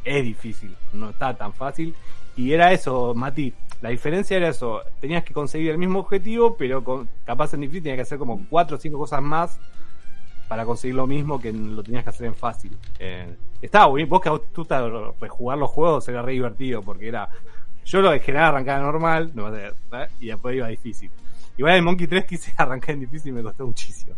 es 0.04 0.24
difícil, 0.24 0.76
no 0.94 1.10
está 1.10 1.36
tan 1.36 1.54
fácil. 1.54 1.94
Y 2.36 2.54
era 2.54 2.72
eso, 2.72 3.14
Mati. 3.14 3.54
La 3.82 3.90
diferencia 3.90 4.38
era 4.38 4.50
eso. 4.50 4.82
Tenías 5.00 5.24
que 5.24 5.34
conseguir 5.34 5.72
el 5.72 5.78
mismo 5.78 6.00
objetivo, 6.00 6.56
pero 6.56 6.84
con, 6.84 7.10
capaz 7.26 7.54
en 7.54 7.62
difícil 7.62 7.84
tenías 7.84 7.98
que 7.98 8.04
hacer 8.04 8.20
como 8.20 8.46
cuatro 8.50 8.78
o 8.78 8.80
cinco 8.80 9.00
cosas 9.00 9.22
más 9.22 9.60
para 10.48 10.66
conseguir 10.66 10.96
lo 10.96 11.08
mismo 11.08 11.40
que 11.40 11.52
lo 11.52 11.82
tenías 11.82 12.04
que 12.04 12.10
hacer 12.12 12.28
en 12.28 12.36
fácil. 12.36 12.78
Eh, 13.00 13.36
estaba 13.62 13.94
bien. 13.94 14.08
Vos 14.08 14.22
que 14.22 14.30
tú 14.54 14.68
jugar 15.30 15.58
los 15.58 15.70
juegos 15.70 16.08
era 16.10 16.22
re 16.22 16.34
divertido 16.34 16.82
porque 16.82 17.08
era. 17.08 17.30
Yo 17.84 18.02
lo 18.02 18.12
de 18.12 18.20
general 18.20 18.50
arrancaba 18.50 18.80
normal, 18.84 19.32
no, 19.34 19.56
¿eh? 19.56 19.74
y 20.20 20.28
después 20.28 20.56
iba 20.56 20.68
difícil. 20.68 21.10
Igual 21.62 21.76
en 21.76 21.84
Monkey 21.84 22.08
3 22.08 22.26
quise 22.26 22.52
arrancar 22.58 22.96
en 22.96 23.02
difícil 23.02 23.30
y 23.30 23.34
me 23.34 23.44
costó 23.44 23.68
muchísimo. 23.68 24.16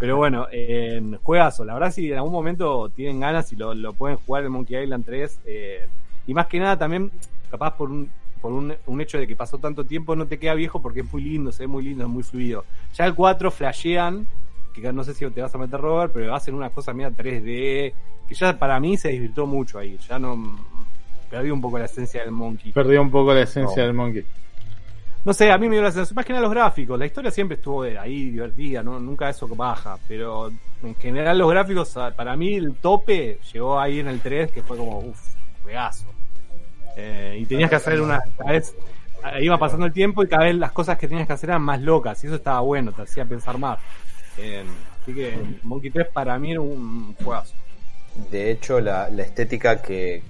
Pero 0.00 0.16
bueno, 0.16 0.46
en 0.50 1.18
juegazo. 1.18 1.62
La 1.62 1.74
verdad, 1.74 1.92
si 1.92 2.10
en 2.10 2.16
algún 2.16 2.32
momento 2.32 2.88
tienen 2.88 3.20
ganas 3.20 3.52
y 3.52 3.56
lo, 3.56 3.74
lo 3.74 3.92
pueden 3.92 4.16
jugar 4.16 4.46
en 4.46 4.52
Monkey 4.52 4.82
Island 4.82 5.04
3, 5.04 5.40
eh, 5.44 5.88
y 6.26 6.32
más 6.32 6.46
que 6.46 6.58
nada 6.58 6.78
también 6.78 7.10
capaz 7.50 7.76
por 7.76 7.90
un, 7.90 8.10
por 8.40 8.50
un, 8.50 8.74
un, 8.86 9.00
hecho 9.02 9.18
de 9.18 9.26
que 9.26 9.36
pasó 9.36 9.58
tanto 9.58 9.84
tiempo 9.84 10.16
no 10.16 10.26
te 10.26 10.38
queda 10.38 10.54
viejo 10.54 10.80
porque 10.80 11.00
es 11.00 11.12
muy 11.12 11.20
lindo, 11.20 11.52
se 11.52 11.64
ve 11.64 11.66
muy 11.66 11.84
lindo, 11.84 12.04
es 12.04 12.08
muy 12.08 12.22
fluido. 12.22 12.64
Ya 12.94 13.04
el 13.04 13.14
4 13.14 13.50
flashean, 13.50 14.26
que 14.72 14.90
no 14.90 15.04
sé 15.04 15.12
si 15.12 15.30
te 15.30 15.42
vas 15.42 15.54
a 15.54 15.58
meter 15.58 15.78
Robert, 15.78 16.12
pero 16.14 16.34
hacen 16.34 16.54
una 16.54 16.70
cosa 16.70 16.94
media 16.94 17.10
3D, 17.10 17.92
que 18.26 18.34
ya 18.34 18.58
para 18.58 18.80
mí 18.80 18.96
se 18.96 19.10
divirtió 19.10 19.44
mucho 19.44 19.78
ahí, 19.78 19.98
ya 20.08 20.18
no 20.18 20.58
perdió 21.28 21.52
un 21.52 21.60
poco 21.60 21.78
la 21.78 21.84
esencia 21.84 22.22
del 22.22 22.30
Monkey. 22.30 22.72
Perdió 22.72 23.02
un 23.02 23.10
poco 23.10 23.34
la 23.34 23.42
esencia 23.42 23.82
del 23.82 23.92
Monkey. 23.92 24.24
No 25.26 25.34
sé, 25.34 25.50
a 25.50 25.58
mí 25.58 25.68
me 25.68 25.74
dio 25.74 25.82
la 25.82 25.90
sensación, 25.90 26.14
más 26.14 26.24
que 26.24 26.32
nada 26.32 26.44
los 26.44 26.54
gráficos, 26.54 26.96
la 26.96 27.04
historia 27.04 27.32
siempre 27.32 27.56
estuvo 27.56 27.82
ahí 27.82 28.30
divertida, 28.30 28.84
¿no? 28.84 29.00
nunca 29.00 29.28
eso 29.28 29.48
baja, 29.48 29.98
pero 30.06 30.52
en 30.84 30.94
general 30.94 31.36
los 31.36 31.50
gráficos, 31.50 31.98
para 32.16 32.36
mí 32.36 32.54
el 32.54 32.76
tope 32.76 33.40
llegó 33.52 33.80
ahí 33.80 33.98
en 33.98 34.06
el 34.06 34.20
3, 34.20 34.52
que 34.52 34.62
fue 34.62 34.76
como, 34.76 35.00
uff, 35.00 35.20
juegazo. 35.64 36.06
Eh, 36.96 37.38
y 37.40 37.44
tenías 37.44 37.68
que 37.68 37.74
hacer 37.74 38.00
una. 38.00 38.20
Cada 38.38 38.52
vez 38.52 38.72
eh, 39.34 39.44
iba 39.44 39.58
pasando 39.58 39.84
el 39.84 39.92
tiempo 39.92 40.22
y 40.22 40.28
cada 40.28 40.44
vez 40.44 40.54
las 40.54 40.70
cosas 40.70 40.96
que 40.96 41.08
tenías 41.08 41.26
que 41.26 41.32
hacer 41.32 41.50
eran 41.50 41.62
más 41.62 41.80
locas. 41.82 42.22
Y 42.22 42.28
eso 42.28 42.36
estaba 42.36 42.60
bueno, 42.60 42.92
te 42.92 43.02
hacía 43.02 43.24
pensar 43.24 43.58
más. 43.58 43.80
Eh, 44.38 44.64
así 45.02 45.12
que 45.12 45.36
Monkey 45.64 45.90
3 45.90 46.06
para 46.12 46.38
mí 46.38 46.52
era 46.52 46.60
un 46.60 47.16
juegazo. 47.16 47.54
De 48.30 48.52
hecho, 48.52 48.80
la, 48.80 49.08
estética 49.08 49.82
que, 49.82 50.22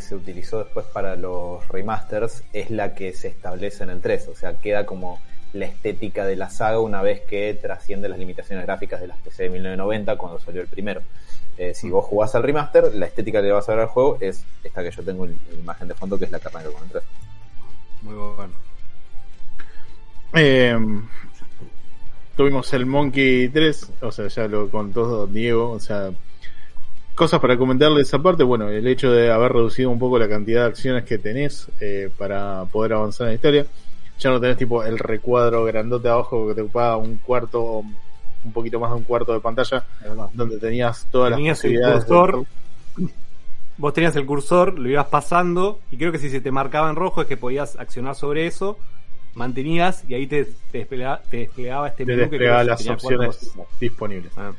se 0.00 0.14
utilizó 0.14 0.58
después 0.58 0.86
para 0.86 1.16
los 1.16 1.66
remasters 1.68 2.44
es 2.52 2.70
la 2.70 2.94
que 2.94 3.12
se 3.12 3.28
establece 3.28 3.84
en 3.84 3.90
el 3.90 4.00
3. 4.00 4.28
O 4.28 4.34
sea, 4.34 4.54
queda 4.54 4.86
como 4.86 5.20
la 5.52 5.66
estética 5.66 6.24
de 6.24 6.36
la 6.36 6.50
saga 6.50 6.80
una 6.80 7.02
vez 7.02 7.20
que 7.20 7.52
trasciende 7.54 8.08
las 8.08 8.18
limitaciones 8.18 8.64
gráficas 8.64 9.00
de 9.00 9.06
las 9.06 9.18
PC 9.18 9.44
de 9.44 9.50
1990 9.50 10.16
cuando 10.16 10.38
salió 10.38 10.62
el 10.62 10.68
primero. 10.68 11.02
Eh, 11.58 11.74
si 11.74 11.90
vos 11.90 12.06
jugás 12.06 12.34
al 12.34 12.42
remaster, 12.42 12.94
la 12.94 13.06
estética 13.06 13.40
que 13.40 13.48
le 13.48 13.52
vas 13.52 13.68
a 13.68 13.72
ver 13.72 13.82
al 13.82 13.88
juego 13.88 14.16
es 14.20 14.44
esta 14.64 14.82
que 14.82 14.90
yo 14.90 15.02
tengo 15.02 15.26
en 15.26 15.38
la 15.50 15.58
imagen 15.58 15.88
de 15.88 15.94
fondo, 15.94 16.18
que 16.18 16.24
es 16.24 16.30
la 16.30 16.40
que 16.40 16.48
arranca 16.48 16.70
con 16.70 16.82
el 16.82 16.90
3. 16.90 17.04
Muy 18.02 18.14
bueno. 18.14 18.54
Eh, 20.34 20.78
tuvimos 22.36 22.72
el 22.72 22.86
Monkey 22.86 23.48
3, 23.50 23.92
o 24.00 24.10
sea, 24.10 24.28
ya 24.28 24.48
lo 24.48 24.70
contó 24.70 25.26
Diego, 25.26 25.70
o 25.72 25.80
sea, 25.80 26.10
cosas 27.14 27.40
para 27.40 27.56
comentarle 27.56 28.02
esa 28.02 28.18
parte, 28.18 28.42
bueno, 28.42 28.68
el 28.68 28.86
hecho 28.86 29.10
de 29.12 29.30
haber 29.30 29.52
reducido 29.52 29.90
un 29.90 29.98
poco 29.98 30.18
la 30.18 30.28
cantidad 30.28 30.62
de 30.62 30.68
acciones 30.68 31.04
que 31.04 31.18
tenés 31.18 31.68
eh, 31.80 32.10
para 32.16 32.64
poder 32.66 32.94
avanzar 32.94 33.26
en 33.26 33.32
la 33.32 33.34
historia. 33.34 33.66
Ya 34.18 34.30
no 34.30 34.40
tenés 34.40 34.56
tipo 34.56 34.84
el 34.84 34.98
recuadro 34.98 35.64
grandote 35.64 36.08
abajo 36.08 36.48
que 36.48 36.54
te 36.54 36.62
ocupaba 36.62 36.96
un 36.96 37.16
cuarto 37.16 37.82
un 38.44 38.52
poquito 38.52 38.80
más 38.80 38.90
de 38.90 38.96
un 38.96 39.04
cuarto 39.04 39.32
de 39.32 39.40
pantalla, 39.40 39.84
donde 40.32 40.58
tenías 40.58 41.06
todas 41.10 41.30
las 41.30 41.40
posibilidades. 41.40 42.04
cursor, 42.04 42.44
vos 43.76 43.94
tenías 43.94 44.16
el 44.16 44.26
cursor, 44.26 44.78
lo 44.78 44.88
ibas 44.88 45.06
pasando, 45.06 45.80
y 45.90 45.96
creo 45.96 46.12
que 46.12 46.18
si 46.18 46.28
se 46.30 46.40
te 46.40 46.50
marcaba 46.50 46.90
en 46.90 46.96
rojo 46.96 47.22
es 47.22 47.26
que 47.26 47.36
podías 47.36 47.76
accionar 47.78 48.14
sobre 48.14 48.46
eso, 48.46 48.78
mantenías 49.34 50.04
y 50.08 50.14
ahí 50.14 50.26
te, 50.26 50.44
te, 50.44 50.78
desplegaba, 50.78 51.22
te 51.22 51.36
desplegaba 51.38 51.88
este 51.88 52.04
te 52.04 52.16
desplegaba 52.16 52.64
las 52.64 52.86
opciones 52.86 53.54
disponibles. 53.80 54.32
Ah, 54.36 54.52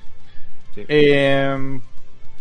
eh, 0.75 1.79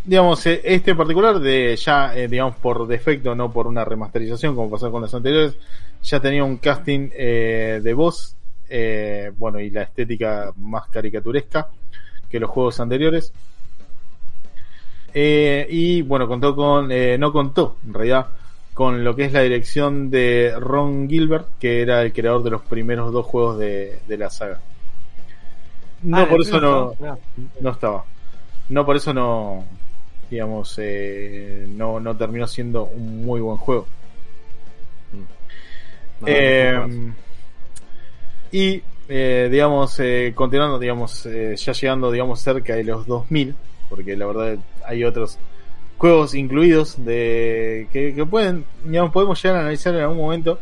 digamos, 0.05 0.45
eh, 0.47 0.61
este 0.65 0.93
en 0.93 0.97
particular, 0.97 1.41
de 1.41 1.77
ya, 1.77 2.17
eh, 2.17 2.29
digamos, 2.29 2.57
por 2.57 2.87
defecto, 2.87 3.35
no 3.35 3.53
por 3.53 3.67
una 3.67 3.85
remasterización 3.85 4.55
como 4.55 4.71
pasó 4.71 4.91
con 4.91 5.03
los 5.03 5.15
anteriores, 5.15 5.57
ya 6.03 6.21
tenía 6.21 6.45
un 6.45 6.57
casting 6.57 7.11
de 7.11 7.95
voz 7.95 8.37
eh, 8.75 9.31
bueno, 9.37 9.61
y 9.61 9.69
la 9.69 9.83
estética 9.83 10.51
más 10.57 10.89
caricaturesca 10.89 11.69
que 12.31 12.41
los 12.41 12.49
juegos 12.49 12.81
anteriores. 12.81 13.31
Eh, 15.13 15.67
y 15.69 16.01
bueno, 16.01 16.27
contó 16.27 16.57
con, 16.57 16.91
eh, 16.91 17.19
no 17.19 17.31
contó 17.33 17.77
en 17.87 17.93
realidad, 17.93 18.29
con 18.73 19.05
lo 19.05 19.15
que 19.15 19.27
es 19.27 19.33
la 19.35 19.43
dirección 19.43 20.09
de 20.09 20.55
Ron 20.59 21.07
Gilbert, 21.07 21.49
que 21.59 21.83
era 21.83 22.01
el 22.01 22.15
creador 22.15 22.43
de 22.45 22.51
los 22.51 22.63
primeros 22.63 23.13
dos 23.13 23.27
juegos 23.27 23.59
de, 23.59 24.01
la 24.09 24.31
saga. 24.31 24.59
No, 26.03 26.17
ah, 26.17 26.27
por 26.27 26.41
eso 26.41 26.59
no, 26.59 26.95
no 27.61 27.71
estaba. 27.71 28.07
No, 28.71 28.87
por 28.87 28.97
eso 28.97 29.13
no, 29.13 29.67
digamos, 30.33 30.81
no, 31.77 32.01
no 32.01 32.17
terminó 32.17 32.47
siendo 32.47 32.87
un 32.87 33.25
muy 33.25 33.41
buen 33.41 33.59
juego. 33.59 33.87
Mm. 36.21 37.11
Y, 38.51 38.83
eh, 39.09 39.49
digamos, 39.51 39.99
eh, 40.01 40.33
continuando, 40.35 40.79
digamos, 40.79 41.27
eh, 41.27 41.55
ya 41.57 41.73
llegando, 41.73 42.11
digamos, 42.11 42.41
cerca 42.41 42.75
de 42.75 42.85
los 42.85 43.07
2000, 43.07 43.55
porque 43.89 44.17
la 44.17 44.27
verdad 44.27 44.59
hay 44.87 45.05
otros 45.05 45.39
juegos 45.99 46.35
incluidos 46.35 47.03
de 47.05 47.89
que, 47.93 48.27
pueden, 48.27 48.65
digamos, 48.85 49.13
podemos 49.13 49.43
llegar 49.43 49.59
a 49.59 49.61
analizar 49.61 49.95
en 49.95 50.03
algún 50.03 50.19
momento, 50.19 50.59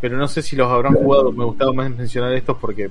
pero 0.00 0.16
no 0.16 0.28
sé 0.28 0.42
si 0.42 0.56
los 0.56 0.70
habrán 0.70 0.94
jugado. 0.94 1.32
Me 1.32 1.44
gustaba 1.44 1.72
más 1.72 1.90
mencionar 1.90 2.32
estos 2.34 2.56
porque 2.58 2.90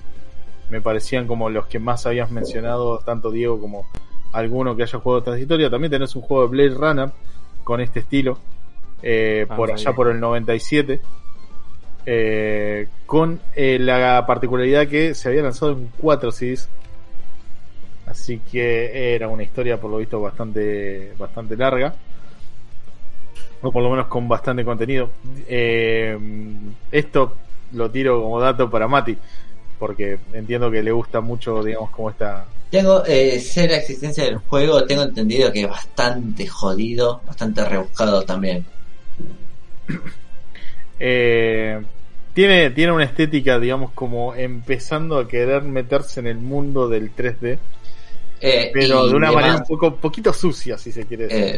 me 0.70 0.82
parecían 0.82 1.28
como 1.28 1.50
los 1.50 1.68
que 1.68 1.80
más 1.80 2.06
habías 2.06 2.32
mencionado, 2.32 3.00
tanto 3.00 3.30
Diego 3.30 3.60
como 3.60 3.88
alguno 4.34 4.76
que 4.76 4.84
haya 4.84 5.00
jugado 5.00 5.20
esta 5.20 5.40
historia. 5.40 5.70
También 5.70 5.92
tenés 5.92 6.16
un 6.16 6.22
juego 6.24 6.44
de 6.44 6.50
Blade 6.50 6.76
Runner 6.76 7.12
con 7.64 7.80
este 7.80 8.02
estilo, 8.02 8.38
ah, 8.98 9.56
por 9.56 9.72
allá 9.72 9.94
por 9.94 10.10
el 10.10 10.20
97 10.20 11.00
eh, 12.06 12.88
con 13.06 13.40
eh, 13.56 13.78
la 13.80 14.26
particularidad 14.26 14.88
que 14.88 15.14
se 15.14 15.30
había 15.30 15.44
lanzado 15.44 15.74
en 15.74 15.90
4 16.00 16.32
CDs. 16.32 16.70
Así 18.06 18.40
que 18.40 19.16
era 19.16 19.30
una 19.30 19.44
historia 19.44 19.80
por 19.80 19.90
lo 19.90 19.98
visto 19.98 20.20
bastante, 20.20 21.14
bastante 21.18 21.56
larga. 21.56 21.96
O 23.62 23.72
por 23.72 23.82
lo 23.82 23.90
menos 23.90 24.08
con 24.08 24.28
bastante 24.28 24.66
contenido. 24.66 25.10
Eh, 25.48 26.18
esto 26.92 27.36
lo 27.72 27.90
tiro 27.90 28.22
como 28.22 28.40
dato 28.40 28.70
para 28.70 28.88
Mati. 28.88 29.18
Porque 29.86 30.18
entiendo 30.32 30.72
que 30.72 30.82
le 30.82 30.92
gusta 30.92 31.20
mucho, 31.20 31.62
digamos, 31.62 31.90
como 31.92 32.10
esta... 32.10 32.46
Tengo, 32.72 33.04
eh, 33.06 33.38
sé 33.40 33.68
la 33.68 33.78
existencia 33.78 34.24
del 34.24 34.38
juego, 34.38 34.86
tengo 34.86 35.04
entendido 35.04 35.52
que 35.52 35.62
es 35.64 35.70
bastante 35.70 36.48
jodido, 36.48 37.22
bastante 37.28 37.66
rebuscado 37.66 38.24
también. 38.24 38.66
Eh, 41.00 41.82
Tiene, 42.34 42.70
tiene 42.72 42.92
una 42.94 43.04
estética, 43.04 43.60
digamos, 43.60 43.92
como 43.94 44.34
empezando 44.36 45.18
a 45.20 45.28
querer 45.28 45.64
meterse 45.64 46.20
en 46.22 46.28
el 46.28 46.38
mundo 46.40 46.88
del 46.88 47.14
3D, 47.14 47.60
Eh, 48.40 48.72
pero 48.74 49.08
de 49.08 49.16
una 49.16 49.28
demás, 49.28 49.32
manera 49.32 49.56
un 49.58 49.64
poco, 49.66 49.96
poquito 49.98 50.34
sucia, 50.34 50.78
si 50.78 50.92
se 50.92 51.06
quiere 51.06 51.26
decir. 51.28 51.58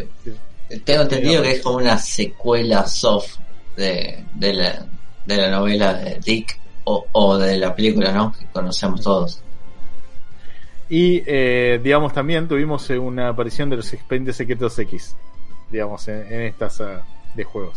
Eh, 0.70 0.80
Tengo 0.84 1.04
entendido 1.04 1.42
que 1.44 1.52
es 1.54 1.62
como 1.62 1.78
una 1.78 1.98
secuela 1.98 2.88
soft 2.88 3.38
de, 3.76 4.26
de, 4.34 4.54
la, 4.54 4.86
de 5.26 5.38
la 5.38 5.50
novela 5.52 5.94
de 5.94 6.20
Dick 6.24 6.60
o, 6.86 7.38
de 7.38 7.58
la 7.58 7.76
película, 7.76 8.12
¿no? 8.12 8.32
Que 8.32 8.46
conocemos 8.46 9.02
todos. 9.02 9.42
Y, 10.88 11.24
eh, 11.26 11.80
digamos, 11.84 12.14
también 12.14 12.48
tuvimos 12.48 12.88
eh, 12.90 13.00
una 13.00 13.30
aparición 13.30 13.70
de 13.70 13.78
los 13.78 13.92
expedientes 13.92 14.36
secretos 14.36 14.78
X, 14.78 15.16
digamos, 15.72 16.08
en, 16.08 16.32
en 16.32 16.42
esta 16.42 16.70
saga 16.70 17.04
de 17.34 17.44
juegos. 17.44 17.76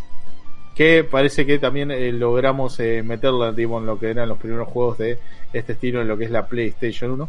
Que 0.74 1.04
parece 1.04 1.46
que 1.46 1.58
también 1.58 1.90
eh, 1.90 2.12
logramos 2.12 2.78
eh, 2.80 3.02
meterla, 3.02 3.52
digamos, 3.52 3.80
en 3.80 3.86
lo 3.86 3.98
que 3.98 4.10
eran 4.10 4.28
los 4.28 4.38
primeros 4.38 4.68
juegos 4.68 4.98
de 4.98 5.18
este 5.52 5.72
estilo 5.72 6.02
en 6.02 6.08
lo 6.08 6.18
que 6.18 6.24
es 6.24 6.30
la 6.30 6.46
PlayStation 6.46 7.12
1. 7.12 7.28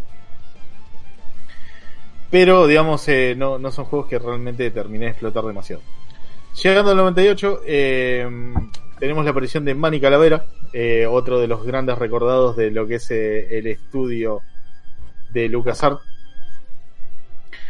Pero, 2.29 2.67
digamos, 2.67 3.07
no, 3.37 3.57
no 3.57 3.71
son 3.71 3.85
juegos 3.85 4.07
que 4.07 4.19
realmente 4.19 4.69
terminé 4.69 5.05
de 5.05 5.11
explotar 5.11 5.45
demasiado. 5.45 5.81
Llegando 6.61 6.91
al 6.91 6.97
98, 6.97 7.61
eh, 7.65 8.27
tenemos 8.99 9.23
la 9.25 9.31
aparición 9.31 9.65
de 9.65 9.75
Manny 9.75 9.99
Calavera, 9.99 10.45
eh, 10.73 11.05
otro 11.07 11.39
de 11.39 11.47
los 11.47 11.63
grandes 11.65 11.97
recordados 11.97 12.55
de 12.55 12.71
lo 12.71 12.87
que 12.87 12.95
es 12.95 13.09
eh, 13.11 13.57
el 13.57 13.67
estudio 13.67 14.41
de 15.31 15.49
LucasArts. 15.49 16.01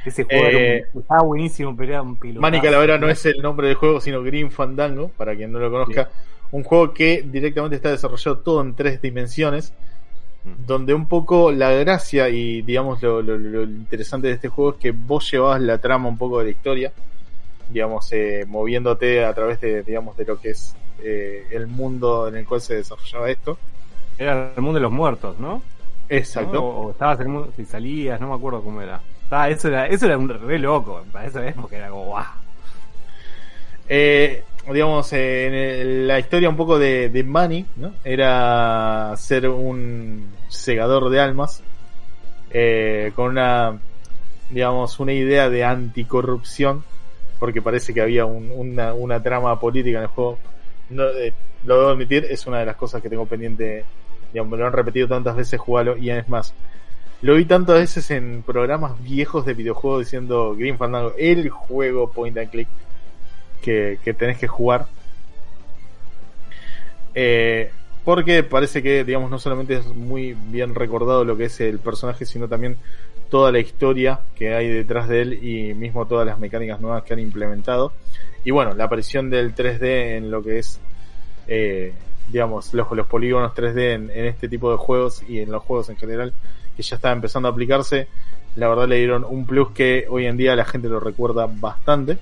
Ese 0.06 0.24
juego 0.24 0.46
era 0.46 0.58
Eh, 0.60 0.86
un- 0.94 1.02
estaba 1.02 1.24
buenísimo, 1.24 1.76
pero 1.76 1.90
era 1.92 2.02
un 2.02 2.16
pilotazo. 2.18 2.42
Manny 2.42 2.62
Calavera 2.62 2.98
no 2.98 3.10
es 3.10 3.26
el 3.26 3.42
nombre 3.42 3.68
del 3.68 3.76
juego, 3.76 4.00
sino 4.02 4.24
Green 4.24 4.50
Fandango, 4.52 5.10
para 5.18 5.36
quien 5.36 5.52
no 5.52 5.60
lo 5.60 5.70
conozca. 5.70 6.10
Un 6.52 6.64
juego 6.64 6.94
que 6.94 7.24
directamente 7.26 7.76
está 7.76 7.92
desarrollado 7.92 8.40
todo 8.40 8.62
en 8.62 8.76
tres 8.76 9.02
dimensiones, 9.02 9.74
donde 10.66 10.94
un 10.94 11.08
poco 11.08 11.52
la 11.52 11.72
gracia 11.72 12.30
y 12.30 12.62
digamos 12.62 13.04
lo, 13.04 13.22
lo- 13.22 13.38
lo 13.38 13.64
interesante 13.64 14.28
de 14.30 14.34
este 14.34 14.48
juego 14.48 14.72
es 14.72 14.78
que 14.78 14.92
vos 14.92 15.30
llevabas 15.30 15.62
la 15.62 15.78
trama 15.78 16.08
un 16.10 16.18
poco 16.18 16.40
de 16.40 16.46
la 16.46 16.52
historia, 16.52 16.92
digamos, 17.70 18.12
eh, 18.14 18.46
moviéndote 18.48 19.24
a 19.26 19.34
través 19.34 19.60
de, 19.62 19.84
digamos, 19.84 20.16
de 20.18 20.26
lo 20.26 20.40
que 20.40 20.52
es 20.52 20.74
eh, 21.04 21.48
el 21.52 21.68
mundo 21.68 22.28
en 22.28 22.36
el 22.38 22.46
cual 22.46 22.62
se 22.62 22.76
desarrollaba 22.76 23.30
esto. 23.30 23.58
Era 24.18 24.52
el 24.56 24.62
mundo 24.62 24.80
de 24.80 24.84
los 24.84 24.92
muertos, 24.92 25.40
¿no? 25.40 25.62
Exacto. 26.10 26.54
¿No? 26.54 26.60
O, 26.62 26.92
estabas 26.92 27.20
en 27.20 27.28
el 27.28 27.32
mundo, 27.34 27.54
si 27.56 27.66
salías, 27.66 28.20
no 28.20 28.30
me 28.30 28.36
acuerdo 28.36 28.62
cómo 28.62 28.82
era. 28.82 29.00
Ah, 29.32 29.50
eso 29.50 29.68
era, 29.68 29.86
eso 29.88 30.06
era 30.08 30.18
un 30.18 30.28
re 30.28 30.58
loco, 30.60 31.04
para 31.12 31.28
esa 31.28 31.48
época 31.48 31.78
era 31.78 31.90
como 31.90 32.06
guau. 32.06 32.26
Eh, 33.88 34.44
digamos, 34.72 35.12
eh, 35.14 35.48
en 35.48 35.54
el- 35.54 36.08
la 36.08 36.20
historia 36.20 36.50
un 36.50 36.58
poco 36.58 36.78
de, 36.78 37.10
de 37.10 37.24
Manny, 37.24 37.66
¿no? 37.78 37.94
Era 38.04 39.14
ser 39.18 39.48
un 39.50 40.30
segador 40.48 41.10
de 41.10 41.20
almas, 41.20 41.64
eh, 42.52 43.12
con 43.16 43.32
una, 43.32 43.80
digamos, 44.50 45.00
una 45.00 45.14
idea 45.14 45.50
de 45.50 45.64
anticorrupción, 45.64 46.84
porque 47.40 47.62
parece 47.62 47.94
que 47.94 48.02
había 48.02 48.26
un- 48.26 48.52
una, 48.56 48.94
una 48.94 49.22
trama 49.24 49.60
política 49.60 49.98
en 50.00 50.04
el 50.04 50.10
juego. 50.10 50.38
No, 50.90 51.08
eh, 51.10 51.34
lo 51.66 51.78
debo 51.78 51.90
admitir, 51.90 52.26
es 52.30 52.48
una 52.48 52.60
de 52.60 52.66
las 52.66 52.76
cosas 52.76 53.02
que 53.02 53.10
tengo 53.10 53.26
pendiente, 53.26 53.86
digamos, 54.34 54.52
me 54.52 54.58
lo 54.58 54.68
han 54.68 54.74
repetido 54.74 55.08
tantas 55.08 55.36
veces 55.36 55.60
jugarlo, 55.60 55.98
y 55.98 56.10
es 56.10 56.28
más, 56.30 56.54
lo 57.22 57.36
vi 57.36 57.46
tantas 57.46 57.76
veces 57.76 58.12
en 58.12 58.44
programas 58.44 59.02
viejos 59.04 59.46
de 59.46 59.54
videojuegos 59.54 60.06
diciendo 60.06 60.56
Green 60.56 60.78
Fandango, 60.78 61.14
el 61.18 61.50
juego 61.50 62.10
point 62.10 62.38
and 62.38 62.50
click 62.50 62.68
que, 63.62 64.00
que 64.04 64.14
tenés 64.14 64.38
que 64.38 64.48
jugar. 64.48 64.88
Eh, 67.14 67.72
porque 68.06 68.44
parece 68.44 68.82
que, 68.82 69.04
digamos, 69.04 69.30
no 69.30 69.38
solamente 69.38 69.76
es 69.76 69.86
muy 69.88 70.34
bien 70.34 70.74
recordado 70.74 71.26
lo 71.26 71.36
que 71.36 71.46
es 71.46 71.60
el 71.60 71.80
personaje, 71.80 72.26
sino 72.26 72.48
también 72.48 72.78
toda 73.30 73.52
la 73.52 73.60
historia 73.60 74.22
que 74.36 74.56
hay 74.56 74.70
detrás 74.70 75.08
de 75.10 75.22
él 75.22 75.44
y 75.44 75.74
mismo 75.74 76.08
todas 76.08 76.26
las 76.26 76.40
mecánicas 76.40 76.80
nuevas 76.80 77.04
que 77.04 77.14
han 77.14 77.20
implementado. 77.20 77.92
Y 78.44 78.52
bueno, 78.52 78.74
la 78.74 78.86
aparición 78.86 79.30
del 79.30 79.54
3D 79.54 80.18
en 80.18 80.32
lo 80.32 80.42
que 80.42 80.60
es, 80.60 80.80
eh, 81.48 81.94
digamos, 82.30 82.74
los, 82.74 82.92
los 82.92 83.08
polígonos 83.08 83.54
3D 83.54 83.94
en, 83.94 84.10
en 84.12 84.26
este 84.26 84.48
tipo 84.48 84.72
de 84.72 84.78
juegos 84.78 85.24
y 85.28 85.40
en 85.40 85.52
los 85.52 85.64
juegos 85.64 85.90
en 85.90 85.98
general, 85.98 86.34
que 86.76 86.84
ya 86.84 86.96
está 86.96 87.12
empezando 87.12 87.50
a 87.50 87.52
aplicarse, 87.52 88.08
la 88.56 88.68
verdad 88.68 88.88
le 88.88 88.98
dieron 88.98 89.24
un 89.24 89.46
plus 89.46 89.72
que 89.72 90.06
hoy 90.10 90.26
en 90.26 90.38
día 90.38 90.56
la 90.56 90.66
gente 90.66 90.88
lo 90.88 91.00
recuerda 91.00 91.48
bastante. 91.50 92.18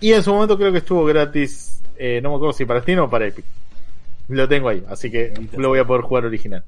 Y 0.00 0.12
en 0.12 0.22
su 0.22 0.32
momento 0.32 0.58
creo 0.58 0.72
que 0.72 0.78
estuvo 0.78 1.04
gratis, 1.04 1.82
eh, 1.96 2.20
no 2.22 2.30
me 2.30 2.36
acuerdo 2.36 2.52
si 2.52 2.64
para 2.64 2.82
Steam 2.82 3.00
o 3.00 3.10
para 3.10 3.26
Epic. 3.26 3.44
Lo 4.28 4.48
tengo 4.48 4.68
ahí, 4.68 4.82
así 4.88 5.10
que 5.10 5.32
lo 5.56 5.68
voy 5.68 5.78
a 5.78 5.84
poder 5.84 6.02
jugar 6.02 6.24
original. 6.24 6.64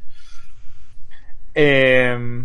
Eh, 1.54 2.44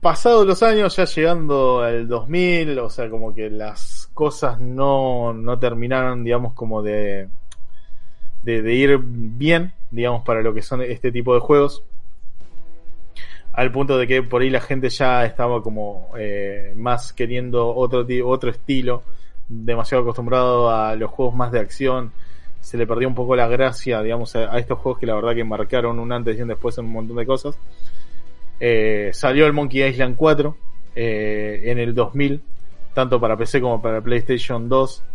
pasados 0.00 0.46
los 0.46 0.62
años, 0.62 0.96
ya 0.96 1.04
llegando 1.04 1.82
al 1.82 2.08
2000, 2.08 2.78
o 2.78 2.90
sea, 2.90 3.10
como 3.10 3.34
que 3.34 3.50
las 3.50 4.10
cosas 4.14 4.60
no, 4.60 5.32
no 5.32 5.58
terminaron, 5.58 6.24
digamos, 6.24 6.54
como 6.54 6.82
de, 6.82 7.28
de, 8.42 8.74
ir 8.74 8.98
bien, 9.02 9.72
digamos, 9.90 10.22
para 10.24 10.42
lo 10.42 10.54
que 10.54 10.62
son 10.62 10.82
este 10.82 11.12
tipo 11.12 11.34
de 11.34 11.40
juegos. 11.40 11.82
Al 13.52 13.72
punto 13.72 13.98
de 13.98 14.06
que 14.06 14.22
por 14.22 14.42
ahí 14.42 14.50
la 14.50 14.60
gente 14.60 14.88
ya 14.88 15.24
estaba 15.24 15.62
como 15.62 16.10
eh, 16.16 16.72
más 16.76 17.12
queriendo 17.12 17.74
otro, 17.74 18.06
otro 18.24 18.50
estilo, 18.50 19.02
demasiado 19.48 20.02
acostumbrado 20.02 20.70
a 20.70 20.94
los 20.96 21.10
juegos 21.10 21.34
más 21.34 21.52
de 21.52 21.60
acción. 21.60 22.12
Se 22.60 22.78
le 22.78 22.86
perdió 22.86 23.08
un 23.08 23.14
poco 23.14 23.36
la 23.36 23.48
gracia, 23.48 24.02
digamos, 24.02 24.36
a, 24.36 24.54
a 24.54 24.58
estos 24.58 24.78
juegos 24.78 25.00
que 25.00 25.06
la 25.06 25.14
verdad 25.14 25.34
que 25.34 25.44
marcaron 25.44 25.98
un 25.98 26.12
antes 26.12 26.38
y 26.38 26.42
un 26.42 26.48
después 26.48 26.78
en 26.78 26.86
un 26.86 26.92
montón 26.92 27.16
de 27.16 27.26
cosas. 27.26 27.58
Eh, 28.60 29.10
salió 29.14 29.46
el 29.46 29.52
Monkey 29.54 29.82
Island 29.82 30.16
4 30.16 30.56
eh, 30.94 31.62
en 31.64 31.78
el 31.78 31.94
2000, 31.94 32.42
tanto 32.94 33.18
para 33.20 33.36
PC 33.36 33.60
como 33.60 33.80
para 33.80 34.00
PlayStation 34.00 34.68
2. 34.68 35.02
Ah, 35.02 35.10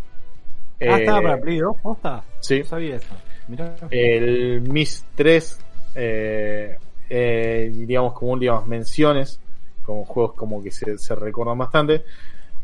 Eh, 0.80 0.96
estaba 1.00 1.22
para 1.22 1.38
Play 1.39 1.60
2, 1.60 1.78
¿posta? 1.82 2.24
Sí. 2.41 2.60
No 2.60 2.66
sabía 2.66 2.96
eso. 2.98 3.16
Mirá. 3.48 3.76
el 3.91 4.62
Miss 4.62 5.06
3, 5.16 5.60
eh, 5.96 6.78
eh, 7.10 7.72
digamos 7.74 8.14
como 8.14 8.32
últimas 8.32 8.66
menciones, 8.66 9.39
como 9.84 10.04
juegos 10.06 10.34
como 10.34 10.64
que 10.64 10.72
se, 10.72 10.98
se 10.98 11.14
recuerdan 11.16 11.58
bastante, 11.60 12.04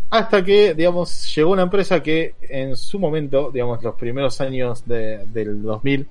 hasta 0.09 0.43
que, 0.43 0.73
digamos, 0.73 1.33
llegó 1.35 1.51
una 1.51 1.61
empresa 1.61 2.01
que 2.01 2.33
en 2.41 2.75
su 2.75 2.97
momento, 2.99 3.51
digamos, 3.51 3.81
los 3.83 3.93
primeros 3.95 4.41
años 4.41 4.85
de- 4.87 5.23
del 5.27 5.61
2000, 5.61 6.07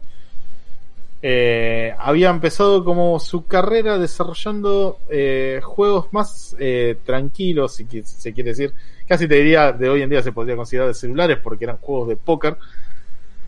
eh, 1.22 1.94
había 1.98 2.30
empezado 2.30 2.82
como 2.82 3.20
su 3.20 3.46
carrera 3.46 3.98
desarrollando 3.98 5.00
eh, 5.10 5.60
juegos 5.62 6.06
más 6.12 6.56
eh, 6.58 6.96
tranquilos, 7.04 7.74
si 7.74 7.86
se 8.04 8.32
quiere 8.32 8.50
decir, 8.50 8.72
casi 9.06 9.28
te 9.28 9.34
diría 9.34 9.72
de 9.72 9.90
hoy 9.90 10.00
en 10.00 10.08
día 10.08 10.22
se 10.22 10.32
podría 10.32 10.56
considerar 10.56 10.88
de 10.88 10.94
celulares 10.94 11.38
porque 11.42 11.64
eran 11.64 11.76
juegos 11.76 12.08
de 12.08 12.16
póker, 12.16 12.56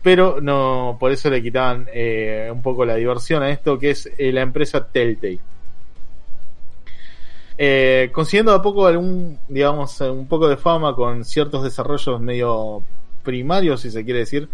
pero 0.03 0.39
no 0.39 0.97
por 0.99 1.11
eso 1.11 1.31
le 1.31 1.41
quitaban 1.41 1.87
un 2.51 2.61
poco 2.61 2.85
la 2.85 2.95
diversión 2.95 3.41
a 3.41 3.49
esto 3.49 3.79
que 3.79 3.91
es 3.91 4.09
la 4.19 4.41
empresa 4.41 4.85
Telltale. 4.85 5.39
Consiguiendo 8.11 8.53
a 8.53 8.61
poco 8.61 8.85
algún, 8.85 9.39
digamos, 9.47 9.99
un 10.01 10.27
poco 10.27 10.47
de 10.47 10.57
fama 10.57 10.93
con 10.93 11.23
ciertos 11.23 11.63
desarrollos 11.63 12.19
medio 12.19 12.83
primarios, 13.23 13.81
si 13.81 13.89
se 13.89 14.03
quiere 14.03 14.19
decir, 14.19 14.49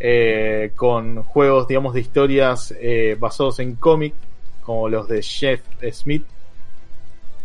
eh, 0.00 0.72
con 0.76 1.22
juegos, 1.24 1.68
digamos, 1.68 1.94
de 1.94 2.00
historias 2.00 2.74
eh, 2.80 3.16
basados 3.18 3.58
en 3.58 3.74
cómic, 3.76 4.14
como 4.62 4.88
los 4.88 5.08
de 5.08 5.22
Jeff 5.22 5.60
Smith, 5.92 6.24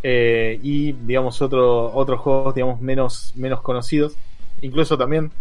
eh, 0.03 0.60
y, 0.61 0.91
digamos, 0.91 1.41
otro, 1.41 1.94
otros 1.94 2.19
juegos, 2.19 2.53
digamos, 2.53 2.82
menos, 2.82 3.34
menos 3.36 3.61
conocidos, 3.61 4.14
incluso 4.61 4.98
también 4.98 5.32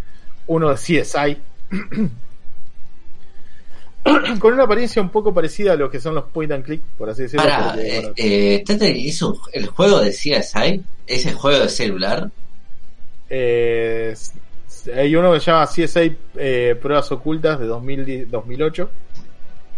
uno 0.47 0.71
de 0.71 0.77
CSI, 0.77 1.37
con 4.39 4.55
una 4.55 4.65
apariencia 4.65 5.03
un 5.03 5.11
poco 5.11 5.35
parecida 5.35 5.73
a 5.73 5.77
lo 5.77 5.91
que 5.91 6.01
son 6.01 6.15
los 6.15 6.25
point 6.25 6.53
and 6.53 6.65
click, 6.65 6.83
por 6.97 7.11
así 7.11 7.23
decirlo. 7.23 7.45
Para, 7.45 7.73
porque, 7.73 8.55
eh, 8.57 8.65
bueno, 8.67 8.87
hizo 8.87 9.41
el 9.53 9.67
juego 9.67 10.01
de 10.01 10.11
CSI, 10.11 10.83
ese 11.07 11.33
juego 11.33 11.59
de 11.61 11.69
celular. 11.69 12.31
eh, 13.29 14.15
hay 14.95 15.15
uno 15.17 15.33
que 15.33 15.41
se 15.41 15.51
llama 15.51 15.67
CSI 15.67 16.17
eh, 16.37 16.77
Pruebas 16.81 17.11
Ocultas 17.13 17.59
de 17.61 17.67
2010 17.67 18.31
2008. 18.31 18.91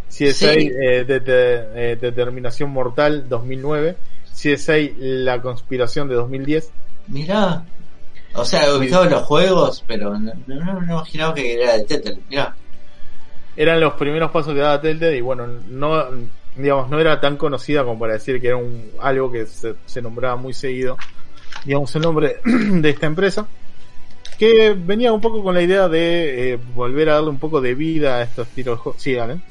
CSI 0.08 0.32
Sí. 0.32 0.46
eh, 0.46 1.04
de, 1.04 1.20
de- 1.20 1.92
eh, 1.92 1.96
Determinación 2.00 2.70
Mortal 2.70 3.28
2009. 3.28 3.96
CSI 4.32 4.94
La 4.98 5.40
Conspiración 5.40 6.08
de 6.08 6.14
2010. 6.16 6.70
Mirá. 7.08 7.64
O 8.34 8.44
sea, 8.44 8.66
he 8.66 8.76
ubicado 8.76 9.04
los 9.04 9.22
juegos, 9.22 9.84
pero 9.86 10.18
no, 10.18 10.32
no, 10.46 10.54
no 10.64 10.80
me 10.80 10.86
imaginaba 10.92 11.34
que 11.34 11.54
era 11.54 11.74
de 11.76 11.84
Telltale. 11.84 12.18
Mirá. 12.28 12.54
Eran 13.56 13.80
los 13.80 13.94
primeros 13.94 14.30
pasos 14.32 14.52
que 14.54 14.60
daba 14.60 14.80
Telltale 14.80 15.16
y 15.16 15.20
bueno, 15.20 15.46
no 15.68 16.04
digamos 16.56 16.88
no 16.88 17.00
era 17.00 17.20
tan 17.20 17.36
conocida 17.36 17.82
como 17.84 17.98
para 17.98 18.12
decir 18.14 18.40
que 18.40 18.46
era 18.48 18.56
un 18.56 18.90
algo 19.00 19.30
que 19.30 19.44
se, 19.46 19.74
se 19.86 20.02
nombraba 20.02 20.36
muy 20.36 20.52
seguido. 20.52 20.96
Digamos 21.64 21.94
el 21.94 22.02
nombre 22.02 22.36
de 22.44 22.90
esta 22.90 23.06
empresa. 23.06 23.46
Que 24.34 24.74
venía 24.76 25.12
un 25.12 25.20
poco 25.20 25.42
con 25.42 25.54
la 25.54 25.62
idea 25.62 25.88
de 25.88 26.52
eh, 26.54 26.58
volver 26.74 27.08
a 27.10 27.14
darle 27.14 27.30
un 27.30 27.38
poco 27.38 27.60
de 27.60 27.74
vida 27.74 28.18
a 28.18 28.22
estos 28.22 28.48
tiros. 28.48 28.80
Sí, 28.96 29.16
Alan. 29.16 29.42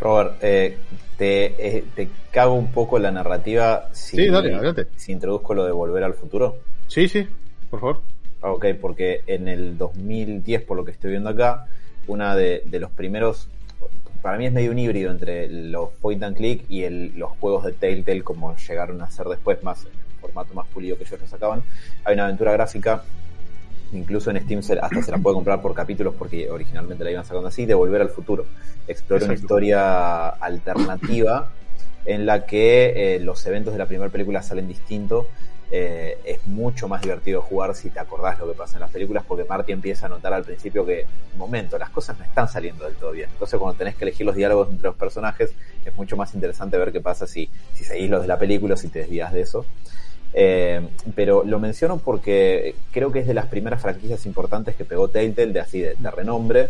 Robert, 0.00 0.34
eh, 0.42 0.76
te, 1.16 1.76
eh, 1.78 1.84
te 1.94 2.08
cago 2.30 2.54
un 2.54 2.70
poco 2.70 2.98
la 2.98 3.10
narrativa 3.10 3.88
si, 3.92 4.16
Sí, 4.18 4.26
dale, 4.28 4.54
adelante. 4.54 4.86
si 4.96 5.12
introduzco 5.12 5.54
lo 5.54 5.64
de 5.64 5.72
volver 5.72 6.04
al 6.04 6.14
futuro. 6.14 6.56
Sí, 6.86 7.08
sí, 7.08 7.26
por 7.70 7.80
favor. 7.80 8.02
Ah, 8.42 8.52
Ok, 8.52 8.66
porque 8.80 9.22
en 9.26 9.48
el 9.48 9.78
2010, 9.78 10.62
por 10.62 10.76
lo 10.76 10.84
que 10.84 10.90
estoy 10.92 11.12
viendo 11.12 11.30
acá, 11.30 11.66
una 12.06 12.36
de, 12.36 12.62
de 12.66 12.78
los 12.78 12.90
primeros, 12.90 13.48
para 14.20 14.36
mí 14.36 14.46
es 14.46 14.52
medio 14.52 14.70
un 14.70 14.78
híbrido 14.78 15.10
entre 15.10 15.48
los 15.48 15.90
point 16.00 16.22
and 16.22 16.36
click 16.36 16.64
y 16.68 16.82
el- 16.84 17.12
los 17.18 17.30
juegos 17.40 17.64
de 17.64 17.72
Telltale 17.72 18.22
como 18.22 18.54
llegaron 18.56 19.00
a 19.00 19.10
ser 19.10 19.26
después, 19.28 19.62
más 19.62 19.82
en 19.82 19.92
el 19.92 20.20
formato 20.20 20.52
más 20.54 20.66
pulido 20.68 20.96
que 20.98 21.04
ellos 21.04 21.20
lo 21.20 21.26
sacaban. 21.26 21.62
Hay 22.04 22.14
una 22.14 22.24
aventura 22.24 22.52
gráfica, 22.52 23.02
incluso 23.96 24.30
en 24.30 24.40
Steam 24.42 24.62
se- 24.62 24.78
hasta 24.78 25.02
se 25.02 25.10
la 25.10 25.18
puede 25.18 25.34
comprar 25.34 25.60
por 25.60 25.74
capítulos 25.74 26.14
porque 26.18 26.50
originalmente 26.50 27.02
la 27.04 27.10
iban 27.10 27.24
sacando 27.24 27.48
así, 27.48 27.66
de 27.66 27.74
Volver 27.74 28.02
al 28.02 28.10
Futuro. 28.10 28.46
Explora 28.86 29.24
una 29.24 29.34
historia 29.34 30.28
alternativa 30.28 31.48
en 32.04 32.26
la 32.26 32.46
que 32.46 33.16
eh, 33.16 33.20
los 33.20 33.44
eventos 33.46 33.72
de 33.72 33.78
la 33.78 33.86
primera 33.86 34.10
película 34.10 34.42
salen 34.42 34.68
distintos. 34.68 35.26
Eh, 35.68 36.18
es 36.24 36.46
mucho 36.46 36.86
más 36.86 37.02
divertido 37.02 37.42
jugar 37.42 37.74
si 37.74 37.90
te 37.90 37.98
acordás 37.98 38.38
lo 38.38 38.46
que 38.46 38.56
pasa 38.56 38.76
en 38.76 38.82
las 38.82 38.90
películas, 38.90 39.24
porque 39.26 39.42
Marty 39.42 39.72
empieza 39.72 40.06
a 40.06 40.08
notar 40.08 40.32
al 40.32 40.44
principio 40.44 40.86
que, 40.86 41.06
momento, 41.36 41.76
las 41.76 41.90
cosas 41.90 42.16
no 42.18 42.24
están 42.24 42.48
saliendo 42.48 42.84
del 42.84 42.94
todo 42.94 43.10
bien. 43.10 43.28
Entonces, 43.32 43.58
cuando 43.58 43.76
tenés 43.76 43.96
que 43.96 44.04
elegir 44.04 44.24
los 44.24 44.36
diálogos 44.36 44.70
entre 44.70 44.86
los 44.86 44.94
personajes, 44.94 45.50
es 45.84 45.94
mucho 45.96 46.16
más 46.16 46.32
interesante 46.34 46.78
ver 46.78 46.92
qué 46.92 47.00
pasa 47.00 47.26
si, 47.26 47.50
si 47.74 47.82
seguís 47.84 48.08
los 48.08 48.22
de 48.22 48.28
la 48.28 48.38
película 48.38 48.74
o 48.74 48.76
si 48.76 48.86
te 48.88 49.00
desvías 49.00 49.32
de 49.32 49.40
eso. 49.40 49.66
Eh, 50.34 50.80
pero 51.14 51.44
lo 51.44 51.58
menciono 51.58 51.98
porque 51.98 52.74
creo 52.92 53.10
que 53.10 53.20
es 53.20 53.26
de 53.26 53.34
las 53.34 53.46
primeras 53.46 53.80
franquicias 53.80 54.26
importantes 54.26 54.76
que 54.76 54.84
pegó 54.84 55.08
Telltale, 55.08 55.52
de 55.52 55.60
así 55.60 55.80
de, 55.80 55.94
de 55.96 56.10
renombre. 56.10 56.68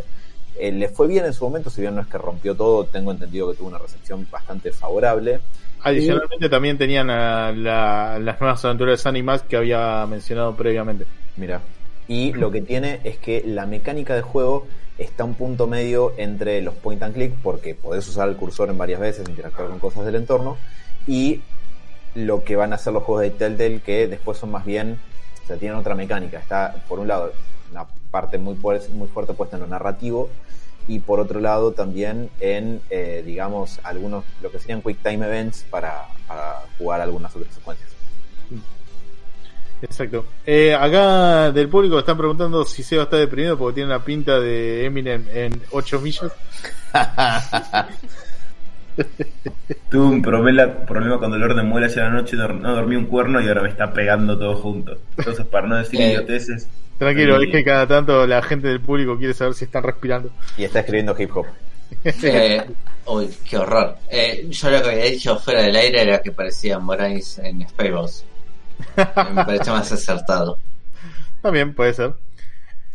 Eh, 0.59 0.73
le 0.73 0.89
fue 0.89 1.07
bien 1.07 1.25
en 1.27 1.33
su 1.35 1.45
momento, 1.45 1.69
si 1.69 1.81
bien 1.83 1.95
no 1.95 2.01
es 2.01 2.07
que 2.07 2.17
rompió 2.17 2.55
todo, 2.55 2.85
tengo 2.85 3.11
entendido 3.11 3.51
que 3.51 3.59
tuvo 3.59 3.69
una 3.69 3.79
recepción 3.79 4.27
bastante 4.31 4.73
favorable. 4.73 5.41
Adicionalmente 5.83 6.49
también 6.49 6.79
tenían 6.79 7.11
a 7.11 7.53
la- 7.53 8.19
las 8.19 8.41
nuevas 8.41 8.65
aventuras 8.65 8.99
de 8.99 9.03
Sunny 9.03 9.23
Max 9.23 9.45
que 9.49 9.57
había 9.57 10.07
mencionado 10.07 10.57
previamente. 10.57 11.05
Mira. 11.37 11.61
Y 12.09 12.33
lo 12.33 12.51
que 12.51 12.63
tiene 12.63 13.01
es 13.05 13.19
que 13.19 13.43
la 13.45 13.67
mecánica 13.67 14.15
de 14.15 14.23
juego 14.23 14.67
está 14.97 15.25
un 15.25 15.35
punto 15.35 15.67
medio 15.67 16.15
entre 16.17 16.63
los 16.63 16.75
point 16.75 17.03
and 17.03 17.15
click, 17.15 17.35
porque 17.43 17.75
podés 17.75 18.09
usar 18.09 18.29
el 18.29 18.37
cursor 18.37 18.71
en 18.71 18.79
varias 18.79 19.01
veces, 19.01 19.29
interactuar 19.29 19.69
con 19.69 19.79
cosas 19.79 20.07
del 20.07 20.15
entorno, 20.15 20.57
y 21.07 21.43
lo 22.17 22.43
que 22.43 22.57
van 22.57 22.73
a 22.73 22.77
hacer 22.77 22.93
los 22.93 23.03
juegos 23.05 23.23
de 23.23 23.31
Telltale, 23.31 23.81
que 23.81 24.09
después 24.09 24.39
son 24.39 24.51
más 24.51 24.65
bien, 24.65 24.99
o 25.45 25.47
sea, 25.47 25.57
tienen 25.57 25.79
otra 25.79 25.95
mecánica. 25.95 26.39
Está, 26.39 26.83
por 26.89 26.99
un 26.99 27.07
lado, 27.09 27.33
una 27.71 27.85
parte 28.11 28.39
muy, 28.39 28.55
pu- 28.55 28.89
muy 28.91 29.09
fuerte 29.09 29.35
puesta 29.35 29.57
en 29.57 29.63
lo 29.63 29.69
narrativo, 29.69 30.29
y 30.89 31.01
por 31.01 31.19
otro 31.21 31.41
lado 31.41 31.73
también 31.73 32.31
en, 32.41 32.81
eh, 32.91 33.23
digamos, 33.27 33.81
algunos, 33.83 34.25
lo 34.41 34.51
que 34.51 34.59
serían 34.61 34.83
quick 34.83 35.03
time 35.03 35.27
events 35.27 35.65
para, 35.69 36.05
para 36.29 36.63
jugar 36.79 37.01
algunas 37.01 37.35
otras 37.35 37.53
secuencias. 37.55 37.91
Exacto. 39.83 40.25
Eh, 40.47 40.75
acá 40.75 41.53
del 41.53 41.69
público 41.69 41.99
están 41.99 42.17
preguntando 42.17 42.65
si 42.65 42.83
Seba 42.83 43.03
está 43.03 43.17
deprimido 43.19 43.59
porque 43.59 43.75
tiene 43.75 43.89
una 43.95 44.03
pinta 44.03 44.41
de 44.41 44.87
Eminem 44.87 45.27
en 45.33 45.61
8 45.71 46.01
millas. 46.01 46.33
Tuve 49.91 50.07
un 50.07 50.23
problema, 50.23 50.67
problema 50.87 51.19
con 51.19 51.31
dolor 51.31 51.55
de 51.55 51.63
muela 51.63 51.87
ayer 51.87 52.01
anoche, 52.03 52.37
dor- 52.37 52.55
no 52.55 52.75
dormí 52.75 52.97
un 52.97 53.07
cuerno 53.07 53.41
y 53.41 53.49
ahora 53.49 53.63
me 53.63 53.69
está 53.69 53.93
pegando 53.93 54.39
todo 54.39 54.57
junto. 54.57 54.97
Entonces, 55.17 55.47
para 55.47 55.67
no 55.67 55.77
decir 55.77 56.01
Eh, 56.01 56.09
idioteces, 56.13 56.69
Tranquilo, 56.99 57.41
es 57.41 57.51
que 57.51 57.63
cada 57.63 57.87
tanto 57.87 58.27
la 58.27 58.43
gente 58.43 58.69
del 58.69 58.81
público 58.81 59.19
quiere 59.19 59.35
saber 59.35 59.55
si 59.55 59.65
están 59.67 59.83
respirando. 59.83 60.31
Y 60.57 60.65
está 60.65 60.81
escribiendo 60.81 61.15
hip 61.19 61.31
hop. 61.37 61.47
Eh, 62.23 62.65
uy, 63.07 63.29
qué 63.49 63.59
horror. 63.59 63.97
Eh, 64.11 64.47
yo 64.51 64.71
lo 64.71 64.83
que 64.83 64.91
había 64.91 65.05
dicho 65.05 65.39
fuera 65.39 65.63
del 65.63 65.77
aire 65.77 66.03
era 66.03 66.21
que 66.21 66.33
parecía 66.33 66.79
Moraes 66.79 67.39
en 67.39 67.69
Spaceballs. 67.69 68.25
Me 68.97 69.45
pareció 69.45 69.73
más 69.73 69.93
acertado. 69.93 70.59
También 71.43 71.75
puede 71.75 71.95
ser. 71.95 72.15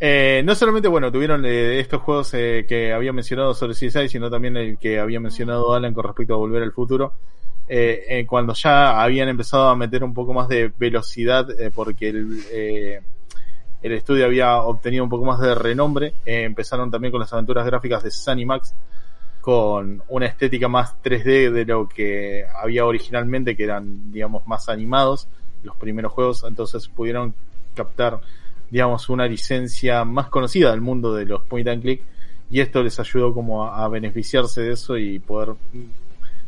Eh, 0.03 0.41
no 0.44 0.56
solamente, 0.56 0.88
bueno, 0.88 1.11
tuvieron 1.11 1.45
eh, 1.45 1.80
estos 1.80 2.02
juegos 2.02 2.34
eh, 2.34 2.65
que 2.68 2.91
había 2.91 3.14
mencionado 3.14 3.53
sobre 3.53 3.76
CSI, 3.76 4.10
sino 4.10 4.32
también 4.32 4.57
el 4.57 4.80
que 4.80 4.99
había 4.99 5.19
mencionado 5.19 5.76
Alan 5.76 5.94
con 5.94 6.03
respecto 6.03 6.34
a 6.34 6.38
Volver 6.38 6.64
al 6.64 6.72
Futuro. 6.72 7.14
Eh, 7.69 8.03
eh, 8.10 8.26
cuando 8.26 8.53
ya 8.56 8.99
habían 8.99 9.30
empezado 9.30 9.69
a 9.69 9.76
meter 9.76 10.03
un 10.03 10.15
poco 10.15 10.34
más 10.34 10.48
de 10.48 10.73
velocidad, 10.76 11.48
porque 11.76 12.10
el, 12.10 12.44
el 13.84 13.91
estudio 13.91 14.26
había 14.26 14.64
obtenido 14.64 15.03
un 15.03 15.10
poco 15.11 15.23
más 15.23 15.40
de 15.40 15.53
renombre, 15.53 16.15
empezaron 16.26 16.90
también 16.90 17.11
con 17.11 17.22
las 17.22 17.32
aventuras 17.32 17.64
gráficas 17.64 18.02
de 18.02 18.10
Sunny 18.10 18.44
Max, 18.44 18.73
con 19.40 20.02
una 20.10 20.26
estética 20.26 20.68
más 20.68 20.95
3D 21.03 21.52
de 21.52 21.65
lo 21.65 21.88
que 21.88 22.44
había 22.60 22.86
originalmente, 22.86 23.56
que 23.56 23.65
eran, 23.65 24.11
digamos, 24.11 24.48
más 24.48 24.68
animados 24.68 25.28
los 25.61 25.76
primeros 25.76 26.11
juegos, 26.11 26.44
entonces 26.44 26.88
pudieron 26.88 27.36
captar, 27.76 28.19
digamos, 28.72 29.10
una 29.10 29.27
licencia 29.27 30.03
más 30.06 30.27
conocida 30.30 30.72
del 30.72 30.81
mundo 30.81 31.14
de 31.14 31.26
los 31.26 31.43
point 31.43 31.68
and 31.68 31.81
click 31.84 32.02
y 32.49 32.60
esto 32.60 32.81
les 32.81 32.99
ayudó 32.99 33.34
como 33.34 33.65
a, 33.65 33.88
beneficiarse 33.88 34.61
de 34.61 34.72
eso 34.73 34.98
y 34.98 35.19
poder 35.19 35.56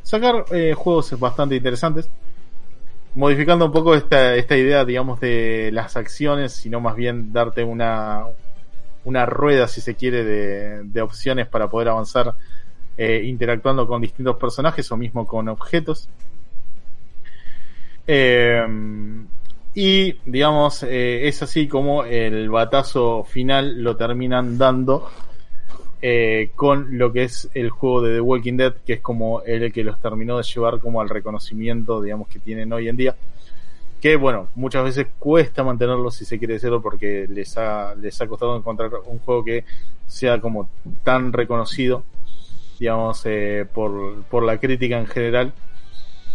sacar 0.02 0.46
eh, 0.52 0.74
juegos 0.76 1.18
bastante 1.20 1.56
interesantes. 1.56 2.10
Modificando 3.16 3.66
un 3.66 3.72
poco 3.72 3.94
esta, 3.94 4.36
esta 4.36 4.58
idea 4.58 4.84
digamos 4.86 5.20
de 5.20 5.70
las 5.72 5.96
acciones 5.96 6.54
sino 6.54 6.80
más 6.80 6.96
bien 6.96 7.32
darte 7.32 7.64
una 7.64 8.24
una 9.04 9.26
rueda 9.26 9.68
si 9.68 9.82
se 9.82 9.96
quiere 9.96 10.24
de, 10.24 10.84
de 10.84 11.02
opciones 11.02 11.48
para 11.48 11.70
poder 11.70 11.90
avanzar 11.90 12.34
eh, 12.98 13.24
interactuando 13.26 13.88
con 13.88 14.02
distintos 14.02 14.38
personajes 14.38 14.92
o 14.92 14.98
mismo 14.98 15.26
con 15.26 15.48
objetos. 15.50 16.08
Eh, 18.06 18.64
y 19.76 20.14
digamos, 20.26 20.84
eh, 20.84 21.28
es 21.28 21.42
así 21.42 21.68
como 21.68 22.04
el 22.04 22.50
batazo 22.50 23.24
final 23.24 23.82
lo 23.82 23.96
terminan 23.96 24.58
dando 24.58 25.10
eh, 26.00 26.52
con 26.56 26.98
lo 26.98 27.12
que 27.12 27.24
es 27.24 27.50
el 27.54 27.70
juego 27.70 28.02
de 28.02 28.16
The 28.16 28.22
Walking 28.22 28.58
Dead, 28.58 28.74
que 28.86 28.94
es 28.94 29.02
como 29.02 29.42
el 29.42 29.72
que 29.72 29.84
los 29.84 30.00
terminó 30.00 30.38
de 30.38 30.44
llevar 30.44 30.80
como 30.80 31.02
al 31.02 31.10
reconocimiento, 31.10 32.02
digamos, 32.02 32.28
que 32.28 32.40
tienen 32.40 32.72
hoy 32.72 32.88
en 32.90 32.98
día. 32.98 33.16
Que 34.00 34.18
bueno, 34.18 34.50
muchas 34.56 34.84
veces 34.84 35.08
cuesta 35.18 35.64
mantenerlo 35.64 36.12
si 36.12 36.26
se 36.26 36.38
quiere 36.38 36.56
decirlo 36.56 36.82
porque 36.82 37.26
les 37.28 37.58
ha, 37.58 37.96
les 37.96 38.22
ha 38.22 38.28
costado 38.28 38.56
encontrar 38.58 38.92
un 39.06 39.20
juego 39.20 39.44
que 39.44 39.64
sea 40.06 40.40
como 40.40 40.70
tan 41.04 41.34
reconocido, 41.34 42.04
digamos, 42.80 43.22
eh, 43.26 43.66
por, 43.74 44.24
por 44.26 44.44
la 44.44 44.60
crítica 44.60 45.00
en 45.00 45.08
general 45.08 45.54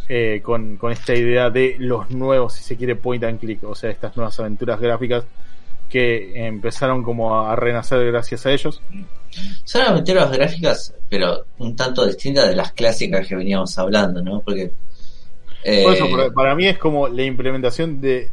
eh, 0.08 0.40
con, 0.42 0.76
con 0.76 0.92
esta 0.92 1.14
idea 1.14 1.50
de 1.50 1.76
los 1.78 2.10
nuevos, 2.10 2.54
si 2.54 2.62
se 2.62 2.76
quiere, 2.76 2.96
point 2.96 3.22
and 3.24 3.38
click, 3.38 3.62
o 3.64 3.74
sea, 3.74 3.90
estas 3.90 4.16
nuevas 4.16 4.38
aventuras 4.40 4.80
gráficas 4.80 5.24
que 5.88 6.46
empezaron 6.46 7.02
como 7.02 7.40
a 7.40 7.56
renacer 7.56 8.04
gracias 8.06 8.44
a 8.46 8.52
ellos. 8.52 8.82
Son 9.64 9.82
aventuras 9.82 10.30
gráficas, 10.30 10.94
pero 11.08 11.44
un 11.58 11.74
tanto 11.76 12.06
distintas 12.06 12.48
de 12.48 12.56
las 12.56 12.72
clásicas 12.72 13.26
que 13.26 13.36
veníamos 13.36 13.78
hablando, 13.78 14.22
¿no? 14.22 14.40
Porque. 14.40 14.70
eh, 15.64 15.82
Por 15.82 15.94
eso, 15.94 16.10
para, 16.10 16.30
para 16.30 16.54
mí 16.54 16.66
es 16.66 16.78
como 16.78 17.08
la 17.08 17.22
implementación 17.22 18.00
de 18.00 18.30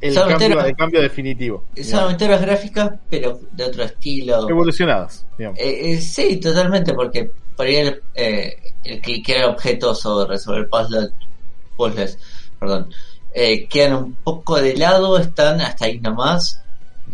el 0.00 0.14
cambio, 0.14 0.64
el 0.64 0.76
cambio 0.76 1.00
definitivo. 1.00 1.64
son 1.82 2.00
aventuras 2.00 2.40
gráficas, 2.40 2.92
pero 3.08 3.40
de 3.52 3.64
otro 3.64 3.84
estilo. 3.84 4.48
Evolucionadas, 4.48 5.26
digamos. 5.38 5.58
Eh, 5.58 5.92
eh, 5.92 6.00
sí, 6.00 6.36
totalmente, 6.36 6.92
porque 6.92 7.30
por 7.56 7.66
ahí 7.66 7.76
el, 7.76 8.02
eh, 8.14 8.56
el 8.84 9.00
cliquear 9.00 9.46
objetos 9.46 10.04
o 10.06 10.26
resolver 10.26 10.68
puzzles, 10.68 11.10
puzzles 11.76 12.18
perdón, 12.58 12.92
eh, 13.32 13.66
quedan 13.68 13.94
un 13.94 14.14
poco 14.14 14.60
de 14.60 14.76
lado, 14.76 15.18
están 15.18 15.60
hasta 15.60 15.86
ahí 15.86 15.98
nomás, 16.00 16.62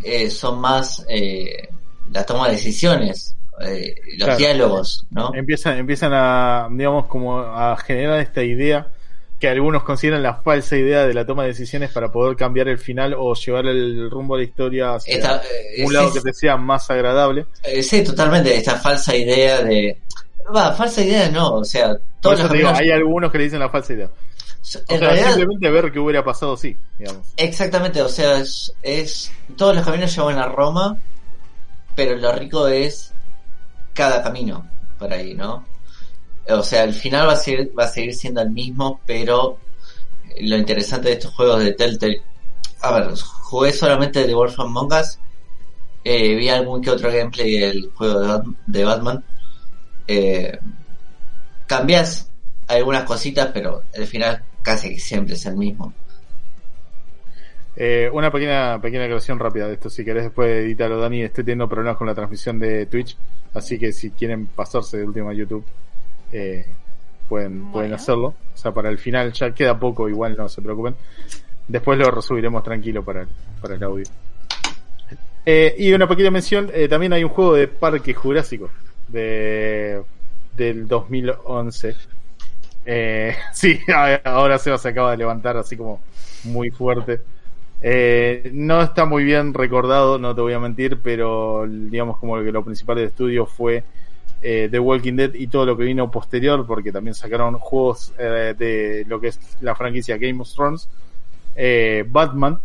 eh, 0.05 0.31
son 0.31 0.61
más 0.61 1.05
eh, 1.09 1.69
la 2.13 2.25
toma 2.25 2.47
de 2.49 2.53
decisiones, 2.55 3.37
los 3.59 4.25
Claro. 4.27 4.37
diálogos, 4.37 5.07
¿no? 5.11 5.33
Empiezan, 5.35 5.79
empiezan 5.79 6.13
a, 6.15 6.69
digamos, 6.71 7.07
como 7.07 7.39
a 7.41 7.77
generar 7.77 8.21
esta 8.21 8.43
idea 8.43 8.89
que 9.39 9.49
algunos 9.49 9.83
consideran 9.85 10.23
la 10.23 10.35
falsa 10.35 10.77
idea 10.77 11.07
de 11.07 11.15
la 11.15 11.25
toma 11.27 11.43
de 11.45 11.49
decisiones 11.49 11.91
para 11.91 12.13
poder 12.13 12.37
cambiar 12.37 12.69
el 12.69 12.79
final 12.79 13.15
o 13.17 13.35
llevar 13.35 13.67
el 13.67 14.11
rumbo 14.11 14.37
de 14.37 14.43
la 14.45 14.49
historia 14.49 14.95
hacia 14.95 15.15
Esta, 15.15 15.43
un 15.85 15.93
lado 15.95 16.13
que 16.13 16.21
te 16.21 16.33
sea 16.35 16.57
más 16.59 16.91
agradable. 16.91 17.47
sí, 17.83 18.03
totalmente, 18.05 18.55
esta 18.55 18.77
falsa 18.77 19.17
idea 19.17 19.63
de... 19.63 19.99
Va, 20.55 20.73
falsa 20.75 21.03
idea 21.03 21.31
no, 21.31 21.55
o 21.55 21.65
sea, 21.65 21.89
los 21.89 22.01
te 22.23 22.29
digo, 22.31 22.49
caminos... 22.49 22.79
hay 22.79 22.91
algunos 22.91 23.31
que 23.31 23.39
le 23.39 23.45
dicen 23.45 23.61
la 23.61 23.71
falsa 23.71 23.93
idea. 23.93 24.07
O 24.87 24.93
en 24.93 24.99
sea, 24.99 24.99
realidad, 24.99 25.29
simplemente 25.35 25.71
ver 25.71 25.93
qué 25.93 25.99
hubiera 25.99 26.25
pasado 26.25 26.57
sí, 26.57 26.77
digamos. 26.99 27.27
Exactamente, 27.37 28.03
o 28.03 28.09
sea, 28.09 28.39
es, 28.39 28.73
es- 28.83 29.33
todos 29.57 29.75
los 29.75 29.85
caminos 29.85 30.15
llevan 30.15 30.39
a 30.39 30.47
Roma, 30.47 30.99
pero 31.95 32.17
lo 32.17 32.33
rico 32.33 32.67
es 32.69 33.13
cada 33.95 34.23
camino 34.23 34.67
por 34.99 35.13
ahí, 35.13 35.35
¿no? 35.35 35.65
O 36.49 36.63
sea, 36.63 36.85
el 36.85 36.95
final 36.95 37.29
va 37.29 37.33
a 37.33 37.37
seguir, 37.37 37.73
va 37.79 37.85
a 37.85 37.89
seguir 37.89 38.15
siendo 38.15 38.41
el 38.43 38.51
mismo, 38.51 39.01
pero 39.07 39.59
lo 40.41 40.57
interesante 40.57 41.09
de 41.09 41.15
estos 41.15 41.33
juegos 41.35 41.61
de 41.63 41.73
Telltale, 41.73 42.23
a 42.83 42.93
ver, 42.93 43.15
jugué 43.19 43.73
solamente 43.73 44.25
The 44.25 44.35
Wolf 44.35 44.59
Among 44.61 44.93
Us. 44.93 45.19
Eh, 46.03 46.35
vi 46.35 46.49
algún 46.49 46.81
que 46.81 46.91
otro 46.91 47.11
gameplay 47.13 47.59
del 47.59 47.91
juego 47.95 48.43
de 48.67 48.85
Batman. 48.85 49.23
Eh, 50.13 50.59
cambias 51.69 52.29
algunas 52.67 53.05
cositas, 53.05 53.51
pero 53.55 53.85
al 53.97 54.07
final 54.09 54.43
casi 54.61 54.99
siempre 54.99 55.35
es 55.35 55.47
el 55.47 55.57
mismo. 55.57 55.95
Eh, 57.77 58.11
una 58.13 58.29
pequeña 58.33 58.81
pequeña 58.81 59.05
aclaración 59.05 59.39
rápida 59.39 59.69
de 59.69 59.75
esto, 59.75 59.89
si 59.89 60.05
querés 60.05 60.25
después 60.25 60.51
editarlo, 60.51 61.01
Dani. 61.01 61.23
Estoy 61.23 61.45
teniendo 61.45 61.69
problemas 61.69 61.97
con 61.97 62.09
la 62.09 62.15
transmisión 62.17 62.59
de 62.59 62.87
Twitch, 62.87 63.17
así 63.55 63.79
que 63.79 63.93
si 63.93 64.11
quieren 64.11 64.47
pasarse 64.47 64.99
de 64.99 65.05
última 65.05 65.31
a 65.31 65.35
YouTube, 65.35 65.65
eh, 66.33 66.67
pueden, 67.29 67.61
Bueno. 67.61 67.73
pueden 67.73 67.93
hacerlo. 67.93 68.35
O 68.53 68.57
sea, 68.57 68.73
para 68.73 68.91
el 68.91 68.99
final 68.99 69.33
ya 69.33 69.55
queda 69.55 69.79
poco, 69.79 70.09
igual 70.09 70.35
no 70.37 70.49
se 70.49 70.61
preocupen. 70.61 70.97
Después 71.69 71.97
lo 72.01 72.11
resubiremos 72.11 72.65
tranquilo 72.65 73.05
para 73.05 73.23
el, 73.23 73.29
para 73.63 73.77
el 73.77 73.83
audio. 73.85 74.07
Eh, 75.47 75.77
y 75.79 75.93
una 75.93 76.09
pequeña 76.09 76.33
mención, 76.33 76.69
eh, 76.75 76.89
también 76.89 77.13
hay 77.13 77.23
un 77.23 77.31
juego 77.31 77.55
de 77.55 77.69
Parque 77.69 78.13
Jurásico 78.13 78.71
de, 79.11 80.03
del 80.57 80.87
2011. 80.89 81.95
Eh, 82.87 83.35
sí, 83.53 83.79
ahora 84.25 84.59
Seba 84.59 84.79
se 84.79 84.89
acaba 84.89 85.13
de 85.13 85.19
levantar 85.19 85.57
así 85.57 85.77
como 85.77 86.01
muy 86.45 86.71
fuerte. 86.71 87.21
Eh, 87.83 88.51
no 88.53 88.83
está 88.83 89.07
muy 89.07 89.25
bien 89.25 89.55
recordado, 89.55 90.19
no 90.19 90.35
te 90.35 90.41
voy 90.43 90.53
a 90.53 90.59
mentir, 90.59 90.99
pero 91.03 91.67
digamos 91.67 92.19
como 92.19 92.37
que 92.43 92.53
lo 92.53 92.65
principal 92.65 92.97
del 92.97 93.07
estudio 93.07 93.47
fue 93.47 93.85
eh, 94.43 94.69
The 94.71 94.79
Walking 94.79 95.15
Dead 95.15 95.35
y 95.35 95.47
todo 95.47 95.67
lo 95.67 95.77
que 95.77 95.85
vino 95.85 96.11
posterior, 96.11 96.67
porque 96.67 96.93
también 96.93 97.15
sacaron 97.15 97.59
juegos 97.59 98.13
eh, 98.19 98.55
de 98.57 99.05
lo 99.07 99.21
que 99.21 99.29
es 99.29 99.41
la 99.61 99.75
franquicia 99.75 100.19
Game 100.19 100.41
of 100.41 100.53
Thrones, 100.53 100.89
eh, 101.57 102.05
Batman, 102.09 102.59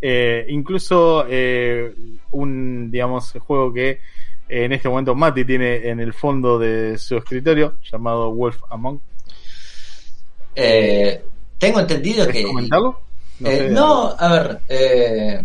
eh, 0.00 0.46
incluso 0.48 1.26
eh, 1.28 1.94
un, 2.30 2.90
digamos, 2.90 3.32
juego 3.40 3.72
que 3.72 4.00
en 4.48 4.72
este 4.72 4.88
momento 4.88 5.14
Mati 5.14 5.44
tiene 5.44 5.88
en 5.88 6.00
el 6.00 6.12
fondo 6.12 6.58
de 6.58 6.98
su 6.98 7.16
escritorio, 7.16 7.76
llamado 7.90 8.32
Wolf 8.32 8.58
Among. 8.70 9.00
Eh, 10.54 11.22
tengo 11.58 11.80
entendido 11.80 12.26
¿Querés 12.26 12.42
que... 12.42 12.46
comentarlo? 12.48 13.00
No 13.40 13.50
Eh, 13.50 13.56
sé. 13.58 13.70
no, 13.70 14.14
a 14.18 14.28
ver, 14.32 14.60
eh, 14.68 15.42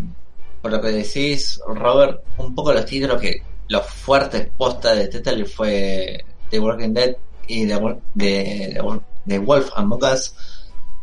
por 0.62 0.72
lo 0.72 0.82
que 0.82 0.90
decís, 0.90 1.60
Robert, 1.68 2.22
un 2.38 2.56
poco 2.56 2.72
los 2.74 2.86
títulos 2.86 3.20
que 3.20 3.42
los 3.68 3.86
fuertes 3.86 4.48
postas 4.58 4.98
de 4.98 5.08
Tetaly 5.08 5.46
fue 5.46 6.24
The 6.50 6.60
Walking 6.60 6.94
Dead 6.94 7.16
y 7.48 7.68
The, 7.68 7.98
de, 8.14 8.82
de 9.26 9.40
Wolf 9.40 9.70
Among 9.76 10.04
Us. 10.04 10.34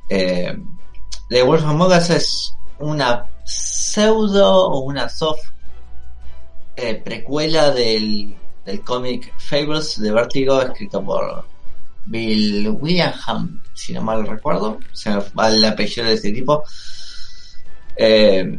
Eh, 0.08 0.56
The 1.28 1.42
Wolf 1.42 1.64
Among 1.64 1.92
Us 1.92 2.10
es 2.10 2.54
una 2.78 3.26
pseudo 3.44 4.68
o 4.68 4.78
una 4.80 5.08
soft 5.08 5.44
eh, 6.78 6.94
precuela 6.94 7.70
del, 7.72 8.34
del 8.64 8.80
cómic 8.82 9.32
Fables 9.36 10.00
de 10.00 10.12
Vertigo 10.12 10.62
escrito 10.62 11.04
por 11.04 11.44
Bill 12.06 12.68
William, 12.80 13.12
si 13.74 13.92
no 13.92 14.02
mal 14.02 14.26
recuerdo, 14.26 14.78
se 14.92 15.10
me 15.10 15.22
va 15.38 15.48
el 15.48 15.64
apellido 15.64 16.06
de 16.06 16.14
este 16.14 16.32
tipo. 16.32 16.64
Eh, 17.96 18.58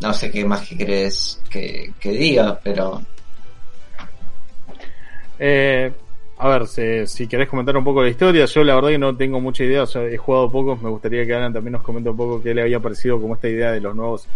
no 0.00 0.12
sé 0.12 0.30
qué 0.30 0.44
más 0.44 0.68
que 0.68 0.76
crees 0.76 1.40
que, 1.48 1.92
diga, 2.02 2.60
pero 2.62 3.02
Eh, 5.38 5.90
a 6.38 6.48
ver, 6.48 6.66
si, 6.66 7.06
si 7.06 7.26
querés 7.26 7.48
comentar 7.48 7.76
un 7.76 7.84
poco 7.84 8.02
la 8.02 8.10
historia, 8.10 8.44
yo 8.44 8.62
la 8.64 8.74
verdad 8.74 8.90
que 8.90 8.98
no 8.98 9.16
tengo 9.16 9.40
mucha 9.40 9.64
idea, 9.64 9.84
he 10.10 10.16
jugado 10.16 10.50
poco, 10.50 10.76
me 10.76 10.90
gustaría 10.90 11.24
que 11.24 11.34
Alan 11.34 11.52
también 11.52 11.72
nos 11.72 11.82
comente 11.82 12.10
un 12.10 12.16
poco 12.16 12.42
qué 12.42 12.54
le 12.54 12.62
había 12.62 12.80
parecido 12.80 13.20
como 13.20 13.34
esta 13.34 13.48
idea 13.48 13.72
de 13.72 13.80
los 13.80 13.96
nuevos 13.96 14.28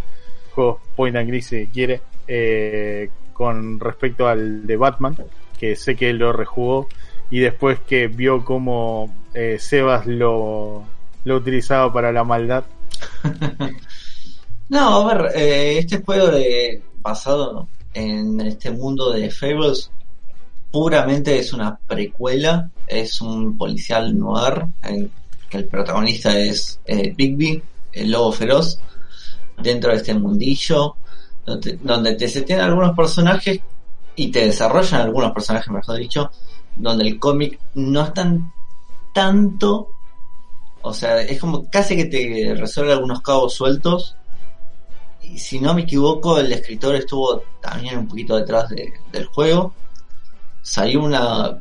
juegos 0.55 0.81
Point 0.97 1.17
and 1.17 1.29
Click 1.29 1.43
si 1.43 1.67
quiere, 1.67 2.01
eh, 2.29 3.11
con 3.33 3.81
respecto 3.81 4.29
al 4.29 4.67
de 4.67 4.77
Batman, 4.77 5.17
que 5.59 5.77
sé 5.77 5.97
que 5.97 6.13
lo 6.13 6.33
rejugó, 6.33 6.89
y 7.31 7.39
después 7.39 7.81
que 7.81 8.09
vio 8.09 8.45
cómo 8.45 9.15
eh, 9.33 9.57
Sebas 9.59 10.07
lo, 10.07 10.85
lo 11.25 11.37
utilizaba 11.37 11.93
para 11.93 12.13
la 12.13 12.25
maldad. 12.25 12.65
No, 14.71 15.09
a 15.09 15.15
ver, 15.15 15.33
eh, 15.35 15.79
este 15.79 16.03
juego 16.03 16.31
basado 17.01 17.69
en 17.95 18.39
este 18.43 18.71
mundo 18.71 19.11
de 19.11 19.31
Fables 19.31 19.91
puramente 20.71 21.39
es 21.39 21.55
una 21.55 21.79
precuela, 21.87 22.71
es 22.87 23.23
un 23.23 23.57
policial 23.57 24.19
noir 24.19 24.67
que 25.49 25.57
el 25.57 25.65
protagonista 25.65 26.39
es 26.39 26.81
Bigby, 26.87 27.63
el 27.95 28.11
lobo 28.11 28.31
feroz, 28.31 28.79
dentro 29.57 29.91
de 29.91 29.97
este 29.97 30.13
mundillo 30.13 30.97
donde, 31.83 32.15
te 32.15 32.29
setean 32.29 32.61
algunos 32.61 32.95
personajes 32.97 33.61
y 34.17 34.31
te 34.31 34.47
desarrollan 34.47 35.01
algunos 35.03 35.33
personajes, 35.33 35.69
mejor 35.71 35.97
dicho, 35.97 36.31
donde 36.77 37.07
el 37.07 37.19
cómic 37.19 37.59
no 37.75 38.03
es 38.05 38.15
tan 38.15 38.53
tanto, 39.15 39.89
o 40.83 40.93
sea, 40.93 41.21
es 41.23 41.41
como 41.41 41.69
casi 41.69 41.97
que 41.97 42.05
te 42.07 42.55
resuelve 42.55 42.93
algunos 42.93 43.21
cabos 43.23 43.55
sueltos 43.55 44.15
y 45.23 45.39
si 45.39 45.61
no 45.61 45.75
me 45.75 45.83
equivoco, 45.83 46.39
el 46.39 46.53
escritor 46.53 46.95
estuvo 46.95 47.43
también 47.61 47.99
un 47.99 48.09
poquito 48.09 48.37
detrás 48.37 48.69
de- 48.71 48.93
del 49.13 49.27
juego. 49.27 49.75
Salió 50.63 51.03
una, 51.03 51.59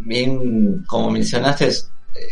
bien 0.00 0.84
como 0.86 1.10
mencionaste, 1.10 1.70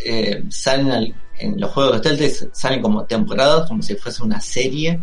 eh, 0.05 0.45
salen 0.51 0.91
al- 0.91 1.15
en 1.39 1.59
los 1.61 1.71
juegos 1.71 1.95
de 1.95 2.01
Telltale 2.01 2.51
salen 2.53 2.83
como 2.83 3.05
temporadas, 3.05 3.67
como 3.69 3.83
si 3.83 3.95
fuese 3.97 4.23
una 4.23 4.41
serie. 4.41 5.01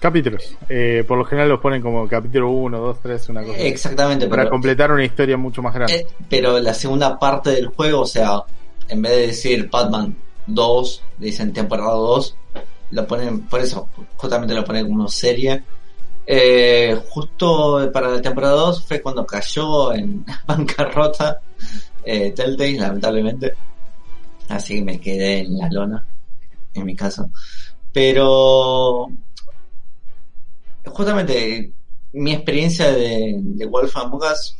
Capítulos, 0.00 0.56
eh, 0.68 1.04
por 1.08 1.18
lo 1.18 1.24
general 1.24 1.48
los 1.48 1.60
ponen 1.60 1.82
como 1.82 2.06
capítulo 2.06 2.50
1, 2.50 2.78
2, 2.78 3.00
3, 3.02 3.28
una 3.30 3.42
cosa. 3.42 3.58
Exactamente, 3.58 4.28
Para 4.28 4.42
pero, 4.42 4.50
completar 4.50 4.92
una 4.92 5.04
historia 5.04 5.36
mucho 5.36 5.60
más 5.60 5.74
grande. 5.74 5.94
eh, 5.96 6.06
pero 6.28 6.58
la 6.60 6.72
segunda 6.72 7.18
parte 7.18 7.50
del 7.50 7.66
juego, 7.66 8.02
o 8.02 8.06
sea, 8.06 8.42
en 8.88 9.02
vez 9.02 9.12
de 9.12 9.26
decir 9.28 9.68
Batman 9.68 10.16
2, 10.46 11.02
dicen 11.18 11.52
temporada 11.52 11.94
2, 11.94 12.36
lo 12.92 13.06
ponen, 13.08 13.40
por 13.48 13.60
eso, 13.60 13.88
justamente 14.16 14.54
lo 14.54 14.64
ponen 14.64 14.86
como 14.86 15.08
serie. 15.08 15.64
Eh, 16.24 16.96
justo 17.08 17.90
para 17.92 18.08
la 18.08 18.20
temporada 18.22 18.54
2 18.54 18.84
fue 18.84 19.00
cuando 19.00 19.26
cayó 19.26 19.92
en 19.94 20.24
bancarrota 20.46 21.40
eh, 22.04 22.32
Telltale, 22.32 22.78
lamentablemente. 22.78 23.54
Así 24.48 24.76
que 24.76 24.82
me 24.82 25.00
quedé 25.00 25.40
en 25.40 25.58
la 25.58 25.68
lona, 25.70 26.04
en 26.74 26.84
mi 26.84 26.94
caso. 26.94 27.30
Pero 27.92 29.08
justamente 30.98 31.72
mi 32.12 32.32
experiencia 32.32 32.90
de, 32.90 33.36
de 33.38 33.66
Wolf 33.66 33.96
Among 33.96 34.20
Us, 34.20 34.56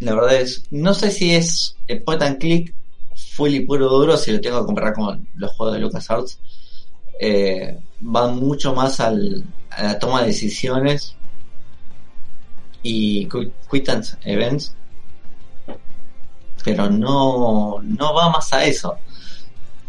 la 0.00 0.14
verdad 0.14 0.34
es, 0.34 0.66
no 0.70 0.92
sé 0.92 1.10
si 1.10 1.34
es 1.34 1.74
eh, 1.88 1.98
point 1.98 2.20
and 2.20 2.38
click 2.38 2.74
full 3.16 3.48
y 3.48 3.60
puro 3.60 3.88
duro, 3.88 4.18
si 4.18 4.30
lo 4.30 4.42
tengo 4.42 4.60
que 4.60 4.66
comparar 4.66 4.92
con 4.92 5.26
los 5.36 5.52
juegos 5.52 5.74
de 5.74 5.80
LucasArts, 5.80 6.38
eh, 7.18 7.78
van 8.00 8.36
mucho 8.36 8.74
más 8.74 9.00
a 9.00 9.10
la 9.10 9.98
toma 9.98 10.20
de 10.20 10.26
decisiones 10.26 11.16
y 12.82 13.26
time 13.26 14.02
events, 14.24 14.76
pero 16.62 16.90
no, 16.90 17.80
no 17.82 18.14
va 18.14 18.28
más 18.28 18.52
a 18.52 18.66
eso. 18.66 18.98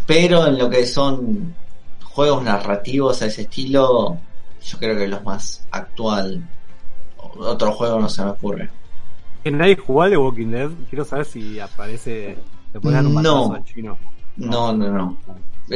Pero 0.05 0.47
en 0.47 0.57
lo 0.57 0.69
que 0.69 0.85
son 0.85 1.53
juegos 2.01 2.43
narrativos 2.43 3.21
a 3.21 3.25
ese 3.25 3.41
estilo, 3.41 4.17
yo 4.65 4.77
creo 4.77 4.97
que 4.97 5.07
los 5.07 5.23
más 5.23 5.65
actual. 5.71 6.43
Otro 7.17 7.71
juego 7.73 7.99
no 7.99 8.09
se 8.09 8.23
me 8.23 8.31
ocurre. 8.31 8.69
¿Que 9.43 9.51
nadie 9.51 9.75
jugó 9.75 10.03
al 10.03 10.11
de 10.11 10.17
Walking 10.17 10.47
Dead? 10.47 10.69
Quiero 10.89 11.05
saber 11.05 11.25
si 11.25 11.59
aparece. 11.59 12.37
Le 12.73 12.79
un 12.79 13.21
No. 13.21 13.63
chino. 13.63 13.97
No, 14.37 14.73
no, 14.73 14.91
no. 14.91 15.17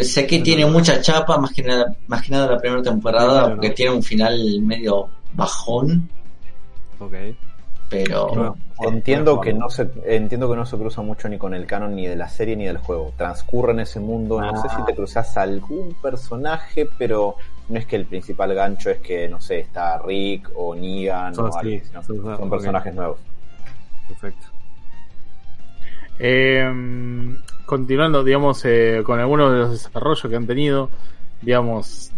Sé 0.03 0.27
que 0.27 0.39
tiene 0.39 0.65
mucha 0.65 1.01
chapa, 1.01 1.37
más 1.37 1.51
que 1.51 1.63
nada, 1.63 1.95
más 2.07 2.21
que 2.21 2.31
nada 2.31 2.47
la 2.51 2.57
primera 2.59 2.81
temporada, 2.83 3.39
Claro, 3.41 3.49
porque 3.55 3.69
¿no? 3.69 3.73
tiene 3.75 3.95
un 3.95 4.03
final 4.03 4.61
medio 4.61 5.09
bajón, 5.33 6.09
Ok. 6.99 7.13
pero 7.89 8.55
Entiendo 8.81 9.41
que 9.41 9.51
no 9.53 9.69
se 9.69 9.89
entiendo 10.05 10.49
que 10.49 10.55
no 10.55 10.65
se 10.65 10.77
cruza 10.77 11.01
mucho 11.01 11.27
ni 11.27 11.37
con 11.37 11.53
el 11.53 11.65
canon 11.65 11.95
ni 11.95 12.07
de 12.07 12.15
la 12.15 12.29
serie 12.29 12.55
ni 12.55 12.65
del 12.65 12.77
juego. 12.77 13.13
Transcurre 13.17 13.71
en 13.73 13.81
ese 13.81 13.99
mundo. 13.99 14.39
No 14.39 14.61
sé 14.61 14.67
Ah. 14.69 14.75
si 14.77 14.85
te 14.85 14.95
cruzas 14.95 15.35
algún 15.37 15.95
personaje, 16.01 16.87
pero 16.97 17.35
no 17.69 17.79
es 17.79 17.85
que 17.85 17.95
el 17.95 18.05
principal 18.05 18.53
gancho 18.53 18.89
es 18.89 18.97
que 18.99 19.27
no 19.27 19.39
sé 19.39 19.59
está 19.59 19.99
Rick 19.99 20.49
o 20.55 20.75
Negan 20.75 21.39
o 21.39 21.45
así, 21.47 21.79
sino 21.79 22.03
son- 22.03 22.49
personajes 22.49 22.93
nuevos. 22.93 23.19
Perfecto. 24.07 24.47
Eh, 26.19 27.35
continuando, 27.65 28.23
digamos, 28.23 28.63
eh, 28.65 29.01
con 29.05 29.19
algunos 29.19 29.51
de 29.51 29.57
los 29.59 29.71
desarrollos 29.71 30.27
que 30.29 30.35
han 30.35 30.47
tenido, 30.47 30.89
digamos, 31.41 32.11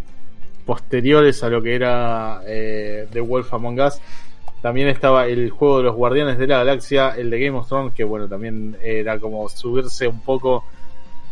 posteriores 0.66 1.44
a 1.44 1.50
lo 1.50 1.62
que 1.62 1.76
era 1.76 2.42
eh, 2.46 3.08
The 3.12 3.20
Wolf 3.22 3.54
Among 3.54 3.80
Us, 3.82 4.00
también 4.62 4.88
estaba 4.88 5.26
el 5.28 5.50
juego 5.50 5.78
de 5.80 5.84
los 5.84 5.96
Guardianes 5.96 6.38
de 6.38 6.48
la 6.48 6.60
Galaxia, 6.60 7.10
el 7.18 7.30
de 7.30 7.40
Game 7.46 7.58
of 7.58 7.68
Thrones, 7.68 7.94
que 7.94 8.04
bueno, 8.04 8.28
también 8.28 8.78
era 8.82 9.20
como 9.20 9.48
subirse 9.50 10.08
un 10.08 10.22
poco 10.22 10.64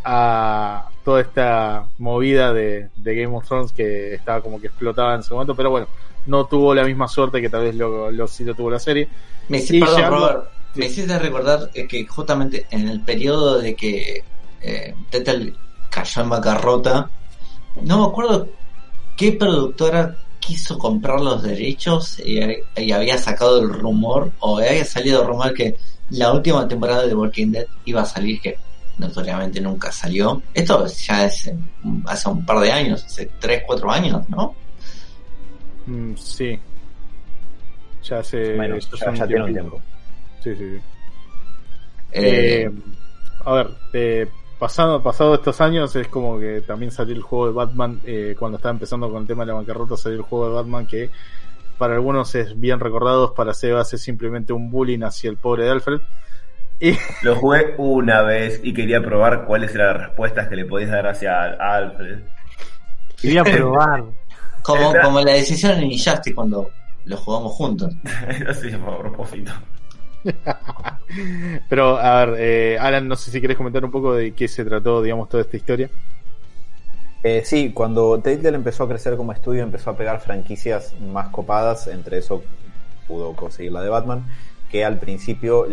a 0.04 0.88
toda 1.04 1.20
esta 1.20 1.86
movida 1.98 2.52
de, 2.52 2.88
de 2.96 3.14
Game 3.14 3.34
of 3.36 3.46
Thrones 3.46 3.72
que 3.72 4.14
estaba 4.14 4.40
como 4.40 4.60
que 4.60 4.68
explotaba 4.68 5.14
en 5.14 5.22
su 5.22 5.34
momento, 5.34 5.54
pero 5.54 5.70
bueno, 5.70 5.86
no 6.26 6.46
tuvo 6.46 6.74
la 6.74 6.84
misma 6.84 7.08
suerte 7.08 7.40
que 7.40 7.48
tal 7.48 7.64
vez 7.64 7.74
lo, 7.74 8.10
lo 8.10 8.26
sí 8.26 8.44
lo 8.44 8.54
tuvo 8.54 8.70
la 8.70 8.78
serie. 8.78 9.08
Me 9.48 9.58
hiciste, 9.58 9.80
perdón, 9.80 10.10
Robert, 10.10 10.44
me 10.74 10.86
hiciste 10.86 11.18
recordar 11.18 11.70
eh, 11.74 11.86
que 11.86 12.06
justamente 12.06 12.66
en 12.70 12.88
el 12.88 13.00
periodo 13.00 13.58
de 13.58 13.74
que 13.74 14.22
eh, 14.60 14.94
cayó 15.90 16.22
en 16.22 16.28
bancarrota, 16.28 17.10
no 17.82 17.98
me 17.98 18.06
acuerdo 18.06 18.48
qué 19.16 19.32
productora 19.32 20.16
quiso 20.38 20.78
comprar 20.78 21.20
los 21.20 21.42
derechos 21.42 22.18
y, 22.20 22.40
y 22.76 22.92
había 22.92 23.18
sacado 23.18 23.60
el 23.60 23.68
rumor, 23.68 24.32
o 24.40 24.58
había 24.58 24.84
salido 24.84 25.22
el 25.22 25.28
rumor 25.28 25.52
que 25.54 25.76
la 26.10 26.32
última 26.32 26.66
temporada 26.66 27.06
de 27.06 27.14
Walking 27.14 27.52
Dead 27.52 27.66
iba 27.84 28.02
a 28.02 28.06
salir, 28.06 28.40
que 28.40 28.56
notoriamente 29.00 29.60
nunca 29.60 29.92
salió. 29.92 30.44
Esto 30.54 30.86
ya 30.86 31.24
es 31.26 31.48
eh, 31.48 31.58
hace 32.06 32.28
un 32.28 32.44
par 32.46 32.60
de 32.60 32.72
años, 32.72 33.04
hace 33.04 33.26
3, 33.38 33.64
4 33.66 33.90
años, 33.90 34.28
¿no? 34.28 34.58
Mm, 35.86 36.14
sí. 36.16 36.58
Ya 38.02 38.18
hace. 38.20 38.54
Bueno, 38.54 38.76
ya 38.78 39.12
ya, 39.14 39.26
tiene 39.26 39.44
un 39.44 39.52
tiempo. 39.52 39.84
Sí, 40.42 40.54
sí, 40.56 40.70
sí. 40.78 40.82
Eh, 42.12 42.66
Eh, 42.66 42.70
a 43.44 43.52
ver, 43.54 43.78
eh, 43.92 44.26
pasado, 44.58 45.02
pasado 45.02 45.34
estos 45.34 45.60
años 45.60 45.94
es 45.96 46.08
como 46.08 46.38
que 46.38 46.62
también 46.62 46.90
salió 46.92 47.14
el 47.14 47.22
juego 47.22 47.46
de 47.46 47.52
Batman, 47.52 48.00
eh, 48.04 48.36
cuando 48.38 48.56
estaba 48.56 48.72
empezando 48.72 49.10
con 49.10 49.22
el 49.22 49.28
tema 49.28 49.44
de 49.44 49.48
la 49.48 49.54
bancarrota 49.54 49.96
salió 49.96 50.18
el 50.18 50.24
juego 50.24 50.48
de 50.48 50.54
Batman 50.54 50.86
que 50.86 51.10
para 51.78 51.94
algunos 51.94 52.34
es 52.34 52.58
bien 52.60 52.80
recordado, 52.80 53.34
para 53.34 53.54
Sebas 53.54 53.92
es 53.94 54.02
simplemente 54.02 54.52
un 54.52 54.70
bullying 54.70 55.00
hacia 55.02 55.30
el 55.30 55.38
pobre 55.38 55.64
de 55.64 55.70
Alfred. 55.70 56.00
Y 56.80 56.96
Lo 57.22 57.36
jugué 57.36 57.74
una 57.76 58.22
vez 58.22 58.60
y 58.62 58.72
quería 58.72 59.02
probar 59.02 59.44
cuáles 59.44 59.74
eran 59.74 59.98
las 59.98 60.06
respuestas 60.08 60.48
que 60.48 60.56
le 60.56 60.64
podías 60.64 60.90
dar 60.90 61.06
hacia 61.06 61.44
Alfred. 61.44 62.20
Quería 63.20 63.44
probar. 63.44 64.04
como, 64.62 64.92
como 65.02 65.20
la 65.20 65.32
decisión 65.32 65.78
en 65.78 65.92
Injustice 65.92 66.34
cuando 66.34 66.70
lo 67.04 67.16
jugamos 67.16 67.52
juntos. 67.52 67.94
Así 68.48 68.72
a 68.72 68.98
propósito. 68.98 69.52
Pero, 71.68 71.98
a 71.98 72.24
ver, 72.24 72.36
eh, 72.38 72.78
Alan, 72.78 73.08
no 73.08 73.16
sé 73.16 73.30
si 73.30 73.40
querés 73.40 73.56
comentar 73.56 73.84
un 73.84 73.90
poco 73.90 74.14
de 74.14 74.32
qué 74.32 74.48
se 74.48 74.64
trató, 74.64 75.02
digamos, 75.02 75.28
toda 75.28 75.42
esta 75.42 75.56
historia. 75.56 75.90
Eh, 77.22 77.42
sí, 77.44 77.72
cuando 77.72 78.18
Telltale 78.20 78.56
empezó 78.56 78.84
a 78.84 78.88
crecer 78.88 79.16
como 79.16 79.32
estudio, 79.32 79.62
empezó 79.62 79.90
a 79.90 79.96
pegar 79.96 80.20
franquicias 80.20 80.94
más 81.00 81.28
copadas, 81.28 81.86
entre 81.86 82.18
eso 82.18 82.42
pudo 83.06 83.34
conseguir 83.34 83.72
la 83.72 83.82
de 83.82 83.90
Batman, 83.90 84.24
que 84.70 84.84
al 84.84 84.98
principio 84.98 85.66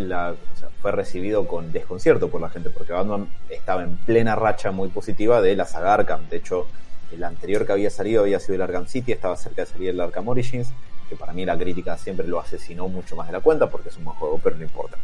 fue 0.82 0.92
recibido 0.92 1.46
con 1.46 1.72
desconcierto 1.72 2.28
por 2.28 2.40
la 2.40 2.50
gente, 2.50 2.70
porque 2.70 2.92
Batman 2.92 3.28
estaba 3.48 3.82
en 3.82 3.96
plena 3.98 4.34
racha 4.34 4.70
muy 4.70 4.88
positiva 4.88 5.40
de 5.40 5.54
la 5.56 5.64
saga 5.64 5.94
Arkham. 5.94 6.28
De 6.28 6.38
hecho, 6.38 6.66
el 7.12 7.22
anterior 7.24 7.64
que 7.64 7.72
había 7.72 7.90
salido 7.90 8.22
había 8.22 8.40
sido 8.40 8.56
el 8.56 8.62
Arkham 8.62 8.86
City, 8.86 9.12
estaba 9.12 9.36
cerca 9.36 9.62
de 9.62 9.66
salir 9.66 9.90
el 9.90 10.00
Arkham 10.00 10.28
Origins, 10.28 10.72
que 11.08 11.16
para 11.16 11.32
mí 11.32 11.44
la 11.44 11.56
crítica 11.56 11.96
siempre 11.96 12.26
lo 12.26 12.40
asesinó 12.40 12.88
mucho 12.88 13.16
más 13.16 13.28
de 13.28 13.32
la 13.32 13.40
cuenta, 13.40 13.70
porque 13.70 13.88
es 13.88 13.96
un 13.96 14.04
buen 14.04 14.16
juego, 14.16 14.40
pero 14.42 14.56
no 14.56 14.62
importa. 14.64 14.98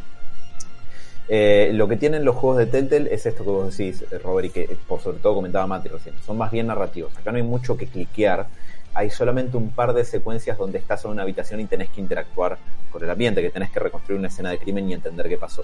Eh, 1.27 1.71
lo 1.73 1.87
que 1.87 1.97
tienen 1.97 2.23
los 2.23 2.35
juegos 2.35 2.59
de 2.59 2.67
Telltale 2.67 3.11
es 3.11 3.25
esto 3.25 3.43
que 3.43 3.49
vos 3.49 3.75
decís, 3.75 4.03
eh, 4.11 4.19
Robert, 4.19 4.47
y 4.47 4.49
que 4.51 4.61
eh, 4.61 4.77
por 4.87 5.01
sobre 5.01 5.17
todo 5.17 5.35
comentaba 5.35 5.65
Mati 5.65 5.89
recién. 5.89 6.15
Son 6.23 6.37
más 6.37 6.51
bien 6.51 6.67
narrativos. 6.67 7.17
Acá 7.17 7.31
no 7.31 7.37
hay 7.37 7.43
mucho 7.43 7.75
que 7.75 7.87
cliquear. 7.87 8.47
Hay 8.95 9.11
solamente 9.11 9.57
un 9.57 9.69
par 9.69 9.93
de 9.93 10.03
secuencias 10.03 10.57
donde 10.57 10.79
estás 10.79 11.05
en 11.05 11.11
una 11.11 11.21
habitación 11.21 11.59
y 11.59 11.65
tenés 11.65 11.89
que 11.89 12.01
interactuar 12.01 12.57
con 12.91 13.03
el 13.03 13.09
ambiente, 13.09 13.41
que 13.41 13.51
tenés 13.51 13.69
que 13.69 13.79
reconstruir 13.79 14.17
una 14.17 14.29
escena 14.29 14.49
de 14.49 14.57
crimen 14.57 14.89
y 14.89 14.93
entender 14.93 15.29
qué 15.29 15.37
pasó. 15.37 15.63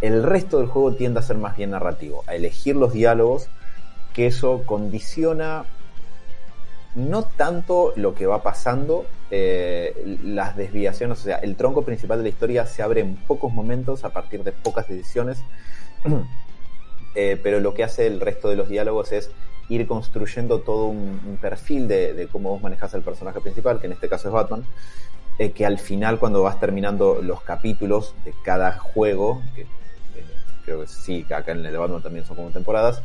El 0.00 0.22
resto 0.22 0.58
del 0.58 0.66
juego 0.66 0.94
tiende 0.94 1.20
a 1.20 1.22
ser 1.22 1.38
más 1.38 1.56
bien 1.56 1.70
narrativo, 1.70 2.24
a 2.26 2.34
elegir 2.34 2.76
los 2.76 2.92
diálogos, 2.92 3.48
que 4.12 4.26
eso 4.26 4.64
condiciona 4.66 5.64
no 6.94 7.24
tanto 7.24 7.92
lo 7.96 8.14
que 8.14 8.26
va 8.26 8.42
pasando, 8.42 9.06
eh, 9.30 10.18
las 10.22 10.56
desviaciones, 10.56 11.18
o 11.18 11.22
sea, 11.22 11.36
el 11.36 11.56
tronco 11.56 11.82
principal 11.82 12.18
de 12.18 12.24
la 12.24 12.28
historia 12.28 12.66
se 12.66 12.82
abre 12.82 13.00
en 13.00 13.16
pocos 13.16 13.52
momentos 13.52 14.04
a 14.04 14.10
partir 14.10 14.44
de 14.44 14.52
pocas 14.52 14.88
decisiones, 14.88 15.38
Eh, 17.14 17.38
pero 17.40 17.60
lo 17.60 17.74
que 17.74 17.84
hace 17.84 18.06
el 18.06 18.20
resto 18.20 18.48
de 18.48 18.56
los 18.56 18.68
diálogos 18.68 19.12
es 19.12 19.30
ir 19.68 19.86
construyendo 19.86 20.60
todo 20.60 20.86
un, 20.86 21.38
perfil 21.40 21.88
de, 21.88 22.28
cómo 22.30 22.50
vos 22.50 22.62
manejas 22.62 22.94
al 22.94 23.02
personaje 23.02 23.40
principal, 23.40 23.80
que 23.80 23.86
en 23.86 23.92
este 23.92 24.08
caso 24.08 24.28
es 24.28 24.34
Batman, 24.34 24.64
eh, 25.38 25.52
que 25.52 25.66
al 25.66 25.78
final 25.78 26.18
cuando 26.18 26.42
vas 26.42 26.60
terminando 26.60 27.20
los 27.22 27.42
capítulos 27.42 28.14
de 28.24 28.34
cada 28.44 28.72
juego, 28.72 29.42
que 29.54 29.62
eh, 29.62 29.66
creo 30.64 30.80
que 30.80 30.86
sí, 30.86 31.26
acá 31.32 31.52
en 31.52 31.64
el 31.64 31.72
de 31.72 31.78
Batman 31.78 32.02
también 32.02 32.24
son 32.24 32.36
como 32.36 32.50
temporadas, 32.50 33.02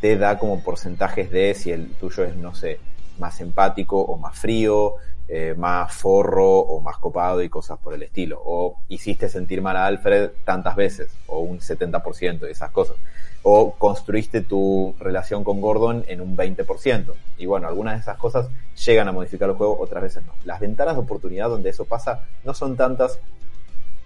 te 0.00 0.16
da 0.16 0.38
como 0.38 0.62
porcentajes 0.62 1.30
de 1.30 1.54
si 1.54 1.70
el 1.72 1.92
tuyo 1.94 2.24
es, 2.24 2.36
no 2.36 2.54
sé, 2.54 2.78
más 3.18 3.40
empático 3.40 4.00
o 4.00 4.16
más 4.16 4.38
frío, 4.38 4.94
eh, 5.30 5.54
más 5.56 5.92
forro 5.92 6.58
o 6.60 6.80
más 6.80 6.96
copado 6.96 7.42
y 7.42 7.50
cosas 7.50 7.78
por 7.78 7.92
el 7.92 8.02
estilo. 8.02 8.40
O 8.42 8.78
hiciste 8.88 9.28
sentir 9.28 9.60
mal 9.60 9.76
a 9.76 9.86
Alfred 9.86 10.30
tantas 10.44 10.74
veces, 10.74 11.10
o 11.26 11.40
un 11.40 11.60
70% 11.60 12.40
de 12.40 12.50
esas 12.50 12.70
cosas. 12.70 12.96
O 13.42 13.74
construiste 13.74 14.40
tu 14.40 14.94
relación 14.98 15.44
con 15.44 15.60
Gordon 15.60 16.04
en 16.08 16.20
un 16.20 16.36
20%. 16.36 17.12
Y 17.38 17.46
bueno, 17.46 17.68
algunas 17.68 17.94
de 17.94 18.00
esas 18.00 18.18
cosas 18.18 18.48
llegan 18.84 19.08
a 19.08 19.12
modificar 19.12 19.48
el 19.48 19.56
juego, 19.56 19.78
otras 19.80 20.02
veces 20.02 20.24
no. 20.26 20.32
Las 20.44 20.60
ventanas 20.60 20.94
de 20.94 21.00
oportunidad 21.00 21.48
donde 21.48 21.70
eso 21.70 21.84
pasa 21.84 22.24
no 22.44 22.54
son 22.54 22.76
tantas, 22.76 23.20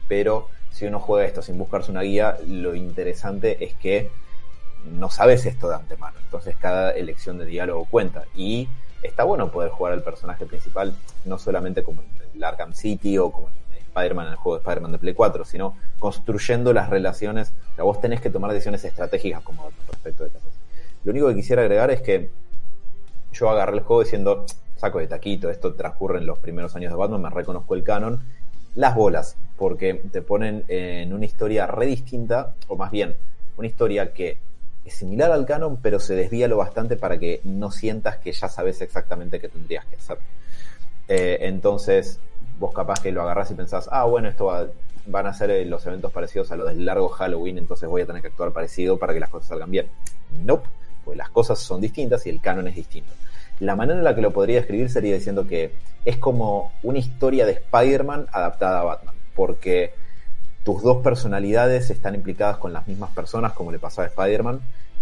pero 0.08 0.48
si 0.70 0.86
uno 0.86 1.00
juega 1.00 1.26
esto 1.26 1.42
sin 1.42 1.58
buscarse 1.58 1.90
una 1.90 2.02
guía, 2.02 2.38
lo 2.46 2.74
interesante 2.74 3.64
es 3.64 3.74
que 3.74 4.10
no 4.84 5.10
sabes 5.10 5.46
esto 5.46 5.68
de 5.68 5.76
antemano. 5.76 6.18
Entonces 6.24 6.56
cada 6.56 6.90
elección 6.90 7.38
de 7.38 7.46
diálogo 7.46 7.86
cuenta. 7.90 8.24
Y 8.34 8.68
está 9.02 9.24
bueno 9.24 9.50
poder 9.50 9.70
jugar 9.70 9.92
al 9.92 10.02
personaje 10.02 10.46
principal, 10.46 10.94
no 11.24 11.38
solamente 11.38 11.82
como 11.82 12.02
en 12.02 12.08
el 12.34 12.44
Arkham 12.44 12.72
City 12.72 13.18
o 13.18 13.30
como 13.30 13.48
en 13.48 13.54
Spider-Man, 13.94 14.26
en 14.26 14.32
el 14.32 14.38
juego 14.38 14.58
de 14.58 14.62
Spider-Man 14.62 14.92
de 14.92 14.98
Play 14.98 15.14
4, 15.14 15.44
sino 15.44 15.76
construyendo 15.98 16.72
las 16.72 16.88
relaciones. 16.88 17.52
O 17.72 17.74
sea, 17.74 17.84
vos 17.84 18.00
tenés 18.00 18.20
que 18.20 18.30
tomar 18.30 18.50
decisiones 18.52 18.84
estratégicas 18.84 19.42
como 19.42 19.70
respecto 19.88 20.24
de 20.24 20.30
cosas. 20.30 20.50
Lo 21.04 21.12
único 21.12 21.28
que 21.28 21.34
quisiera 21.34 21.62
agregar 21.62 21.90
es 21.90 22.00
que 22.00 22.30
yo 23.32 23.50
agarré 23.50 23.76
el 23.76 23.80
juego 23.80 24.02
diciendo, 24.02 24.44
saco 24.76 24.98
de 24.98 25.06
taquito, 25.06 25.50
esto 25.50 25.74
transcurre 25.74 26.18
en 26.18 26.26
los 26.26 26.38
primeros 26.38 26.74
años 26.76 26.92
de 26.92 26.96
Batman, 26.96 27.22
me 27.22 27.30
reconozco 27.30 27.74
el 27.74 27.82
canon. 27.82 28.20
Las 28.74 28.94
bolas, 28.94 29.36
porque 29.58 29.94
te 30.10 30.22
ponen 30.22 30.64
en 30.68 31.12
una 31.12 31.26
historia 31.26 31.66
re 31.66 31.86
distinta, 31.86 32.54
o 32.68 32.76
más 32.76 32.90
bien, 32.90 33.14
una 33.56 33.66
historia 33.66 34.12
que 34.14 34.38
es 34.84 34.94
similar 34.94 35.30
al 35.30 35.44
canon, 35.44 35.76
pero 35.76 36.00
se 36.00 36.14
desvía 36.14 36.48
lo 36.48 36.56
bastante 36.56 36.96
para 36.96 37.18
que 37.18 37.40
no 37.44 37.70
sientas 37.70 38.16
que 38.16 38.32
ya 38.32 38.48
sabes 38.48 38.80
exactamente 38.80 39.38
qué 39.38 39.48
tendrías 39.48 39.84
que 39.86 39.96
hacer. 39.96 40.18
Eh, 41.08 41.38
entonces, 41.42 42.18
vos 42.62 42.72
capaz 42.72 43.00
que 43.00 43.10
lo 43.10 43.22
agarrás 43.22 43.50
y 43.50 43.54
pensás, 43.54 43.88
ah, 43.90 44.04
bueno, 44.04 44.28
esto 44.28 44.46
va, 44.46 44.66
van 45.06 45.26
a 45.26 45.34
ser 45.34 45.50
eh, 45.50 45.64
los 45.64 45.84
eventos 45.84 46.12
parecidos 46.12 46.52
a 46.52 46.56
los 46.56 46.68
del 46.68 46.84
largo 46.84 47.08
Halloween, 47.08 47.58
entonces 47.58 47.88
voy 47.88 48.02
a 48.02 48.06
tener 48.06 48.22
que 48.22 48.28
actuar 48.28 48.52
parecido 48.52 48.98
para 48.98 49.12
que 49.12 49.18
las 49.18 49.30
cosas 49.30 49.48
salgan 49.48 49.70
bien. 49.70 49.88
Nope, 50.44 50.68
pues 51.04 51.18
las 51.18 51.28
cosas 51.28 51.58
son 51.58 51.80
distintas 51.80 52.24
y 52.26 52.30
el 52.30 52.40
canon 52.40 52.68
es 52.68 52.76
distinto. 52.76 53.12
La 53.58 53.74
manera 53.74 53.98
en 53.98 54.04
la 54.04 54.14
que 54.14 54.22
lo 54.22 54.32
podría 54.32 54.56
describir 54.56 54.90
sería 54.90 55.12
diciendo 55.12 55.44
que 55.46 55.72
es 56.04 56.18
como 56.18 56.72
una 56.84 57.00
historia 57.00 57.46
de 57.46 57.52
Spider-Man 57.52 58.28
adaptada 58.32 58.80
a 58.80 58.84
Batman, 58.84 59.14
porque 59.34 59.92
tus 60.64 60.82
dos 60.82 61.02
personalidades 61.02 61.90
están 61.90 62.14
implicadas 62.14 62.58
con 62.58 62.72
las 62.72 62.86
mismas 62.86 63.10
personas 63.10 63.54
como 63.54 63.72
le 63.72 63.80
pasaba 63.80 64.06
a 64.06 64.10
Spider-Man 64.10 64.60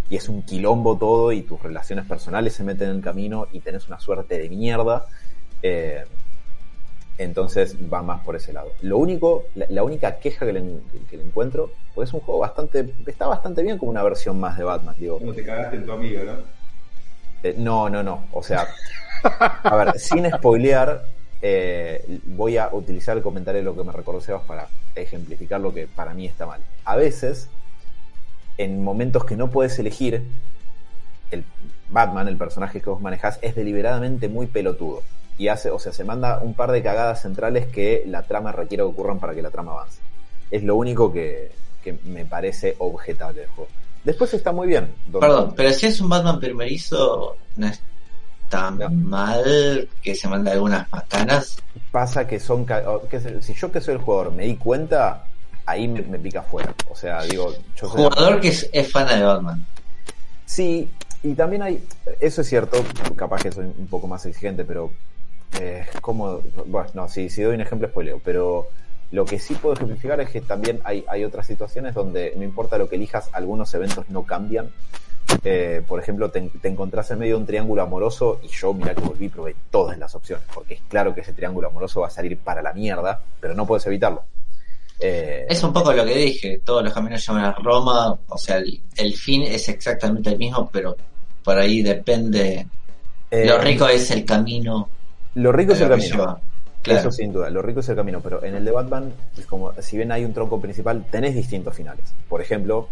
y 0.09 0.17
es 0.17 0.31
un 0.31 0.43
quilombo 0.43 0.97
todo 0.97 1.31
y 1.31 1.43
tus 1.43 1.63
relaciones 1.63 2.07
personales 2.07 2.55
se 2.55 2.65
meten 2.65 2.89
en 2.89 2.97
el 2.97 3.03
camino 3.03 3.49
y 3.53 3.61
tenés 3.61 3.87
una 3.87 4.01
suerte 4.01 4.39
de 4.39 4.49
mierda. 4.49 5.07
Eh, 5.63 6.05
entonces 7.21 7.77
va 7.93 8.03
más 8.03 8.23
por 8.23 8.35
ese 8.35 8.53
lado. 8.53 8.73
Lo 8.81 8.97
único, 8.97 9.45
la, 9.55 9.67
la 9.69 9.83
única 9.83 10.19
queja 10.19 10.47
que 10.47 10.55
le, 10.55 10.63
que 11.09 11.19
le, 11.19 11.23
encuentro, 11.23 11.71
pues 11.95 12.09
es 12.09 12.15
un 12.15 12.21
juego 12.21 12.41
bastante, 12.41 12.95
está 13.07 13.27
bastante 13.27 13.63
bien 13.63 13.77
como 13.77 13.91
una 13.91 14.03
versión 14.03 14.41
más 14.41 14.57
de 14.57 14.65
Batman, 14.65 14.95
digo. 14.99 15.19
Como 15.19 15.35
te 15.35 15.45
cagaste 15.45 15.77
en 15.77 15.87
tu 15.87 15.93
amigo, 15.93 16.25
¿no? 16.25 16.33
Eh, 17.43 17.55
no, 17.59 17.91
no, 17.91 18.03
no. 18.03 18.25
O 18.33 18.43
sea, 18.43 18.67
a 19.63 19.77
ver, 19.77 19.99
sin 19.99 20.31
spoilear, 20.31 21.05
eh, 21.43 22.21
voy 22.25 22.57
a 22.57 22.71
utilizar 22.73 23.19
el 23.19 23.23
comentario 23.23 23.61
de 23.61 23.65
lo 23.65 23.77
que 23.77 23.85
me 23.85 23.93
recordó 23.93 24.23
Sebas 24.23 24.43
para 24.43 24.69
ejemplificar 24.95 25.61
lo 25.61 25.75
que 25.75 25.87
para 25.87 26.15
mí 26.15 26.27
está 26.27 26.47
mal. 26.47 26.61
A 26.87 26.97
veces, 26.97 27.51
en 28.57 28.83
momentos 28.83 29.27
que 29.27 29.37
no 29.37 29.51
puedes 29.51 29.79
elegir, 29.79 30.25
el 31.31 31.45
Batman, 31.91 32.29
el 32.29 32.39
personaje 32.39 32.81
que 32.81 32.89
vos 32.89 33.03
manejás, 33.03 33.39
es 33.43 33.55
deliberadamente 33.55 34.29
muy 34.29 34.47
pelotudo. 34.47 35.03
Y 35.41 35.49
hace, 35.49 35.71
o 35.71 35.79
sea, 35.79 35.91
se 35.91 36.05
manda 36.05 36.39
un 36.43 36.53
par 36.53 36.71
de 36.71 36.83
cagadas 36.83 37.23
centrales 37.23 37.67
que 37.69 38.05
la 38.07 38.25
trama 38.25 38.53
requiere 38.53 38.83
que 38.83 38.91
ocurran 38.91 39.19
para 39.19 39.35
que 39.35 39.41
la 39.41 39.51
trama 39.51 39.73
avance. 39.73 40.03
Es 40.51 40.63
lo 40.63 40.77
único 40.77 41.11
que, 41.11 41.51
que 41.83 41.95
me 42.05 42.27
parece 42.27 42.77
objetable 42.77 43.41
del 43.41 43.49
juego. 43.49 43.71
Después 44.05 44.35
está 44.35 44.53
muy 44.53 44.69
bien. 44.69 44.95
Don 45.07 45.19
Perdón, 45.19 45.55
pero 45.57 45.73
si 45.73 45.87
es 45.87 45.99
un 45.99 46.11
Batman 46.11 46.39
primerizo, 46.39 47.39
no 47.57 47.67
es 47.67 47.81
tan 48.51 48.77
no. 48.81 48.91
mal 48.91 49.89
que 50.03 50.15
se 50.15 50.29
manda 50.29 50.53
algunas 50.53 50.93
macanas. 50.93 51.57
Pasa 51.91 52.27
que 52.27 52.39
son. 52.39 52.67
Que 52.67 53.41
si 53.41 53.55
yo 53.55 53.73
que 53.73 53.81
soy 53.81 53.95
el 53.95 54.01
jugador 54.03 54.33
me 54.33 54.45
di 54.45 54.57
cuenta, 54.57 55.25
ahí 55.65 55.89
me, 55.89 56.03
me 56.03 56.19
pica 56.19 56.43
fuera. 56.43 56.75
O 56.91 56.95
sea, 56.95 57.23
digo. 57.23 57.51
Yo 57.77 57.89
jugador 57.89 58.33
soy... 58.35 58.41
que 58.43 58.49
es, 58.49 58.69
es, 58.75 58.93
fan 58.93 59.09
de 59.09 59.25
Batman. 59.25 59.67
Sí, 60.45 60.91
y 61.23 61.33
también 61.33 61.63
hay, 61.63 61.83
eso 62.21 62.43
es 62.43 62.47
cierto, 62.47 62.85
capaz 63.17 63.43
que 63.43 63.53
soy 63.53 63.65
un 63.65 63.87
poco 63.87 64.07
más 64.07 64.27
exigente, 64.27 64.65
pero 64.65 64.91
eh, 65.59 65.87
como, 66.01 66.41
bueno, 66.67 66.89
no, 66.95 67.09
si, 67.09 67.29
si 67.29 67.43
doy 67.43 67.55
un 67.55 67.61
ejemplo 67.61 67.89
spoileo, 67.89 68.21
pero 68.25 68.69
lo 69.13 69.25
que 69.25 69.39
sí 69.39 69.55
puedo 69.55 69.75
ejemplificar 69.75 70.21
es 70.21 70.31
que 70.31 70.41
también 70.41 70.81
hay, 70.85 71.05
hay 71.09 71.25
otras 71.25 71.47
situaciones 71.47 71.95
donde 71.95 72.33
no 72.37 72.45
importa 72.45 72.79
lo 72.79 72.89
que 72.89 72.97
elijas, 72.97 73.29
algunos 73.33 73.73
eventos 73.75 74.09
no 74.09 74.25
cambian. 74.25 74.71
Eh, 75.45 75.83
por 75.87 76.01
ejemplo, 76.01 76.31
te, 76.31 76.41
te, 76.41 76.69
encontrás 76.69 77.11
en 77.11 77.21
medio 77.21 77.37
de 77.37 77.41
un 77.41 77.47
triángulo 77.47 77.83
amoroso 77.83 78.41
y 78.43 78.49
yo, 78.49 78.75
mira 78.75 78.95
que 78.95 79.01
volví 79.01 79.29
probé 79.29 79.55
todas 79.71 79.97
las 79.97 80.15
opciones, 80.15 80.45
porque 80.53 80.75
es 80.75 80.81
claro 80.89 81.15
que 81.15 81.21
ese 81.21 81.33
triángulo 81.33 81.69
amoroso 81.69 82.01
va 82.01 82.09
a 82.09 82.11
salir 82.11 82.37
para 82.39 82.63
la 82.63 82.73
mierda, 82.73 83.21
pero 83.41 83.55
no 83.55 83.67
puedes 83.67 83.87
evitarlo. 83.87 84.25
Eh, 84.99 85.47
es 85.49 85.63
un 85.63 85.73
poco 85.73 85.93
lo 85.93 86.05
que 86.05 86.15
dije, 86.15 86.61
todos 86.65 86.85
los 86.85 86.93
caminos 86.93 87.27
llevan 87.27 87.45
a 87.45 87.53
Roma, 87.53 88.19
o 88.29 88.39
sea, 88.39 88.57
el, 88.59 88.83
el 88.97 89.17
fin 89.17 89.43
es 89.43 89.69
exactamente 89.69 90.31
el 90.31 90.39
mismo, 90.39 90.69
pero 90.71 90.97
por 91.43 91.59
ahí 91.59 91.81
depende. 91.83 92.67
Eh, 93.31 93.47
lo 93.47 93.59
rico 93.59 93.89
es 93.89 94.11
el 94.11 94.25
camino. 94.25 94.89
Lo 95.35 95.53
rico 95.53 95.73
es 95.73 95.81
el 95.81 95.89
camino. 95.89 96.41
Claro. 96.83 97.01
Eso 97.01 97.13
sin 97.13 97.31
duda, 97.33 97.51
lo 97.51 97.61
rico 97.61 97.81
es 97.81 97.89
el 97.91 97.97
camino, 97.97 98.21
pero 98.23 98.43
en 98.43 98.55
el 98.55 98.65
de 98.65 98.71
Batman, 98.71 99.13
es 99.37 99.45
como 99.45 99.75
si 99.83 99.99
bien 99.99 100.13
hay 100.13 100.25
un 100.25 100.33
tronco 100.33 100.61
principal, 100.61 101.05
tenés 101.11 101.35
distintos 101.35 101.75
finales. 101.77 102.15
Por 102.27 102.41
ejemplo, 102.41 102.89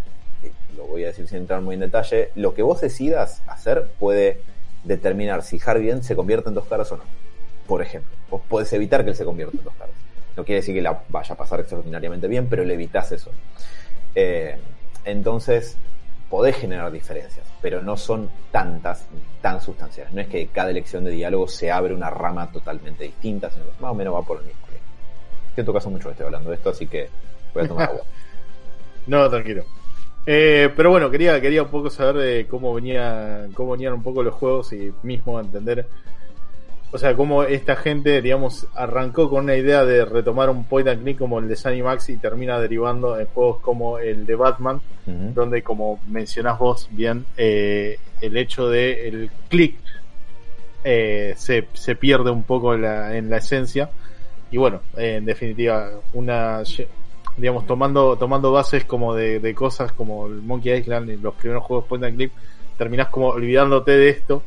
lo 0.76 0.86
voy 0.86 1.04
a 1.04 1.06
decir 1.08 1.26
sin 1.26 1.38
entrar 1.38 1.62
muy 1.62 1.74
en 1.74 1.80
detalle, 1.80 2.30
lo 2.34 2.52
que 2.52 2.62
vos 2.62 2.80
decidas 2.82 3.42
hacer 3.46 3.90
puede 3.98 4.42
determinar 4.84 5.42
si 5.42 5.58
Harvey 5.64 6.02
se 6.02 6.14
convierte 6.14 6.50
en 6.50 6.54
dos 6.54 6.66
caras 6.66 6.92
o 6.92 6.98
no. 6.98 7.04
Por 7.66 7.82
ejemplo, 7.82 8.12
vos 8.30 8.42
podés 8.48 8.72
evitar 8.74 9.04
que 9.04 9.10
él 9.10 9.16
se 9.16 9.24
convierta 9.24 9.56
en 9.56 9.64
dos 9.64 9.74
caras. 9.74 9.94
No 10.36 10.44
quiere 10.44 10.60
decir 10.60 10.74
que 10.74 10.82
la 10.82 11.02
vaya 11.08 11.34
a 11.34 11.36
pasar 11.36 11.60
extraordinariamente 11.60 12.28
bien, 12.28 12.46
pero 12.48 12.64
le 12.64 12.74
evitas 12.74 13.10
eso. 13.10 13.30
Eh, 14.14 14.56
entonces, 15.04 15.76
podés 16.30 16.56
generar 16.56 16.92
diferencias, 16.92 17.46
pero 17.60 17.82
no 17.82 17.96
son 17.96 18.30
tantas, 18.50 19.06
tan 19.40 19.60
sustanciales. 19.60 20.12
No 20.12 20.20
es 20.20 20.28
que 20.28 20.46
cada 20.48 20.70
elección 20.70 21.04
de 21.04 21.10
diálogo 21.10 21.48
se 21.48 21.70
abre 21.70 21.94
una 21.94 22.10
rama 22.10 22.50
totalmente 22.50 23.04
distinta, 23.04 23.50
sino 23.50 23.64
que 23.66 23.72
más 23.80 23.92
o 23.92 23.94
menos 23.94 24.14
va 24.14 24.22
por 24.22 24.38
el 24.38 24.44
mismo. 24.44 24.60
En 25.56 25.64
tu 25.64 25.72
caso 25.72 25.90
mucho 25.90 26.08
estoy 26.10 26.26
hablando 26.26 26.50
de 26.50 26.56
esto, 26.56 26.70
así 26.70 26.86
que 26.86 27.08
voy 27.52 27.64
a 27.64 27.68
tomar 27.68 27.88
agua. 27.88 28.02
no, 29.08 29.28
tranquilo. 29.28 29.64
Eh, 30.24 30.70
pero 30.76 30.90
bueno, 30.90 31.10
quería, 31.10 31.40
quería 31.40 31.62
un 31.62 31.68
poco 31.68 31.90
saber 31.90 32.16
de 32.16 32.46
cómo 32.46 32.72
venía, 32.74 33.48
cómo 33.54 33.72
venían 33.72 33.94
un 33.94 34.02
poco 34.04 34.22
los 34.22 34.34
juegos 34.34 34.72
y 34.72 34.92
mismo 35.02 35.40
entender 35.40 35.86
o 36.90 36.96
sea, 36.96 37.14
cómo 37.14 37.42
esta 37.42 37.76
gente, 37.76 38.22
digamos, 38.22 38.66
arrancó 38.74 39.28
con 39.28 39.44
una 39.44 39.56
idea 39.56 39.84
de 39.84 40.04
retomar 40.06 40.48
un 40.48 40.64
point 40.64 40.88
and 40.88 41.02
click 41.02 41.18
como 41.18 41.38
el 41.38 41.46
de 41.46 41.56
Sunny 41.56 41.82
Max 41.82 42.08
y 42.08 42.16
termina 42.16 42.58
derivando 42.58 43.18
en 43.18 43.26
juegos 43.26 43.60
como 43.60 43.98
el 43.98 44.24
de 44.24 44.34
Batman, 44.34 44.80
donde, 45.06 45.62
como 45.62 46.00
mencionás 46.06 46.58
vos 46.58 46.88
bien, 46.90 47.26
eh, 47.36 47.98
el 48.20 48.36
hecho 48.36 48.68
de 48.68 49.08
el 49.08 49.30
click 49.48 49.76
eh, 50.84 51.34
se, 51.36 51.66
se, 51.72 51.94
pierde 51.96 52.30
un 52.30 52.42
poco 52.42 52.74
en 52.74 52.82
la, 52.82 53.16
en 53.16 53.28
la 53.28 53.38
esencia. 53.38 53.90
Y 54.50 54.56
bueno, 54.56 54.80
en 54.96 55.26
definitiva, 55.26 55.90
una 56.14 56.62
digamos, 57.36 57.66
tomando, 57.66 58.16
tomando 58.16 58.50
bases 58.50 58.84
como 58.84 59.14
de, 59.14 59.40
de 59.40 59.54
cosas 59.54 59.92
como 59.92 60.26
el 60.26 60.42
Monkey 60.42 60.78
Island 60.78 61.10
y 61.10 61.16
los 61.16 61.34
primeros 61.34 61.64
juegos 61.64 61.86
point 61.86 62.04
and 62.04 62.16
click, 62.16 62.32
terminás 62.76 63.08
como 63.08 63.28
olvidándote 63.28 63.92
de 63.92 64.08
esto 64.08 64.42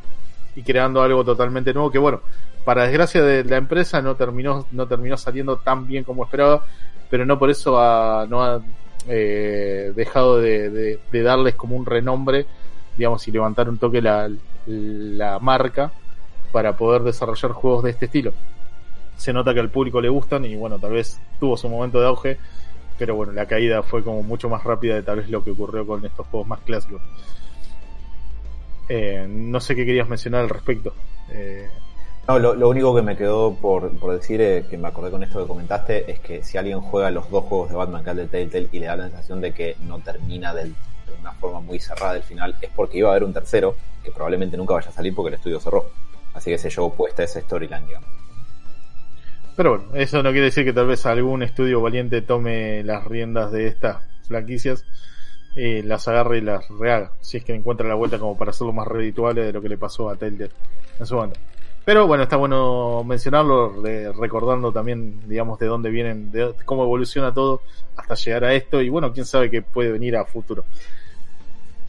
y 0.54 0.62
creando 0.62 1.02
algo 1.02 1.24
totalmente 1.24 1.72
nuevo 1.72 1.90
que 1.90 1.98
bueno, 1.98 2.20
para 2.64 2.84
desgracia 2.84 3.22
de 3.22 3.44
la 3.44 3.56
empresa 3.56 4.00
no 4.02 4.14
terminó, 4.14 4.66
no 4.70 4.86
terminó 4.86 5.16
saliendo 5.16 5.56
tan 5.56 5.86
bien 5.86 6.04
como 6.04 6.24
esperaba, 6.24 6.64
pero 7.10 7.26
no 7.26 7.38
por 7.38 7.50
eso 7.50 7.78
ha, 7.78 8.26
no 8.28 8.42
ha 8.42 8.60
eh, 9.08 9.92
dejado 9.94 10.38
de, 10.38 10.98
de, 11.10 11.22
darles 11.22 11.54
como 11.54 11.76
un 11.76 11.86
renombre, 11.86 12.46
digamos, 12.96 13.26
y 13.26 13.32
levantar 13.32 13.68
un 13.68 13.78
toque 13.78 14.00
la, 14.00 14.30
la 14.66 15.38
marca 15.40 15.92
para 16.52 16.76
poder 16.76 17.02
desarrollar 17.02 17.52
juegos 17.52 17.84
de 17.84 17.90
este 17.90 18.06
estilo. 18.06 18.32
Se 19.16 19.32
nota 19.32 19.54
que 19.54 19.60
al 19.60 19.70
público 19.70 20.00
le 20.00 20.08
gustan 20.08 20.44
y 20.44 20.54
bueno, 20.54 20.78
tal 20.78 20.92
vez 20.92 21.20
tuvo 21.40 21.56
su 21.56 21.68
momento 21.68 22.00
de 22.00 22.06
auge, 22.06 22.38
pero 22.98 23.16
bueno, 23.16 23.32
la 23.32 23.46
caída 23.46 23.82
fue 23.82 24.04
como 24.04 24.22
mucho 24.22 24.48
más 24.48 24.62
rápida 24.62 24.94
de 24.94 25.02
tal 25.02 25.16
vez 25.16 25.28
lo 25.28 25.42
que 25.42 25.50
ocurrió 25.50 25.86
con 25.86 26.04
estos 26.04 26.26
juegos 26.28 26.48
más 26.48 26.60
clásicos. 26.60 27.02
Eh, 28.88 29.26
no 29.28 29.60
sé 29.60 29.74
qué 29.74 29.86
querías 29.86 30.08
mencionar 30.08 30.42
al 30.42 30.48
respecto. 30.48 30.94
Eh, 31.30 31.68
no, 32.28 32.38
lo, 32.38 32.68
único 32.68 32.94
que 32.94 33.02
me 33.02 33.16
quedó 33.16 33.54
por, 33.54 33.90
decir, 34.12 34.40
eh, 34.40 34.64
que 34.68 34.78
me 34.78 34.88
acordé 34.88 35.10
con 35.10 35.22
esto 35.22 35.40
que 35.40 35.48
comentaste, 35.48 36.10
es 36.10 36.20
que 36.20 36.42
si 36.42 36.56
alguien 36.56 36.80
juega 36.80 37.10
los 37.10 37.28
dos 37.30 37.44
juegos 37.44 37.70
de 37.70 37.76
Batman, 37.76 38.04
que 38.04 38.10
es 38.10 38.16
de 38.16 38.26
Telltale, 38.26 38.68
y 38.70 38.78
le 38.78 38.86
da 38.86 38.96
la 38.96 39.04
sensación 39.04 39.40
de 39.40 39.52
que 39.52 39.76
no 39.80 39.98
termina 39.98 40.54
de 40.54 40.72
una 41.20 41.32
forma 41.32 41.60
muy 41.60 41.78
cerrada 41.80 42.16
el 42.16 42.22
final, 42.22 42.54
es 42.60 42.70
porque 42.74 42.98
iba 42.98 43.08
a 43.08 43.12
haber 43.12 43.24
un 43.24 43.32
tercero, 43.32 43.74
que 44.04 44.12
probablemente 44.12 44.56
nunca 44.56 44.74
vaya 44.74 44.90
a 44.90 44.92
salir 44.92 45.14
porque 45.14 45.28
el 45.28 45.34
estudio 45.34 45.60
cerró. 45.60 45.86
Así 46.34 46.50
que 46.50 46.58
se 46.58 46.70
llevó 46.70 46.94
puesta 46.94 47.22
esa 47.22 47.40
storyline, 47.40 47.86
digamos. 47.86 48.08
Pero 49.56 49.76
bueno, 49.76 49.94
eso 49.94 50.22
no 50.22 50.30
quiere 50.30 50.46
decir 50.46 50.64
que 50.64 50.72
tal 50.72 50.86
vez 50.86 51.04
algún 51.04 51.42
estudio 51.42 51.80
valiente 51.80 52.22
tome 52.22 52.82
las 52.84 53.04
riendas 53.04 53.52
de 53.52 53.66
estas 53.66 53.98
franquicias 54.26 54.84
eh, 55.56 55.82
las 55.84 56.08
agarre 56.08 56.38
y 56.38 56.40
las 56.40 56.68
rehaga, 56.68 57.12
si 57.20 57.36
es 57.36 57.44
que 57.44 57.54
encuentra 57.54 57.86
la 57.86 57.94
vuelta 57.94 58.18
como 58.18 58.36
para 58.36 58.50
hacerlo 58.50 58.72
más 58.72 58.86
redituable 58.88 59.44
de 59.44 59.52
lo 59.52 59.60
que 59.60 59.68
le 59.68 59.78
pasó 59.78 60.08
a 60.08 60.16
Telltale 60.16 60.50
en 60.98 61.06
su 61.06 61.14
momento. 61.14 61.38
Pero 61.84 62.06
bueno, 62.06 62.22
está 62.22 62.36
bueno 62.36 63.02
mencionarlo, 63.04 63.82
recordando 64.12 64.70
también, 64.70 65.20
digamos, 65.28 65.58
de 65.58 65.66
dónde 65.66 65.90
vienen, 65.90 66.30
de 66.30 66.54
cómo 66.64 66.84
evoluciona 66.84 67.34
todo 67.34 67.62
hasta 67.96 68.14
llegar 68.14 68.44
a 68.44 68.54
esto 68.54 68.80
y 68.80 68.88
bueno, 68.88 69.12
quién 69.12 69.26
sabe 69.26 69.50
qué 69.50 69.62
puede 69.62 69.90
venir 69.90 70.16
a 70.16 70.24
futuro. 70.24 70.64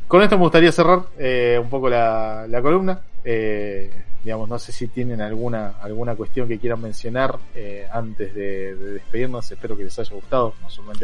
Con 0.07 0.21
esto 0.21 0.35
me 0.37 0.43
gustaría 0.43 0.71
cerrar 0.71 1.03
eh, 1.17 1.59
un 1.61 1.69
poco 1.69 1.89
la, 1.89 2.45
la 2.47 2.61
columna. 2.61 3.01
Eh, 3.23 3.91
digamos, 4.23 4.49
no 4.49 4.57
sé 4.57 4.71
si 4.71 4.87
tienen 4.87 5.21
alguna 5.21 5.75
alguna 5.81 6.15
cuestión 6.15 6.47
que 6.47 6.59
quieran 6.59 6.81
mencionar 6.81 7.37
eh, 7.55 7.87
antes 7.91 8.33
de, 8.33 8.75
de, 8.75 8.91
despedirnos. 8.93 9.51
Espero 9.51 9.77
que 9.77 9.83
les 9.83 9.99
haya 9.99 10.15
gustado, 10.15 10.53
más 10.61 10.77
o 10.79 10.83
menos. 10.83 11.01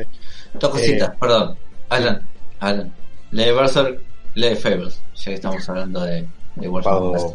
Dos 0.53 0.69
cositas, 0.69 1.15
perdón. 1.19 1.57
Alan, 1.89 2.21
Alan, 2.59 2.91
lee 3.31 3.51
Berserk, 3.51 3.99
lee 4.35 4.55
Fables, 4.55 5.01
ya 5.15 5.25
que 5.25 5.33
estamos 5.33 5.69
hablando 5.69 6.01
de, 6.01 6.27
de 6.55 6.67
Warzone. 6.67 7.33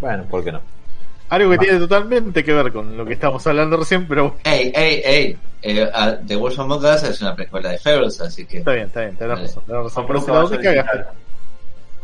Bueno, 0.00 0.24
¿por 0.24 0.44
qué 0.44 0.52
no? 0.52 0.60
Algo 1.30 1.50
que 1.52 1.58
tiene 1.58 1.78
totalmente 1.78 2.44
que 2.44 2.52
ver 2.52 2.72
con 2.72 2.96
lo 2.96 3.04
que 3.06 3.14
estamos 3.14 3.46
hablando 3.46 3.76
recién, 3.76 4.06
pero. 4.06 4.36
Ey, 4.44 4.72
ey, 4.74 5.02
ey. 5.04 5.38
Eh, 5.62 5.90
The 6.26 6.36
Wolf 6.36 6.58
Among 6.58 6.84
Us 6.84 7.02
es 7.04 7.22
una 7.22 7.34
precuela 7.34 7.70
de 7.70 7.78
Fables, 7.78 8.20
así 8.20 8.44
que. 8.44 8.58
Está 8.58 8.72
bien, 8.72 8.86
está 8.86 9.00
bien, 9.00 9.16
tenés 9.16 9.40
razón. 9.40 9.64
Tenés 9.66 9.82
razón. 9.84 10.06
Pero 10.06 10.46
única 10.46 11.14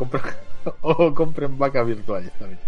o 0.80 1.14
compren 1.14 1.58
vacas 1.58 1.86
virtuales 1.86 2.30
también. 2.38 2.58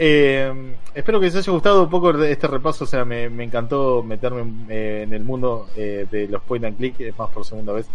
Eh, 0.00 0.76
espero 0.94 1.18
que 1.18 1.26
les 1.26 1.34
haya 1.34 1.52
gustado 1.52 1.82
un 1.82 1.90
poco 1.90 2.10
este 2.22 2.46
repaso. 2.46 2.84
O 2.84 2.86
sea, 2.86 3.04
me, 3.04 3.24
encantó 3.24 4.02
meterme 4.02 4.66
eh, 4.68 5.02
en 5.02 5.12
el 5.12 5.24
mundo 5.24 5.68
eh, 5.76 6.06
de 6.10 6.28
los 6.28 6.42
point 6.42 6.64
and 6.64 6.76
click, 6.76 7.00
es 7.00 7.18
más 7.18 7.30
por 7.30 7.44
segunda 7.44 7.72
vez. 7.72 7.86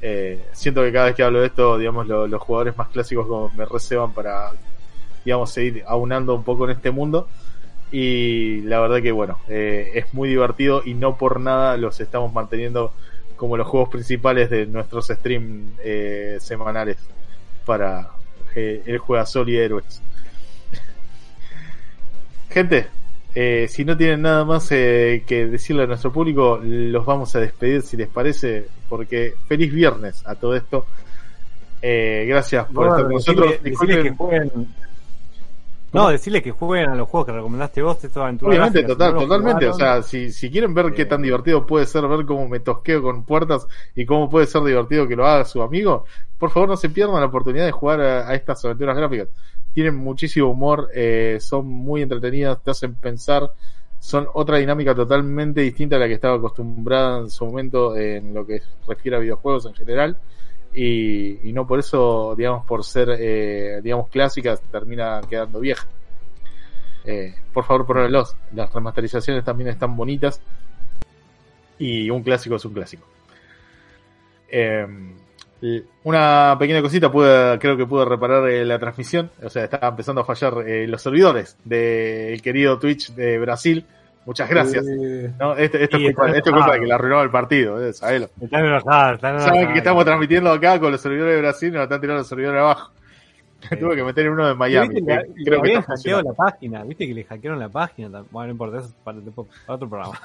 Eh, 0.00 0.46
siento 0.52 0.82
que 0.82 0.92
cada 0.92 1.06
vez 1.06 1.16
que 1.16 1.24
hablo 1.24 1.40
de 1.40 1.46
esto, 1.46 1.76
digamos, 1.76 2.06
lo, 2.06 2.26
los 2.28 2.40
jugadores 2.40 2.76
más 2.76 2.88
clásicos 2.88 3.26
como 3.26 3.50
me 3.50 3.64
reservan 3.64 4.12
para, 4.12 4.52
digamos, 5.24 5.50
seguir 5.50 5.82
aunando 5.86 6.34
un 6.34 6.44
poco 6.44 6.64
en 6.66 6.70
este 6.70 6.92
mundo. 6.92 7.28
Y 7.92 8.60
la 8.62 8.78
verdad 8.78 9.02
que, 9.02 9.10
bueno, 9.10 9.40
es 9.48 10.14
muy 10.14 10.28
divertido 10.28 10.82
y 10.84 10.94
no 10.94 11.16
por 11.16 11.40
nada 11.40 11.76
los 11.76 12.00
estamos 12.00 12.32
manteniendo 12.32 12.92
como 13.34 13.56
los 13.56 13.66
juegos 13.66 13.88
principales 13.88 14.48
de 14.48 14.66
nuestros 14.66 15.08
streams 15.08 15.72
semanales 16.40 16.98
para 17.66 18.10
el 18.54 18.98
juega 18.98 19.26
Sol 19.26 19.48
y 19.48 19.56
Héroes. 19.56 20.00
Gente, 22.50 22.88
eh, 23.32 23.66
si 23.68 23.84
no 23.84 23.96
tienen 23.96 24.22
nada 24.22 24.44
más 24.44 24.70
eh, 24.72 25.22
que 25.24 25.46
decirle 25.46 25.84
a 25.84 25.86
nuestro 25.86 26.12
público, 26.12 26.58
los 26.62 27.06
vamos 27.06 27.34
a 27.36 27.40
despedir 27.40 27.82
si 27.82 27.96
les 27.96 28.08
parece, 28.08 28.66
porque 28.88 29.34
feliz 29.46 29.72
viernes 29.72 30.26
a 30.26 30.34
todo 30.34 30.56
esto. 30.56 30.86
Eh, 31.80 32.26
gracias 32.28 32.66
por 32.66 32.88
estar 32.88 33.04
con 33.04 33.12
nosotros. 33.12 33.54
que 33.62 34.10
jueguen, 34.16 34.50
no, 35.92 36.08
decirle 36.08 36.42
que 36.42 36.50
jueguen 36.50 36.90
a 36.90 36.94
los 36.94 37.08
juegos 37.08 37.26
que 37.26 37.32
recomendaste 37.32 37.82
vos, 37.82 38.02
esta 38.02 38.22
aventura. 38.22 38.50
Obviamente, 38.50 38.82
total, 38.84 39.14
totalmente. 39.14 39.68
O 39.68 39.74
sea, 39.74 40.02
si, 40.02 40.32
si 40.32 40.50
quieren 40.50 40.74
ver 40.74 40.92
qué 40.92 41.04
tan 41.04 41.22
divertido 41.22 41.64
puede 41.66 41.86
ser 41.86 42.06
ver 42.08 42.26
cómo 42.26 42.48
me 42.48 42.60
tosqueo 42.60 43.00
con 43.00 43.24
puertas 43.24 43.66
y 43.94 44.06
cómo 44.06 44.28
puede 44.28 44.46
ser 44.46 44.62
divertido 44.62 45.06
que 45.06 45.16
lo 45.16 45.26
haga 45.26 45.44
su 45.44 45.62
amigo, 45.62 46.04
por 46.36 46.50
favor 46.50 46.68
no 46.68 46.76
se 46.76 46.90
pierdan 46.90 47.20
la 47.20 47.26
oportunidad 47.26 47.64
de 47.64 47.72
jugar 47.72 48.00
a 48.00 48.34
estas 48.34 48.64
aventuras 48.64 48.96
gráficas 48.96 49.28
tienen 49.72 49.96
muchísimo 49.96 50.48
humor, 50.48 50.90
eh, 50.94 51.38
son 51.40 51.66
muy 51.66 52.02
entretenidas, 52.02 52.62
te 52.62 52.70
hacen 52.70 52.94
pensar, 52.94 53.50
son 53.98 54.26
otra 54.34 54.58
dinámica 54.58 54.94
totalmente 54.94 55.60
distinta 55.60 55.96
a 55.96 55.98
la 55.98 56.08
que 56.08 56.14
estaba 56.14 56.36
acostumbrada 56.36 57.20
en 57.20 57.30
su 57.30 57.44
momento 57.44 57.96
en 57.96 58.34
lo 58.34 58.46
que 58.46 58.62
refiere 58.88 59.16
a 59.16 59.20
videojuegos 59.20 59.66
en 59.66 59.74
general. 59.74 60.16
Y, 60.72 61.38
no 61.52 61.66
por 61.66 61.80
eso, 61.80 62.34
digamos, 62.36 62.64
por 62.64 62.84
ser, 62.84 63.08
eh, 63.18 63.80
digamos, 63.82 64.08
clásicas, 64.08 64.60
termina 64.70 65.20
quedando 65.28 65.60
vieja. 65.60 65.86
Eh, 67.04 67.34
por 67.52 67.64
favor, 67.64 67.86
pruébenlos. 67.86 68.36
Las 68.54 68.72
remasterizaciones 68.72 69.44
también 69.44 69.70
están 69.70 69.96
bonitas. 69.96 70.40
Y 71.78 72.10
un 72.10 72.22
clásico 72.22 72.56
es 72.56 72.64
un 72.64 72.72
clásico. 72.72 73.06
Y 74.52 74.56
Una 76.04 76.56
pequeña 76.58 76.80
cosita, 76.80 77.12
pude, 77.12 77.58
creo 77.58 77.76
que 77.76 77.86
pude 77.86 78.04
reparar 78.04 78.48
eh, 78.48 78.64
la 78.64 78.78
transmisión. 78.78 79.30
O 79.42 79.50
sea, 79.50 79.64
estaba 79.64 79.88
empezando 79.88 80.22
a 80.22 80.24
fallar 80.24 80.66
eh, 80.66 80.86
los 80.86 81.02
servidores 81.02 81.56
del 81.64 82.40
querido 82.40 82.78
Twitch 82.78 83.14
de 83.14 83.38
Brasil. 83.38 83.84
Muchas 84.24 84.48
gracias. 84.48 84.86
Eh, 84.86 85.32
¿no? 85.38 85.56
Este- 85.56 85.82
esto, 85.82 85.98
Sí, 85.98 86.06
es 86.06 86.14
culpa, 86.14 86.30
esto 86.30 86.50
es 86.50 86.56
culpa 86.56 86.72
de 86.74 86.80
que 86.80 86.86
le 86.86 86.94
arruinó 86.94 87.22
el 87.22 87.30
partido, 87.30 87.82
eh, 87.84 87.92
sabelo. 87.92 88.28
Están 88.40 88.64
enojados, 88.64 89.14
están 89.16 89.40
Saben 89.40 89.72
que 89.72 89.78
estamos 89.78 90.04
transmitiendo 90.04 90.50
acá 90.50 90.78
con 90.78 90.92
los 90.92 91.00
servidores 91.00 91.34
de 91.34 91.40
Brasil 91.40 91.68
y 91.68 91.72
nos 91.72 91.82
están 91.82 92.00
tirando 92.00 92.20
los 92.20 92.28
servidores 92.28 92.60
abajo. 92.60 92.92
Tuve 93.78 93.96
que 93.96 94.04
meter 94.04 94.30
uno 94.30 94.46
de 94.46 94.54
Miami. 94.54 94.88
¿Viste 94.88 95.04
que 95.06 95.18
que 95.22 95.28
le 95.38 95.44
creo 95.44 95.62
que 95.62 95.68
habían 95.68 95.80
está 95.80 95.96
hackeado 95.96 96.22
la 96.22 96.32
página, 96.32 96.84
viste 96.84 97.06
que 97.06 97.14
le 97.14 97.24
hackearon 97.24 97.58
la 97.58 97.68
página. 97.68 98.22
Bueno, 98.30 98.46
no 98.46 98.52
importa, 98.52 98.78
eso 98.78 98.88
es 98.88 98.94
para, 99.04 99.18
para 99.20 99.74
otro 99.74 99.88
programa. 99.88 100.18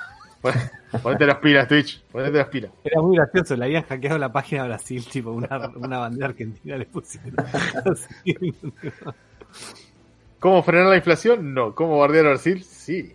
Ponete 1.02 1.26
las 1.26 1.38
pilas, 1.38 1.68
Twitch. 1.68 2.04
Ponete 2.12 2.38
las 2.38 2.48
pilas. 2.48 2.72
Era 2.84 3.02
muy 3.02 3.18
gracioso, 3.18 3.56
le 3.56 3.66
habían 3.66 3.84
hackeado 3.84 4.18
la 4.18 4.32
página 4.32 4.64
de 4.64 4.70
Brasil, 4.70 5.06
tipo 5.12 5.32
una, 5.32 5.72
una 5.76 6.00
bandera 6.00 6.28
argentina 6.28 6.78
le 6.78 6.86
pusieron. 6.86 7.36
¿Cómo 10.40 10.62
frenar 10.64 10.88
la 10.88 10.98
inflación? 10.98 11.54
No. 11.54 11.74
¿Cómo 11.74 11.98
bardear 11.98 12.28
a 12.28 12.30
Brasil? 12.30 12.64
Sí. 12.64 13.14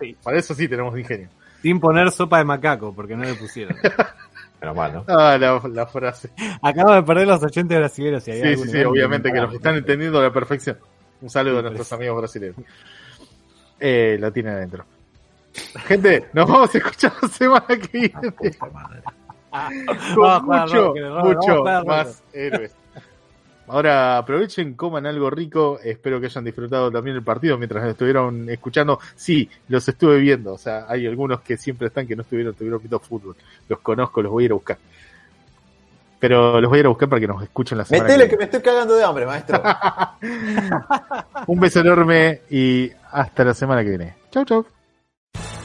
Sí. 0.00 0.16
Para 0.22 0.38
eso 0.38 0.54
sí 0.54 0.66
tenemos 0.66 0.98
ingenio. 0.98 1.28
Sin 1.62 1.78
poner 1.80 2.10
sopa 2.10 2.38
de 2.38 2.44
macaco, 2.44 2.92
porque 2.92 3.16
no 3.16 3.24
le 3.24 3.34
pusieron. 3.34 3.76
Menos 4.60 4.76
mal, 4.76 4.92
¿no? 4.92 5.04
Ah, 5.08 5.36
la, 5.38 5.60
la 5.70 5.86
frase. 5.86 6.30
Acabo 6.62 6.94
de 6.94 7.02
perder 7.02 7.28
los 7.28 7.42
80 7.42 7.76
brasileños. 7.78 8.24
Si 8.24 8.32
Sí, 8.32 8.56
sí, 8.56 8.68
sí, 8.70 8.84
obviamente 8.84 9.30
que 9.32 9.40
nos 9.40 9.54
están 9.54 9.76
entendiendo 9.76 10.18
a 10.18 10.22
la 10.22 10.32
perfección. 10.32 10.78
Un 11.20 11.30
saludo 11.30 11.60
a 11.60 11.62
nuestros 11.62 11.92
amigos 11.92 12.18
brasileños. 12.18 12.56
Eh, 13.78 14.16
la 14.18 14.30
tiene 14.30 14.50
adentro. 14.50 14.84
Gente, 15.86 16.26
nos 16.32 16.48
vamos 16.48 16.74
a 16.74 16.78
escuchar 16.78 17.12
la 17.22 17.28
semana 17.28 17.66
que 17.66 17.88
viene 17.92 18.32
Puta 18.32 18.66
madre. 18.66 19.02
con 20.14 20.22
Vamos 20.22 20.56
a 20.56 20.66
jugar 20.66 20.68
mucho, 20.68 20.94
mucho 21.22 21.64
más 21.84 22.22
héroes. 22.32 22.74
Ahora 23.66 24.18
aprovechen, 24.18 24.74
coman 24.74 25.06
algo 25.06 25.30
rico. 25.30 25.78
Espero 25.82 26.20
que 26.20 26.26
hayan 26.26 26.44
disfrutado 26.44 26.90
también 26.90 27.16
el 27.16 27.22
partido 27.22 27.56
mientras 27.56 27.86
estuvieron 27.86 28.48
escuchando. 28.50 28.98
Sí, 29.14 29.48
los 29.68 29.88
estuve 29.88 30.18
viendo. 30.18 30.54
O 30.54 30.58
sea, 30.58 30.84
hay 30.88 31.06
algunos 31.06 31.40
que 31.40 31.56
siempre 31.56 31.88
están 31.88 32.06
que 32.06 32.14
no 32.14 32.22
estuvieron, 32.22 32.52
estuvieron 32.52 32.80
viendo 32.80 32.98
fútbol. 32.98 33.36
Los 33.68 33.78
conozco, 33.80 34.22
los 34.22 34.32
voy 34.32 34.44
a 34.44 34.46
ir 34.46 34.50
a 34.50 34.54
buscar. 34.54 34.78
Pero 36.18 36.60
los 36.60 36.68
voy 36.68 36.78
a 36.78 36.80
ir 36.80 36.86
a 36.86 36.88
buscar 36.90 37.08
para 37.08 37.20
que 37.20 37.26
nos 37.26 37.42
escuchen 37.42 37.78
la 37.78 37.84
semana 37.84 38.04
Metele 38.04 38.24
que 38.24 38.30
que 38.30 38.36
me 38.36 38.44
estoy 38.44 38.60
cagando 38.60 38.96
de 38.96 39.04
hambre, 39.04 39.26
maestro. 39.26 39.62
Un 41.46 41.60
beso 41.60 41.80
enorme 41.80 42.42
y 42.50 42.90
hasta 43.12 43.44
la 43.44 43.54
semana 43.54 43.82
que 43.82 43.88
viene. 43.88 44.14
Chau, 44.30 44.44
chau. 44.44 44.66